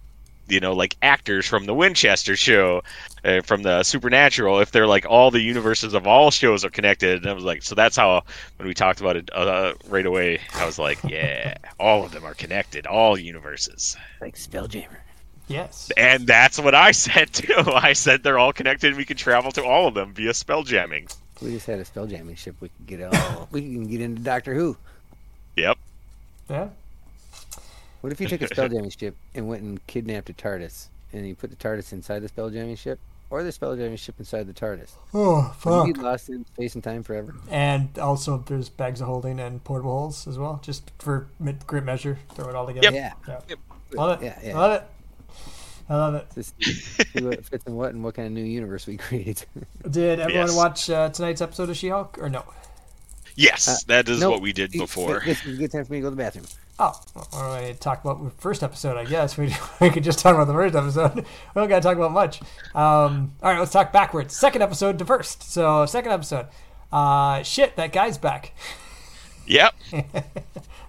you 0.49 0.61
know, 0.61 0.73
like 0.75 0.97
actors 1.03 1.47
from 1.47 1.67
the 1.67 1.75
Winchester 1.75 2.37
show, 2.37 2.83
uh, 3.25 3.41
from 3.43 3.63
the 3.63 3.83
Supernatural. 3.83 4.61
If 4.61 4.71
they're 4.71 4.87
like 4.87 5.07
all 5.09 5.31
the 5.31 5.41
universes 5.41 5.95
of 5.95 6.07
all 6.07 6.31
shows 6.31 6.65
are 6.65 6.71
connected, 6.71 7.23
and 7.23 7.27
I 7.31 7.33
was 7.33 7.45
like, 7.45 7.63
so 7.63 7.75
that's 7.75 7.97
how 7.97 8.23
when 8.57 8.69
we 8.69 8.75
talked 8.75 9.01
about 9.01 9.17
it 9.17 9.31
uh, 9.35 9.75
right 9.89 10.07
away, 10.07 10.41
I 10.55 10.65
was 10.67 10.79
like, 10.79 10.99
yeah, 11.09 11.57
all 11.81 12.05
of 12.05 12.13
them 12.13 12.25
are 12.25 12.35
connected, 12.35 12.87
all 12.87 13.19
universes. 13.19 13.97
like 14.21 14.37
Spelljammer. 14.37 14.99
yes. 15.49 15.91
And 15.97 16.27
that's 16.27 16.59
what 16.59 16.75
I 16.75 16.91
said 16.93 17.33
too. 17.33 17.55
I 17.75 17.93
said 17.93 18.23
they're 18.23 18.39
all 18.39 18.53
connected. 18.53 18.89
and 18.89 18.97
We 18.97 19.05
can 19.05 19.17
travel 19.17 19.53
to 19.53 19.65
all 19.65 19.89
of 19.89 19.95
them 19.95 20.13
via 20.15 20.35
spell 20.35 20.63
jamming. 20.63 21.09
We 21.43 21.51
just 21.51 21.67
had 21.67 21.79
a 21.81 21.85
spelljamming 21.85 22.39
ship. 22.39 22.57
We 22.61 22.69
could 22.71 22.87
get 22.87 23.03
all. 23.03 23.49
we 23.51 23.61
can 23.61 23.87
get 23.89 24.01
into 24.01 24.23
Doctor 24.23 24.55
Who. 24.55 24.77
Yep. 25.57 25.79
Yeah. 26.49 26.69
What 28.01 28.13
if 28.13 28.21
you 28.21 28.29
took 28.29 28.43
a 28.43 28.47
spelljamming 28.49 28.99
ship 28.99 29.17
and 29.35 29.49
went 29.49 29.63
and 29.63 29.85
kidnapped 29.87 30.31
a 30.31 30.33
TARDIS, 30.33 30.89
and 31.13 31.27
you 31.27 31.35
put 31.35 31.51
the 31.51 31.57
TARDIS 31.57 31.93
inside 31.93 32.21
the 32.21 32.29
spelljamming 32.29 32.79
ship, 32.79 32.99
or 33.31 33.43
the 33.43 33.51
spelljamming 33.51 33.99
ship 33.99 34.15
inside 34.19 34.47
the 34.47 34.53
TARDIS? 34.53 34.93
Oh 35.15 35.55
Would 35.65 35.89
you 35.89 35.95
be 35.95 36.01
lost 36.01 36.29
in 36.29 36.45
space 36.47 36.75
and 36.75 36.85
time 36.85 37.03
forever? 37.03 37.35
And 37.51 37.99
also, 37.99 38.39
there's 38.47 38.69
bags 38.69 39.01
of 39.01 39.07
holding 39.09 39.41
and 39.41 39.63
portable 39.65 39.91
holes 39.99 40.27
as 40.29 40.39
well, 40.39 40.61
just 40.63 40.91
for 40.99 41.27
mi- 41.41 41.57
great 41.67 41.85
measure. 41.85 42.19
Throw 42.35 42.49
it 42.49 42.55
all 42.55 42.67
together. 42.67 42.91
Yeah. 42.95 43.13
Yeah. 43.27 43.41
Yep. 43.49 43.59
Love 43.95 44.23
it. 44.23 44.25
Yeah, 44.27 44.39
yeah. 44.43 44.59
Love 44.59 44.73
it. 44.83 44.89
I 45.89 45.95
love 45.97 46.15
it. 46.17 46.27
Just 46.35 46.55
see 47.13 47.23
what 47.25 47.45
fits 47.45 47.65
in 47.65 47.77
what 47.77 47.95
and 47.95 48.03
what 48.03 48.15
kind 48.15 48.27
of 48.27 48.33
new 48.33 48.43
universe 48.43 48.87
we 48.89 48.97
create. 48.97 49.47
Did 49.89 50.19
everyone 50.19 50.47
Yes. 50.49 50.57
watch 50.57 50.91
uh, 50.91 51.09
tonight's 51.11 51.41
episode 51.41 51.71
of 51.71 51.77
She-Hulk 51.77 52.19
or 52.21 52.29
no? 52.29 52.45
Yes, 53.37 53.69
Uh, 53.69 53.77
that 53.89 54.09
is 54.09 54.19
Nope. 54.21 54.33
what 54.33 54.41
we 54.41 54.53
did 54.53 54.73
before. 54.73 55.23
This 55.25 55.45
is 55.47 55.55
a 55.57 55.59
good 55.61 55.71
time 55.71 55.85
for 55.85 55.93
me 55.93 55.99
to 55.99 56.03
go 56.03 56.07
to 56.11 56.17
the 56.17 56.23
bathroom. 56.23 56.47
Oh, 56.79 56.93
well, 57.33 57.63
we 57.67 57.73
talk 57.75 58.05
about 58.05 58.23
the 58.23 58.31
first 58.31 58.63
episode? 58.63 58.97
I 58.99 59.05
guess 59.05 59.39
we, 59.39 59.55
we 59.81 59.91
could 59.91 60.05
just 60.05 60.19
talk 60.19 60.35
about 60.35 60.47
the 60.47 60.53
first 60.53 60.75
episode. 60.75 61.15
We 61.55 61.61
don't 61.61 61.69
got 61.69 61.77
to 61.77 61.81
talk 61.89 61.97
about 61.97 62.13
much. 62.13 62.41
Um, 62.75 63.33
all 63.43 63.51
right, 63.51 63.59
let's 63.59 63.73
talk 63.73 63.93
backwards. 63.93 64.37
Second 64.37 64.63
episode 64.63 64.99
to 64.99 65.05
first. 65.07 65.51
So 65.51 65.87
second 65.87 66.13
episode. 66.13 66.47
Uh, 66.93 67.43
shit, 67.43 67.77
that 67.77 67.93
guy's 67.93 68.19
back. 68.19 68.53
Yep. 69.49 69.75
That 69.93 70.27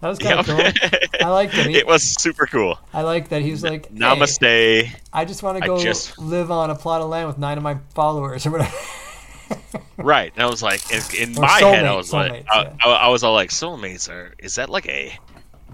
was 0.01 0.17
kind 0.17 0.37
Yep. 0.37 0.39
of 0.39 0.45
cool. 0.47 1.01
I 1.21 1.29
liked 1.29 1.53
it. 1.55 1.67
He- 1.67 1.77
it 1.77 1.85
was 1.85 2.01
super 2.01 2.47
cool. 2.47 2.79
I 2.91 3.03
like 3.03 3.29
that 3.29 3.43
he 3.43 3.51
was 3.51 3.61
like, 3.61 3.85
hey, 3.89 3.95
Namaste. 3.99 4.95
I 5.13 5.25
just 5.25 5.43
want 5.43 5.61
to 5.61 5.67
go 5.67 5.77
just- 5.77 6.17
live 6.17 6.49
on 6.49 6.71
a 6.71 6.75
plot 6.75 7.01
of 7.01 7.09
land 7.09 7.27
with 7.27 7.37
nine 7.37 7.57
of 7.57 7.63
my 7.63 7.77
followers 7.93 8.47
or 8.47 8.51
whatever. 8.53 8.75
Right. 9.97 10.33
And 10.35 10.43
I 10.43 10.47
was 10.49 10.63
like, 10.63 10.91
in, 10.91 11.01
in 11.29 11.33
my 11.35 11.47
head, 11.59 11.85
I 11.85 11.95
was 11.95 12.11
like, 12.11 12.45
I, 12.49 12.63
yeah. 12.63 12.73
I, 12.83 12.89
I 12.89 13.07
was 13.09 13.23
all 13.23 13.33
like, 13.33 13.51
soulmates 13.51 14.09
are, 14.09 14.33
is 14.39 14.55
that 14.55 14.71
like 14.71 14.87
a, 14.87 15.15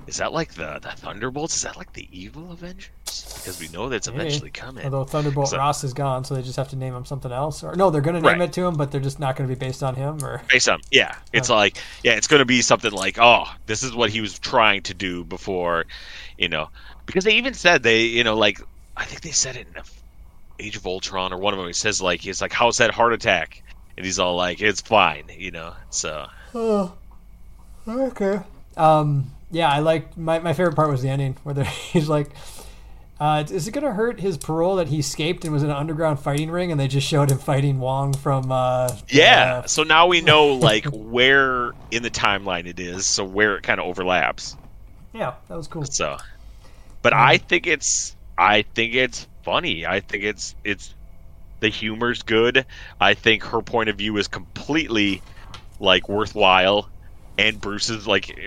is 0.07 0.17
that 0.17 0.33
like 0.33 0.53
the, 0.53 0.79
the 0.81 0.89
Thunderbolts? 0.89 1.55
Is 1.55 1.61
that 1.63 1.77
like 1.77 1.93
the 1.93 2.07
evil 2.11 2.51
Avengers? 2.51 2.89
Because 3.05 3.59
we 3.59 3.67
know 3.69 3.89
that's 3.89 4.07
Maybe. 4.07 4.19
eventually 4.21 4.49
coming. 4.51 4.83
Although 4.85 5.05
Thunderbolt 5.05 5.49
So- 5.49 5.57
Ross 5.57 5.83
is 5.83 5.93
gone, 5.93 6.23
so 6.25 6.35
they 6.35 6.41
just 6.41 6.57
have 6.57 6.69
to 6.69 6.75
name 6.75 6.93
him 6.95 7.05
something 7.05 7.31
else. 7.31 7.63
Or 7.63 7.75
no, 7.75 7.89
they're 7.89 8.01
going 8.01 8.15
to 8.15 8.21
name 8.21 8.39
Right. 8.39 8.49
it 8.49 8.53
to 8.53 8.65
him, 8.65 8.75
but 8.75 8.91
they're 8.91 9.01
just 9.01 9.19
not 9.19 9.35
going 9.35 9.49
to 9.49 9.55
be 9.55 9.59
based 9.59 9.83
on 9.83 9.95
him. 9.95 10.23
Or 10.23 10.41
Based 10.49 10.67
on, 10.69 10.81
yeah. 10.91 11.15
It's 11.31 11.49
like, 11.49 11.77
yeah, 12.03 12.13
it's 12.13 12.27
going 12.27 12.39
to 12.39 12.45
be 12.45 12.61
something 12.61 12.91
like, 12.91 13.17
oh, 13.19 13.45
this 13.65 13.83
is 13.83 13.93
what 13.93 14.09
he 14.09 14.21
was 14.21 14.39
trying 14.39 14.81
to 14.83 14.93
do 14.93 15.23
before, 15.23 15.85
you 16.37 16.49
know, 16.49 16.69
because 17.05 17.23
they 17.23 17.35
even 17.35 17.53
said 17.53 17.83
they, 17.83 18.03
you 18.05 18.23
know, 18.23 18.35
like, 18.35 18.59
I 18.95 19.05
think 19.05 19.21
they 19.21 19.31
said 19.31 19.55
it 19.55 19.67
in 19.75 19.81
Age 20.59 20.75
of 20.77 20.85
Ultron 20.85 21.33
or 21.33 21.37
one 21.37 21.53
of 21.53 21.57
them. 21.59 21.67
He 21.67 21.73
says, 21.73 22.01
like, 22.01 22.21
he's 22.21 22.41
like, 22.41 22.53
how's 22.53 22.77
that 22.77 22.91
heart 22.91 23.13
attack? 23.13 23.61
And 23.97 24.05
he's 24.05 24.19
all 24.19 24.35
like, 24.35 24.61
it's 24.61 24.81
fine, 24.81 25.25
you 25.37 25.51
know, 25.51 25.73
so. 25.89 26.27
Oh, 26.55 26.93
okay. 27.87 28.39
Um, 28.77 29.31
yeah, 29.53 29.69
I 29.71 29.79
like 29.79 30.17
my, 30.17 30.39
my 30.39 30.51
favorite 30.53 30.75
part 30.75 30.89
was 30.89 31.01
the 31.01 31.09
ending 31.09 31.37
where 31.43 31.63
he's 31.63 32.09
like, 32.09 32.31
uh, 33.19 33.43
"Is 33.49 33.67
it 33.67 33.71
gonna 33.71 33.93
hurt 33.93 34.19
his 34.19 34.37
parole 34.37 34.75
that 34.77 34.89
he 34.89 34.99
escaped 34.99 35.43
and 35.45 35.53
was 35.53 35.63
in 35.63 35.69
an 35.69 35.75
underground 35.75 36.19
fighting 36.19 36.51
ring?" 36.51 36.71
And 36.71 36.79
they 36.79 36.87
just 36.87 37.07
showed 37.07 37.29
him 37.31 37.37
fighting 37.37 37.79
Wong 37.79 38.13
from. 38.13 38.51
Uh, 38.51 38.89
Yeah. 39.09 39.61
uh, 39.63 39.67
So 39.67 39.83
now 39.83 40.07
we 40.07 40.21
know 40.21 40.47
like 40.55 40.85
where 40.91 41.71
in 41.91 42.03
the 42.03 42.11
timeline 42.11 42.65
it 42.67 42.79
is, 42.79 43.05
so 43.05 43.23
where 43.23 43.55
it 43.55 43.63
kind 43.63 43.79
of 43.79 43.85
overlaps. 43.85 44.57
yeah, 45.13 45.35
that 45.47 45.55
was 45.55 45.67
cool. 45.67 45.85
So, 45.85 46.17
but 47.03 47.13
I 47.13 47.37
think 47.37 47.67
it's 47.67 48.15
I 48.37 48.63
think 48.75 48.95
it's 48.95 49.27
funny. 49.43 49.85
I 49.85 49.99
think 49.99 50.23
it's 50.23 50.55
it's 50.63 50.95
the 51.59 51.69
humor's 51.69 52.23
good. 52.23 52.65
I 52.99 53.13
think 53.13 53.43
her 53.43 53.61
point 53.61 53.89
of 53.89 53.97
view 53.97 54.17
is 54.17 54.27
completely 54.27 55.21
like 55.79 56.09
worthwhile, 56.09 56.89
and 57.37 57.61
Bruce's 57.61 58.07
like 58.07 58.37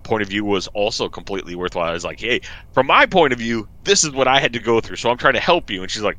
point 0.00 0.22
of 0.22 0.28
view 0.28 0.44
was 0.44 0.68
also 0.68 1.08
completely 1.08 1.54
worthwhile. 1.54 1.88
I 1.90 1.92
was 1.92 2.04
like, 2.04 2.20
hey, 2.20 2.40
from 2.72 2.86
my 2.86 3.06
point 3.06 3.32
of 3.32 3.38
view, 3.38 3.68
this 3.82 4.04
is 4.04 4.10
what 4.10 4.28
I 4.28 4.40
had 4.40 4.52
to 4.54 4.58
go 4.60 4.80
through, 4.80 4.96
so 4.96 5.10
I'm 5.10 5.18
trying 5.18 5.34
to 5.34 5.40
help 5.40 5.70
you. 5.70 5.82
And 5.82 5.90
she's 5.90 6.02
like, 6.02 6.18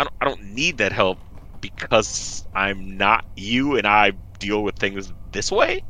I 0.00 0.04
don't, 0.04 0.14
I 0.20 0.24
don't 0.26 0.42
need 0.54 0.78
that 0.78 0.92
help 0.92 1.20
because 1.60 2.44
I'm 2.54 2.96
not 2.96 3.24
you, 3.36 3.76
and 3.76 3.86
I 3.86 4.12
deal 4.40 4.62
with 4.64 4.76
things 4.76 5.12
this 5.32 5.52
way. 5.52 5.82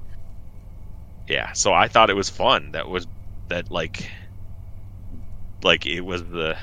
Yeah, 1.28 1.52
so 1.52 1.72
I 1.72 1.88
thought 1.88 2.10
it 2.10 2.14
was 2.14 2.28
fun. 2.30 2.72
That 2.72 2.88
was 2.88 3.06
that 3.48 3.70
like 3.70 4.10
like 5.62 5.86
it 5.86 6.00
was 6.00 6.22
the 6.24 6.56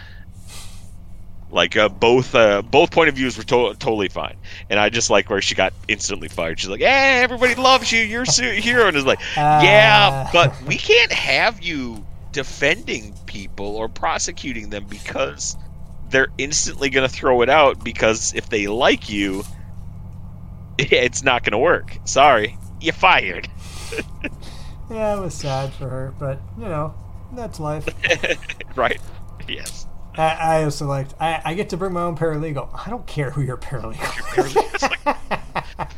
Like 1.51 1.75
uh, 1.75 1.89
both 1.89 2.35
uh, 2.35 2.61
both 2.61 2.91
point 2.91 3.09
of 3.09 3.15
views 3.15 3.35
were 3.37 3.43
to- 3.43 3.73
totally 3.79 4.07
fine, 4.09 4.35
and 4.69 4.79
I 4.79 4.89
just 4.89 5.09
like 5.09 5.29
where 5.31 5.41
she 5.41 5.55
got 5.55 5.73
instantly 5.87 6.27
fired. 6.27 6.59
She's 6.59 6.69
like, 6.69 6.79
"Hey, 6.81 7.21
everybody 7.23 7.55
loves 7.55 7.91
you. 7.91 8.01
You're 8.01 8.21
a 8.21 8.27
su- 8.27 8.51
hero," 8.61 8.87
and 8.87 8.95
is 8.95 9.05
like, 9.05 9.19
"Yeah, 9.35 10.27
Uh. 10.27 10.31
but 10.31 10.61
we 10.67 10.75
can't 10.77 11.11
have 11.11 11.61
you 11.63 12.05
defending 12.31 13.15
people 13.25 13.75
or 13.75 13.89
prosecuting 13.89 14.69
them 14.69 14.85
because 14.87 15.57
they're 16.09 16.27
instantly 16.37 16.89
going 16.91 17.07
to 17.07 17.13
throw 17.13 17.41
it 17.41 17.49
out 17.49 17.83
because 17.83 18.33
if 18.35 18.49
they 18.49 18.67
like 18.67 19.09
you, 19.09 19.43
it's 20.77 21.23
not 21.23 21.43
going 21.43 21.53
to 21.53 21.57
work. 21.57 21.97
Sorry, 22.05 22.57
you're 22.79 22.93
fired." 22.93 23.47
Yeah, 24.91 25.17
it 25.17 25.21
was 25.21 25.35
sad 25.35 25.71
for 25.73 25.87
her, 25.87 26.15
but 26.17 26.41
you 26.57 26.65
know, 26.65 26.95
that's 27.33 27.59
life. 27.59 27.87
right? 28.75 28.99
Yes. 29.47 29.85
I, 30.19 30.57
I 30.59 30.63
also 30.63 30.85
liked. 30.85 31.13
I, 31.19 31.41
I 31.45 31.53
get 31.53 31.69
to 31.69 31.77
bring 31.77 31.93
my 31.93 32.01
own 32.01 32.17
paralegal. 32.17 32.69
I 32.85 32.89
don't 32.89 33.07
care 33.07 33.31
who 33.31 33.41
your 33.41 33.57
paralegal. 33.57 33.95
It's 34.73 34.83
like, 34.83 34.99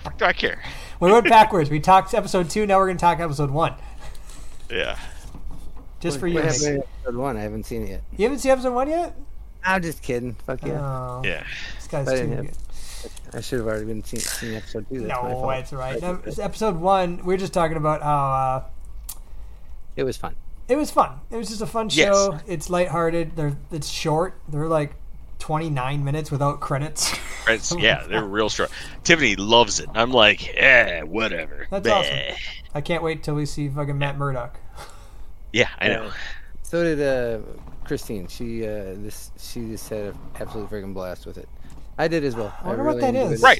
fuck 0.03 0.17
do 0.17 0.25
I 0.25 0.33
care? 0.33 0.61
we 0.99 1.11
went 1.11 1.27
backwards. 1.27 1.69
We 1.69 1.79
talked 1.79 2.13
episode 2.13 2.49
two. 2.49 2.65
Now 2.67 2.77
we're 2.77 2.87
gonna 2.87 2.99
talk 2.99 3.19
episode 3.19 3.49
one. 3.51 3.73
Yeah. 4.69 4.97
Just 5.99 6.19
for 6.19 6.27
you. 6.27 6.35
What 6.35 6.45
Nick. 6.45 6.53
happened 6.53 6.75
in 6.75 6.83
episode 6.83 7.15
one? 7.15 7.37
I 7.37 7.41
haven't 7.41 7.65
seen 7.65 7.83
it 7.83 7.89
yet. 7.89 8.03
You 8.17 8.23
haven't 8.25 8.39
seen 8.39 8.51
episode 8.51 8.73
one 8.73 8.89
yet? 8.89 9.15
I'm 9.63 9.81
just 9.81 10.01
kidding. 10.01 10.33
Fuck 10.45 10.63
yeah. 10.65 10.79
Oh, 10.81 11.21
Yeah. 11.23 11.43
this 11.75 11.87
guy's 11.87 12.07
I 12.07 12.11
too 12.15 12.21
didn't 12.21 12.35
have- 12.37 12.45
good. 12.47 12.57
I 13.33 13.41
should 13.41 13.57
have 13.59 13.67
already 13.67 13.85
been 13.85 14.03
seen, 14.03 14.19
seen 14.19 14.53
episode 14.53 14.85
two. 14.89 14.99
That's 15.01 15.09
No, 15.23 15.29
fault. 15.29 15.55
it's 15.55 15.73
all 15.73 15.79
right. 15.79 15.99
No, 16.01 16.19
episode 16.39 16.75
one. 16.75 17.23
We 17.25 17.33
are 17.33 17.37
just 17.37 17.53
talking 17.53 17.77
about 17.77 18.03
how 18.03 18.17
uh, 18.31 18.63
It 19.95 20.03
was 20.03 20.17
fun. 20.17 20.35
It 20.71 20.77
was 20.77 20.89
fun. 20.89 21.19
It 21.29 21.35
was 21.35 21.49
just 21.49 21.61
a 21.61 21.65
fun 21.67 21.89
Yes. 21.91 22.07
show. 22.15 22.39
It's 22.47 22.69
lighthearted. 22.69 23.35
They're 23.35 23.57
it's 23.71 23.89
short. 23.89 24.39
They're 24.47 24.67
like 24.67 24.93
29 25.39 26.03
minutes 26.03 26.31
without 26.31 26.61
credits. 26.61 27.13
It's, 27.47 27.75
yeah, 27.77 28.05
they're 28.07 28.23
real 28.23 28.47
short. 28.49 28.71
Tiffany 29.03 29.35
loves 29.35 29.79
it. 29.81 29.89
I'm 29.93 30.11
like, 30.11 30.55
eh, 30.55 31.01
whatever. 31.01 31.67
That's 31.69 31.87
Bleh. 31.87 31.93
awesome. 31.93 32.35
I 32.73 32.79
can't 32.81 33.03
wait 33.03 33.21
till 33.23 33.35
we 33.35 33.45
see 33.45 33.67
fucking 33.67 33.97
Matt 33.97 34.17
Murdock. 34.17 34.57
Yeah, 35.53 35.67
I 35.79 35.89
know. 35.89 36.09
So 36.63 36.81
did 36.81 37.01
uh, 37.01 37.39
Christine. 37.83 38.29
She 38.29 38.65
uh, 38.65 38.95
this 38.95 39.31
she 39.37 39.71
just 39.71 39.89
had 39.89 39.99
an 40.05 40.17
absolute 40.39 40.69
freaking 40.69 40.93
blast 40.93 41.25
with 41.25 41.37
it. 41.37 41.49
I 41.97 42.07
did 42.07 42.23
as 42.23 42.37
well. 42.37 42.53
I 42.63 42.67
wonder 42.69 42.85
what 42.85 43.01
that 43.01 43.13
enjoyed 43.13 43.33
is. 43.33 43.41
it. 43.41 43.43
Right. 43.43 43.59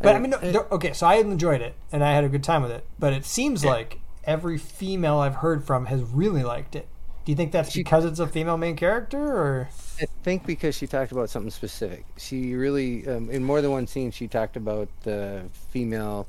But 0.00 0.16
I 0.16 0.18
mean, 0.18 0.30
no, 0.30 0.66
okay, 0.72 0.92
so 0.92 1.06
I 1.06 1.14
enjoyed 1.18 1.60
it 1.60 1.76
and 1.92 2.02
I 2.02 2.12
had 2.12 2.24
a 2.24 2.28
good 2.28 2.42
time 2.42 2.62
with 2.62 2.72
it. 2.72 2.84
But 2.98 3.12
it 3.12 3.24
seems 3.24 3.64
like 3.64 4.00
every 4.26 4.58
female 4.58 5.18
I've 5.18 5.36
heard 5.36 5.64
from 5.64 5.86
has 5.86 6.02
really 6.02 6.42
liked 6.42 6.76
it. 6.76 6.88
Do 7.24 7.32
you 7.32 7.36
think 7.36 7.52
that's 7.52 7.74
because 7.74 8.04
it's 8.04 8.18
a 8.18 8.26
female 8.26 8.58
main 8.58 8.76
character, 8.76 9.18
or 9.18 9.68
I 9.98 10.04
think 10.22 10.44
because 10.44 10.74
she 10.74 10.86
talked 10.86 11.10
about 11.10 11.30
something 11.30 11.50
specific. 11.50 12.04
She 12.18 12.54
really, 12.54 13.08
um, 13.08 13.30
in 13.30 13.42
more 13.42 13.62
than 13.62 13.70
one 13.70 13.86
scene, 13.86 14.10
she 14.10 14.28
talked 14.28 14.56
about 14.58 14.88
the 15.04 15.44
female 15.70 16.26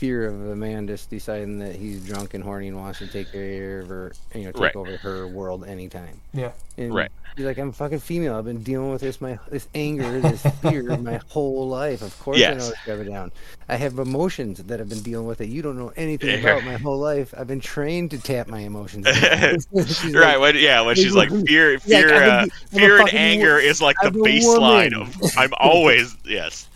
fear 0.00 0.26
of 0.28 0.48
a 0.48 0.56
man 0.56 0.86
just 0.86 1.10
deciding 1.10 1.58
that 1.58 1.76
he's 1.76 2.02
drunk 2.06 2.32
and 2.32 2.42
horny 2.42 2.68
and 2.68 2.76
wants 2.78 3.00
to 3.00 3.06
take 3.06 3.30
care 3.32 3.80
of 3.80 3.88
her, 3.88 4.12
you 4.34 4.44
know, 4.44 4.52
take 4.52 4.60
Right. 4.62 4.76
over 4.76 4.96
her 4.96 5.26
world 5.26 5.66
anytime. 5.66 6.18
yeah? 6.32 6.52
And 6.78 6.94
Right. 6.94 7.10
She's 7.36 7.44
like, 7.46 7.58
I'm 7.58 7.68
a 7.68 7.72
fucking 7.72 8.00
female. 8.00 8.34
I've 8.34 8.44
been 8.46 8.62
dealing 8.62 8.90
with 8.90 9.02
this 9.02 9.20
my 9.20 9.38
this 9.50 9.68
anger, 9.74 10.20
this 10.20 10.42
fear 10.62 10.82
my 10.96 11.20
whole 11.28 11.68
life. 11.68 12.02
Of 12.02 12.18
course 12.18 12.38
I 12.38 12.40
know 12.40 12.46
Yes. 12.54 12.70
it's 12.70 12.84
going 12.86 13.08
down. 13.08 13.30
I 13.68 13.76
have 13.76 13.98
emotions 14.00 14.58
that 14.64 14.80
I've 14.80 14.88
been 14.88 15.02
dealing 15.02 15.26
with 15.26 15.38
that 15.38 15.46
you 15.46 15.60
don't 15.62 15.78
know 15.78 15.92
anything 15.96 16.30
Yeah. 16.42 16.50
about 16.50 16.64
my 16.64 16.76
whole 16.78 16.98
life. 16.98 17.32
I've 17.38 17.46
been 17.46 17.60
trained 17.60 18.10
to 18.12 18.18
tap 18.18 18.48
my 18.48 18.60
emotions. 18.60 19.06
She's 19.86 20.04
like, 20.06 20.14
right. 20.14 20.40
When, 20.40 20.56
yeah, 20.56 20.80
when 20.80 20.96
she's 20.96 21.14
like 21.14 21.28
fear, 21.46 21.78
fear, 21.78 22.14
I've 22.14 22.20
been- 22.20 22.28
uh, 22.30 22.40
I'm 22.40 22.48
a 22.48 22.78
fear 22.80 23.00
and 23.00 23.14
anger 23.14 23.54
wo- 23.54 23.58
is 23.60 23.80
like 23.82 23.96
the 24.02 24.08
I'm 24.08 24.16
a 24.16 24.18
baseline 24.18 24.96
woman. 24.96 25.08
of. 25.22 25.36
I'm 25.36 25.52
always 25.58 26.16
yes. 26.24 26.66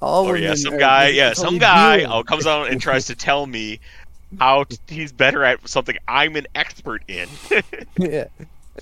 All 0.00 0.26
Or 0.28 0.36
yeah, 0.36 0.54
some 0.54 0.78
guy, 0.78 1.06
that's 1.06 1.16
yeah, 1.16 1.28
how 1.28 1.34
some 1.34 1.58
guy 1.58 2.04
oh, 2.04 2.22
comes 2.22 2.46
out 2.46 2.70
and 2.70 2.80
tries 2.80 3.06
to 3.06 3.14
tell 3.14 3.46
me 3.46 3.80
how 4.38 4.64
t- 4.64 4.78
he's 4.88 5.12
better 5.12 5.44
at 5.44 5.68
something 5.68 5.96
I'm 6.08 6.36
an 6.36 6.46
expert 6.54 7.02
in. 7.08 7.28
yeah. 7.98 8.24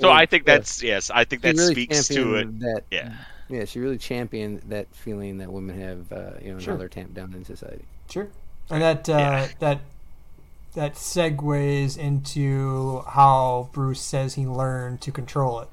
so 0.01 0.11
I 0.11 0.27
think 0.27 0.47
Yeah. 0.47 0.55
that's 0.57 0.83
yes, 0.83 1.11
I 1.11 1.25
think 1.25 1.43
She 1.43 1.49
that 1.53 1.57
really 1.59 1.73
speaks 1.75 2.09
to 2.09 2.35
it. 2.37 2.61
That, 2.61 2.83
Yeah. 2.91 3.15
Yeah, 3.51 3.65
she 3.65 3.81
really 3.81 3.97
championed 3.99 4.61
that 4.69 4.87
feeling 4.95 5.39
that 5.39 5.51
women 5.51 5.81
have, 5.81 6.13
uh, 6.13 6.31
you 6.43 6.49
know, 6.49 6.53
and 6.57 6.63
Sure. 6.63 6.75
how 6.75 6.79
they're 6.79 6.89
tamped 6.91 7.15
down 7.15 7.33
in 7.33 7.45
society. 7.47 7.85
Sure. 8.11 8.29
And 8.71 8.83
that 8.83 9.09
uh, 9.09 9.13
Yeah. 9.17 9.49
that 9.61 9.81
that 10.75 10.95
segues 10.95 11.97
into 11.97 13.01
how 13.09 13.71
Bruce 13.73 14.03
says 14.03 14.35
he 14.35 14.47
learned 14.47 15.01
to 15.01 15.11
control 15.11 15.61
it. 15.61 15.69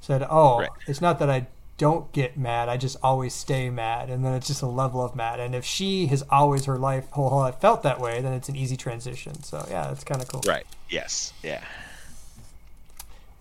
Said, 0.00 0.26
"Oh, 0.28 0.60
Right. 0.60 0.70
it's 0.86 1.02
not 1.02 1.18
that 1.18 1.28
I 1.30 1.46
don't 1.80 2.12
get 2.12 2.36
mad; 2.36 2.68
I 2.68 2.76
just 2.76 2.98
always 3.02 3.32
stay 3.34 3.70
mad, 3.70 4.10
and 4.10 4.22
then 4.22 4.34
it's 4.34 4.46
just 4.46 4.60
a 4.60 4.66
level 4.66 5.02
of 5.02 5.16
mad. 5.16 5.40
And 5.40 5.54
if 5.54 5.64
she 5.64 6.06
has 6.08 6.22
always 6.28 6.66
her 6.66 6.76
life 6.78 7.08
whole 7.10 7.30
whole 7.30 7.38
life 7.40 7.58
felt 7.58 7.82
that 7.84 7.98
way, 7.98 8.20
then 8.20 8.34
it's 8.34 8.50
an 8.50 8.54
easy 8.56 8.76
transition. 8.76 9.42
So 9.42 9.66
yeah, 9.70 9.86
that's 9.88 10.04
kind 10.04 10.20
of 10.20 10.28
cool. 10.28 10.42
Right. 10.46 10.66
Yes. 10.90 11.32
Yeah. 11.42 11.64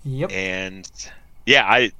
Yep. 0.05 0.31
and 0.31 0.89
yeah 1.45 1.65
i 1.67 1.91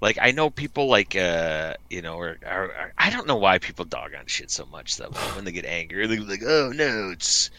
like 0.00 0.16
i 0.22 0.30
know 0.30 0.48
people 0.48 0.86
like 0.86 1.16
uh 1.16 1.74
you 1.90 2.00
know 2.02 2.14
or, 2.14 2.38
or, 2.48 2.64
or- 2.66 2.92
i 2.98 3.10
don't 3.10 3.26
know 3.26 3.34
why 3.36 3.58
people 3.58 3.84
dog 3.84 4.12
on 4.18 4.24
shit 4.26 4.48
so 4.50 4.64
much 4.66 4.96
though 4.96 5.10
when 5.34 5.44
they 5.44 5.50
get 5.50 5.64
angry 5.64 6.06
they're 6.06 6.20
like 6.20 6.44
oh 6.46 6.70
no 6.72 7.10
it's 7.10 7.50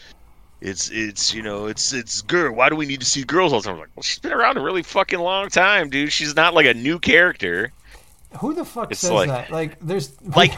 it's 0.64 0.88
it's 0.90 1.32
you 1.34 1.42
know 1.42 1.66
it's 1.66 1.92
it's 1.92 2.22
girl 2.22 2.52
why 2.54 2.68
do 2.70 2.74
we 2.74 2.86
need 2.86 2.98
to 3.00 3.06
see 3.06 3.22
girls 3.22 3.52
all 3.52 3.60
the 3.60 3.64
time 3.66 3.74
I'm 3.74 3.80
like 3.80 3.90
well 3.94 4.02
she's 4.02 4.18
been 4.18 4.32
around 4.32 4.56
a 4.56 4.62
really 4.62 4.82
fucking 4.82 5.18
long 5.20 5.48
time 5.50 5.90
dude 5.90 6.10
she's 6.12 6.34
not 6.34 6.54
like 6.54 6.66
a 6.66 6.74
new 6.74 6.98
character 6.98 7.70
Who 8.38 8.54
the 8.54 8.64
fuck 8.64 8.90
It's 8.90 9.00
says 9.00 9.10
like- 9.10 9.28
that? 9.28 9.50
Like, 9.50 9.78
there's 9.80 10.10
like 10.34 10.54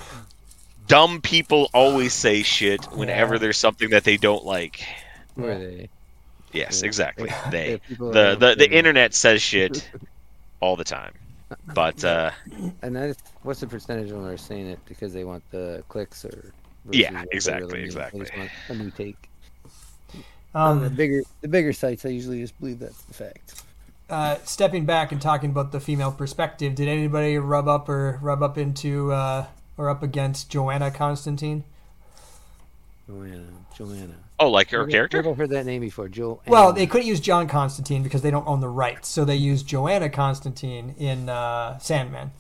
dumb 0.86 1.20
people 1.20 1.68
always 1.74 2.14
say 2.14 2.42
shit 2.42 2.84
whenever 2.92 3.34
Yeah. 3.34 3.40
there's 3.40 3.58
something 3.58 3.90
that 3.90 4.04
they 4.04 4.16
don't 4.16 4.44
like 4.44 4.84
Where 5.34 5.52
Yeah. 5.52 5.58
they, 5.58 5.88
yes 6.52 6.80
Yeah. 6.82 6.86
exactly 6.86 7.30
they 7.50 7.80
people 7.88 8.12
the 8.12 8.36
the, 8.38 8.54
the 8.54 8.70
internet 8.70 9.12
says 9.12 9.42
shit 9.42 9.90
all 10.60 10.76
the 10.76 10.84
time 10.84 11.12
but 11.74 12.02
uh 12.04 12.30
and 12.82 12.94
that 12.94 13.08
is, 13.10 13.16
what's 13.42 13.60
the 13.60 13.66
percentage 13.66 14.10
of 14.10 14.16
them 14.18 14.26
are 14.26 14.36
saying 14.36 14.66
it 14.68 14.78
because 14.86 15.12
they 15.12 15.24
want 15.24 15.42
the 15.50 15.82
clicks 15.88 16.24
or? 16.24 16.52
Yeah, 16.90 17.12
what 17.12 17.28
they 17.30 17.36
exactly, 17.36 17.66
mean? 17.66 17.72
They 17.72 17.84
exactly. 17.86 18.20
just 18.20 18.36
want 18.36 18.50
a 18.68 18.74
new 18.74 18.90
take. 18.92 19.28
On 20.56 20.80
the 20.80 20.86
um, 20.86 20.94
bigger, 20.94 21.22
the 21.42 21.48
bigger 21.48 21.72
sites, 21.72 22.04
I 22.06 22.08
usually 22.08 22.40
just 22.40 22.58
believe 22.58 22.78
that's 22.78 23.02
the 23.02 23.14
fact. 23.14 23.62
uh, 24.08 24.36
stepping 24.44 24.86
back 24.86 25.12
and 25.12 25.20
talking 25.20 25.50
about 25.50 25.70
the 25.72 25.80
female 25.80 26.10
perspective. 26.12 26.74
Did 26.74 26.88
anybody 26.88 27.36
rub 27.38 27.68
up 27.68 27.88
or 27.88 28.18
rub 28.22 28.42
up 28.42 28.56
into 28.56 29.12
uh, 29.12 29.46
or 29.76 29.90
up 29.90 30.02
against 30.02 30.48
Joanna 30.50 30.90
Constantine? 30.90 31.64
Joanna, 33.06 33.44
Joanna. 33.76 34.14
oh 34.40 34.50
like 34.50 34.70
her 34.70 34.80
Where- 34.80 34.88
character 34.88 35.18
where 35.18 35.24
have 35.30 35.34
I 35.38 35.42
heard 35.42 35.50
that 35.50 35.66
name 35.66 35.80
before? 35.82 36.08
Joe. 36.08 36.40
Well, 36.46 36.72
they 36.72 36.86
couldn't 36.86 37.06
use 37.06 37.20
John 37.20 37.46
Constantine 37.46 38.02
because 38.02 38.22
they 38.22 38.30
don't 38.32 38.46
own 38.48 38.60
the 38.60 38.68
rights, 38.68 39.08
so 39.08 39.24
they 39.24 39.36
used 39.36 39.66
Joanna 39.66 40.08
Constantine 40.08 40.94
in 40.98 41.28
uh, 41.28 41.78
Sandman. 41.78 42.32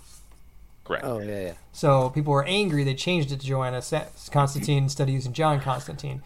correct 0.84 1.04
Oh 1.04 1.18
yeah, 1.20 1.40
yeah. 1.40 1.52
So 1.72 2.10
people 2.10 2.32
were 2.32 2.44
angry. 2.44 2.82
They 2.82 2.94
changed 2.94 3.30
it 3.30 3.40
to 3.40 3.46
Joanna 3.46 3.80
Constantine 4.32 4.84
instead 4.84 5.08
of 5.08 5.14
using 5.14 5.32
John 5.32 5.60
Constantine. 5.60 6.22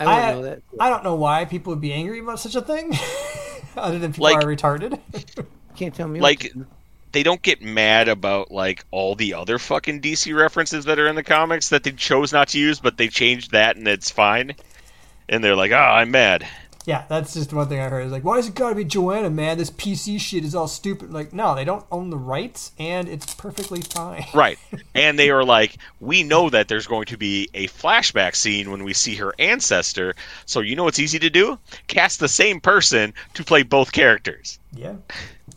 I 0.00 0.04
wouldn't 0.04 0.24
I- 0.24 0.32
know 0.32 0.42
that. 0.42 0.62
I 0.78 0.90
don't 0.90 1.04
know 1.04 1.14
why 1.16 1.44
people 1.44 1.72
would 1.72 1.80
be 1.80 1.92
angry 1.92 2.20
about 2.20 2.38
such 2.40 2.54
a 2.54 2.60
thing, 2.62 2.92
other 3.76 3.98
than 3.98 4.12
people 4.12 4.24
Like- 4.24 4.44
are 4.44 4.46
retarded. 4.46 4.98
Can't 5.76 5.94
tell 5.94 6.08
me. 6.08 6.18
like 6.20 6.52
they 7.12 7.22
don't 7.22 7.40
get 7.40 7.62
mad 7.62 8.08
about 8.08 8.50
like 8.50 8.84
all 8.90 9.14
the 9.14 9.34
other 9.34 9.58
fucking 9.58 10.00
DC 10.02 10.36
references 10.36 10.84
that 10.86 10.98
are 10.98 11.06
in 11.06 11.14
the 11.14 11.22
comics 11.22 11.68
that 11.70 11.84
they 11.84 11.92
chose 11.92 12.32
not 12.32 12.48
to 12.48 12.58
use, 12.58 12.80
but 12.80 12.96
they 12.96 13.08
changed 13.08 13.52
that 13.52 13.76
and 13.76 13.86
it's 13.88 14.10
fine. 14.10 14.54
And 15.28 15.42
they're 15.44 15.54
like, 15.56 15.70
"Oh, 15.72 15.76
I'm 15.76 16.10
mad." 16.10 16.46
Yeah, 16.88 17.04
that's 17.06 17.34
just 17.34 17.52
one 17.52 17.68
thing 17.68 17.80
I 17.80 17.90
heard. 17.90 18.06
Is 18.06 18.12
like, 18.12 18.24
why 18.24 18.36
does 18.36 18.48
it 18.48 18.54
gotta 18.54 18.74
be 18.74 18.82
Joanna, 18.82 19.28
man? 19.28 19.58
This 19.58 19.70
PC 19.70 20.18
shit 20.18 20.42
is 20.42 20.54
all 20.54 20.66
stupid. 20.66 21.12
Like, 21.12 21.34
no, 21.34 21.54
they 21.54 21.66
don't 21.66 21.84
own 21.92 22.08
the 22.08 22.16
rights, 22.16 22.72
and 22.78 23.10
it's 23.10 23.34
perfectly 23.34 23.82
fine. 23.82 24.24
Right. 24.34 24.58
and 24.94 25.18
they 25.18 25.28
are 25.28 25.44
like, 25.44 25.76
"We 26.00 26.22
know 26.22 26.48
that 26.48 26.68
there's 26.68 26.86
going 26.86 27.04
to 27.06 27.18
be 27.18 27.50
a 27.52 27.66
flashback 27.66 28.34
scene 28.34 28.70
when 28.70 28.84
we 28.84 28.94
see 28.94 29.14
her 29.16 29.34
ancestor, 29.38 30.14
so 30.46 30.60
you 30.60 30.76
know 30.76 30.84
what's 30.84 30.98
easy 30.98 31.18
to 31.18 31.28
do? 31.28 31.58
Cast 31.88 32.20
the 32.20 32.28
same 32.28 32.58
person 32.58 33.12
to 33.34 33.44
play 33.44 33.64
both 33.64 33.92
characters." 33.92 34.58
Yeah, 34.72 34.94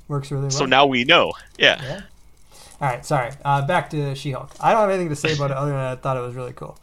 works 0.10 0.32
really 0.32 0.44
well. 0.44 0.52
So 0.52 0.66
now 0.66 0.86
we 0.86 1.06
know. 1.06 1.32
Yeah. 1.58 1.82
Yeah. 1.82 2.02
All 2.82 2.90
right, 2.90 3.06
sorry. 3.06 3.32
Uh, 3.46 3.66
back 3.66 3.90
to 3.92 4.16
She-Hulk. 4.16 4.52
I 4.60 4.74
don't 4.74 4.82
have 4.82 4.90
anything 4.90 5.10
to 5.10 5.16
say 5.16 5.34
about 5.34 5.52
it 5.52 5.56
other 5.56 5.72
than 5.72 5.80
I 5.80 5.96
thought 5.96 6.18
it 6.18 6.22
was 6.22 6.36
really 6.36 6.54
cool, 6.54 6.78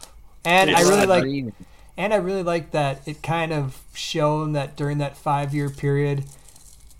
and 0.46 0.70
I 0.70 0.80
really 0.80 1.04
like, 1.04 1.24
Green. 1.24 1.52
And 1.98 2.14
I 2.14 2.16
really 2.16 2.42
like 2.42 2.70
that 2.70 3.06
it 3.06 3.22
kind 3.22 3.52
of 3.52 3.82
shown 3.92 4.52
that 4.52 4.74
during 4.76 4.96
that 4.98 5.18
five-year 5.18 5.68
period, 5.68 6.24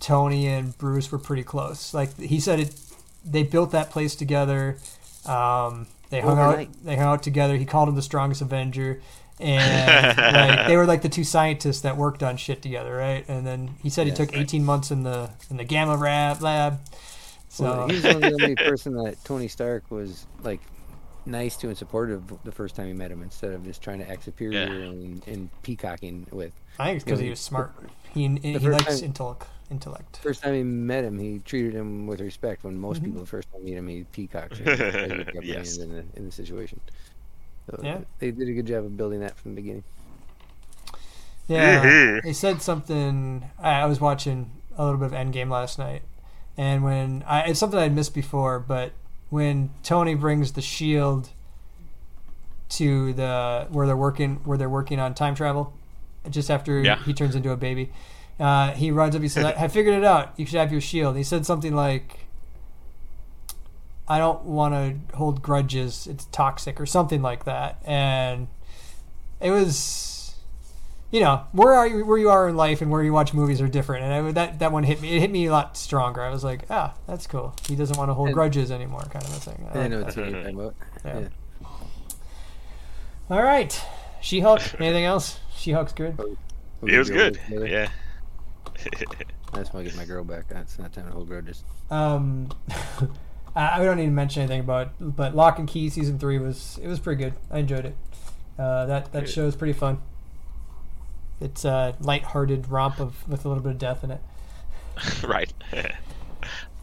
Tony 0.01 0.47
and 0.47 0.77
Bruce 0.77 1.11
were 1.11 1.19
pretty 1.19 1.43
close. 1.45 1.95
Like 1.95 2.19
he 2.19 2.39
said, 2.41 2.61
it, 2.61 2.75
they 3.25 3.43
built 3.45 3.71
that 3.73 3.91
place 3.91 4.15
together. 4.15 4.77
Um, 5.25 5.87
they 6.11 6.21
hung 6.21 6.39
Overnight. 6.39 6.69
out. 6.69 6.85
They 6.85 6.97
hung 6.97 7.05
out 7.07 7.23
together. 7.23 7.57
He 7.57 7.65
called 7.65 7.89
him 7.89 7.95
the 7.95 8.03
strongest 8.03 8.41
Avenger, 8.43 9.01
and 9.41 10.19
like, 10.35 10.67
they 10.67 10.77
were 10.77 10.87
like 10.87 11.03
the 11.03 11.09
two 11.09 11.25
scientists 11.25 11.81
that 11.83 11.97
worked 11.97 12.23
on 12.23 12.37
shit 12.37 12.63
together, 12.63 12.95
right? 12.97 13.25
And 13.29 13.47
then 13.47 13.71
he 13.83 13.91
said 13.91 14.05
he 14.07 14.11
Yes. 14.11 14.17
took 14.19 14.35
18 14.37 14.65
months 14.65 14.91
in 14.91 15.03
the 15.05 15.31
in 15.51 15.57
the 15.59 15.65
Gamma 15.65 15.97
Rab 15.97 16.41
lab. 16.43 16.81
So 17.51 17.65
Well, 17.65 17.89
he's 17.89 18.03
the 18.03 18.33
only 18.35 18.57
person 18.57 18.95
that 18.95 19.23
Tony 19.25 19.49
Stark 19.49 19.91
was 19.91 20.27
like 20.43 20.61
nice 21.29 21.57
to 21.59 21.69
and 21.69 21.77
supportive 21.77 22.23
the 22.45 22.53
first 22.53 22.75
time 22.75 22.87
he 22.89 22.93
met 22.93 23.11
him, 23.11 23.23
instead 23.23 23.53
of 23.53 23.65
just 23.65 23.83
trying 23.83 23.99
to 24.01 24.11
act 24.11 24.25
superior 24.25 24.61
Yeah. 24.61 24.67
and, 24.89 25.27
and 25.29 25.63
peacocking 25.63 26.27
with. 26.31 26.53
I 26.79 26.87
think 26.87 26.97
it's 26.97 27.05
because 27.05 27.21
he 27.21 27.31
was 27.31 27.41
smart. 27.41 27.73
He 28.15 28.27
he 28.43 28.59
likes 28.59 28.85
time- 29.01 29.05
intellect. 29.05 29.45
Intellect. 29.71 30.17
First 30.23 30.43
time 30.43 30.55
he 30.55 30.63
met 30.63 31.05
him, 31.05 31.19
he 31.19 31.41
treated 31.41 31.75
him 31.75 32.07
with 32.07 32.21
respect. 32.23 32.65
When 32.65 32.79
most 32.79 33.03
Mhm. 33.03 33.05
people 33.07 33.21
the 33.21 33.27
first 33.27 33.53
time 33.53 33.65
meet 33.65 33.75
him, 33.75 33.87
he 33.87 34.05
peacocks. 34.13 34.59
and 34.59 34.67
tries 34.67 34.79
to 34.79 35.25
get 35.35 35.45
Yes. 35.45 35.77
in 35.77 35.93
the 35.93 36.05
in 36.17 36.25
the 36.25 36.33
situation. 36.33 36.81
So 37.71 37.79
Yeah. 37.83 37.99
they 38.19 38.31
did 38.31 38.49
a 38.49 38.53
good 38.55 38.67
job 38.67 38.85
of 38.87 38.97
building 38.97 39.21
that 39.21 39.37
from 39.37 39.55
the 39.55 39.61
beginning. 39.61 39.85
Yeah, 41.49 41.85
Mhm. 41.85 42.25
he 42.25 42.33
said 42.33 42.61
something. 42.63 43.45
I, 43.59 43.81
I 43.83 43.87
was 43.87 44.01
watching 44.01 44.51
a 44.77 44.85
little 44.85 44.99
bit 44.99 45.07
of 45.07 45.13
Endgame 45.13 45.51
last 45.51 45.79
night, 45.79 46.03
and 46.57 46.83
when 46.85 47.23
I, 47.27 47.41
it's 47.43 47.59
something 47.61 47.79
I'd 47.79 47.95
missed 47.95 48.15
before, 48.15 48.59
but 48.59 48.93
when 49.31 49.71
Tony 49.83 50.15
brings 50.15 50.53
the 50.53 50.63
shield 50.63 51.31
to 52.71 53.13
the 53.15 53.67
where 53.71 53.87
they're 53.87 53.97
working 53.97 54.37
where 54.45 54.59
they're 54.59 54.69
working 54.69 54.99
on 55.01 55.15
time 55.15 55.35
travel, 55.35 55.73
just 56.29 56.51
after 56.51 56.81
Yeah. 56.83 57.03
he 57.05 57.13
turns 57.15 57.35
into 57.35 57.51
a 57.51 57.57
baby, 57.57 57.91
uh, 58.39 58.73
he 58.73 58.91
runs 58.91 59.15
up. 59.17 59.23
He 59.23 59.29
says, 59.29 59.45
"I, 59.45 59.65
"I 59.65 59.69
figured 59.69 59.95
it 59.95 60.05
out. 60.05 60.33
You 60.37 60.47
should 60.47 60.59
have 60.61 60.71
your 60.73 60.81
shield." 60.81 61.17
He 61.17 61.23
said 61.23 61.45
something 61.47 61.75
like. 61.75 62.25
I 64.11 64.17
don't 64.19 64.43
want 64.45 64.73
to 65.11 65.17
hold 65.19 65.43
grudges. 65.43 66.07
It's 66.07 66.25
toxic 66.33 66.81
or 66.81 66.87
something 66.87 67.21
like 67.21 67.45
that. 67.45 67.83
And 67.85 68.49
it 69.39 69.51
was, 69.51 69.75
you 71.11 71.21
know, 71.21 71.45
where 71.53 71.73
are 71.73 71.87
you, 71.87 72.05
where 72.05 72.19
you 72.19 72.29
are 72.31 72.49
in 72.49 72.57
life 72.57 72.83
and 72.83 72.91
where 72.91 73.03
you 73.03 73.13
watch 73.13 73.33
movies 73.33 73.61
are 73.61 73.69
different. 73.69 74.05
And 74.05 74.13
I, 74.29 74.33
that 74.33 74.59
that 74.59 74.73
one 74.73 74.83
hit 74.85 75.01
me. 75.01 75.17
It 75.17 75.21
hit 75.21 75.31
me 75.31 75.47
a 75.47 75.53
lot 75.53 75.77
stronger. 75.77 76.21
I 76.23 76.31
was 76.31 76.45
like, 76.45 76.65
ah, 76.71 76.95
that's 77.07 77.27
cool. 77.27 77.55
He 77.67 77.77
doesn't 77.77 77.97
want 77.97 78.11
to 78.11 78.15
hold 78.15 78.29
And- 78.29 78.35
grudges 78.35 78.71
anymore, 78.71 79.01
kind 79.11 79.25
of 79.25 79.31
a 79.31 79.41
thing. 79.41 79.67
I 79.73 79.79
I 79.79 79.81
like 79.83 79.91
know 79.91 80.03
what 80.03 80.17
you're 80.17 80.31
talking 80.31 80.55
about. 80.61 80.75
Yeah. 81.05 81.19
Yeah. 81.21 81.29
All 83.31 83.43
right, 83.43 83.85
She 84.23 84.41
Hulk. 84.41 84.61
Anything 84.81 85.05
else? 85.05 85.39
She 85.55 85.73
Hulk's 85.73 85.93
good. 85.93 86.19
It 86.83 86.97
was 86.99 87.11
get 87.11 87.35
the 87.35 87.55
old 87.55 87.63
good. 87.63 87.71
Yeah. 87.71 87.89
I 89.53 89.57
just 89.59 89.75
want 89.75 89.85
to 89.87 89.91
get 89.91 89.97
my 89.97 90.05
girl 90.05 90.25
back. 90.25 90.45
It's 90.51 90.79
not 90.79 90.93
time 90.93 91.07
to 91.07 91.13
hold 91.13 91.29
grudges. 91.29 91.63
Um, 91.91 92.49
I, 93.57 93.81
I 93.81 93.85
don't 93.85 93.97
need 93.97 94.07
to 94.07 94.11
mention 94.13 94.43
anything 94.43 94.61
about, 94.61 94.89
it, 94.89 94.91
but 95.01 95.35
Locke 95.35 95.59
and 95.59 95.67
Key 95.69 95.89
season 95.91 96.19
three 96.19 96.39
was 96.39 96.79
it 96.83 96.87
was 96.89 97.01
pretty 97.01 97.23
good. 97.23 97.35
I 97.51 97.59
enjoyed 97.59 97.85
it. 97.87 97.97
Uh, 98.59 98.87
that 98.87 99.13
that 99.13 99.25
Good. 99.25 99.31
show 99.31 99.47
is 99.47 99.57
pretty 99.57 99.73
fun. 99.73 99.99
It's 101.41 101.65
a 101.65 101.95
light-hearted 102.01 102.69
romp 102.71 102.99
of 103.01 103.29
with 103.29 103.45
a 103.45 103.49
little 103.49 103.63
bit 103.63 103.73
of 103.73 103.79
death 103.79 104.03
in 104.05 104.11
it. 104.11 104.21
right. 105.25 105.53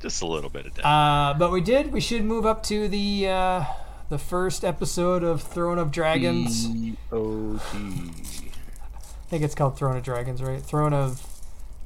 Just 0.01 0.21
a 0.21 0.27
little 0.27 0.49
bit 0.49 0.65
of 0.67 0.75
death. 0.75 0.85
Uh, 0.85 1.33
but 1.37 1.51
we 1.51 1.61
did. 1.61 1.91
We 1.91 1.99
should 2.01 2.23
move 2.23 2.45
up 2.45 2.63
to 2.63 2.87
the 2.87 3.27
uh, 3.27 3.63
the 4.09 4.17
first 4.19 4.63
episode 4.63 5.23
of 5.23 5.41
Throne 5.41 5.77
of 5.79 5.91
Dragons. 5.91 6.67
O 7.11 7.59
T. 7.71 7.77
I 7.77 9.27
think 9.27 9.43
it's 9.43 9.55
called 9.55 9.77
Throne 9.77 9.97
of 9.97 10.03
Dragons, 10.03 10.41
right? 10.43 10.61
Throne 10.61 10.93
of 10.93 11.25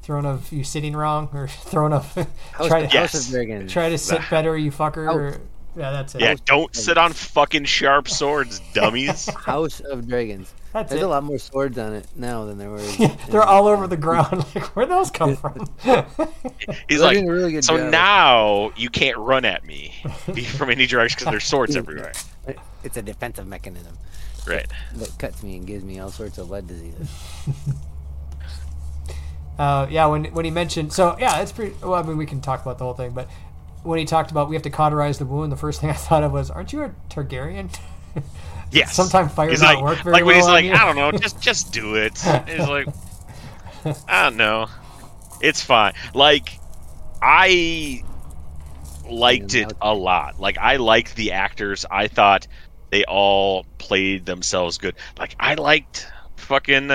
Throne 0.02 0.26
of 0.26 0.52
you 0.52 0.64
sitting 0.64 0.96
wrong 0.96 1.30
or 1.34 1.48
Throne 1.48 1.94
of 1.94 2.12
try 2.66 2.80
of- 2.80 2.92
to 2.92 2.98
House 3.00 3.32
Yes. 3.32 3.72
try 3.72 3.90
to 3.90 3.98
sit 3.98 4.22
better, 4.30 4.58
you 4.58 4.72
fucker. 4.72 5.06
House. 5.06 5.16
Or, 5.16 5.42
yeah, 5.76 5.92
that's 5.92 6.16
it. 6.16 6.22
yeah, 6.22 6.36
don't 6.46 6.76
sit 6.76 6.98
on 6.98 7.14
fucking 7.14 7.66
sharp 7.66 8.08
swords, 8.08 8.60
dummies. 8.74 9.28
House 9.46 9.80
of 9.80 10.08
Dragons. 10.08 10.54
That's 10.74 10.90
There's 10.92 11.02
it. 11.02 11.06
a 11.06 11.08
lot 11.08 11.24
more 11.24 11.40
swords 11.40 11.80
on 11.80 11.94
it 11.96 12.06
now 12.16 12.46
than 12.46 12.60
there 12.60 12.70
were. 12.70 12.78
They're 13.30 13.42
all 13.44 13.68
over 13.68 13.88
the 13.88 13.98
ground. 13.98 14.46
Like, 14.54 14.66
where'd 14.76 14.90
those 14.90 15.10
come 15.10 15.36
from? 15.36 15.66
He's 15.82 17.00
They're 17.00 17.00
like, 17.00 17.18
really 17.26 17.54
good 17.54 17.64
so 17.66 17.78
job. 17.78 17.90
now 17.92 18.72
you 18.78 18.90
can't 18.92 19.18
run 19.18 19.46
at 19.46 19.66
me 19.66 19.96
from 20.58 20.70
any 20.70 20.86
direction 20.86 21.18
because 21.20 21.32
there's 21.32 21.46
swords 21.46 21.76
everywhere. 21.76 22.12
It's 22.84 22.98
a 22.98 23.02
defensive 23.02 23.48
mechanism 23.48 23.98
Right. 24.48 24.68
that 24.96 25.12
cuts 25.18 25.42
me 25.42 25.58
and 25.58 25.66
gives 25.66 25.84
me 25.84 26.00
all 26.00 26.12
sorts 26.12 26.38
of 26.38 26.52
lead 26.52 26.68
diseases. 26.68 27.10
uh, 29.58 29.88
yeah, 29.90 30.06
when 30.06 30.26
when 30.26 30.46
he 30.46 30.52
mentioned, 30.52 30.94
so 30.94 31.16
yeah, 31.20 31.42
it's 31.42 31.52
pretty. 31.52 31.76
Well, 31.82 31.96
I 31.96 32.04
mean, 32.04 32.18
we 32.18 32.26
can 32.26 32.42
talk 32.42 32.62
about 32.62 32.78
the 32.78 32.86
whole 32.86 32.94
thing, 32.94 33.12
but 33.12 33.28
when 33.84 34.00
he 34.00 34.06
talked 34.06 34.32
about 34.32 34.50
we 34.50 34.56
have 34.56 34.64
to 34.64 34.70
cauterize 34.70 35.18
the 35.18 35.26
wound, 35.26 35.52
the 35.52 35.58
first 35.58 35.82
thing 35.82 35.90
I 35.90 35.94
thought 36.08 36.24
of 36.24 36.32
was, 36.32 36.50
"Aren't 36.50 36.74
you 36.74 36.84
a 36.84 36.90
Targaryen?" 37.10 37.78
Yes. 38.72 38.94
Sometimes 38.94 39.34
fire 39.34 39.50
he's 39.50 39.62
like, 39.62 39.82
work 39.82 40.00
very 40.04 40.14
like 40.14 40.26
when 40.26 40.36
he's 40.36 40.44
well 40.44 40.56
on 40.56 40.64
like, 40.64 40.66
you. 40.66 40.74
I 40.74 40.86
don't 40.86 40.96
know, 40.96 41.12
just 41.18 41.42
just 41.42 41.74
do 41.74 41.96
it. 41.96 42.18
He's 42.48 42.68
like, 42.68 42.88
I 44.08 44.24
don't 44.24 44.38
know, 44.38 44.68
it's 45.42 45.62
fine. 45.64 45.94
Like, 46.14 46.60
I 47.22 48.04
liked 49.10 49.56
it 49.56 49.74
a 49.82 49.94
lot. 49.94 50.40
Like, 50.40 50.58
I 50.60 50.76
liked 50.76 51.16
the 51.16 51.32
actors. 51.32 51.86
I 51.90 52.08
thought 52.08 52.48
they 52.92 53.06
all 53.06 53.66
played 53.80 54.26
themselves 54.26 54.78
good. 54.78 54.96
Like, 55.18 55.36
I 55.40 55.56
liked 55.56 56.08
fucking 56.36 56.92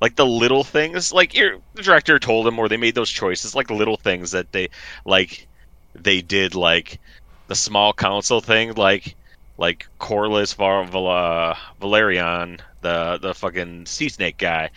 like 0.00 0.16
the 0.16 0.26
little 0.26 0.64
things. 0.64 1.12
Like, 1.12 1.34
your 1.34 1.58
the 1.74 1.82
director 1.82 2.18
told 2.18 2.46
him, 2.46 2.58
or 2.58 2.68
they 2.68 2.78
made 2.78 2.94
those 2.94 3.10
choices. 3.10 3.54
Like 3.54 3.70
little 3.70 3.98
things 3.98 4.30
that 4.30 4.52
they 4.52 4.70
like 5.04 5.48
they 5.94 6.22
did, 6.22 6.54
like 6.54 7.00
the 7.48 7.54
small 7.54 7.92
council 7.92 8.40
thing, 8.40 8.74
like 8.74 9.16
like 9.58 9.86
Corlys 10.00 10.54
Var- 10.54 10.84
Val- 10.84 11.08
uh, 11.08 11.56
Velaryon, 11.80 12.60
the 12.80 13.18
the 13.20 13.34
fucking 13.34 13.86
sea 13.86 14.08
snake 14.08 14.38
guy, 14.38 14.70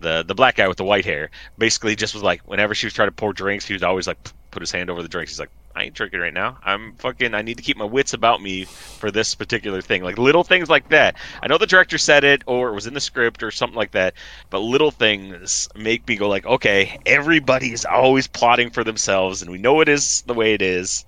the 0.00 0.22
the 0.22 0.34
black 0.34 0.56
guy 0.56 0.68
with 0.68 0.78
the 0.78 0.84
white 0.84 1.04
hair, 1.04 1.30
basically 1.58 1.96
just 1.96 2.14
was 2.14 2.22
like 2.22 2.40
whenever 2.48 2.74
she 2.74 2.86
was 2.86 2.94
trying 2.94 3.08
to 3.08 3.12
pour 3.12 3.32
drinks, 3.32 3.66
he 3.66 3.74
was 3.74 3.82
always 3.82 4.06
like 4.06 4.18
put 4.50 4.62
his 4.62 4.72
hand 4.72 4.90
over 4.90 5.02
the 5.02 5.08
drinks. 5.08 5.32
He's 5.32 5.40
like, 5.40 5.50
I 5.74 5.84
ain't 5.84 5.94
drinking 5.94 6.20
right 6.20 6.32
now. 6.32 6.58
I'm 6.64 6.94
fucking. 6.96 7.34
I 7.34 7.42
need 7.42 7.56
to 7.58 7.62
keep 7.62 7.76
my 7.76 7.84
wits 7.84 8.12
about 8.12 8.40
me 8.42 8.66
for 8.98 9.10
this 9.10 9.34
particular 9.34 9.80
thing. 9.82 10.02
Like 10.02 10.18
little 10.18 10.44
things 10.44 10.68
like 10.68 10.88
that. 10.90 11.16
I 11.42 11.46
know 11.48 11.58
the 11.58 11.66
director 11.66 11.98
said 11.98 12.24
it 12.24 12.42
or 12.46 12.70
it 12.70 12.74
was 12.74 12.86
in 12.86 12.94
the 12.94 13.00
script 13.00 13.42
or 13.42 13.50
something 13.50 13.76
like 13.76 13.92
that, 13.92 14.14
but 14.50 14.58
little 14.60 14.90
things 14.90 15.68
make 15.74 16.06
me 16.08 16.16
go 16.16 16.28
like, 16.28 16.46
okay, 16.46 16.98
everybody 17.06 17.72
is 17.72 17.84
always 17.84 18.26
plotting 18.28 18.70
for 18.70 18.84
themselves, 18.84 19.42
and 19.42 19.50
we 19.50 19.58
know 19.58 19.80
it 19.80 19.88
is 19.88 20.22
the 20.22 20.34
way 20.34 20.54
it 20.54 20.62
is. 20.62 21.04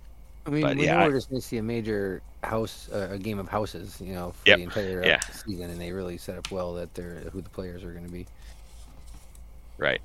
I 0.46 0.50
mean, 0.50 0.60
But, 0.60 0.76
we 0.76 0.86
yeah, 0.86 0.96
know 0.96 1.00
we're 1.00 1.12
just 1.14 1.28
going 1.30 1.40
to 1.40 1.46
see 1.46 1.56
a 1.58 1.62
major 1.62 2.22
house, 2.42 2.88
uh, 2.90 3.08
a 3.12 3.18
game 3.18 3.38
of 3.38 3.48
houses, 3.48 4.00
you 4.00 4.12
know, 4.14 4.32
for 4.32 4.52
Yep, 4.52 4.54
the 4.54 4.62
entire 4.62 5.06
uh, 5.06 5.12
yeah. 5.12 5.20
season, 5.30 5.70
and 5.70 5.80
they 5.80 5.92
really 5.92 6.18
set 6.18 6.36
up 6.38 6.50
well 6.50 6.74
that 6.74 6.94
they're 6.94 7.30
who 7.32 7.40
the 7.40 7.50
players 7.50 7.82
are 7.84 7.92
going 7.92 8.04
to 8.04 8.10
be. 8.10 8.28
Right. 9.78 10.00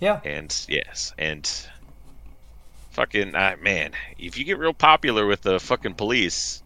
yeah, 0.00 0.22
and 0.24 0.66
yes, 0.68 1.12
and 1.18 1.68
fucking 2.96 3.34
uh, 3.34 3.56
man, 3.60 3.92
if 4.18 4.38
you 4.38 4.44
get 4.44 4.58
real 4.58 4.72
popular 4.72 5.26
with 5.26 5.42
the 5.42 5.60
fucking 5.60 5.94
police, 5.94 6.62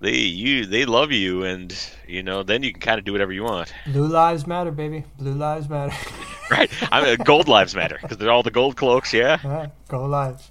they 0.00 0.14
you 0.14 0.64
they 0.64 0.84
love 0.84 1.10
you, 1.10 1.42
and 1.42 1.76
you 2.06 2.22
know 2.22 2.44
then 2.44 2.62
you 2.62 2.72
can 2.72 2.80
kind 2.80 2.98
of 2.98 3.04
do 3.04 3.12
whatever 3.12 3.32
you 3.32 3.42
want. 3.42 3.74
blue 3.88 4.06
lives 4.06 4.46
matter, 4.46 4.70
baby. 4.70 5.04
Blue 5.18 5.34
lives 5.34 5.68
matter. 5.68 5.94
Right? 6.50 6.70
I 6.92 7.02
mean, 7.02 7.16
gold 7.24 7.48
lives 7.48 7.74
matter 7.74 7.98
because 8.02 8.18
they're 8.18 8.30
all 8.30 8.42
the 8.42 8.50
gold 8.50 8.76
cloaks, 8.76 9.14
yeah. 9.14 9.38
All 9.42 9.50
right, 9.50 9.70
go 9.88 10.04
lives. 10.04 10.50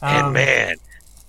and 0.00 0.26
Um, 0.26 0.32
man, 0.32 0.74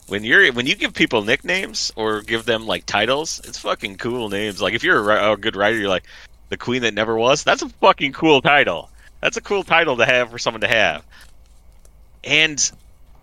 when 0.08 0.24
you're 0.24 0.52
when 0.52 0.66
you 0.66 0.74
give 0.74 0.96
people 0.96 1.22
nicknames 1.24 1.92
or 1.96 2.22
give 2.22 2.46
them 2.46 2.66
like 2.66 2.88
titles, 2.88 3.40
it's 3.44 3.60
fucking 3.60 3.98
cool 3.98 4.30
names. 4.30 4.64
Like 4.64 4.74
if 4.74 4.84
you're 4.84 5.12
a, 5.12 5.34
a 5.34 5.38
good 5.38 5.56
writer, 5.56 5.78
you're 5.78 5.90
like 5.90 6.06
the 6.50 6.58
queen 6.58 6.82
that 6.82 6.96
never 6.96 7.16
was. 7.16 7.44
That's 7.44 7.62
a 7.62 7.70
fucking 7.70 8.14
cool 8.14 8.42
title. 8.42 8.90
That's 9.22 9.38
a 9.38 9.42
cool 9.42 9.64
title 9.64 9.96
to 9.98 10.06
have 10.08 10.32
for 10.32 10.40
someone 10.40 10.62
to 10.62 10.68
have. 10.68 11.06
And 12.24 12.72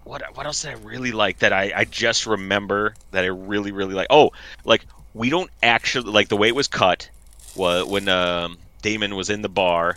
what 0.05 0.23
what 0.37 0.47
else 0.47 0.63
did 0.63 0.71
I 0.73 0.75
really 0.75 1.13
like 1.13 1.39
that 1.41 1.53
I 1.53 1.73
I 1.75 1.85
just 1.85 2.27
remember 2.27 2.95
that 3.13 3.25
I 3.25 3.29
really 3.29 3.73
really 3.73 3.95
like? 3.95 4.09
Oh, 4.11 4.31
like 4.65 4.87
we 5.15 5.31
don't 5.31 5.51
actually 5.63 6.11
like 6.11 6.29
the 6.29 6.37
way 6.37 6.49
it 6.49 6.55
was 6.55 6.69
cut 6.69 7.09
was 7.57 7.85
when 7.87 8.09
um, 8.09 8.59
Daemon 8.83 9.17
was 9.17 9.29
in 9.31 9.43
the 9.43 9.49
bar, 9.49 9.97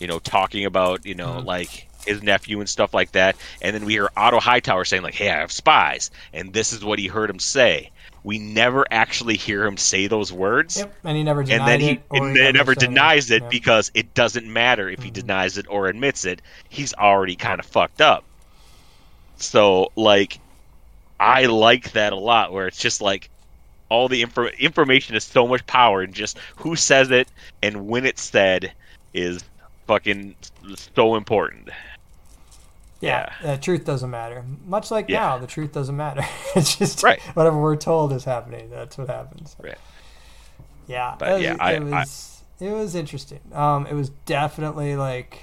you 0.00 0.06
know, 0.06 0.18
talking 0.18 0.64
about 0.64 1.04
you 1.06 1.14
know 1.14 1.40
Mhm. 1.40 1.44
like 1.44 1.88
his 2.06 2.22
nephew 2.22 2.60
and 2.60 2.68
stuff 2.68 2.92
like 2.92 3.12
that, 3.12 3.34
and 3.62 3.74
then 3.74 3.84
we 3.86 3.92
hear 3.94 4.10
Otto 4.16 4.38
Hightower 4.40 4.84
saying 4.84 5.02
like, 5.02 5.14
"Hey, 5.14 5.30
I 5.30 5.36
have 5.38 5.50
spies," 5.52 6.10
and 6.34 6.52
this 6.52 6.72
is 6.72 6.84
what 6.84 6.98
he 6.98 7.06
heard 7.06 7.30
him 7.30 7.38
say. 7.38 7.90
We 8.24 8.38
never 8.38 8.86
actually 8.90 9.36
hear 9.36 9.64
him 9.66 9.76
say 9.76 10.06
those 10.06 10.32
words 10.32 10.78
Yep, 10.78 10.94
and 11.04 11.16
he 11.16 11.22
never 11.22 11.40
and 11.40 11.50
then 11.66 11.80
he, 11.80 11.90
it. 11.92 12.02
and 12.10 12.34
then 12.34 12.54
never 12.54 12.74
denies 12.74 13.30
it 13.30 13.42
Yeah. 13.42 13.48
because 13.50 13.90
it 13.94 14.14
doesn't 14.14 14.50
matter 14.50 14.88
if 14.88 15.02
he 15.02 15.10
Mhm. 15.10 15.14
denies 15.14 15.58
it 15.58 15.66
or 15.68 15.88
admits 15.88 16.24
it 16.24 16.40
he's 16.70 16.94
already 16.94 17.36
kind 17.36 17.60
of 17.60 17.66
fucked 17.66 18.00
up 18.00 18.24
so 19.36 19.90
like 19.96 20.38
i 21.20 21.46
like 21.46 21.92
that 21.92 22.12
a 22.12 22.16
lot 22.16 22.52
where 22.52 22.66
it's 22.66 22.78
just 22.78 23.00
like 23.00 23.30
all 23.88 24.08
the 24.08 24.22
info- 24.22 24.48
information 24.58 25.14
is 25.14 25.24
so 25.24 25.46
much 25.46 25.64
power 25.66 26.02
and 26.02 26.14
just 26.14 26.38
who 26.56 26.74
says 26.76 27.10
it 27.10 27.28
and 27.62 27.86
when 27.86 28.04
it's 28.06 28.22
said 28.22 28.72
is 29.12 29.44
fucking 29.86 30.34
so 30.94 31.14
important 31.14 31.68
Yeah, 33.00 33.30
uh, 33.44 33.56
truth 33.58 33.84
doesn't 33.84 34.08
matter. 34.10 34.42
Much 34.66 34.90
like 34.90 35.10
Yeah. 35.10 35.18
now, 35.20 35.38
the 35.38 35.46
truth 35.46 35.72
doesn't 35.72 35.96
matter. 35.96 36.22
it's 36.56 36.76
just 36.76 37.02
Right. 37.02 37.20
whatever 37.34 37.60
we're 37.60 37.76
told 37.76 38.12
is 38.14 38.24
happening. 38.24 38.70
That's 38.70 38.96
what 38.96 39.08
happens. 39.08 39.54
Right. 39.62 39.76
Yeah, 40.86 41.14
But 41.18 41.28
it 41.28 41.32
was, 41.34 41.42
yeah, 41.42 41.56
I- 41.60 41.72
it 41.74 41.82
was 41.84 42.42
it 42.60 42.70
was 42.70 42.94
interesting. 42.94 43.40
Um, 43.52 43.86
it 43.86 43.92
was 43.94 44.08
definitely 44.24 44.96
like, 44.96 45.40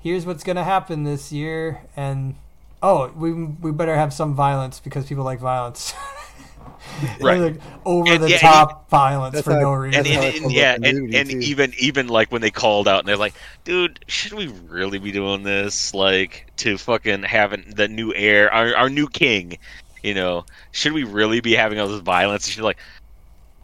here's 0.00 0.26
what's 0.26 0.42
gonna 0.42 0.64
happen 0.64 1.04
this 1.04 1.30
year, 1.30 1.82
and 1.96 2.34
"Oh, 2.86 3.10
we 3.16 3.32
we 3.32 3.72
better 3.72 3.96
have 3.96 4.12
some 4.12 4.34
violence 4.34 4.80
because 4.80 5.06
people 5.06 5.24
like 5.24 5.40
violence." 5.40 5.92
Right. 7.20 7.40
like 7.40 7.60
over 7.84 8.10
And- 8.12 8.22
the 8.22 8.28
yeah, 8.28 8.34
and 8.36 8.40
top 8.40 8.88
violence 8.90 9.40
for 9.42 9.52
how- 9.54 9.60
no 9.60 9.72
reason. 9.72 10.06
and, 10.06 10.24
and, 10.24 10.44
and- 10.44 10.52
yeah, 10.52 10.74
and, 10.74 11.14
and 11.14 11.30
too. 11.30 11.38
even 11.38 11.72
even 11.78 12.06
like 12.08 12.30
when 12.32 12.40
they 12.42 12.50
called 12.50 12.86
out 12.88 13.00
and 13.00 13.08
they're 13.08 13.16
like, 13.16 13.34
dude, 13.64 14.04
should 14.08 14.32
we 14.32 14.46
really 14.68 14.98
be 14.98 15.10
doing 15.12 15.42
this? 15.42 15.92
Like 15.94 16.46
to 16.58 16.78
fucking 16.78 17.22
having 17.24 17.64
the 17.74 17.88
new 17.88 18.14
heir, 18.14 18.52
our, 18.52 18.74
our 18.76 18.88
new 18.88 19.08
king, 19.08 19.58
you 20.02 20.14
know, 20.14 20.44
should 20.72 20.92
we 20.92 21.04
really 21.04 21.40
be 21.40 21.52
having 21.54 21.78
all 21.80 21.88
this 21.88 22.00
violence? 22.00 22.46
And 22.46 22.52
she's 22.54 22.62
like, 22.62 22.78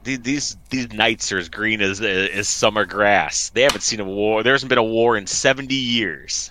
"The- 0.05 0.17
these 0.17 0.57
these 0.71 0.93
knights 0.93 1.31
are 1.33 1.39
as 1.39 1.49
green 1.49 1.81
as 1.81 2.01
as 2.01 2.49
summer 2.49 2.85
grass. 2.85 3.51
They 3.51 3.63
haven't 3.63 3.83
seen 3.83 4.01
a 4.01 4.05
war. 4.05 4.43
There 4.43 4.53
hasn't 4.55 4.69
been 4.69 4.79
a 4.79 4.83
war 4.85 5.17
in 5.17 5.27
seventy 5.27 5.75
years. 5.77 6.51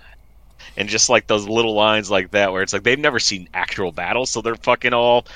And 0.82 0.90
just 0.90 1.10
like 1.10 1.28
those 1.28 1.48
little 1.48 1.76
lines 1.76 2.10
like 2.10 2.32
that, 2.32 2.52
where 2.52 2.64
it's 2.64 2.74
like 2.74 2.82
they've 2.82 2.98
never 2.98 3.20
seen 3.20 3.48
actual 3.54 3.92
battle, 3.92 4.26
so 4.26 4.42
they're 4.42 4.56
fucking 4.56 4.94
all 4.94 5.28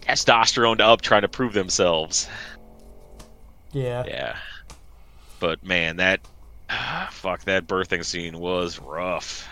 testosterone 0.00 0.80
up 0.80 1.02
trying 1.02 1.20
to 1.22 1.28
prove 1.28 1.52
themselves. 1.52 2.26
yeah. 3.72 4.04
Yeah. 4.06 4.36
But 5.40 5.62
man, 5.62 5.96
that 5.98 6.20
fuck 7.10 7.44
that 7.44 7.66
birthing 7.66 8.02
scene 8.02 8.38
was 8.38 8.80
rough. 8.80 9.46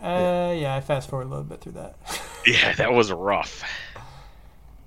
Uh, 0.00 0.54
yeah. 0.56 0.74
I 0.74 0.80
fast 0.80 1.10
forward 1.10 1.26
a 1.26 1.28
little 1.28 1.44
bit 1.44 1.60
through 1.60 1.72
that. 1.72 1.96
Yeah, 2.46 2.72
that 2.76 2.92
was 2.92 3.12
rough. 3.12 3.62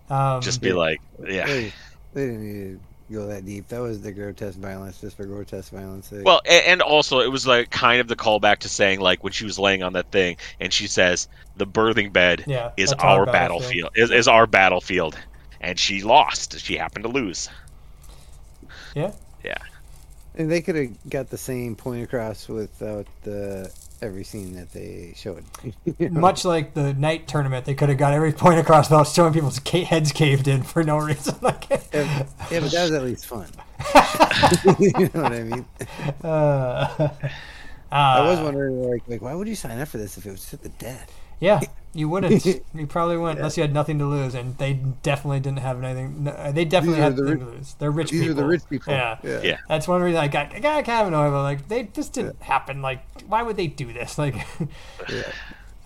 Um, 0.09 0.41
Just 0.41 0.61
be 0.61 0.73
like, 0.73 0.99
yeah. 1.25 1.45
They, 1.45 1.73
they 2.13 2.25
didn't 2.25 2.41
need 2.43 2.73
to 2.73 2.79
go 3.11 3.27
that 3.27 3.45
deep. 3.45 3.67
That 3.67 3.79
was 3.79 4.01
the 4.01 4.11
grotesque 4.11 4.57
violence, 4.57 5.01
just 5.01 5.17
for 5.17 5.25
grotesque 5.25 5.71
violence. 5.71 6.07
sake. 6.07 6.25
Well, 6.25 6.41
a- 6.45 6.67
and 6.67 6.81
also 6.81 7.19
it 7.19 7.31
was 7.31 7.45
like 7.45 7.69
kind 7.69 8.01
of 8.01 8.07
the 8.07 8.15
callback 8.15 8.59
to 8.59 8.69
saying 8.69 8.99
like 8.99 9.23
when 9.23 9.33
she 9.33 9.45
was 9.45 9.59
laying 9.59 9.83
on 9.83 9.93
that 9.93 10.11
thing 10.11 10.37
and 10.59 10.71
she 10.73 10.87
says 10.87 11.27
the 11.57 11.67
birthing 11.67 12.11
bed 12.11 12.43
yeah, 12.47 12.71
is 12.77 12.89
that's 12.89 13.03
our 13.03 13.25
battlefield 13.25 13.91
is, 13.95 14.11
is 14.11 14.27
our 14.27 14.47
battlefield 14.47 15.17
and 15.61 15.79
she 15.79 16.03
lost. 16.03 16.59
She 16.59 16.77
happened 16.77 17.03
to 17.03 17.09
lose. 17.09 17.49
Yeah. 18.95 19.11
Yeah. 19.43 19.57
And 20.35 20.51
they 20.51 20.61
could 20.61 20.75
have 20.75 21.09
got 21.09 21.29
the 21.29 21.37
same 21.37 21.75
point 21.75 22.03
across 22.03 22.47
without 22.47 23.07
uh, 23.07 23.23
the 23.23 23.71
every 24.01 24.23
scene 24.23 24.55
that 24.55 24.71
they 24.71 25.13
showed. 25.15 25.43
You 25.63 25.73
know? 26.09 26.19
Much 26.19 26.45
like 26.45 26.73
the 26.73 26.93
night 26.93 27.27
tournament, 27.27 27.65
they 27.65 27.73
could 27.73 27.89
have 27.89 27.97
got 27.97 28.13
every 28.13 28.31
point 28.33 28.59
across 28.59 28.89
without 28.89 29.07
showing 29.07 29.33
people's 29.33 29.59
heads 29.59 30.11
caved 30.11 30.47
in 30.47 30.63
for 30.63 30.83
no 30.83 30.97
reason. 30.97 31.35
Like, 31.41 31.69
Yeah, 31.69 32.25
yeah, 32.51 32.59
but 32.59 32.71
that 32.71 32.83
was 32.83 32.91
at 32.91 33.03
least 33.03 33.25
fun. 33.25 33.47
you 34.79 35.09
know 35.13 35.21
what 35.21 35.33
I 35.33 35.43
mean? 35.43 35.65
uh, 36.23 37.09
I 37.91 38.27
was 38.27 38.39
uh, 38.39 38.43
wondering, 38.43 38.89
like, 38.89 39.03
like, 39.07 39.21
why 39.21 39.33
would 39.33 39.47
you 39.47 39.55
sign 39.55 39.79
up 39.79 39.87
for 39.87 39.97
this 39.97 40.17
if 40.17 40.25
it 40.25 40.31
was 40.31 40.49
just 40.49 40.61
the 40.63 40.69
death? 40.69 41.11
Yeah, 41.39 41.61
you 41.93 42.07
wouldn't. 42.09 42.45
you 42.73 42.87
probably 42.87 43.17
wouldn't 43.17 43.39
unless 43.39 43.57
you 43.57 43.61
had 43.63 43.73
nothing 43.73 43.99
to 43.99 44.05
lose, 44.05 44.33
and 44.35 44.57
they 44.57 44.73
definitely 45.03 45.39
didn't 45.41 45.59
have 45.59 45.83
anything. 45.83 46.23
no, 46.25 46.51
They 46.51 46.65
definitely 46.65 46.99
had 47.01 47.15
the 47.15 47.23
nothing 47.23 47.39
rich- 47.39 47.47
to 47.47 47.55
lose. 47.57 47.73
They're 47.75 47.91
rich 47.91 48.11
These 48.11 48.21
people. 48.21 48.31
are 48.39 48.41
the 48.41 48.47
rich 48.47 48.61
people. 48.69 48.93
Yeah. 48.93 49.17
yeah. 49.23 49.41
Yeah. 49.43 49.57
That's 49.67 49.87
one 49.87 50.01
reason 50.01 50.19
I 50.21 50.27
got 50.27 50.53
I 50.53 50.59
got 50.59 50.85
kind 50.85 51.01
of 51.01 51.07
annoyed. 51.07 51.31
But 51.31 51.43
like, 51.43 51.67
they 51.67 51.83
just 51.83 52.13
didn't 52.13 52.41
happen. 52.41 52.81
Like, 52.81 53.01
why 53.27 53.43
would 53.43 53.57
they 53.57 53.67
do 53.67 53.91
this? 53.91 54.17
Like, 54.17 54.35
Yeah. 55.09 55.31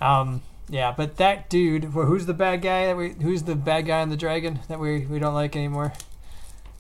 um, 0.02 0.42
yeah. 0.70 0.94
But 0.96 1.18
that 1.18 1.50
dude, 1.50 1.86
wh- 1.86 2.06
who's 2.06 2.26
the 2.28 2.34
bad 2.34 2.62
guy 2.62 2.86
that 2.88 2.96
we? 2.98 3.10
Who's 3.22 3.44
the 3.44 3.56
bad 3.56 3.88
guy 3.88 4.02
in 4.02 4.10
the 4.10 4.18
dragon 4.18 4.60
that 4.68 4.80
we 4.80 5.06
we 5.08 5.20
don't 5.20 5.34
like 5.34 5.56
anymore? 5.56 5.94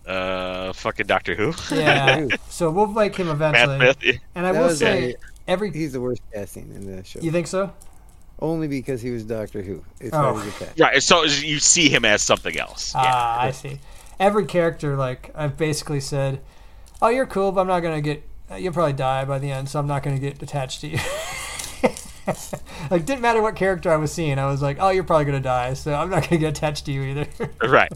Uh 0.05 0.73
fucking 0.73 1.05
Doctor 1.07 1.35
Who. 1.35 1.53
Yeah. 1.75 2.27
so 2.49 2.71
we'll 2.71 2.91
like 2.91 3.15
him 3.15 3.27
Matt 3.27 3.35
eventually. 3.35 3.77
Smith. 3.77 3.97
yeah. 4.03 4.11
And 4.35 4.45
I 4.47 4.51
That 4.53 4.61
will 4.61 4.69
say, 4.75 5.11
a- 5.13 5.15
every 5.47 5.71
He's 5.71 5.93
the 5.93 6.01
worst 6.01 6.21
casting 6.33 6.73
in 6.73 6.95
the 6.95 7.03
show. 7.03 7.19
you 7.19 7.31
think 7.31 7.47
so? 7.47 7.71
Only 8.41 8.67
because 8.67 9.01
he 9.01 9.11
was 9.11 9.23
Doctor 9.25 9.61
Who. 9.61 9.83
It's 9.99 10.13
Oh. 10.13 10.33
hard 10.35 10.37
to 10.45 10.59
get 10.59 10.75
that. 10.77 10.79
Right, 10.79 11.03
so 11.03 11.23
you 11.23 11.59
see 11.59 11.89
him 11.89 12.05
as 12.05 12.21
something 12.21 12.57
else. 12.57 12.93
Yeah. 12.95 13.01
Ah, 13.05 13.41
I 13.41 13.51
see. 13.51 13.79
Every 14.19 14.45
character, 14.45 14.95
like 14.95 15.31
I've 15.35 15.57
basically 15.57 15.99
said, 15.99 16.39
"Oh, 17.01 17.09
you're 17.09 17.25
cool, 17.25 17.51
but 17.51 17.61
I'm 17.61 17.67
not 17.67 17.81
gonna 17.81 18.01
get. 18.01 18.23
You'll 18.57 18.73
probably 18.73 18.93
die 18.93 19.25
by 19.25 19.39
the 19.39 19.51
end, 19.51 19.69
so 19.69 19.79
I'm 19.79 19.87
not 19.87 20.03
gonna 20.03 20.19
get 20.19 20.41
attached 20.41 20.81
to 20.81 20.87
you." 20.87 20.97
like, 22.91 23.05
didn't 23.05 23.21
matter 23.21 23.41
what 23.41 23.55
character 23.55 23.91
I 23.91 23.97
was 23.97 24.11
seeing. 24.11 24.37
I 24.39 24.45
was 24.45 24.61
like, 24.61 24.77
"Oh, 24.79 24.89
you're 24.89 25.03
probably 25.03 25.25
gonna 25.25 25.39
die, 25.39 25.73
so 25.73 25.93
I'm 25.93 26.09
not 26.09 26.23
gonna 26.23 26.37
get 26.39 26.57
attached 26.57 26.85
to 26.85 26.91
you 26.91 27.03
either." 27.03 27.27
Right. 27.67 27.91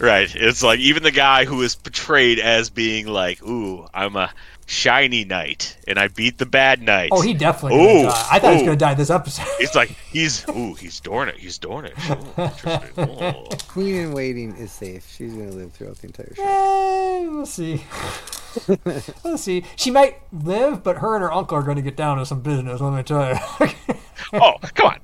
right. 0.00 0.34
It's 0.34 0.62
like 0.64 0.80
even 0.80 1.04
the 1.04 1.12
guy 1.12 1.44
who 1.44 1.62
is 1.62 1.76
portrayed 1.76 2.40
as 2.40 2.68
being 2.70 3.06
like, 3.06 3.40
"Ooh, 3.46 3.86
I'm 3.94 4.16
a 4.16 4.32
shiny 4.66 5.24
knight 5.24 5.76
and 5.86 5.98
I 5.98 6.08
beat 6.08 6.38
the 6.38 6.46
bad 6.46 6.82
knight." 6.82 7.10
oh, 7.12 7.20
he 7.20 7.34
definitely 7.34 7.78
gonna 7.78 8.02
die. 8.04 8.26
I 8.30 8.38
thought 8.38 8.50
he 8.50 8.56
was 8.56 8.62
gonna 8.62 8.76
die 8.76 8.94
this 8.94 9.10
episode. 9.10 9.46
It's 9.60 9.74
like 9.74 9.90
he's 10.10 10.48
ooh, 10.48 10.74
he's 10.74 11.00
Dornish. 11.00 11.36
He's 11.36 11.58
Dornish. 11.58 11.98
Ooh, 12.10 12.42
interesting. 12.42 13.08
Ooh. 13.52 13.56
Queen 13.68 13.94
in 13.96 14.12
Waiting 14.12 14.54
is 14.56 14.72
safe. 14.72 15.08
She's 15.16 15.32
gonna 15.32 15.50
live 15.52 15.72
throughout 15.72 15.98
the 15.98 16.06
entire 16.06 16.34
show. 16.34 16.42
Eh, 16.42 17.26
we'll 17.28 17.46
see. 17.46 17.84
we'll 19.24 19.38
see. 19.38 19.64
She 19.76 19.90
might 19.90 20.18
live, 20.32 20.82
but 20.82 20.98
her 20.98 21.14
and 21.14 21.22
her 21.22 21.32
uncle 21.32 21.58
are 21.58 21.62
going 21.62 21.76
to 21.76 21.82
get 21.82 21.96
down 21.96 22.18
to 22.18 22.26
some 22.26 22.40
business. 22.40 22.80
Let 22.80 22.92
me 22.92 23.02
tell 23.02 23.28
you. 23.30 23.68
Oh, 24.32 24.54
come 24.74 24.88
on. 24.88 25.00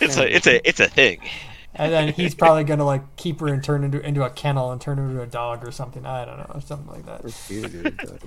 It's 0.00 0.16
a 0.16 0.34
it's 0.34 0.46
a 0.46 0.68
it's 0.68 0.80
a 0.80 0.88
thing. 0.88 1.20
and 1.74 1.92
then 1.92 2.12
he's 2.12 2.34
probably 2.34 2.64
going 2.64 2.78
to 2.78 2.84
like 2.84 3.16
keep 3.16 3.40
her 3.40 3.48
and 3.48 3.62
turn 3.62 3.84
into 3.84 4.04
into 4.04 4.24
a 4.24 4.30
kennel 4.30 4.72
and 4.72 4.80
turn 4.80 4.98
her 4.98 5.06
into 5.06 5.22
a 5.22 5.26
dog 5.26 5.64
or 5.66 5.70
something. 5.70 6.04
I 6.04 6.24
don't 6.24 6.38
know, 6.38 6.60
something 6.60 6.88
like 6.88 7.06
that. 7.06 8.22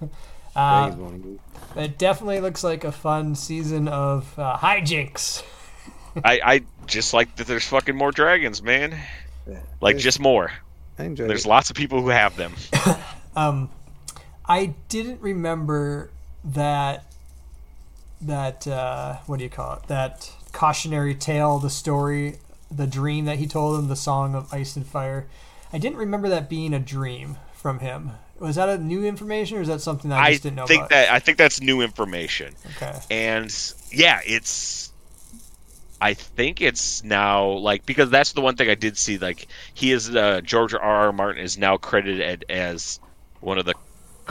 Or 0.00 0.08
Peter 0.08 0.08
did, 0.08 0.10
but 0.54 0.60
Uh, 0.60 0.80
Dragons 0.88 1.00
won't 1.00 1.14
agree. 1.16 1.38
it 1.84 1.98
definitely 1.98 2.40
looks 2.40 2.64
like 2.64 2.84
a 2.84 2.92
fun 2.92 3.34
season 3.34 3.88
of 3.88 4.36
uh, 4.38 4.56
hijinks. 4.58 5.42
I 6.24 6.40
I 6.44 6.62
just 6.86 7.14
like 7.14 7.36
that. 7.36 7.46
There's 7.46 7.64
fucking 7.66 7.96
more 7.96 8.10
dragons, 8.10 8.62
man. 8.62 8.98
Yeah. 9.48 9.58
Like 9.80 9.96
just 9.98 10.18
more. 10.20 10.50
I 10.98 11.04
enjoyed 11.04 11.30
There's 11.30 11.46
it. 11.46 11.48
lots 11.48 11.70
of 11.70 11.76
people 11.76 12.00
who 12.02 12.08
have 12.08 12.36
them. 12.36 12.52
Um, 13.36 13.70
I 14.44 14.74
didn't 14.88 15.20
remember 15.20 16.10
that 16.44 17.04
that 18.22 18.66
uh, 18.66 19.18
what 19.26 19.38
do 19.38 19.44
you 19.44 19.50
call 19.50 19.74
it? 19.76 19.86
That 19.86 20.30
cautionary 20.52 21.14
tale, 21.14 21.60
the 21.60 21.70
story, 21.70 22.38
the 22.72 22.88
dream 22.88 23.24
that 23.26 23.38
he 23.38 23.46
told 23.46 23.78
him, 23.78 23.86
the 23.88 23.94
song 23.96 24.34
of 24.34 24.52
ice 24.52 24.74
and 24.74 24.84
fire. 24.84 25.28
I 25.72 25.78
didn't 25.78 25.98
remember 25.98 26.28
that 26.28 26.48
being 26.50 26.74
a 26.74 26.80
dream 26.80 27.36
from 27.54 27.78
him. 27.78 28.10
Was 28.40 28.56
that 28.56 28.68
a 28.68 28.78
new 28.78 29.04
information, 29.04 29.58
or 29.58 29.60
is 29.60 29.68
that 29.68 29.80
something 29.80 30.10
I 30.10 30.18
I 30.18 30.30
just 30.32 30.42
didn't 30.42 30.56
know 30.56 30.66
think 30.66 30.80
about? 30.80 30.90
that 30.90 31.12
I 31.12 31.18
think 31.20 31.38
that's 31.38 31.60
new 31.60 31.80
information. 31.82 32.54
okay. 32.76 32.98
and 33.10 33.50
yeah 33.92 34.20
it's 34.24 34.92
i 36.00 36.14
think 36.14 36.60
it's 36.62 37.04
now 37.04 37.48
like 37.50 37.84
because 37.84 38.08
that's 38.08 38.32
the 38.32 38.40
one 38.40 38.56
thing 38.56 38.70
i 38.70 38.74
did 38.74 38.96
see 38.96 39.18
like 39.18 39.46
he 39.74 39.92
is 39.92 40.14
uh 40.14 40.40
george 40.42 40.72
r 40.72 40.80
r 40.80 41.12
martin 41.12 41.42
is 41.42 41.58
now 41.58 41.76
credited 41.76 42.44
as 42.48 42.98
one 43.40 43.58
of 43.58 43.66
the 43.66 43.74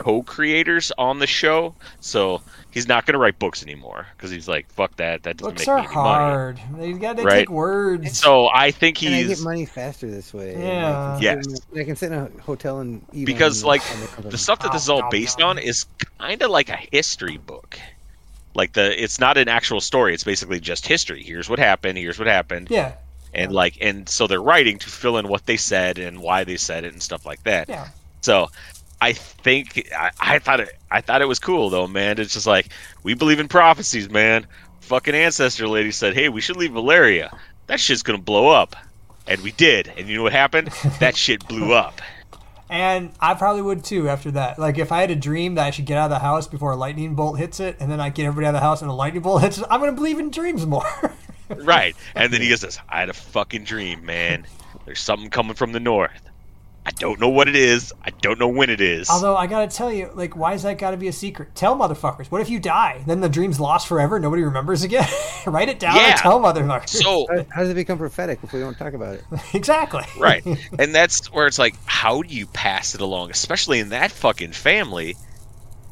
co-creators 0.00 0.90
on 0.98 1.18
the 1.18 1.26
show 1.26 1.74
so 2.00 2.40
he's 2.70 2.88
not 2.88 3.04
going 3.06 3.12
to 3.14 3.18
write 3.18 3.38
books 3.38 3.62
anymore 3.62 4.06
because 4.16 4.30
he's 4.30 4.48
like 4.48 4.66
fuck 4.72 4.94
that 4.96 5.22
that 5.22 5.36
doesn't 5.36 5.54
Books 5.56 5.66
make 5.66 5.68
are 5.68 5.78
me 5.80 5.84
any 5.86 5.94
money 5.94 6.08
hard. 6.08 6.60
They 6.78 6.92
got 6.94 7.16
to 7.16 7.22
Right. 7.22 7.38
take 7.40 7.50
words. 7.50 8.18
so 8.18 8.48
i 8.54 8.70
think 8.70 8.96
he's. 8.98 9.08
And 9.10 9.30
I 9.30 9.34
get 9.34 9.40
money 9.40 9.66
faster 9.66 10.10
this 10.10 10.32
way. 10.32 10.52
Yeah. 10.52 11.16
And 11.16 11.26
I 11.26 11.34
can 11.34 11.42
sit 11.44 11.52
Yes. 11.52 11.60
in- 11.72 11.80
I 11.80 11.84
can 11.84 11.96
sit 11.96 12.12
in 12.12 12.18
a 12.18 12.42
hotel 12.42 12.78
and 12.80 13.04
eat. 13.12 13.24
because 13.26 13.62
on- 13.62 13.68
like 13.68 13.82
on 13.92 14.22
the- 14.22 14.28
the 14.30 14.38
stuff 14.38 14.60
that 14.60 14.72
this 14.72 14.82
is 14.82 14.88
all 14.88 15.08
based 15.10 15.40
on 15.42 15.58
is 15.58 15.86
kind 16.18 16.40
of 16.42 16.50
like 16.50 16.68
a 16.68 16.78
history 16.92 17.36
book 17.38 17.78
like 18.54 18.72
the 18.72 19.00
it's 19.02 19.20
not 19.20 19.36
an 19.36 19.48
actual 19.48 19.80
story 19.80 20.12
it's 20.14 20.24
basically 20.24 20.58
just 20.58 20.86
history 20.86 21.22
here's 21.22 21.48
what 21.48 21.58
happened 21.58 21.96
here's 21.98 22.18
what 22.18 22.26
happened 22.26 22.68
yeah, 22.70 22.94
and 23.32 23.52
like 23.52 23.76
and 23.80 24.08
so 24.08 24.26
they're 24.26 24.42
writing 24.42 24.76
to 24.78 24.88
fill 24.88 25.18
in 25.18 25.28
what 25.28 25.46
they 25.46 25.56
said 25.56 25.98
and 25.98 26.20
why 26.20 26.42
they 26.42 26.56
said 26.56 26.84
it 26.84 26.92
and 26.92 27.00
stuff 27.02 27.24
like 27.24 27.40
that 27.44 27.68
yeah. 27.68 27.86
so 28.22 28.48
i 29.00 29.12
think 29.12 29.88
I, 29.96 30.10
I 30.20 30.38
thought 30.38 30.60
it 30.60 30.70
i 30.90 31.00
thought 31.00 31.22
it 31.22 31.28
was 31.28 31.38
cool 31.38 31.70
though 31.70 31.86
man. 31.86 32.18
It's 32.18 32.34
just 32.34 32.46
like 32.46 32.68
we 33.02 33.14
believe 33.14 33.40
in 33.40 33.48
prophecies 33.48 34.10
man. 34.10 34.46
Fucking 34.80 35.14
ancestor 35.14 35.68
lady 35.68 35.90
said 35.90 36.14
hey 36.14 36.28
we 36.28 36.40
should 36.40 36.56
leave 36.56 36.72
Valyria. 36.72 37.36
That 37.66 37.80
shit's 37.80 38.02
gonna 38.02 38.18
blow 38.18 38.48
up. 38.48 38.76
And 39.26 39.40
we 39.42 39.52
did. 39.52 39.92
And 39.96 40.08
you 40.08 40.16
know 40.16 40.22
what 40.24 40.32
happened? 40.32 40.68
That 40.98 41.16
shit 41.24 41.46
blew 41.46 41.72
up. 41.72 42.00
And 42.68 43.12
I 43.20 43.34
probably 43.34 43.62
would 43.62 43.84
too 43.84 44.08
after 44.08 44.30
that. 44.32 44.58
Like 44.58 44.78
if 44.78 44.90
I 44.92 45.00
had 45.00 45.10
a 45.10 45.16
dream 45.16 45.54
that 45.56 45.66
I 45.66 45.70
should 45.70 45.86
get 45.86 45.98
out 45.98 46.04
of 46.06 46.10
the 46.10 46.18
house 46.18 46.46
before 46.46 46.72
a 46.72 46.76
lightning 46.76 47.14
bolt 47.14 47.38
hits 47.38 47.60
it, 47.60 47.76
and 47.80 47.90
then 47.90 48.00
I 48.00 48.10
get 48.10 48.26
everybody 48.26 48.46
out 48.46 48.54
of 48.54 48.60
the 48.60 48.66
house 48.66 48.80
and 48.82 48.90
a 48.90 48.94
lightning 48.94 49.22
bolt 49.22 49.42
hits 49.42 49.58
it, 49.58 49.64
I'm 49.70 49.80
gonna 49.80 49.92
believe 49.92 50.18
in 50.18 50.30
dreams 50.30 50.66
more. 50.66 50.84
right. 51.48 51.94
And 52.14 52.32
then 52.32 52.40
he 52.40 52.48
goes 52.50 52.60
this 52.60 52.78
i 52.88 53.00
had 53.00 53.08
a 53.08 53.12
fucking 53.14 53.64
dream 53.64 54.04
man. 54.04 54.46
There's 54.86 55.00
something 55.00 55.30
coming 55.30 55.54
from 55.54 55.72
the 55.72 55.80
north 55.80 56.29
i 56.86 56.90
don't 56.92 57.20
know 57.20 57.28
what 57.28 57.48
it 57.48 57.56
is 57.56 57.92
i 58.04 58.10
don't 58.22 58.38
know 58.38 58.48
when 58.48 58.70
it 58.70 58.80
is 58.80 59.08
Although 59.10 59.36
I 59.36 59.46
gotta 59.46 59.68
tell 59.68 59.92
you, 59.92 60.10
like, 60.14 60.34
why 60.36 60.54
is 60.54 60.62
that 60.62 60.78
gotta 60.78 60.96
be 60.96 61.08
a 61.08 61.12
secret? 61.12 61.54
Tell 61.54 61.76
motherfuckers. 61.76 62.26
What 62.30 62.40
if 62.40 62.48
you 62.50 62.58
die? 62.58 63.02
Then 63.06 63.20
the 63.20 63.28
dream's 63.28 63.58
lost 63.60 63.86
forever. 63.88 64.18
Nobody 64.20 64.42
remembers 64.42 64.82
again. 64.82 65.06
Write 65.46 65.68
it 65.68 65.78
down 65.78 65.96
Yeah. 65.96 66.10
and 66.10 66.16
tell 66.16 66.40
motherfuckers. 66.40 66.88
so 66.88 67.26
How, 67.30 67.46
how 67.50 67.60
does 67.62 67.70
it 67.70 67.74
become 67.74 67.98
prophetic 67.98 68.38
if 68.42 68.52
we 68.52 68.60
don't 68.60 68.76
talk 68.78 68.92
about 68.94 69.14
it? 69.14 69.24
exactly. 69.54 70.04
right 70.18 70.44
and 70.78 70.94
that's 70.94 71.32
where 71.32 71.46
it's 71.46 71.58
like 71.58 71.74
how 71.86 72.22
do 72.22 72.34
you 72.34 72.46
pass 72.46 72.94
it 72.94 73.00
along 73.00 73.30
especially 73.30 73.78
in 73.80 73.90
that 73.90 74.10
fucking 74.10 74.52
family 74.52 75.16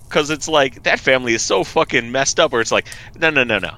because 0.08 0.30
it's 0.30 0.48
like 0.48 0.82
that 0.84 0.98
family 1.00 1.34
is 1.34 1.42
so 1.42 1.64
fucking 1.64 2.10
messed 2.12 2.40
up 2.40 2.52
where 2.52 2.60
it's 2.60 2.72
like 2.72 2.86
no 3.18 3.30
no 3.30 3.44
no 3.44 3.58
no 3.58 3.74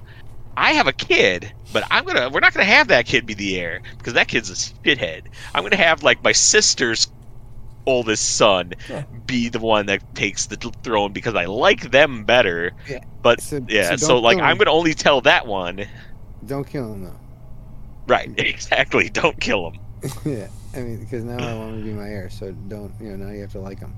I 0.56 0.72
have 0.72 0.86
a 0.86 0.92
kid, 0.92 1.52
but 1.72 1.84
I'm 1.90 2.04
gonna 2.04 2.28
we're 2.30 2.40
not 2.40 2.52
gonna 2.52 2.64
have 2.64 2.88
that 2.88 3.06
kid 3.06 3.26
be 3.26 3.34
the 3.34 3.58
heir 3.58 3.80
because 3.98 4.14
that 4.14 4.28
kid's 4.28 4.50
a 4.50 4.54
shithead. 4.54 5.26
I'm 5.54 5.62
gonna 5.62 5.76
have 5.76 6.02
like 6.02 6.22
my 6.22 6.32
sister's 6.32 7.08
oldest 7.86 8.36
son 8.36 8.74
Yeah. 8.88 9.04
be 9.26 9.48
the 9.48 9.58
one 9.58 9.86
that 9.86 10.14
takes 10.14 10.46
the 10.46 10.56
throne 10.56 11.12
because 11.12 11.34
I 11.34 11.46
like 11.46 11.90
them 11.90 12.24
better. 12.24 12.72
Yeah. 12.88 13.00
But 13.22 13.40
So- 13.40 13.64
yeah, 13.68 13.90
so 13.96 14.06
so, 14.08 14.18
like 14.18 14.38
I'm 14.38 14.58
gonna 14.58 14.70
only 14.72 14.94
tell 14.94 15.20
that 15.22 15.46
one. 15.46 15.86
Don't 16.46 16.66
kill 16.66 16.92
him 16.92 17.04
though. 17.04 17.16
Right, 18.06 18.30
exactly. 18.38 19.08
Don't 19.08 19.38
kill 19.40 19.70
him. 19.70 19.80
yeah, 20.24 20.48
I 20.74 20.80
mean, 20.80 20.98
because 20.98 21.24
now 21.24 21.36
I 21.38 21.54
want 21.54 21.74
him 21.74 21.78
to 21.80 21.84
be 21.84 21.92
my 21.92 22.08
heir, 22.08 22.28
so 22.30 22.52
don't, 22.52 22.92
you 23.00 23.10
know, 23.16 23.26
now 23.26 23.32
you 23.32 23.40
have 23.42 23.52
to 23.52 23.60
like 23.60 23.78
him. 23.80 23.94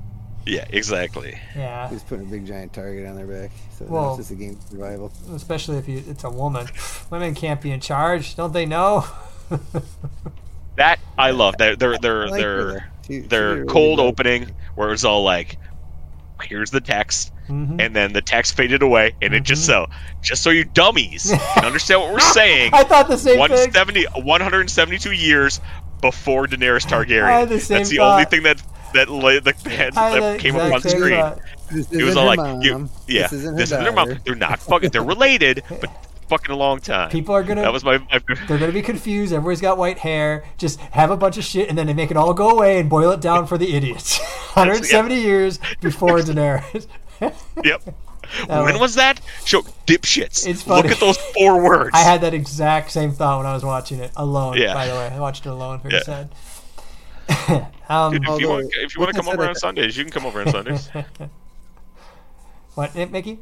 Yeah, 0.46 0.64
exactly. 0.70 1.38
Yeah, 1.56 1.88
He's 1.88 2.02
putting 2.02 2.26
a 2.26 2.28
big 2.30 2.46
giant 2.46 2.72
target 2.72 3.06
on 3.06 3.14
their 3.16 3.26
back, 3.26 3.50
so 3.78 3.84
now 3.84 3.90
Well- 3.90 4.08
it's 4.14 4.28
just 4.28 4.30
a 4.32 4.34
game 4.34 4.58
of 4.62 4.70
survival. 4.70 5.12
especially 5.34 5.78
if 5.78 5.88
you, 5.88 6.02
it's 6.08 6.24
a 6.24 6.30
woman. 6.30 6.66
Women 7.10 7.34
can't 7.34 7.60
be 7.60 7.70
in 7.70 7.80
charge, 7.80 8.34
don't 8.36 8.52
they 8.52 8.66
know? 8.66 9.04
That 10.76 11.00
I 11.18 11.32
love. 11.32 11.58
Their 11.58 11.76
their 11.76 11.98
their 11.98 12.22
I 12.26 12.30
like 12.30 12.42
her, 12.42 12.56
their 12.56 12.72
though. 12.72 12.78
She- 13.06 13.12
she 13.14 13.18
their 13.20 13.54
really 13.56 13.68
cold 13.68 13.98
does. 13.98 14.06
opening 14.06 14.50
where 14.74 14.88
it 14.88 14.92
was 14.92 15.04
all 15.04 15.22
like, 15.22 15.58
here's 16.44 16.70
the 16.70 16.80
text, 16.80 17.30
Mhm. 17.48 17.78
and 17.80 17.94
then 17.94 18.12
the 18.14 18.22
text 18.22 18.56
faded 18.56 18.80
away, 18.82 19.14
and 19.20 19.34
it 19.34 19.42
just 19.42 19.66
so 19.66 19.86
just 20.22 20.42
so 20.42 20.48
you 20.50 20.64
dummies 20.64 21.30
can 21.54 21.64
understand 21.66 22.00
what 22.00 22.12
we're 22.14 22.20
saying. 22.20 22.70
I 22.72 22.84
thought 22.84 23.08
the 23.08 23.18
same 23.18 23.32
thing. 23.34 23.40
170, 23.40 24.04
172 24.22 25.12
years 25.12 25.60
before 26.00 26.46
Daenerys 26.46 26.86
Targaryen. 26.86 27.24
I 27.24 27.40
had 27.40 27.48
the 27.50 27.60
same 27.60 27.78
That's 27.78 27.90
the 27.90 27.98
only 27.98 28.24
thing 28.24 28.42
that 28.44 28.62
that 28.94 29.08
la- 29.08 29.40
that, 29.40 29.58
that, 29.64 29.96
I 29.96 30.20
that 30.20 30.40
came 30.40 30.56
up 30.56 30.72
on 30.72 30.80
same 30.82 30.90
screen. 30.98 31.20
thought. 31.20 31.38
This 31.70 31.90
It 31.92 32.02
was 32.04 32.16
all 32.16 32.26
like, 32.26 32.38
mom. 32.38 32.60
you, 32.62 32.88
yeah, 33.08 33.22
this 33.22 33.32
isn't 33.32 33.52
her 33.52 33.56
this 33.58 33.70
isn't 33.70 33.82
their 33.84 33.92
mom. 33.92 34.18
They're 34.24 34.34
not 34.34 34.58
fucking. 34.60 34.90
They're 34.90 35.02
related, 35.02 35.62
but 35.68 35.90
fucking 36.28 36.50
a 36.52 36.56
long 36.56 36.80
time. 36.80 37.10
People 37.10 37.34
are 37.34 37.42
gonna 37.42 37.62
That 37.62 37.72
was 37.72 37.84
my. 37.84 37.98
my 37.98 38.20
they're 38.48 38.58
gonna 38.58 38.72
be 38.72 38.82
confused. 38.82 39.32
Everybody's 39.32 39.60
got 39.60 39.78
white 39.78 39.98
hair. 39.98 40.44
Just 40.58 40.78
have 40.80 41.10
a 41.10 41.16
bunch 41.16 41.38
of 41.38 41.44
shit, 41.44 41.68
and 41.68 41.76
then 41.78 41.86
they 41.86 41.94
make 41.94 42.10
it 42.10 42.16
all 42.16 42.34
go 42.34 42.50
away 42.50 42.78
and 42.78 42.90
boil 42.90 43.10
it 43.12 43.20
down 43.20 43.46
for 43.46 43.56
the 43.58 43.74
idiots. 43.74 44.18
170 44.54 45.14
years 45.14 45.58
before 45.80 46.18
Daenerys. 46.18 46.86
yep. 47.64 47.82
That 48.48 48.62
when 48.64 48.74
was- 48.74 48.80
was 48.80 48.94
that? 48.96 49.20
Show 49.44 49.62
dipshits. 49.86 50.46
It's 50.46 50.62
funny. 50.62 50.82
Look 50.88 50.92
at 50.92 51.00
those 51.00 51.16
four 51.18 51.62
words. 51.62 51.90
I 51.94 51.98
had 52.00 52.20
that 52.22 52.32
exact 52.34 52.90
same 52.90 53.12
thought 53.12 53.38
when 53.38 53.46
I 53.46 53.52
was 53.54 53.64
watching 53.64 53.98
it 54.00 54.10
alone. 54.16 54.56
Yeah. 54.56 54.72
By 54.74 54.86
the 54.88 54.94
way, 54.94 55.10
I 55.12 55.18
watched 55.20 55.44
it 55.46 55.50
alone. 55.50 55.80
Very 55.80 55.94
Yeah. 55.94 56.02
sad. 56.02 56.28
um, 57.88 58.12
Dude, 58.12 58.24
if 58.28 58.40
you 58.40 58.48
want, 58.48 58.72
if 58.76 58.94
you 58.94 59.00
want 59.00 59.14
to 59.14 59.20
come 59.20 59.28
over 59.28 59.48
on 59.48 59.54
Sundays, 59.54 59.96
you 59.96 60.04
can 60.04 60.12
come 60.12 60.26
over 60.26 60.40
on 60.40 60.48
Sundays. 60.48 60.88
what, 62.74 62.94
Mickey? 62.94 63.38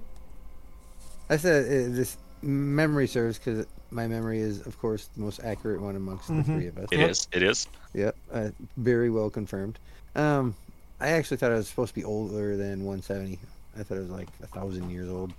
I 1.29 1.37
said 1.37 1.65
uh, 1.67 1.95
this 1.95 2.17
memory 2.43 3.07
serves 3.07 3.39
because 3.39 3.67
my 3.91 4.07
memory 4.07 4.41
is, 4.41 4.67
of 4.67 4.79
course, 4.81 5.07
the 5.15 5.21
most 5.21 5.41
accurate 5.45 5.81
one 5.81 5.97
amongst 5.97 6.31
Mhm. 6.31 6.39
the 6.39 6.45
three 6.45 6.67
of 6.67 6.79
us. 6.79 6.89
It 6.91 6.99
Yep. 7.01 7.11
is. 7.11 7.29
It 7.33 7.43
is. 7.43 7.67
Yep, 7.95 8.17
uh, 8.33 8.49
very 8.77 9.11
well 9.11 9.31
confirmed. 9.31 9.79
Um, 10.15 10.55
I 11.01 11.09
actually 11.09 11.37
thought 11.39 11.53
I 11.53 11.55
was 11.57 11.69
supposed 11.69 11.91
to 11.95 12.01
be 12.01 12.05
older 12.05 12.57
than 12.57 12.85
170. 12.85 13.39
I 13.79 13.83
thought 13.83 13.97
it 13.97 14.01
was 14.01 14.11
like 14.11 14.29
a 14.43 14.47
thousand 14.47 14.91
years 14.91 15.09
old. 15.09 15.33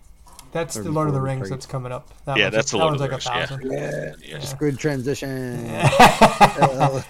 That's 0.52 0.76
the 0.76 0.91
Lord 0.91 1.07
of 1.07 1.14
the 1.14 1.22
Rings 1.22 1.40
Target. 1.48 1.52
that's 1.52 1.65
coming 1.65 1.91
up. 1.94 2.10
That 2.26 2.36
Yeah, 2.38 2.45
one's- 2.45 2.56
that's 2.56 2.72
the 2.72 2.78
that 2.78 2.84
Lord 2.84 2.99
one's 2.99 3.02
of 3.02 3.10
the 3.10 3.15
like 3.15 3.26
a 3.26 3.32
Rings, 3.38 3.49
thousand. 3.49 3.72
Yeah, 4.22 4.38
Yes. 4.40 4.53
good 4.56 4.78
transition. 4.78 5.65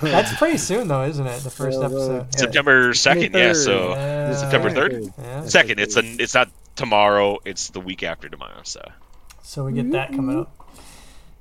that's 0.02 0.36
pretty 0.38 0.58
soon, 0.58 0.88
though, 0.88 1.04
isn't 1.04 1.26
it? 1.26 1.40
The 1.44 1.50
first 1.50 1.82
episode. 1.82 2.34
September 2.36 2.94
second. 2.94 3.34
Yeah. 3.34 3.54
So 3.54 3.90
Yeah. 3.96 4.36
September 4.36 4.70
third. 4.70 5.12
Yeah. 5.18 5.46
second. 5.46 5.80
It's 5.80 5.98
a. 5.98 6.02
It's 6.22 6.34
not 6.34 6.50
tomorrow. 6.76 7.40
It's 7.46 7.70
the 7.70 7.80
week 7.80 8.04
after 8.04 8.30
tomorrow. 8.30 8.62
So 8.64 8.82
So 9.44 9.66
we 9.66 9.74
get 9.74 9.92
that 9.92 10.12
coming 10.12 10.38
up. 10.40 10.61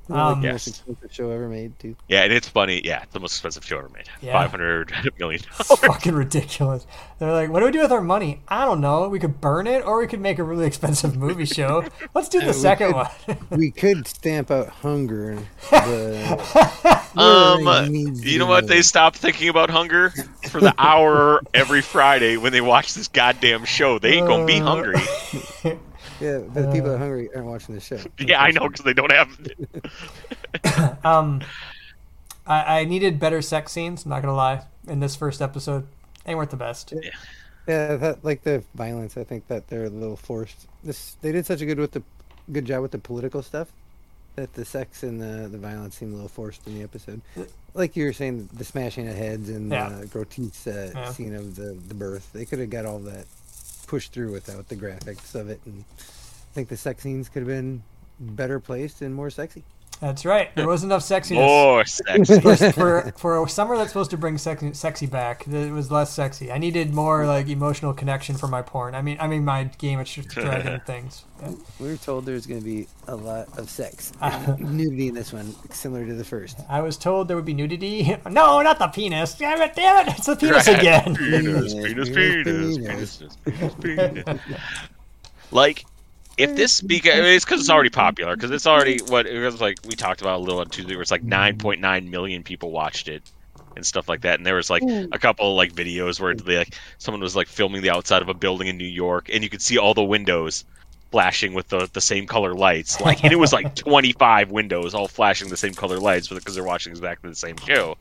Like 0.09 0.19
Um, 0.19 0.41
the 0.41 0.49
Yes. 0.49 0.53
most 0.55 0.67
expensive 0.69 1.13
show 1.15 1.31
ever 1.31 1.49
made, 1.49 1.79
too. 1.79 1.95
yeah, 2.09 2.23
and 2.23 2.33
it's 2.33 2.49
funny. 2.49 2.81
Yeah, 2.85 3.03
it's 3.03 3.13
the 3.13 3.21
most 3.21 3.33
expensive 3.33 3.65
show 3.65 3.79
ever 3.79 3.89
made. 3.91 4.07
Yeah. 4.21 4.33
Five 4.33 4.51
hundred 4.51 4.93
million 5.19 5.41
It's 5.61 5.79
fucking 5.81 6.15
ridiculous. 6.15 6.87
They're 7.19 7.33
like, 7.33 7.51
what 7.51 7.61
do 7.61 7.67
we 7.67 7.73
do 7.73 7.81
with 7.81 7.93
our 7.93 8.01
money? 8.01 8.41
I 8.49 8.65
don't 8.65 8.81
know. 8.81 9.09
We 9.09 9.19
could 9.21 9.41
burn 9.41 9.67
it, 9.67 9.85
or 9.85 9.99
we 10.01 10.07
could 10.07 10.21
make 10.21 10.39
a 10.39 10.43
really 10.43 10.67
expensive 10.67 11.17
movie 11.17 11.45
show. 11.45 11.85
Let's 12.15 12.29
do 12.29 12.41
the 12.41 12.47
we 12.49 12.53
second 12.53 12.89
could- 12.95 12.97
one. 12.97 13.37
We 13.61 13.71
could 13.71 14.07
stamp 14.07 14.51
out 14.51 14.69
hunger. 14.69 15.39
But 15.71 16.97
Um, 17.17 17.59
really 17.67 17.89
needs 17.89 18.21
to 18.23 18.31
you 18.31 18.39
know 18.39 18.47
what? 18.47 18.69
They 18.69 18.77
made. 18.77 18.85
stopped 18.85 19.17
thinking 19.17 19.49
about 19.49 19.69
hunger 19.69 20.11
for 20.49 20.61
the 20.61 20.73
hour 20.79 21.41
every 21.53 21.83
Friday 21.83 22.37
when 22.37 22.53
they 22.53 22.61
watch 22.61 22.95
this 22.95 23.09
goddamn 23.09 23.65
show. 23.65 23.99
They 23.99 24.13
ain't 24.15 24.29
gonna 24.29 24.47
be 24.47 24.61
Uh, 24.61 24.65
hungry. 24.65 25.79
Yeah, 26.21 26.39
but 26.39 26.63
the 26.67 26.73
people 26.73 26.89
that 26.91 26.97
are 26.97 26.99
hungry 26.99 27.29
aren't 27.35 27.47
watching 27.49 27.75
the 27.75 27.81
show. 27.81 27.99
Yeah, 28.19 28.43
I 28.43 28.51
know 28.51 28.69
because 28.69 28.85
they 28.85 28.95
don't 28.95 29.13
have. 29.13 29.39
Um, 31.05 31.41
I, 32.47 32.81
I 32.81 32.85
needed 32.85 33.19
better 33.19 33.43
sex 33.43 33.73
scenes. 33.73 34.05
I'm 34.05 34.11
not 34.11 34.23
gonna 34.23 34.35
lie. 34.35 34.63
In 34.89 35.01
this 35.01 35.15
first 35.17 35.41
episode, 35.43 35.87
ain't 36.27 36.37
worth 36.39 36.51
the 36.51 36.57
best. 36.57 36.93
Yeah, 37.67 37.97
that 37.97 38.25
like 38.25 38.43
the 38.43 38.65
violence. 38.75 39.17
I 39.17 39.25
think 39.25 39.47
that 39.49 39.69
they're 39.69 39.85
a 39.85 39.91
little 39.91 40.17
forced. 40.17 40.67
This 40.83 41.17
they 41.21 41.33
did 41.33 41.47
such 41.47 41.61
a 41.61 41.67
good 41.67 41.79
with 41.79 41.93
the 41.93 42.03
good 42.51 42.65
job 42.65 42.83
with 42.83 42.91
the 42.91 42.99
political 42.99 43.43
stuff 43.43 43.69
that 44.37 44.55
the 44.55 44.65
sex 44.65 45.03
and 45.03 45.21
the 45.21 45.49
the 45.49 45.59
violence 45.59 45.97
seemed 45.97 46.13
a 46.13 46.17
little 46.17 46.29
forced 46.29 46.67
in 46.67 46.75
the 46.75 46.83
episode. 46.83 47.21
Like 47.75 47.95
you 47.95 48.07
were 48.07 48.13
saying, 48.13 48.49
the 48.53 48.65
smashing 48.65 49.07
of 49.07 49.15
heads 49.15 49.49
and 49.49 49.71
Yeah. 49.71 49.89
the 49.91 50.07
grotesque 50.07 50.67
uh, 50.67 50.89
Yeah. 50.95 51.13
scene 51.13 51.35
of 51.35 51.55
the 51.57 51.77
the 51.89 51.95
birth. 51.95 52.33
They 52.33 52.45
could 52.45 52.59
have 52.59 52.71
got 52.71 52.87
all 52.87 52.99
that 53.01 53.27
pushed 53.91 54.13
through 54.13 54.31
without 54.31 54.69
the 54.69 54.77
graphics 54.77 55.35
of 55.35 55.51
it, 55.51 55.61
and 55.67 55.85
I 55.99 56.55
think 56.55 56.69
the 56.69 56.77
sex 56.77 57.03
scenes 57.03 57.29
could 57.29 57.41
have 57.41 57.49
been 57.49 57.83
better 58.21 58.61
placed 58.61 59.03
and 59.03 59.13
more 59.13 59.31
sexy. 59.31 59.65
That's 60.01 60.25
right. 60.25 60.55
There 60.57 60.67
wasn't 60.67 60.93
enough 60.93 61.03
sexiness. 61.03 61.35
More 61.35 61.85
sexy. 61.85 62.41
for, 62.41 62.57
for 62.73 63.13
for 63.19 63.45
a 63.45 63.49
summer 63.51 63.77
that's 63.77 63.91
supposed 63.91 64.11
to 64.13 64.17
bring 64.17 64.39
sexy, 64.39 64.73
sexy 64.73 65.05
back, 65.05 65.47
it 65.47 65.71
was 65.73 65.91
less 65.91 66.11
sexy. 66.11 66.51
I 66.51 66.57
needed 66.57 66.95
more 66.95 67.27
like 67.27 67.49
emotional 67.51 67.93
connection 67.93 68.35
for 68.37 68.47
my 68.47 68.63
porn. 68.63 68.95
I 68.95 69.03
mean, 69.03 69.19
I 69.21 69.27
mean 69.27 69.45
my 69.45 69.65
Game 69.77 70.01
of 70.01 70.07
Dragon 70.07 70.81
things. 70.87 71.25
Yeah. 71.43 71.51
We 71.79 71.89
were 71.89 71.97
told 71.99 72.25
there's 72.25 72.47
going 72.47 72.61
to 72.61 72.65
be 72.65 72.87
a 73.09 73.15
lot 73.17 73.59
of 73.59 73.69
sex, 73.69 74.13
Uh, 74.23 74.57
nudity 74.59 75.09
in 75.09 75.15
this 75.15 75.35
one, 75.35 75.55
similar 75.71 76.07
to 76.07 76.15
the 76.15 76.25
first. 76.25 76.59
I 76.71 76.81
was 76.81 76.97
told 76.97 77.29
there 77.29 77.37
would 77.37 77.45
be 77.45 77.53
nudity. 77.55 78.17
No, 78.31 78.63
not 78.63 78.79
the 78.79 78.89
penis. 78.89 79.35
Damn 79.35 79.61
it! 79.61 79.75
Damn 79.75 80.09
it! 80.09 80.15
It's 80.17 80.25
the 80.27 80.37
penis 80.37 80.67
Right. 80.67 80.79
again. 80.79 81.15
Penis, 81.15 81.75
Penis, 81.75 82.09
penis, 82.09 82.09
penis, 82.09 82.79
penis, 82.79 83.17
penis, 83.19 83.75
penis, 83.83 84.15
penis. 84.25 84.41
Like, 85.51 85.85
if 86.43 86.57
this 86.57 86.81
because 86.81 87.19
it's 87.19 87.45
because 87.45 87.61
it's 87.61 87.71
already 87.71 87.91
popular 87.91 88.35
because 88.35 88.51
it's 88.51 88.67
already 88.67 88.99
what 89.09 89.27
it 89.27 89.39
was 89.41 89.61
like 89.61 89.79
we 89.87 89.95
talked 89.95 90.21
about 90.21 90.39
a 90.39 90.43
little 90.43 90.61
on 90.61 90.69
Tuesday 90.69 90.95
where 90.95 91.03
it's 91.03 91.11
like 91.11 91.25
9.9 91.25 92.09
million 92.09 92.43
people 92.43 92.71
watched 92.71 93.09
it 93.09 93.23
and 93.77 93.87
stuff 93.87 94.09
like 94.09 94.23
that. 94.23 94.39
And 94.39 94.47
there 94.47 94.57
was 94.57 94.71
like 94.71 94.83
a 94.83 95.19
couple 95.19 95.55
like 95.55 95.73
videos 95.73 96.21
where 96.21 96.35
they 96.35 96.59
like 96.59 96.75
someone 96.99 97.21
was 97.21 97.37
like 97.37 97.49
filming 97.49 97.83
the 97.83 97.91
outside 97.91 98.23
of 98.23 98.29
a 98.29 98.35
building 98.35 98.67
in 98.69 98.77
New 98.77 98.85
York 98.85 99.29
and 99.33 99.43
you 99.45 99.51
could 99.51 99.63
see 99.63 99.79
all 99.79 99.95
the 99.95 100.03
windows 100.03 100.65
flashing 101.11 101.55
with 101.55 101.69
the, 101.69 101.89
the 101.93 102.01
same 102.01 102.27
color 102.27 102.55
lights. 102.55 103.01
Like 103.05 103.23
and 103.25 103.33
it 103.33 103.37
was 103.37 103.53
like 103.53 103.75
25 103.75 104.51
windows 104.51 104.95
all 104.95 105.09
flashing 105.09 105.49
the 105.49 105.57
same 105.57 105.75
color 105.75 105.99
lights 105.99 106.29
because 106.29 106.55
they're 106.55 106.65
watching 106.65 106.93
exactly 106.93 107.31
the 107.31 107.37
same 107.37 107.57
show. 107.59 107.97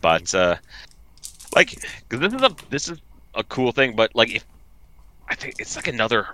But 0.00 0.34
uh 0.34 0.56
like 1.54 1.82
'cause 2.08 2.20
this 2.20 2.32
is 2.32 2.42
a 2.42 2.54
this 2.70 2.88
is 2.88 2.98
a 3.34 3.44
cool 3.44 3.72
thing 3.72 3.94
but 3.94 4.14
like 4.14 4.34
if 4.34 4.44
i 5.28 5.34
think 5.34 5.54
it's 5.58 5.76
like 5.76 5.86
another 5.86 6.26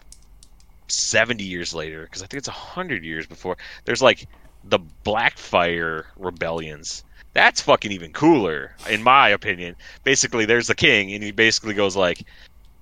70 0.88 1.42
years 1.42 1.72
later 1.72 2.02
because 2.02 2.22
i 2.22 2.26
think 2.26 2.38
it's 2.38 2.48
100 2.48 3.04
years 3.04 3.26
before 3.26 3.56
there's 3.84 4.02
like 4.02 4.26
the 4.64 4.80
Blackfyre 5.04 6.04
rebellions. 6.16 7.04
That's 7.32 7.60
fucking 7.60 7.92
even 7.92 8.12
cooler 8.12 8.74
in 8.88 9.02
my 9.02 9.28
opinion. 9.28 9.76
Basically 10.04 10.44
there's 10.46 10.68
the 10.68 10.74
king 10.74 11.12
and 11.12 11.22
he 11.22 11.32
basically 11.32 11.74
goes 11.74 11.96
like 11.96 12.24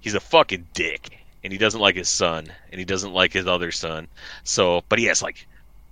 he's 0.01 0.15
a 0.15 0.21
fucking 0.21 0.67
dick 0.75 1.19
and 1.43 1.53
he 1.53 1.59
doesn't 1.59 1.81
like 1.81 1.97
his 1.97 2.09
son 2.09 2.53
and 2.71 2.79
he 2.79 2.85
doesn't 2.85 3.13
like 3.13 3.33
his 3.33 3.47
other 3.47 3.73
son. 3.73 4.09
So 4.45 4.85
but 4.89 4.99
he 4.99 5.07
has 5.07 5.23
like 5.23 5.47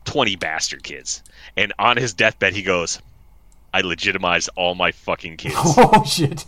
20 0.04 0.36
bastard 0.36 0.82
kids. 0.82 1.22
And 1.56 1.72
on 1.78 1.96
his 1.96 2.14
deathbed 2.14 2.54
he 2.54 2.62
goes 2.62 3.00
i 3.72 3.80
legitimized 3.80 4.50
all 4.56 4.74
my 4.74 4.92
fucking 4.92 5.36
kids. 5.38 5.54
Oh 5.76 6.04
shit! 6.04 6.44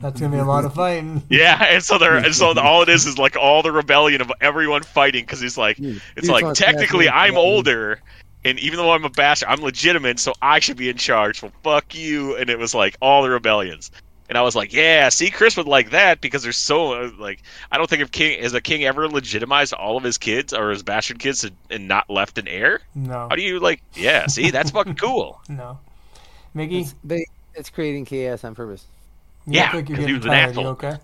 That's 0.00 0.20
gonna 0.20 0.32
be 0.32 0.38
a 0.38 0.44
lot 0.44 0.64
of 0.64 0.74
fighting. 0.74 1.22
Yeah, 1.30 1.62
and 1.64 1.82
so 1.82 1.98
they're 1.98 2.16
and 2.16 2.34
so 2.34 2.52
all 2.58 2.82
it 2.82 2.88
is 2.88 3.06
is 3.06 3.18
like 3.18 3.36
all 3.36 3.62
the 3.62 3.72
rebellion 3.72 4.20
of 4.20 4.30
everyone 4.40 4.82
fighting 4.82 5.24
because 5.24 5.40
he's 5.40 5.58
like 5.58 5.78
it's 5.78 6.28
like 6.28 6.54
technically 6.54 7.08
I'm 7.08 7.36
older, 7.36 8.00
and 8.44 8.58
even 8.60 8.76
though 8.78 8.92
I'm 8.92 9.04
a 9.04 9.10
bastard, 9.10 9.48
I'm 9.48 9.60
legitimate, 9.60 10.20
so 10.20 10.32
I 10.40 10.60
should 10.60 10.76
be 10.76 10.88
in 10.88 10.96
charge. 10.96 11.42
Well, 11.42 11.52
fuck 11.64 11.94
you, 11.94 12.36
and 12.36 12.48
it 12.50 12.58
was 12.58 12.74
like 12.74 12.96
all 13.00 13.22
the 13.22 13.30
rebellions, 13.30 13.90
and 14.28 14.38
I 14.38 14.42
was 14.42 14.54
like, 14.54 14.72
yeah, 14.72 15.08
see, 15.08 15.30
Chris 15.30 15.56
would 15.56 15.66
like 15.66 15.90
that 15.90 16.20
because 16.20 16.44
there's 16.44 16.56
so 16.56 16.92
uh, 16.92 17.10
like 17.18 17.42
I 17.72 17.76
don't 17.78 17.90
think 17.90 18.02
if 18.02 18.12
king 18.12 18.40
has 18.40 18.54
a 18.54 18.60
king 18.60 18.84
ever 18.84 19.08
legitimized 19.08 19.72
all 19.72 19.96
of 19.96 20.04
his 20.04 20.16
kids 20.16 20.52
or 20.52 20.70
his 20.70 20.82
bastard 20.84 21.18
kids 21.18 21.42
and- 21.42 21.56
and 21.70 21.88
not 21.88 22.08
left 22.08 22.38
an 22.38 22.46
heir. 22.46 22.80
No, 22.94 23.26
How 23.28 23.34
do 23.34 23.42
you 23.42 23.58
like? 23.58 23.82
Yeah, 23.94 24.26
see, 24.28 24.50
that's 24.52 24.70
fucking 24.70 24.94
cool. 25.06 25.40
no. 25.48 25.78
Mickey, 26.54 26.80
It's, 26.80 26.94
they, 27.04 27.26
it's 27.54 27.68
creating 27.68 28.04
chaos 28.06 28.42
on 28.44 28.54
purpose. 28.54 28.84
You 29.48 29.58
Yeah, 29.58 29.64
look 29.66 29.74
like 29.74 29.88
you're 29.88 29.96
'cause 29.98 30.06
he 30.06 30.12
getting 30.12 30.16
was 30.16 30.24
an 30.26 30.30
tired. 30.30 30.54
You 30.54 30.60
asshole. 30.60 30.66
okay? 30.72 30.96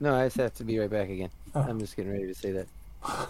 No, 0.00 0.14
I 0.14 0.26
just 0.26 0.36
have 0.36 0.54
to 0.54 0.64
be 0.64 0.78
right 0.78 0.90
back 0.90 1.08
again. 1.08 1.30
Oh. 1.54 1.60
I'm 1.60 1.78
just 1.78 1.96
getting 1.96 2.12
ready 2.12 2.26
to 2.26 2.34
say 2.34 2.52
that. 2.52 2.66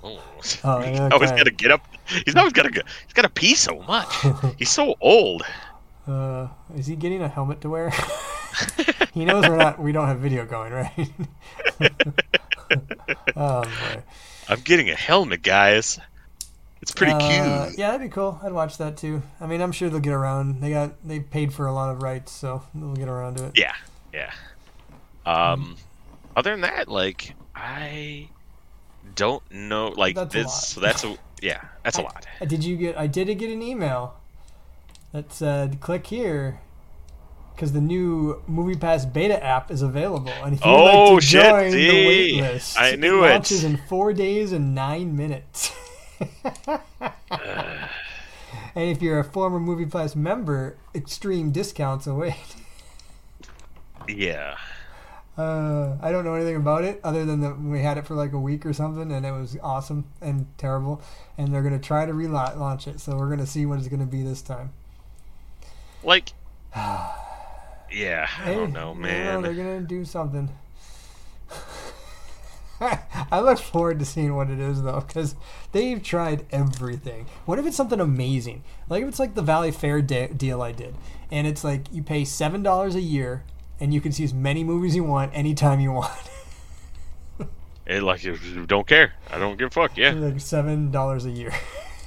Oh, 0.00 0.20
Oh, 0.62 0.78
he's 0.82 1.00
always 1.00 1.30
got 1.32 1.44
to 1.44 1.50
get 1.50 1.72
up. 1.72 1.84
He's 2.24 2.36
always 2.36 2.52
got 2.52 2.62
to 2.62 2.70
go. 2.70 2.82
He's 3.04 3.12
got 3.14 3.22
to 3.22 3.28
pee 3.28 3.56
so 3.56 3.82
much. 3.82 4.08
He's 4.56 4.70
so 4.70 4.94
old. 5.00 5.42
Uh, 6.06 6.46
is 6.76 6.86
he 6.86 6.94
getting 6.94 7.20
a 7.20 7.26
helmet 7.28 7.60
to 7.62 7.68
wear? 7.68 7.90
he 9.12 9.24
knows 9.24 9.48
we're 9.48 9.56
not. 9.56 9.80
We 9.80 9.90
don't 9.90 10.06
have 10.06 10.20
video 10.20 10.46
going, 10.46 10.72
right? 10.72 11.10
oh 13.36 13.62
boy. 13.62 14.02
I'm 14.48 14.60
getting 14.60 14.88
a 14.88 14.94
helmet, 14.94 15.42
guys. 15.42 15.98
It's 16.80 16.92
pretty 16.92 17.12
Uh, 17.12 17.18
cute. 17.66 17.78
Yeah, 17.78 17.88
that'd 17.92 18.00
be 18.02 18.08
cool. 18.08 18.38
I'd 18.42 18.52
watch 18.52 18.78
that 18.78 18.96
too. 18.96 19.22
I 19.40 19.46
mean, 19.46 19.60
I'm 19.60 19.72
sure 19.72 19.90
they'll 19.90 19.98
get 20.00 20.12
around. 20.12 20.60
They 20.60 20.70
got 20.70 20.92
they 21.06 21.20
paid 21.20 21.52
for 21.52 21.66
a 21.66 21.72
lot 21.72 21.90
of 21.90 22.02
rights, 22.02 22.30
so 22.32 22.62
they'll 22.74 22.94
get 22.94 23.08
around 23.08 23.36
to 23.38 23.46
it. 23.46 23.52
Yeah, 23.58 23.74
yeah. 24.12 24.30
Um, 25.26 25.76
other 26.36 26.52
than 26.52 26.60
that, 26.62 26.88
like 26.88 27.34
I 27.54 28.28
don't 29.14 29.42
know. 29.50 29.88
Like 29.88 30.14
That's 30.14 30.32
this, 30.32 30.66
so 30.68 30.80
that's 30.80 31.04
a 31.04 31.16
yeah, 31.42 31.62
that's 31.82 31.98
a 31.98 32.02
lot. 32.02 32.26
Did 32.46 32.64
you 32.64 32.76
get? 32.76 32.96
I 32.98 33.06
did 33.08 33.26
get 33.38 33.50
an 33.50 33.62
email 33.62 34.14
that 35.12 35.32
said, 35.32 35.80
"Click 35.80 36.06
here." 36.06 36.60
Because 37.54 37.72
the 37.72 37.80
new 37.80 38.40
Movie 38.46 38.76
Pass 38.78 39.04
beta 39.04 39.42
app 39.44 39.72
is 39.72 39.82
available, 39.82 40.30
and 40.44 40.54
if 40.54 40.64
you'd 40.64 40.70
Oh, 40.70 41.14
like 41.14 41.20
to 41.22 41.26
shit, 41.26 41.42
join 41.42 41.70
the 41.72 41.90
see? 41.90 42.06
wait 42.06 42.40
list, 42.52 42.78
I 42.80 42.94
knew 42.94 43.24
it. 43.24 43.30
launches 43.30 43.64
in 43.64 43.76
four 43.88 44.12
days 44.12 44.52
and 44.52 44.76
nine 44.76 45.16
minutes. 45.16 45.72
and 48.74 48.90
if 48.90 49.02
you're 49.02 49.18
a 49.18 49.24
former 49.24 49.60
Movie 49.60 49.86
Pass 49.86 50.16
member, 50.16 50.76
extreme 50.94 51.50
discounts 51.50 52.06
await. 52.06 52.56
Yeah. 54.08 54.56
Uh, 55.38 55.96
I 56.02 56.10
don't 56.10 56.24
know 56.24 56.34
anything 56.34 56.56
about 56.56 56.82
it 56.84 57.00
other 57.04 57.24
than 57.24 57.40
that 57.42 57.60
we 57.60 57.80
had 57.80 57.96
it 57.96 58.06
for 58.06 58.16
like 58.16 58.32
a 58.32 58.40
week 58.40 58.66
or 58.66 58.72
something, 58.72 59.12
and 59.12 59.24
it 59.24 59.30
was 59.30 59.56
awesome 59.62 60.06
and 60.20 60.46
terrible. 60.58 61.00
And 61.36 61.54
they're 61.54 61.62
gonna 61.62 61.78
try 61.78 62.06
to 62.06 62.12
relaunch 62.12 62.88
it, 62.88 62.98
so 62.98 63.16
we're 63.16 63.30
gonna 63.30 63.46
see 63.46 63.64
what 63.64 63.78
it's 63.78 63.86
gonna 63.86 64.06
be 64.06 64.22
this 64.22 64.42
time. 64.42 64.72
Like, 66.02 66.32
yeah, 66.74 68.28
I 68.40 68.52
don't 68.52 68.72
know, 68.72 68.94
you 68.94 69.00
man. 69.00 69.42
they're 69.42 69.54
gonna 69.54 69.80
do 69.80 70.04
something. 70.04 70.48
I 73.32 73.40
look 73.40 73.58
forward 73.58 73.98
to 73.98 74.04
seeing 74.04 74.34
what 74.36 74.50
it 74.50 74.58
is 74.60 74.82
though, 74.82 75.00
because 75.06 75.34
they've 75.72 76.02
tried 76.02 76.46
everything. 76.50 77.26
What 77.44 77.58
if 77.58 77.66
it's 77.66 77.76
something 77.76 78.00
amazing? 78.00 78.62
Like 78.88 79.02
if 79.02 79.08
it's 79.08 79.18
like 79.18 79.34
the 79.34 79.42
Valley 79.42 79.70
Fair 79.70 80.00
de- 80.00 80.28
deal 80.28 80.62
I 80.62 80.72
did, 80.72 80.94
and 81.30 81.46
it's 81.46 81.64
like 81.64 81.92
you 81.92 82.02
pay 82.02 82.24
seven 82.24 82.62
dollars 82.62 82.94
a 82.94 83.00
year, 83.00 83.44
and 83.80 83.92
you 83.92 84.00
can 84.00 84.12
see 84.12 84.24
as 84.24 84.32
many 84.32 84.64
movies 84.64 84.94
you 84.94 85.04
want 85.04 85.32
anytime 85.34 85.80
you 85.80 85.92
want. 85.92 86.12
It, 87.88 88.02
like, 88.02 88.22
you 88.22 88.36
don't 88.66 88.86
care. 88.86 89.14
I 89.30 89.38
don't 89.38 89.56
give 89.56 89.68
a 89.68 89.70
fuck. 89.70 89.96
Yeah. 89.96 90.10
like 90.10 90.40
seven 90.40 90.90
dollars 90.90 91.24
a 91.24 91.30
year. 91.30 91.54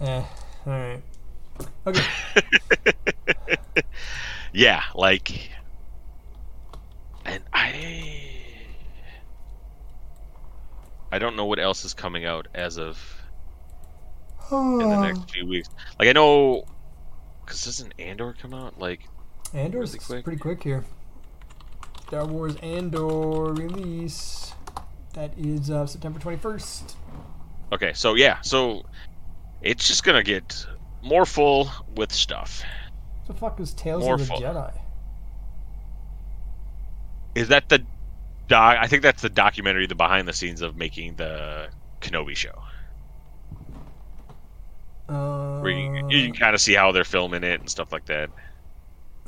eh, 0.00 0.24
all 0.66 0.72
right. 0.72 1.00
Okay. 1.86 2.02
yeah, 4.52 4.82
like, 4.96 5.50
and 7.24 7.44
I, 7.52 8.32
I 11.12 11.18
don't 11.18 11.36
know 11.36 11.44
what 11.44 11.58
else 11.58 11.84
is 11.84 11.92
coming 11.92 12.24
out 12.24 12.48
as 12.54 12.78
of 12.78 12.98
in 14.50 14.78
the 14.78 15.00
next 15.02 15.30
few 15.32 15.46
weeks. 15.46 15.68
Like, 15.98 16.08
I 16.08 16.12
know, 16.12 16.64
because 17.44 17.64
doesn't 17.66 17.92
Andor 17.98 18.34
come 18.40 18.54
out? 18.54 18.78
Like, 18.78 19.00
Andor's 19.52 19.92
really 19.92 20.04
quick. 20.04 20.24
pretty 20.24 20.38
quick 20.38 20.62
here. 20.62 20.84
Star 22.06 22.24
Wars 22.26 22.56
Andor 22.62 23.52
release. 23.52 24.54
That 25.12 25.32
is 25.36 25.70
uh, 25.70 25.86
September 25.86 26.18
21st. 26.18 26.94
okay, 27.72 27.92
so 27.92 28.14
yeah, 28.14 28.40
so 28.40 28.86
it's 29.60 29.86
just 29.86 30.04
gonna 30.04 30.22
get 30.22 30.66
more 31.02 31.26
full 31.26 31.70
with 31.94 32.10
stuff. 32.10 32.62
What 33.26 33.34
the 33.34 33.40
fuck 33.40 33.60
is 33.60 33.74
Tales 33.74 34.02
More 34.04 34.14
of 34.14 34.20
the 34.20 34.26
fun. 34.26 34.40
Jedi? 34.40 34.78
Is 37.34 37.48
that 37.48 37.68
the 37.68 37.84
doc? 38.48 38.76
I 38.80 38.86
think 38.86 39.02
that's 39.02 39.22
the 39.22 39.30
documentary, 39.30 39.86
the 39.86 39.94
behind 39.94 40.26
the 40.28 40.32
scenes 40.32 40.62
of 40.62 40.76
making 40.76 41.16
the 41.16 41.68
Kenobi 42.00 42.36
show. 42.36 42.62
Uh, 45.08 45.60
Where 45.60 45.72
you, 45.72 46.08
you 46.08 46.26
can 46.26 46.34
kind 46.34 46.54
of 46.54 46.60
see 46.60 46.74
how 46.74 46.92
they're 46.92 47.04
filming 47.04 47.42
it 47.44 47.60
and 47.60 47.68
stuff 47.68 47.92
like 47.92 48.06
that. 48.06 48.30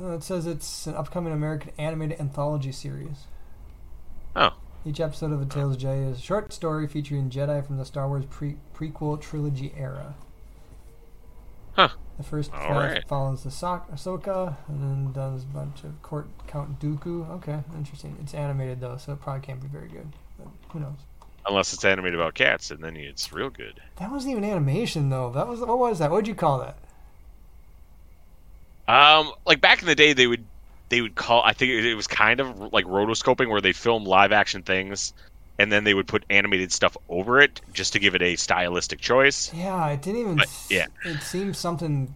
uh, 0.00 0.12
it 0.12 0.22
says 0.22 0.46
it's 0.46 0.86
an 0.86 0.94
upcoming 0.94 1.32
American 1.32 1.72
animated 1.78 2.20
anthology 2.20 2.72
series. 2.72 3.26
Oh. 4.36 4.50
Each 4.86 5.00
episode 5.00 5.32
of 5.32 5.40
A 5.42 5.46
Tales 5.46 5.76
of 5.76 5.82
Jedi 5.82 6.10
is 6.12 6.18
a 6.18 6.20
short 6.20 6.52
story 6.52 6.86
featuring 6.86 7.30
Jedi 7.30 7.66
from 7.66 7.78
the 7.78 7.84
Star 7.84 8.08
Wars 8.08 8.24
pre- 8.26 8.56
prequel 8.74 9.20
trilogy 9.20 9.72
era. 9.76 10.14
Huh. 11.74 11.88
The 12.16 12.22
first 12.22 12.52
right. 12.52 13.02
follows 13.09 13.42
the 13.42 13.51
so- 13.51 13.82
Ahsoka, 13.92 14.56
and 14.68 14.80
then 14.80 15.12
does 15.12 15.42
a 15.42 15.46
bunch 15.46 15.82
of 15.82 16.01
Court 16.02 16.28
Count 16.46 16.78
Dooku. 16.78 17.28
Okay, 17.30 17.60
interesting. 17.74 18.16
It's 18.22 18.34
animated 18.34 18.80
though, 18.80 18.96
so 18.96 19.12
it 19.12 19.20
probably 19.20 19.44
can't 19.44 19.60
be 19.60 19.66
very 19.66 19.88
good. 19.88 20.12
But 20.38 20.48
who 20.68 20.80
knows? 20.80 20.98
Unless 21.46 21.72
it's 21.72 21.84
animated 21.84 22.18
about 22.18 22.34
cats, 22.34 22.70
and 22.70 22.82
then 22.82 22.96
it's 22.96 23.32
real 23.32 23.51
good. 23.51 23.80
That 23.96 24.10
wasn't 24.10 24.32
even 24.32 24.44
animation 24.44 25.10
though. 25.10 25.30
That 25.32 25.48
was 25.48 25.60
what 25.60 25.78
was 25.78 25.98
that? 25.98 26.10
What'd 26.10 26.28
you 26.28 26.34
call 26.36 26.60
that? 26.60 26.78
Um, 28.86 29.32
like 29.44 29.60
back 29.60 29.80
in 29.80 29.86
the 29.86 29.94
day, 29.94 30.12
they 30.12 30.26
would 30.28 30.44
they 30.90 31.01
would 31.01 31.16
call. 31.16 31.42
I 31.42 31.52
think 31.52 31.72
it, 31.72 31.84
it 31.84 31.94
was 31.96 32.06
kind 32.06 32.38
of 32.38 32.72
like 32.72 32.84
rotoscoping, 32.86 33.48
where 33.48 33.60
they 33.60 33.72
film 33.72 34.05
live 34.05 34.30
action 34.30 34.62
things, 34.62 35.12
and 35.59 35.70
then 35.70 35.85
they 35.85 35.94
would 35.94 36.06
put 36.06 36.24
animated 36.31 36.72
stuff 36.72 36.97
over 37.09 37.40
it 37.40 37.60
just 37.72 37.93
to 37.93 37.98
give 37.98 38.14
it 38.14 38.22
a 38.22 38.36
stylistic 38.36 39.01
choice. 39.01 39.52
Yeah, 39.55 39.89
it 39.89 40.02
didn't 40.02 40.20
even. 40.20 40.36
But, 40.36 40.48
yeah. 40.68 40.86
It 41.05 41.22
seemed 41.22 41.56
something 41.56 42.14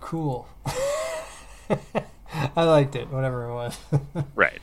cool. 0.00 0.48
I 2.56 2.64
liked 2.64 2.96
it, 2.96 3.10
whatever 3.10 3.48
it 3.48 3.54
was. 3.54 3.78
Right. 4.34 4.60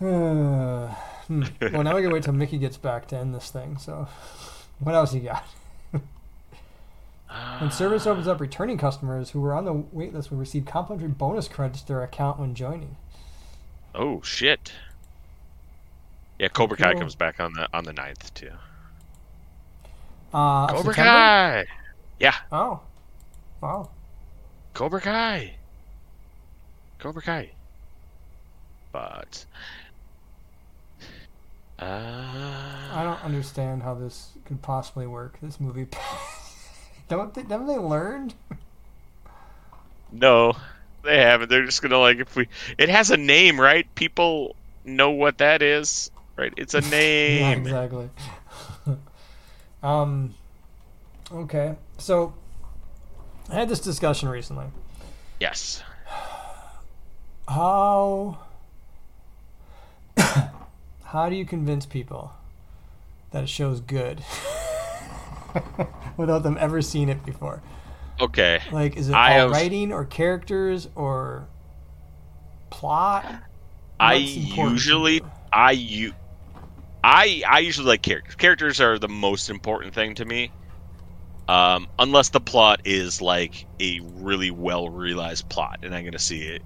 Uh, 0.00 0.88
hmm. 1.28 1.44
Well, 1.60 1.82
now 1.82 1.94
we 1.94 2.02
gotta 2.02 2.14
wait 2.14 2.24
till 2.24 2.32
Mickey 2.32 2.58
gets 2.58 2.76
back 2.76 3.08
to 3.08 3.16
end 3.16 3.34
this 3.34 3.50
thing. 3.50 3.78
So, 3.78 4.08
what 4.80 4.94
else 4.94 5.14
you 5.14 5.20
got? 5.20 5.44
When 7.60 7.70
service 7.70 8.06
opens 8.06 8.28
up, 8.28 8.40
returning 8.40 8.76
customers 8.76 9.30
who 9.30 9.40
were 9.40 9.54
on 9.54 9.64
the 9.64 9.72
wait 9.72 10.12
list 10.12 10.30
will 10.30 10.38
receive 10.38 10.66
complimentary 10.66 11.08
bonus 11.08 11.48
credits 11.48 11.80
to 11.82 11.88
their 11.88 12.02
account 12.02 12.38
when 12.38 12.54
joining. 12.54 12.96
Oh 13.94 14.20
shit. 14.22 14.72
Yeah, 16.42 16.48
Cobra 16.48 16.76
Kai 16.76 16.90
Cool. 16.90 17.02
comes 17.02 17.14
back 17.14 17.38
on 17.38 17.52
the 17.52 17.68
on 17.72 17.84
the 17.84 17.92
9th 17.92 18.34
too. 18.34 18.50
Uh, 20.34 20.66
Cobra 20.66 20.92
September? 20.92 20.96
Kai. 20.96 21.64
Yeah, 22.18 22.34
Oh, 22.50 22.80
wow. 23.60 23.88
Cobra 24.74 25.00
Kai. 25.00 25.54
Cobra 26.98 27.22
Kai. 27.22 27.52
But. 28.90 29.44
Uh, 31.78 31.84
I 31.84 33.02
don't 33.04 33.24
understand 33.24 33.84
how 33.84 33.94
this 33.94 34.32
could 34.44 34.60
possibly 34.62 35.06
work. 35.06 35.38
This 35.40 35.60
movie. 35.60 35.86
don't 37.08 37.32
they, 37.34 37.42
haven't 37.42 37.68
they 37.68 37.78
learned? 37.78 38.34
No, 40.10 40.54
they 41.04 41.18
haven't. 41.18 41.50
They're 41.50 41.66
just 41.66 41.82
gonna 41.82 41.98
like 41.98 42.18
if 42.18 42.34
we. 42.34 42.48
It 42.78 42.88
has 42.88 43.12
a 43.12 43.16
name, 43.16 43.60
right? 43.60 43.86
People 43.94 44.56
know 44.84 45.10
what 45.10 45.38
that 45.38 45.62
is, 45.62 46.10
right? 46.36 46.52
It's 46.56 46.74
a 46.74 46.80
name. 46.90 47.40
yeah, 47.40 47.50
exactly. 47.52 48.10
um. 49.82 50.34
Okay, 51.32 51.74
so 51.98 52.34
I 53.50 53.54
had 53.54 53.68
this 53.68 53.80
discussion 53.80 54.28
recently. 54.28 54.66
Yes. 55.40 55.82
How 57.48 58.38
how 61.04 61.28
do 61.28 61.36
you 61.36 61.44
convince 61.44 61.86
people 61.86 62.32
that 63.30 63.44
a 63.44 63.46
show's 63.46 63.80
good 63.80 64.22
without 66.16 66.42
them 66.42 66.56
ever 66.60 66.82
seeing 66.82 67.08
it 67.08 67.24
before? 67.24 67.62
Okay. 68.20 68.60
Like, 68.70 68.96
is 68.96 69.08
it 69.08 69.14
I 69.14 69.32
all 69.34 69.48
have- 69.48 69.50
writing 69.50 69.92
or 69.92 70.04
characters 70.04 70.88
or 70.94 71.46
plot? 72.70 73.24
I 73.98 74.14
What's 74.18 74.34
to 74.34 74.40
usually? 74.70 75.22
I 75.52 75.72
you 75.72 76.12
I 77.04 77.42
I 77.48 77.58
usually 77.60 77.86
like 77.88 78.02
characters. 78.02 78.34
Characters 78.36 78.80
are 78.80 78.98
the 78.98 79.08
most 79.08 79.50
important 79.50 79.94
thing 79.94 80.14
to 80.16 80.24
me. 80.24 80.52
Um, 81.48 81.86
unless 81.98 82.30
the 82.30 82.40
plot 82.40 82.80
is 82.84 83.20
like 83.22 83.66
a 83.80 84.00
really 84.02 84.50
well 84.50 84.90
realized 84.90 85.48
plot, 85.50 85.78
and 85.82 85.94
I'm 85.94 86.04
gonna 86.04 86.18
see 86.18 86.42
it. 86.42 86.62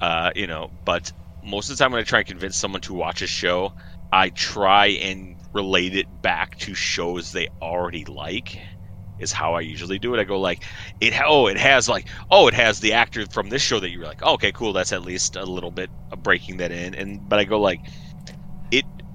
Uh, 0.00 0.30
you 0.36 0.46
know, 0.48 0.70
but 0.84 1.12
most 1.42 1.70
of 1.70 1.76
the 1.78 1.84
time 1.84 1.92
when 1.92 2.00
I 2.02 2.04
try 2.04 2.20
and 2.20 2.28
convince 2.28 2.58
someone 2.58 2.82
to 2.82 2.94
watch 2.94 3.22
a 3.22 3.26
show, 3.28 3.72
I 4.12 4.30
try 4.30 4.88
and 4.88 5.38
relate 5.54 5.96
it 5.96 6.22
back 6.22 6.56
to 6.58 6.74
shows 6.74 7.32
they 7.32 7.48
already 7.62 8.04
like. 8.06 8.58
Is 9.18 9.32
how 9.32 9.54
I 9.54 9.60
usually 9.60 9.98
do 10.00 10.14
it. 10.14 10.20
I 10.20 10.24
go 10.24 10.40
like, 10.40 10.64
it 11.00 11.14
oh 11.24 11.46
it 11.46 11.56
has 11.58 11.88
like 11.88 12.08
oh 12.30 12.48
it 12.48 12.54
has 12.54 12.80
the 12.80 12.92
actor 12.94 13.26
from 13.30 13.48
this 13.48 13.62
show 13.62 13.80
that 13.80 13.90
you're 13.90 14.04
like 14.06 14.20
oh, 14.22 14.34
okay 14.34 14.52
cool 14.52 14.72
that's 14.72 14.92
at 14.92 15.02
least 15.04 15.36
a 15.36 15.44
little 15.44 15.70
bit 15.70 15.90
of 16.10 16.22
breaking 16.22 16.56
that 16.58 16.72
in 16.72 16.94
and 16.96 17.28
but 17.28 17.38
I 17.38 17.44
go 17.44 17.60
like 17.60 17.82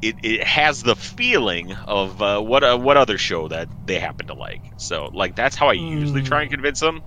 it 0.02 0.16
it, 0.24 0.44
has 0.44 0.84
the 0.84 0.96
feeling 0.96 1.74
of 1.74 2.22
uh, 2.22 2.40
what 2.40 2.64
uh, 2.64 2.78
what 2.78 2.98
other 2.98 3.18
show 3.18 3.48
that 3.48 3.68
they 3.86 4.00
happen 4.00 4.28
to 4.28 4.34
like. 4.34 4.62
So 4.78 5.10
like 5.14 5.36
that's 5.36 5.56
how 5.56 5.68
I 5.68 5.74
usually 5.74 6.22
try 6.22 6.42
and 6.42 6.52
convince 6.52 6.80
them. 6.80 7.02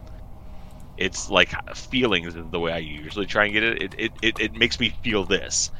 It's 0.98 1.30
like 1.30 1.50
feelings 1.74 2.34
is 2.34 2.44
the 2.50 2.60
way 2.60 2.72
I 2.72 2.78
usually 2.78 3.26
try 3.26 3.44
and 3.44 3.52
get 3.52 3.62
it. 3.62 3.82
It 3.82 3.94
it, 3.98 4.12
it, 4.22 4.40
it 4.40 4.52
makes 4.54 4.78
me 4.78 4.94
feel 5.02 5.24
this, 5.24 5.70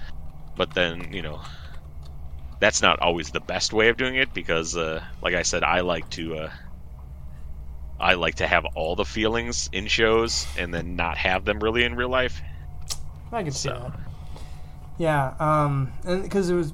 but 0.56 0.74
then 0.74 1.12
you 1.12 1.22
know 1.22 1.40
that's 2.60 2.80
not 2.80 3.01
always 3.01 3.30
the 3.30 3.40
best 3.40 3.72
way 3.72 3.89
of 3.89 3.97
doing 3.97 4.14
it 4.14 4.32
because 4.32 4.76
uh, 4.76 5.02
like 5.20 5.34
I 5.34 5.43
said, 5.43 5.64
I 5.64 5.80
like 5.80 6.09
to. 6.10 6.36
Uh, 6.36 6.51
I 8.01 8.14
like 8.14 8.36
to 8.36 8.48
have 8.48 8.64
all 8.74 8.97
the 8.97 9.05
feelings 9.05 9.70
in 9.72 9.86
shows 9.86 10.44
and 10.59 10.74
then 10.74 10.97
not 10.97 11.16
have 11.18 11.44
them 11.44 11.60
really 11.60 11.84
in 11.84 11.94
real 11.94 12.09
life. 12.09 12.43
I 13.30 13.44
can 13.44 13.52
see 13.52 13.68
that. 13.68 13.93
Yeah, 14.98 15.34
um, 15.39 15.93
and 16.05 16.22
because 16.22 16.51
it 16.51 16.55
was, 16.55 16.72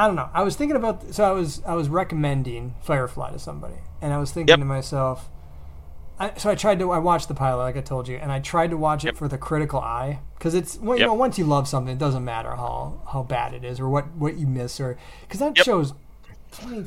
I 0.00 0.06
don't 0.06 0.16
know. 0.16 0.30
I 0.32 0.42
was 0.42 0.56
thinking 0.56 0.76
about. 0.76 1.14
So 1.14 1.24
I 1.24 1.32
was 1.32 1.62
I 1.66 1.74
was 1.74 1.88
recommending 1.88 2.74
Firefly 2.82 3.32
to 3.32 3.38
somebody, 3.38 3.74
and 4.00 4.12
I 4.12 4.18
was 4.18 4.30
thinking 4.32 4.48
Yep. 4.52 4.58
to 4.60 4.64
myself. 4.64 5.28
I, 6.18 6.32
so 6.36 6.50
I 6.50 6.54
tried 6.54 6.78
to. 6.78 6.90
I 6.90 6.98
watched 6.98 7.28
the 7.28 7.34
pilot, 7.34 7.62
like 7.62 7.76
I 7.76 7.80
told 7.82 8.08
you, 8.08 8.16
and 8.16 8.30
I 8.32 8.40
tried 8.40 8.70
to 8.70 8.76
watch 8.76 9.04
it 9.04 9.08
Yep. 9.08 9.16
for 9.16 9.28
the 9.28 9.38
critical 9.38 9.78
eye, 9.80 10.20
because 10.38 10.54
it's 10.54 10.78
well, 10.78 10.96
you 10.96 11.00
Yep. 11.02 11.06
know, 11.08 11.14
once 11.14 11.38
you 11.38 11.44
love 11.44 11.68
something, 11.68 11.92
it 11.94 11.98
doesn't 11.98 12.24
matter 12.24 12.50
how 12.56 13.00
how 13.12 13.22
bad 13.22 13.52
it 13.54 13.64
is 13.64 13.78
or 13.80 13.88
what 13.90 14.10
what 14.16 14.36
you 14.36 14.46
miss 14.46 14.80
or 14.80 14.96
because 15.22 15.40
that 15.40 15.56
show's 15.58 15.92
twenty 16.50 16.86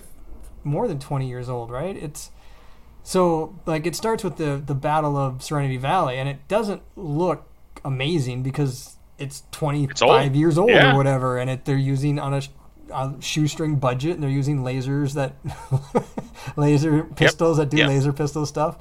more 0.64 0.88
than 0.88 0.98
twenty 1.00 1.28
years 1.28 1.50
old, 1.50 1.70
right? 1.70 1.96
It's 1.96 2.32
so 3.04 3.60
like 3.68 3.86
it 3.86 3.96
starts 3.96 4.24
with 4.24 4.38
the 4.38 4.62
the 4.66 4.76
Battle 4.76 5.18
of 5.18 5.44
Serenity 5.44 5.78
Valley, 5.78 6.18
and 6.18 6.28
it 6.30 6.48
doesn't 6.48 6.82
look 6.96 7.46
amazing 7.86 8.44
because 8.44 8.98
it's 9.20 9.44
25 9.52 10.02
old. 10.30 10.36
years 10.36 10.58
old 10.58 10.70
Yeah. 10.72 10.94
or 10.94 10.98
whatever, 10.98 11.38
and 11.38 11.50
it 11.50 11.66
they're 11.66 11.76
using 11.78 12.18
on 12.18 12.34
a, 12.34 12.42
a 12.94 13.16
shoestring 13.22 13.78
budget, 13.78 14.14
and 14.16 14.24
they're 14.24 14.30
using 14.30 14.60
lasers 14.64 15.14
that 15.14 15.34
laser 16.56 17.04
pistols 17.04 17.58
that 17.58 17.70
do 17.70 17.78
Yep. 17.78 17.88
laser 17.90 18.14
pistol 18.14 18.46
stuff. 18.46 18.78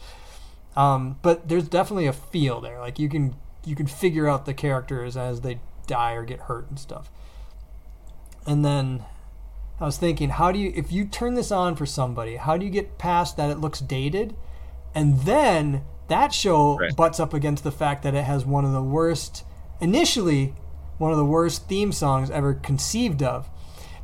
Um, 0.77 1.17
but 1.23 1.49
there's 1.49 1.69
definitely 1.69 2.07
a 2.07 2.13
feel 2.13 2.61
there. 2.61 2.79
Like 2.81 2.99
you 2.99 3.09
can 3.09 3.35
you 3.65 3.77
can 3.77 3.87
figure 3.87 4.29
out 4.29 4.45
the 4.47 4.55
characters 4.55 5.17
as 5.17 5.41
they 5.43 5.61
die 5.87 6.13
or 6.13 6.25
get 6.25 6.41
hurt 6.41 6.69
and 6.69 6.79
stuff. 6.79 7.11
And 8.47 8.65
then 8.65 9.05
I 9.81 9.85
was 9.85 9.99
thinking, 9.99 10.31
how 10.31 10.53
do 10.53 10.59
you 10.59 10.73
if 10.75 10.91
you 10.93 11.05
turn 11.05 11.35
this 11.35 11.51
on 11.53 11.77
for 11.77 11.87
somebody, 11.87 12.37
how 12.37 12.57
do 12.57 12.65
you 12.65 12.71
get 12.71 12.99
past 12.99 13.37
that 13.37 13.51
it 13.51 13.59
looks 13.59 13.81
dated? 13.81 14.35
And 14.95 15.21
then 15.21 15.83
that 16.09 16.33
show 16.35 16.77
Right. 16.79 16.95
butts 16.97 17.19
up 17.21 17.33
against 17.33 17.65
the 17.65 17.73
fact 17.73 18.03
that 18.03 18.15
it 18.15 18.25
has 18.25 18.45
one 18.45 18.65
of 18.65 18.73
the 18.73 18.83
worst 18.83 19.45
initially 19.81 20.55
one 20.99 21.11
of 21.11 21.19
the 21.19 21.25
worst 21.25 21.67
theme 21.69 21.91
songs 21.91 22.31
ever 22.31 22.55
conceived 22.55 23.23
of. 23.23 23.49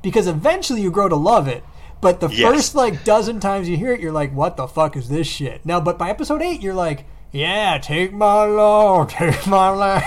Because 0.02 0.26
eventually 0.26 0.80
you 0.80 0.90
grow 0.90 1.08
to 1.08 1.16
love 1.16 1.48
it. 1.48 1.64
But 2.00 2.20
the 2.20 2.28
Yes. 2.28 2.50
first 2.50 2.74
like 2.74 3.04
dozen 3.04 3.40
times 3.40 3.68
you 3.68 3.76
hear 3.76 3.92
it, 3.92 4.00
you're 4.00 4.12
like, 4.12 4.32
"What 4.32 4.56
the 4.56 4.68
fuck 4.68 4.96
is 4.96 5.08
this 5.08 5.26
shit?" 5.26 5.64
Now, 5.66 5.80
but 5.80 5.98
by 5.98 6.10
episode 6.10 6.42
eight, 6.42 6.62
you're 6.62 6.74
like, 6.74 7.06
"Yeah, 7.32 7.78
take 7.78 8.12
my 8.12 8.44
law, 8.44 9.04
take 9.08 9.46
my 9.46 9.70
land." 9.70 10.04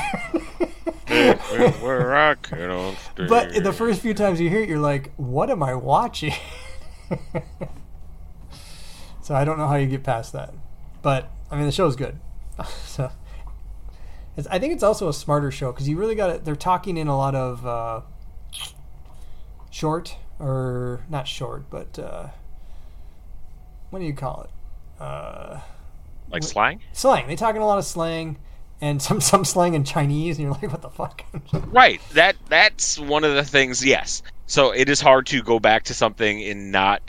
Where 1.81 2.15
I 2.15 2.35
But 3.17 3.63
the 3.63 3.73
first 3.73 4.01
few 4.01 4.13
times 4.13 4.39
you 4.39 4.49
hear 4.49 4.61
it, 4.61 4.69
you're 4.69 4.79
like, 4.79 5.11
"What 5.17 5.49
am 5.49 5.61
I 5.61 5.75
watching?" 5.75 6.33
so 9.21 9.35
I 9.35 9.43
don't 9.43 9.57
know 9.57 9.67
how 9.67 9.75
you 9.75 9.87
get 9.87 10.03
past 10.03 10.31
that. 10.33 10.53
But 11.01 11.29
I 11.49 11.57
mean, 11.57 11.65
the 11.65 11.71
show's 11.73 11.97
good. 11.97 12.17
so 12.85 13.11
I 14.49 14.59
think 14.59 14.71
it's 14.73 14.83
also 14.83 15.09
a 15.09 15.13
smarter 15.13 15.51
show 15.51 15.71
because 15.73 15.89
you 15.89 15.97
really 15.97 16.15
got 16.15 16.29
it. 16.29 16.45
They're 16.45 16.55
talking 16.55 16.95
in 16.97 17.07
a 17.07 17.17
lot 17.17 17.35
of 17.35 17.65
uh, 17.65 18.01
short 19.81 20.15
or 20.39 21.01
not 21.09 21.27
short, 21.27 21.67
but 21.71 21.97
uh, 21.97 22.27
what 23.89 23.97
do 23.97 24.05
you 24.05 24.13
call 24.13 24.43
it? 24.43 25.01
Uh, 25.01 25.59
like 26.29 26.43
slang, 26.43 26.81
slang. 26.93 27.27
They 27.27 27.35
talk 27.35 27.55
in 27.55 27.63
a 27.63 27.65
lot 27.65 27.79
of 27.79 27.85
slang 27.85 28.37
and 28.79 29.01
some 29.07 29.19
some 29.19 29.43
slang 29.43 29.73
in 29.73 29.83
Chinese, 29.83 30.37
and 30.37 30.43
you're 30.43 30.51
like, 30.53 30.71
"What 30.71 30.83
the 30.83 30.89
fuck?" 30.89 31.23
right? 31.71 31.99
That 32.13 32.35
that's 32.47 32.99
one 32.99 33.23
of 33.23 33.33
the 33.33 33.43
things. 33.43 33.83
Yes. 33.83 34.21
So 34.45 34.71
it 34.71 34.87
is 34.87 35.01
hard 35.01 35.25
to 35.27 35.41
go 35.41 35.59
back 35.59 35.83
to 35.85 35.95
something 35.95 36.43
and 36.43 36.71
not 36.71 37.01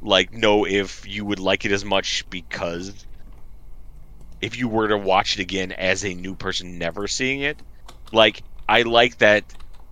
like 0.00 0.32
know 0.32 0.66
if 0.66 1.06
you 1.06 1.24
would 1.24 1.40
like 1.40 1.66
it 1.66 1.72
as 1.72 1.84
much 1.84 2.28
because 2.30 3.04
if 4.40 4.56
you 4.56 4.68
were 4.68 4.88
to 4.88 4.96
watch 4.96 5.38
it 5.38 5.42
again 5.42 5.72
as 5.72 6.04
a 6.04 6.14
new 6.14 6.34
person 6.34 6.78
never 6.78 7.08
seeing 7.08 7.40
it, 7.40 7.58
like 8.10 8.42
I 8.68 8.82
like 8.82 9.18
that 9.18 9.44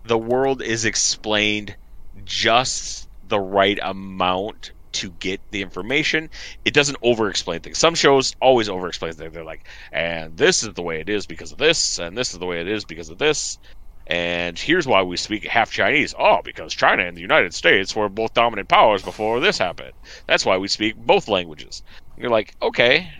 the 0.04 0.18
world 0.18 0.62
is 0.62 0.84
explained 0.84 1.76
just 2.24 3.08
the 3.28 3.40
right 3.40 3.78
amount 3.82 4.72
to 4.92 5.10
get 5.10 5.40
the 5.50 5.62
information. 5.62 6.30
It 6.64 6.72
doesn't 6.74 6.98
over 7.02 7.28
explain 7.28 7.60
things. 7.60 7.78
Some 7.78 7.94
shows 7.94 8.34
always 8.40 8.68
over 8.68 8.86
explain 8.86 9.12
things. 9.12 9.32
They're 9.32 9.44
like, 9.44 9.66
and 9.92 10.36
this 10.36 10.62
is 10.62 10.74
the 10.74 10.82
way 10.82 11.00
it 11.00 11.08
is 11.08 11.26
because 11.26 11.52
of 11.52 11.58
this, 11.58 11.98
and 11.98 12.16
this 12.16 12.32
is 12.32 12.38
the 12.38 12.46
way 12.46 12.60
it 12.60 12.68
is 12.68 12.84
because 12.84 13.08
of 13.08 13.18
this. 13.18 13.58
And 14.06 14.58
here's 14.58 14.86
why 14.86 15.02
we 15.02 15.16
speak 15.16 15.44
half 15.44 15.70
Chinese. 15.70 16.14
Oh, 16.18 16.40
because 16.44 16.74
China 16.74 17.04
and 17.04 17.16
the 17.16 17.22
United 17.22 17.54
States 17.54 17.96
were 17.96 18.10
both 18.10 18.34
dominant 18.34 18.68
powers 18.68 19.02
before 19.02 19.40
this 19.40 19.56
happened. 19.58 19.92
That's 20.26 20.44
why 20.44 20.58
we 20.58 20.68
speak 20.68 20.94
both 20.96 21.26
languages. 21.26 21.82
You're 22.18 22.30
like, 22.30 22.54
okay, 22.60 23.10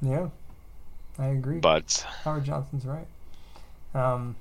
yeah, 0.00 0.28
I 1.18 1.26
agree. 1.26 1.58
but 1.58 2.04
Howard 2.24 2.44
Johnson's 2.44 2.86
right. 2.86 3.06
Um, 3.94 4.34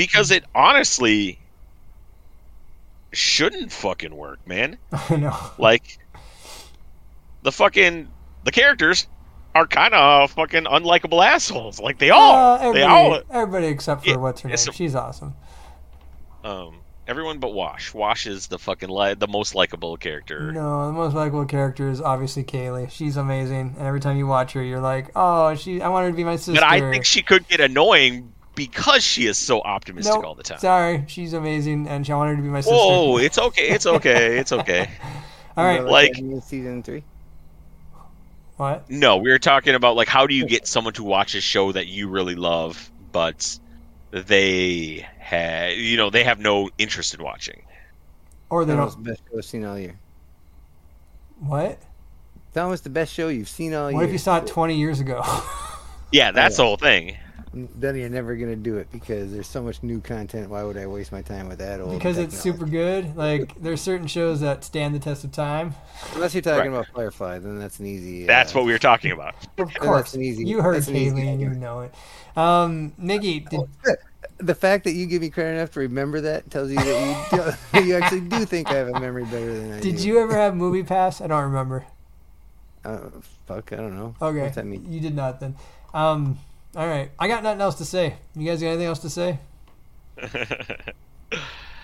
because 0.00 0.30
it 0.30 0.44
honestly 0.54 1.38
shouldn't 3.12 3.70
fucking 3.72 4.14
work, 4.16 4.38
man. 4.46 4.78
I 4.92 5.16
know. 5.16 5.36
Like 5.58 5.98
the 7.42 7.52
fucking 7.52 8.08
the 8.44 8.50
characters 8.52 9.06
are 9.54 9.66
kind 9.66 9.92
of 9.94 10.30
fucking 10.30 10.64
unlikable 10.64 11.24
assholes. 11.24 11.80
Like 11.80 11.98
they 11.98 12.10
all, 12.10 12.34
Uh, 12.34 12.58
they 12.72 12.82
everybody, 12.82 12.92
all, 12.92 13.20
everybody 13.30 13.66
except 13.66 14.04
for 14.04 14.08
Yeah, 14.10 14.16
what's 14.16 14.40
her 14.42 14.48
name. 14.48 14.54
a- 14.54 14.72
She's 14.72 14.94
awesome. 14.94 15.34
um, 16.44 16.76
everyone 17.06 17.38
but 17.40 17.52
Wash. 17.52 17.92
Wash 17.92 18.26
is 18.26 18.46
the 18.46 18.58
fucking 18.58 18.88
li- 18.88 19.14
the 19.14 19.26
most 19.28 19.54
likable 19.54 19.96
character. 19.98 20.52
No, 20.52 20.86
the 20.86 20.92
most 20.92 21.14
likable 21.14 21.44
character 21.44 21.90
is 21.90 22.00
obviously 22.00 22.44
Kaylee. 22.44 22.90
She's 22.90 23.16
amazing, 23.18 23.74
and 23.76 23.86
every 23.86 24.00
time 24.00 24.16
you 24.16 24.26
watch 24.26 24.52
her, 24.52 24.62
you're 24.62 24.80
like, 24.80 25.10
"Oh, 25.16 25.54
she! 25.56 25.82
I 25.82 25.88
want 25.88 26.04
her 26.04 26.10
to 26.12 26.16
be 26.16 26.24
my 26.24 26.36
sister." 26.36 26.54
But 26.54 26.62
I 26.64 26.90
think 26.90 27.04
she 27.04 27.20
could 27.22 27.46
get 27.48 27.60
annoying 27.60 28.32
because 28.68 29.02
she 29.02 29.26
is 29.26 29.38
so 29.38 29.62
optimistic 29.62 30.14
Nope, 30.14 30.24
all 30.26 30.34
the 30.34 30.42
time. 30.42 30.58
Sorry, 30.58 31.04
she's 31.08 31.32
amazing, 31.32 31.88
and 31.88 32.08
I 32.10 32.14
want 32.14 32.30
her 32.30 32.36
to 32.36 32.42
be 32.42 32.48
my 32.48 32.60
sister. 32.60 32.74
Whoa, 32.76 33.16
it's 33.16 33.38
okay, 33.38 33.68
it's 33.70 33.86
okay, 33.86 34.38
it's 34.38 34.52
okay. 34.52 34.90
All 35.56 35.64
right, 35.64 35.82
like- 35.82 36.14
season 36.44 36.82
three. 36.82 37.02
what? 38.56 38.88
No, 38.90 39.16
we 39.16 39.30
were 39.30 39.38
talking 39.38 39.74
about 39.74 39.96
like 39.96 40.08
how 40.08 40.26
do 40.26 40.34
you 40.34 40.46
get 40.46 40.66
someone 40.66 40.92
to 40.94 41.02
watch 41.04 41.34
a 41.34 41.40
show 41.40 41.72
that 41.72 41.86
you 41.86 42.08
really 42.08 42.34
love, 42.34 42.90
but 43.12 43.58
they 44.10 45.06
have 45.18 45.72
you 45.72 45.96
know 45.96 46.10
they 46.10 46.24
have 46.24 46.38
no 46.38 46.68
interest 46.78 47.14
in 47.14 47.22
watching. 47.22 47.62
Or 48.50 48.64
they 48.64 48.74
That 48.74 48.80
don't. 48.80 49.04
the 49.04 49.10
best 49.10 49.22
show 49.30 49.38
I've 49.38 49.44
seen 49.44 49.64
all 49.64 49.78
year. 49.78 49.98
What? 51.40 51.78
That 52.52 52.64
was 52.64 52.80
the 52.82 52.90
best 52.90 53.12
show 53.14 53.28
you've 53.28 53.48
seen 53.48 53.72
all 53.74 53.90
year. 53.90 53.96
What 53.96 54.06
if 54.06 54.12
you 54.12 54.18
saw 54.18 54.38
it 54.38 54.46
20 54.46 54.76
years 54.78 55.00
ago? 55.00 55.22
Yeah, 56.12 56.32
that's 56.32 56.54
yeah. 56.54 56.56
the 56.56 56.62
whole 56.64 56.76
thing. 56.76 57.16
Then 57.52 57.96
you're 57.96 58.08
never 58.08 58.36
gonna 58.36 58.54
do 58.54 58.76
it 58.76 58.92
because 58.92 59.32
there's 59.32 59.48
so 59.48 59.60
much 59.60 59.82
new 59.82 60.00
content. 60.00 60.50
Why 60.50 60.62
would 60.62 60.76
I 60.76 60.86
waste 60.86 61.10
my 61.10 61.20
time 61.20 61.48
with 61.48 61.58
that 61.58 61.80
old? 61.80 61.98
because 61.98 62.16
it's 62.16 62.38
super 62.38 62.64
good. 62.64 63.16
Like 63.16 63.60
there's 63.60 63.80
certain 63.80 64.06
shows 64.06 64.38
that 64.40 64.62
stand 64.62 64.94
the 64.94 65.00
test 65.00 65.24
of 65.24 65.32
time. 65.32 65.74
Unless 66.14 66.34
you're 66.34 66.42
talking 66.42 66.70
Right. 66.70 66.78
about 66.80 66.86
Firefly, 66.94 67.40
then 67.40 67.58
that's 67.58 67.80
an 67.80 67.86
easy. 67.86 68.24
That's 68.24 68.54
uh, 68.54 68.58
what 68.60 68.66
we 68.66 68.72
were 68.72 68.78
talking 68.78 69.10
about. 69.10 69.34
Of 69.58 69.66
that's 69.72 69.76
course, 69.78 70.14
an 70.14 70.22
easy- 70.22 70.44
you 70.46 70.62
heard 70.62 70.76
that's 70.76 70.86
an 70.88 70.94
easy 70.96 71.26
and 71.26 71.40
you 71.40 71.50
know 71.50 71.80
it. 71.80 71.94
Um, 72.36 72.92
Nikki, 72.96 73.40
did, 73.40 73.60
The 74.38 74.54
fact 74.54 74.84
that 74.84 74.92
you 74.92 75.06
give 75.06 75.20
me 75.20 75.28
credit 75.30 75.56
enough 75.56 75.72
to 75.72 75.80
remember 75.80 76.20
that 76.20 76.48
tells 76.52 76.70
you 76.70 76.76
that 76.76 77.32
you 77.32 77.80
do, 77.80 77.84
you 77.88 77.96
actually 77.96 78.20
do 78.20 78.44
think 78.44 78.70
I 78.70 78.74
have 78.74 78.88
a 78.88 79.00
memory 79.00 79.24
better 79.24 79.52
than 79.58 79.72
I 79.72 79.80
do. 79.80 79.90
did 79.90 80.00
you 80.04 80.20
ever 80.20 80.36
have 80.36 80.54
Movie 80.54 80.84
Pass? 80.84 81.20
I 81.20 81.26
don't 81.26 81.42
remember. 81.42 81.84
Uh, 82.84 82.98
fuck, 83.46 83.72
I 83.72 83.76
don't 83.76 83.96
know. 83.96 84.14
Okay, 84.22 84.42
What's 84.42 84.54
that 84.54 84.66
mean? 84.66 84.86
you 84.90 85.00
did 85.00 85.16
not 85.16 85.40
then. 85.40 85.56
Um, 85.92 86.38
all 86.76 86.86
right, 86.86 87.10
I 87.18 87.28
got 87.28 87.42
nothing 87.42 87.60
else 87.60 87.76
to 87.76 87.84
say. 87.84 88.14
You 88.34 88.46
guys 88.46 88.60
got 88.60 88.68
anything 88.68 88.86
else 88.86 89.00
to 89.00 89.10
say? 89.10 89.38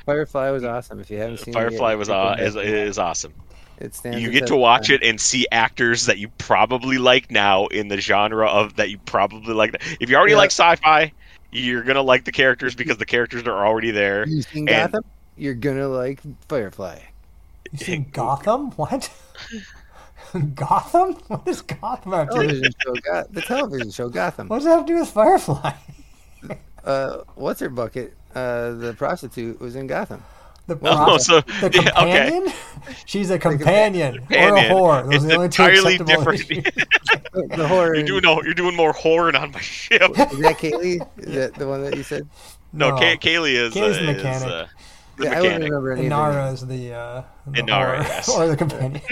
Firefly 0.06 0.50
was 0.50 0.64
awesome. 0.64 1.00
If 1.00 1.10
you 1.10 1.18
haven't 1.18 1.38
seen 1.40 1.54
Firefly 1.54 1.88
it 1.90 1.92
yet, 1.92 1.98
was 1.98 2.08
check 2.08 2.16
uh, 2.16 2.36
it 2.38 2.46
is, 2.46 2.56
is 2.56 2.98
awesome. 2.98 3.34
It 3.78 4.00
You 4.04 4.30
get 4.30 4.46
to 4.46 4.56
watch 4.56 4.88
time. 4.88 4.96
it 4.96 5.02
and 5.02 5.20
see 5.20 5.46
actors 5.52 6.06
that 6.06 6.18
you 6.18 6.28
probably 6.38 6.96
like 6.98 7.30
now 7.30 7.66
in 7.66 7.88
the 7.88 8.00
genre 8.00 8.46
of 8.48 8.76
that 8.76 8.88
you 8.90 8.98
probably 8.98 9.52
like. 9.52 9.74
If 10.00 10.08
you 10.08 10.16
already 10.16 10.32
Yeah. 10.32 10.38
like 10.38 10.50
sci-fi, 10.50 11.12
you're 11.52 11.82
gonna 11.82 12.02
like 12.02 12.24
the 12.24 12.32
characters 12.32 12.74
because 12.74 12.96
the 12.98 13.04
characters 13.04 13.42
are 13.42 13.66
already 13.66 13.90
there. 13.90 14.26
You 14.26 14.42
seen 14.42 14.68
and- 14.68 14.92
Gotham? 14.92 15.04
You're 15.36 15.54
gonna 15.54 15.88
like 15.88 16.20
Firefly. 16.48 17.00
You 17.72 17.78
seen 17.78 18.08
Gotham? 18.12 18.70
What? 18.72 19.10
Gotham? 20.54 21.14
What 21.28 21.44
does 21.44 21.62
Gotham 21.62 22.12
have 22.12 22.30
to 22.30 22.34
do? 22.34 22.46
Television 22.48 22.72
show 22.82 22.94
Goth- 22.94 23.26
the 23.30 23.40
television 23.42 23.90
show 23.90 24.08
Gotham. 24.08 24.48
What 24.48 24.56
does 24.58 24.64
that 24.64 24.70
have 24.76 24.86
to 24.86 24.92
do 24.92 24.98
with 25.00 25.10
Firefly? 25.10 25.72
Uh, 26.84 27.18
what's 27.34 27.60
her 27.60 27.68
bucket? 27.68 28.14
uh, 28.34 28.72
the 28.72 28.94
prostitute 28.98 29.58
was 29.60 29.76
in 29.76 29.86
Gotham. 29.86 30.22
The, 30.66 30.74
Oh, 30.82 31.04
pro- 31.04 31.18
so 31.18 31.40
the 31.40 31.70
yeah, 31.72 31.80
okay. 32.02 32.30
companion? 32.30 32.52
She's 33.06 33.30
a 33.30 33.38
companion, 33.38 34.18
or 34.30 34.56
a 34.56 34.62
whore. 34.68 35.04
Those 35.04 35.14
It's 35.14 35.24
are 35.24 35.28
the 35.28 35.34
only 35.36 35.48
two 35.48 35.62
entirely 35.62 35.98
different. 35.98 36.76
The 37.56 37.68
horror. 37.68 37.94
you're 37.94 38.04
doing 38.06 38.22
no, 38.22 38.42
you're 38.42 38.54
doing 38.54 38.74
more 38.74 38.92
whoring 38.94 39.38
on 39.38 39.50
my 39.52 39.60
ship. 39.60 40.00
Is 40.02 40.16
that 40.16 40.56
Kaylee? 40.58 41.06
Is 41.18 41.34
that 41.34 41.54
the 41.54 41.68
one 41.68 41.82
that 41.84 41.94
you 41.96 42.02
said? 42.02 42.26
No, 42.72 42.90
No. 42.90 42.98
Kay- 42.98 43.16
Kaylee 43.18 43.52
is, 43.54 43.74
Kaylee's 43.74 43.98
uh, 43.98 44.00
the 44.02 44.08
is, 44.10 44.16
mechanic. 44.16 44.48
uh, 44.48 44.66
the 45.18 45.24
Yeah, 45.24 45.38
I 45.38 45.40
wouldn't 45.42 45.64
remember 45.64 45.92
any 45.92 46.06
of 46.06 46.10
them. 46.10 46.18
Inara 46.18 46.52
is 46.54 46.66
the, 46.66 46.92
uh, 46.94 47.22
the 47.46 47.60
Inara, 47.62 47.98
whore, 47.98 48.02
yes. 48.04 48.28
or 48.30 48.46
the 48.48 48.56
companion. 48.56 49.02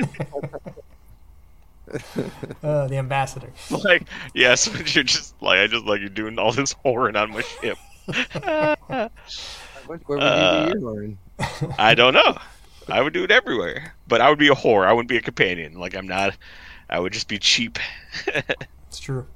uh, 2.63 2.87
the 2.89 2.97
ambassador. 2.97 3.51
Like, 3.85 4.05
yes, 4.35 4.67
you're 4.95 5.05
just 5.05 5.41
like 5.43 5.59
I 5.59 5.67
just 5.67 5.85
like 5.85 6.01
you're 6.01 6.09
doing 6.09 6.39
all 6.39 6.53
this 6.53 6.75
whoring 6.85 7.17
on 7.21 7.31
my 7.33 7.43
ship. 7.43 7.79
What, 9.87 10.01
where 10.07 10.19
would 10.19 10.23
Uh, 10.23 10.67
you 10.69 10.75
do 10.75 10.81
your 10.81 10.91
horn? 10.91 11.19
I 11.79 11.95
don't 11.95 12.15
know. 12.15 12.37
I 12.89 13.01
would 13.01 13.13
do 13.13 13.25
it 13.25 13.31
everywhere, 13.31 13.95
but 14.07 14.21
I 14.21 14.29
would 14.29 14.39
be 14.39 14.49
a 14.49 14.55
whore. 14.55 14.87
I 14.87 14.93
wouldn't 14.93 15.09
be 15.09 15.17
a 15.17 15.23
companion. 15.23 15.75
Like 15.75 15.95
I'm 15.95 16.07
not. 16.07 16.37
I 16.89 16.99
would 17.01 17.13
just 17.13 17.29
be 17.29 17.39
cheap. 17.39 17.79
It's 18.89 19.01
true. 19.01 19.27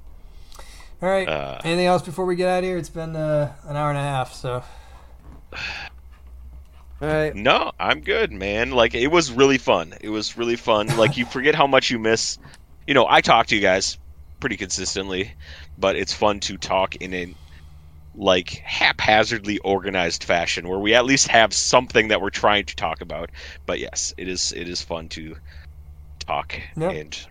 All 1.00 1.08
right. 1.08 1.28
Uh, 1.28 1.60
Anything 1.64 1.86
else 1.86 2.02
before 2.02 2.26
we 2.26 2.36
get 2.36 2.48
out 2.48 2.58
of 2.58 2.64
here? 2.64 2.76
It's 2.76 2.90
been 2.90 3.16
uh, 3.16 3.54
an 3.64 3.76
hour 3.76 3.88
and 3.88 3.98
a 3.98 4.02
half, 4.02 4.32
so 4.34 4.62
All 7.00 7.08
right. 7.08 7.34
No, 7.34 7.72
I'm 7.78 8.00
good, 8.00 8.32
man. 8.32 8.70
Like 8.70 8.94
it 8.94 9.08
was 9.08 9.30
really 9.30 9.58
fun. 9.58 9.94
It 10.00 10.08
was 10.08 10.36
really 10.36 10.56
fun. 10.56 10.88
Like 10.96 11.16
you 11.16 11.26
forget 11.26 11.54
how 11.54 11.66
much 11.66 11.90
you 11.90 11.98
miss. 11.98 12.38
You 12.86 12.94
know, 12.94 13.06
I 13.08 13.20
talk 13.20 13.46
to 13.48 13.54
you 13.56 13.60
guys 13.62 13.98
pretty 14.40 14.56
consistently, 14.56 15.34
but 15.76 15.96
it's 15.96 16.12
fun 16.12 16.40
to 16.40 16.56
talk 16.56 16.96
in 16.96 17.14
a 17.14 17.34
like 18.14 18.60
haphazardly 18.64 19.58
organized 19.58 20.24
fashion 20.24 20.68
where 20.68 20.78
we 20.80 20.94
at 20.94 21.04
least 21.04 21.28
have 21.28 21.52
something 21.54 22.08
that 22.08 22.20
we're 22.20 22.30
trying 22.30 22.64
to 22.66 22.74
talk 22.76 23.00
about. 23.00 23.30
But 23.66 23.78
yes, 23.78 24.12
it 24.18 24.28
is 24.28 24.52
it 24.56 24.68
is 24.68 24.82
fun 24.82 25.08
to 25.10 25.36
talk 26.26 26.60
Yep. 26.76 26.92
and 26.92 27.26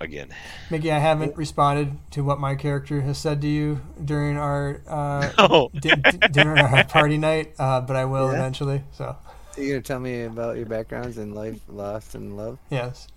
again. 0.00 0.28
Mickey, 0.70 0.90
I 0.92 0.98
haven't 0.98 1.36
responded 1.36 1.96
to 2.12 2.22
what 2.24 2.38
my 2.38 2.54
character 2.54 3.00
has 3.02 3.18
said 3.18 3.40
to 3.42 3.46
you 3.48 3.80
during 4.04 4.36
our 4.36 4.80
uh, 4.88 5.66
di- 5.78 5.94
di- 5.96 6.20
during 6.30 6.60
our 6.60 6.84
party 6.88 7.18
night, 7.18 7.54
uh, 7.58 7.80
but 7.80 7.96
I 7.96 8.04
will 8.04 8.28
Yeah? 8.30 8.38
eventually. 8.38 8.82
So 8.92 9.16
So 9.52 9.60
you're 9.62 9.76
gonna 9.76 9.82
tell 9.82 10.00
me 10.00 10.22
about 10.22 10.56
your 10.56 10.66
backgrounds 10.66 11.18
in 11.18 11.34
life, 11.34 11.60
loss, 11.68 12.14
and 12.14 12.36
love. 12.36 12.58
yes, 12.70 13.08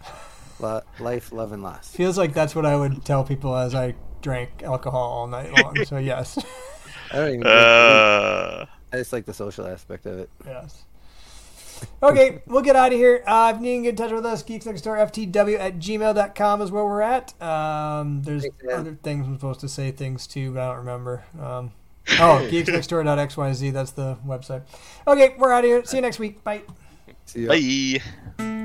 Lo- 0.60 0.82
life, 1.00 1.32
love, 1.32 1.52
and 1.52 1.64
loss. 1.64 1.90
feels 1.90 2.18
like 2.18 2.34
that's 2.34 2.56
what 2.56 2.66
I 2.66 2.76
would 2.76 3.04
tell 3.06 3.24
people 3.24 3.56
as 3.56 3.74
I 3.76 3.96
drank 4.22 4.64
alcohol 4.64 5.02
all 5.10 5.28
night 5.28 5.52
long. 5.54 5.84
So 5.86 5.98
yes, 6.12 6.38
I 7.12 7.16
don't 7.16 7.34
even. 7.36 7.48
uh, 7.48 8.66
I 8.92 8.98
just 8.98 9.14
like 9.14 9.26
the 9.26 9.34
social 9.34 9.68
aspect 9.68 10.06
of 10.06 10.18
it. 10.20 10.30
yes. 10.46 10.84
Okay, 12.02 12.42
we'll 12.48 12.62
get 12.62 12.76
out 12.76 12.92
of 12.92 12.98
here. 12.98 13.24
Uh, 13.26 13.54
if 13.54 13.62
you 13.62 13.64
need 13.64 13.78
to 13.78 13.84
get 13.84 13.90
in 13.90 13.96
touch 13.96 14.12
with 14.12 14.26
us, 14.26 14.44
Geeks 14.44 14.66
Next 14.66 14.82
Door 14.82 14.98
FTW 14.98 15.60
at 15.60 15.80
gmail.com 15.80 16.62
is 16.62 16.72
where 16.72 16.84
we're 16.86 17.02
at. 17.02 17.40
Um, 17.42 18.22
there's 18.24 18.44
Thanks, 18.44 18.74
other 18.74 18.98
things 19.04 19.28
I'm 19.28 19.36
supposed 19.36 19.60
to 19.62 19.70
say 19.70 19.92
things 19.92 20.28
to, 20.28 20.54
but 20.54 20.62
I 20.62 20.68
don't 20.68 20.78
remember. 20.78 21.24
Um, 21.40 21.72
oh, 22.14 22.48
geeksnextdoor.xyz, 22.52 23.74
that's 23.74 23.92
the 23.92 24.18
website. 24.26 24.64
Okay, 25.08 25.36
we're 25.38 25.52
out 25.52 25.64
of 25.64 25.70
here. 25.70 25.86
See 25.86 25.98
you 25.98 26.02
next 26.02 26.20
week. 26.20 26.44
Bye. 26.44 26.62
See 27.26 27.44
ya. 27.46 28.02
bye. 28.38 28.56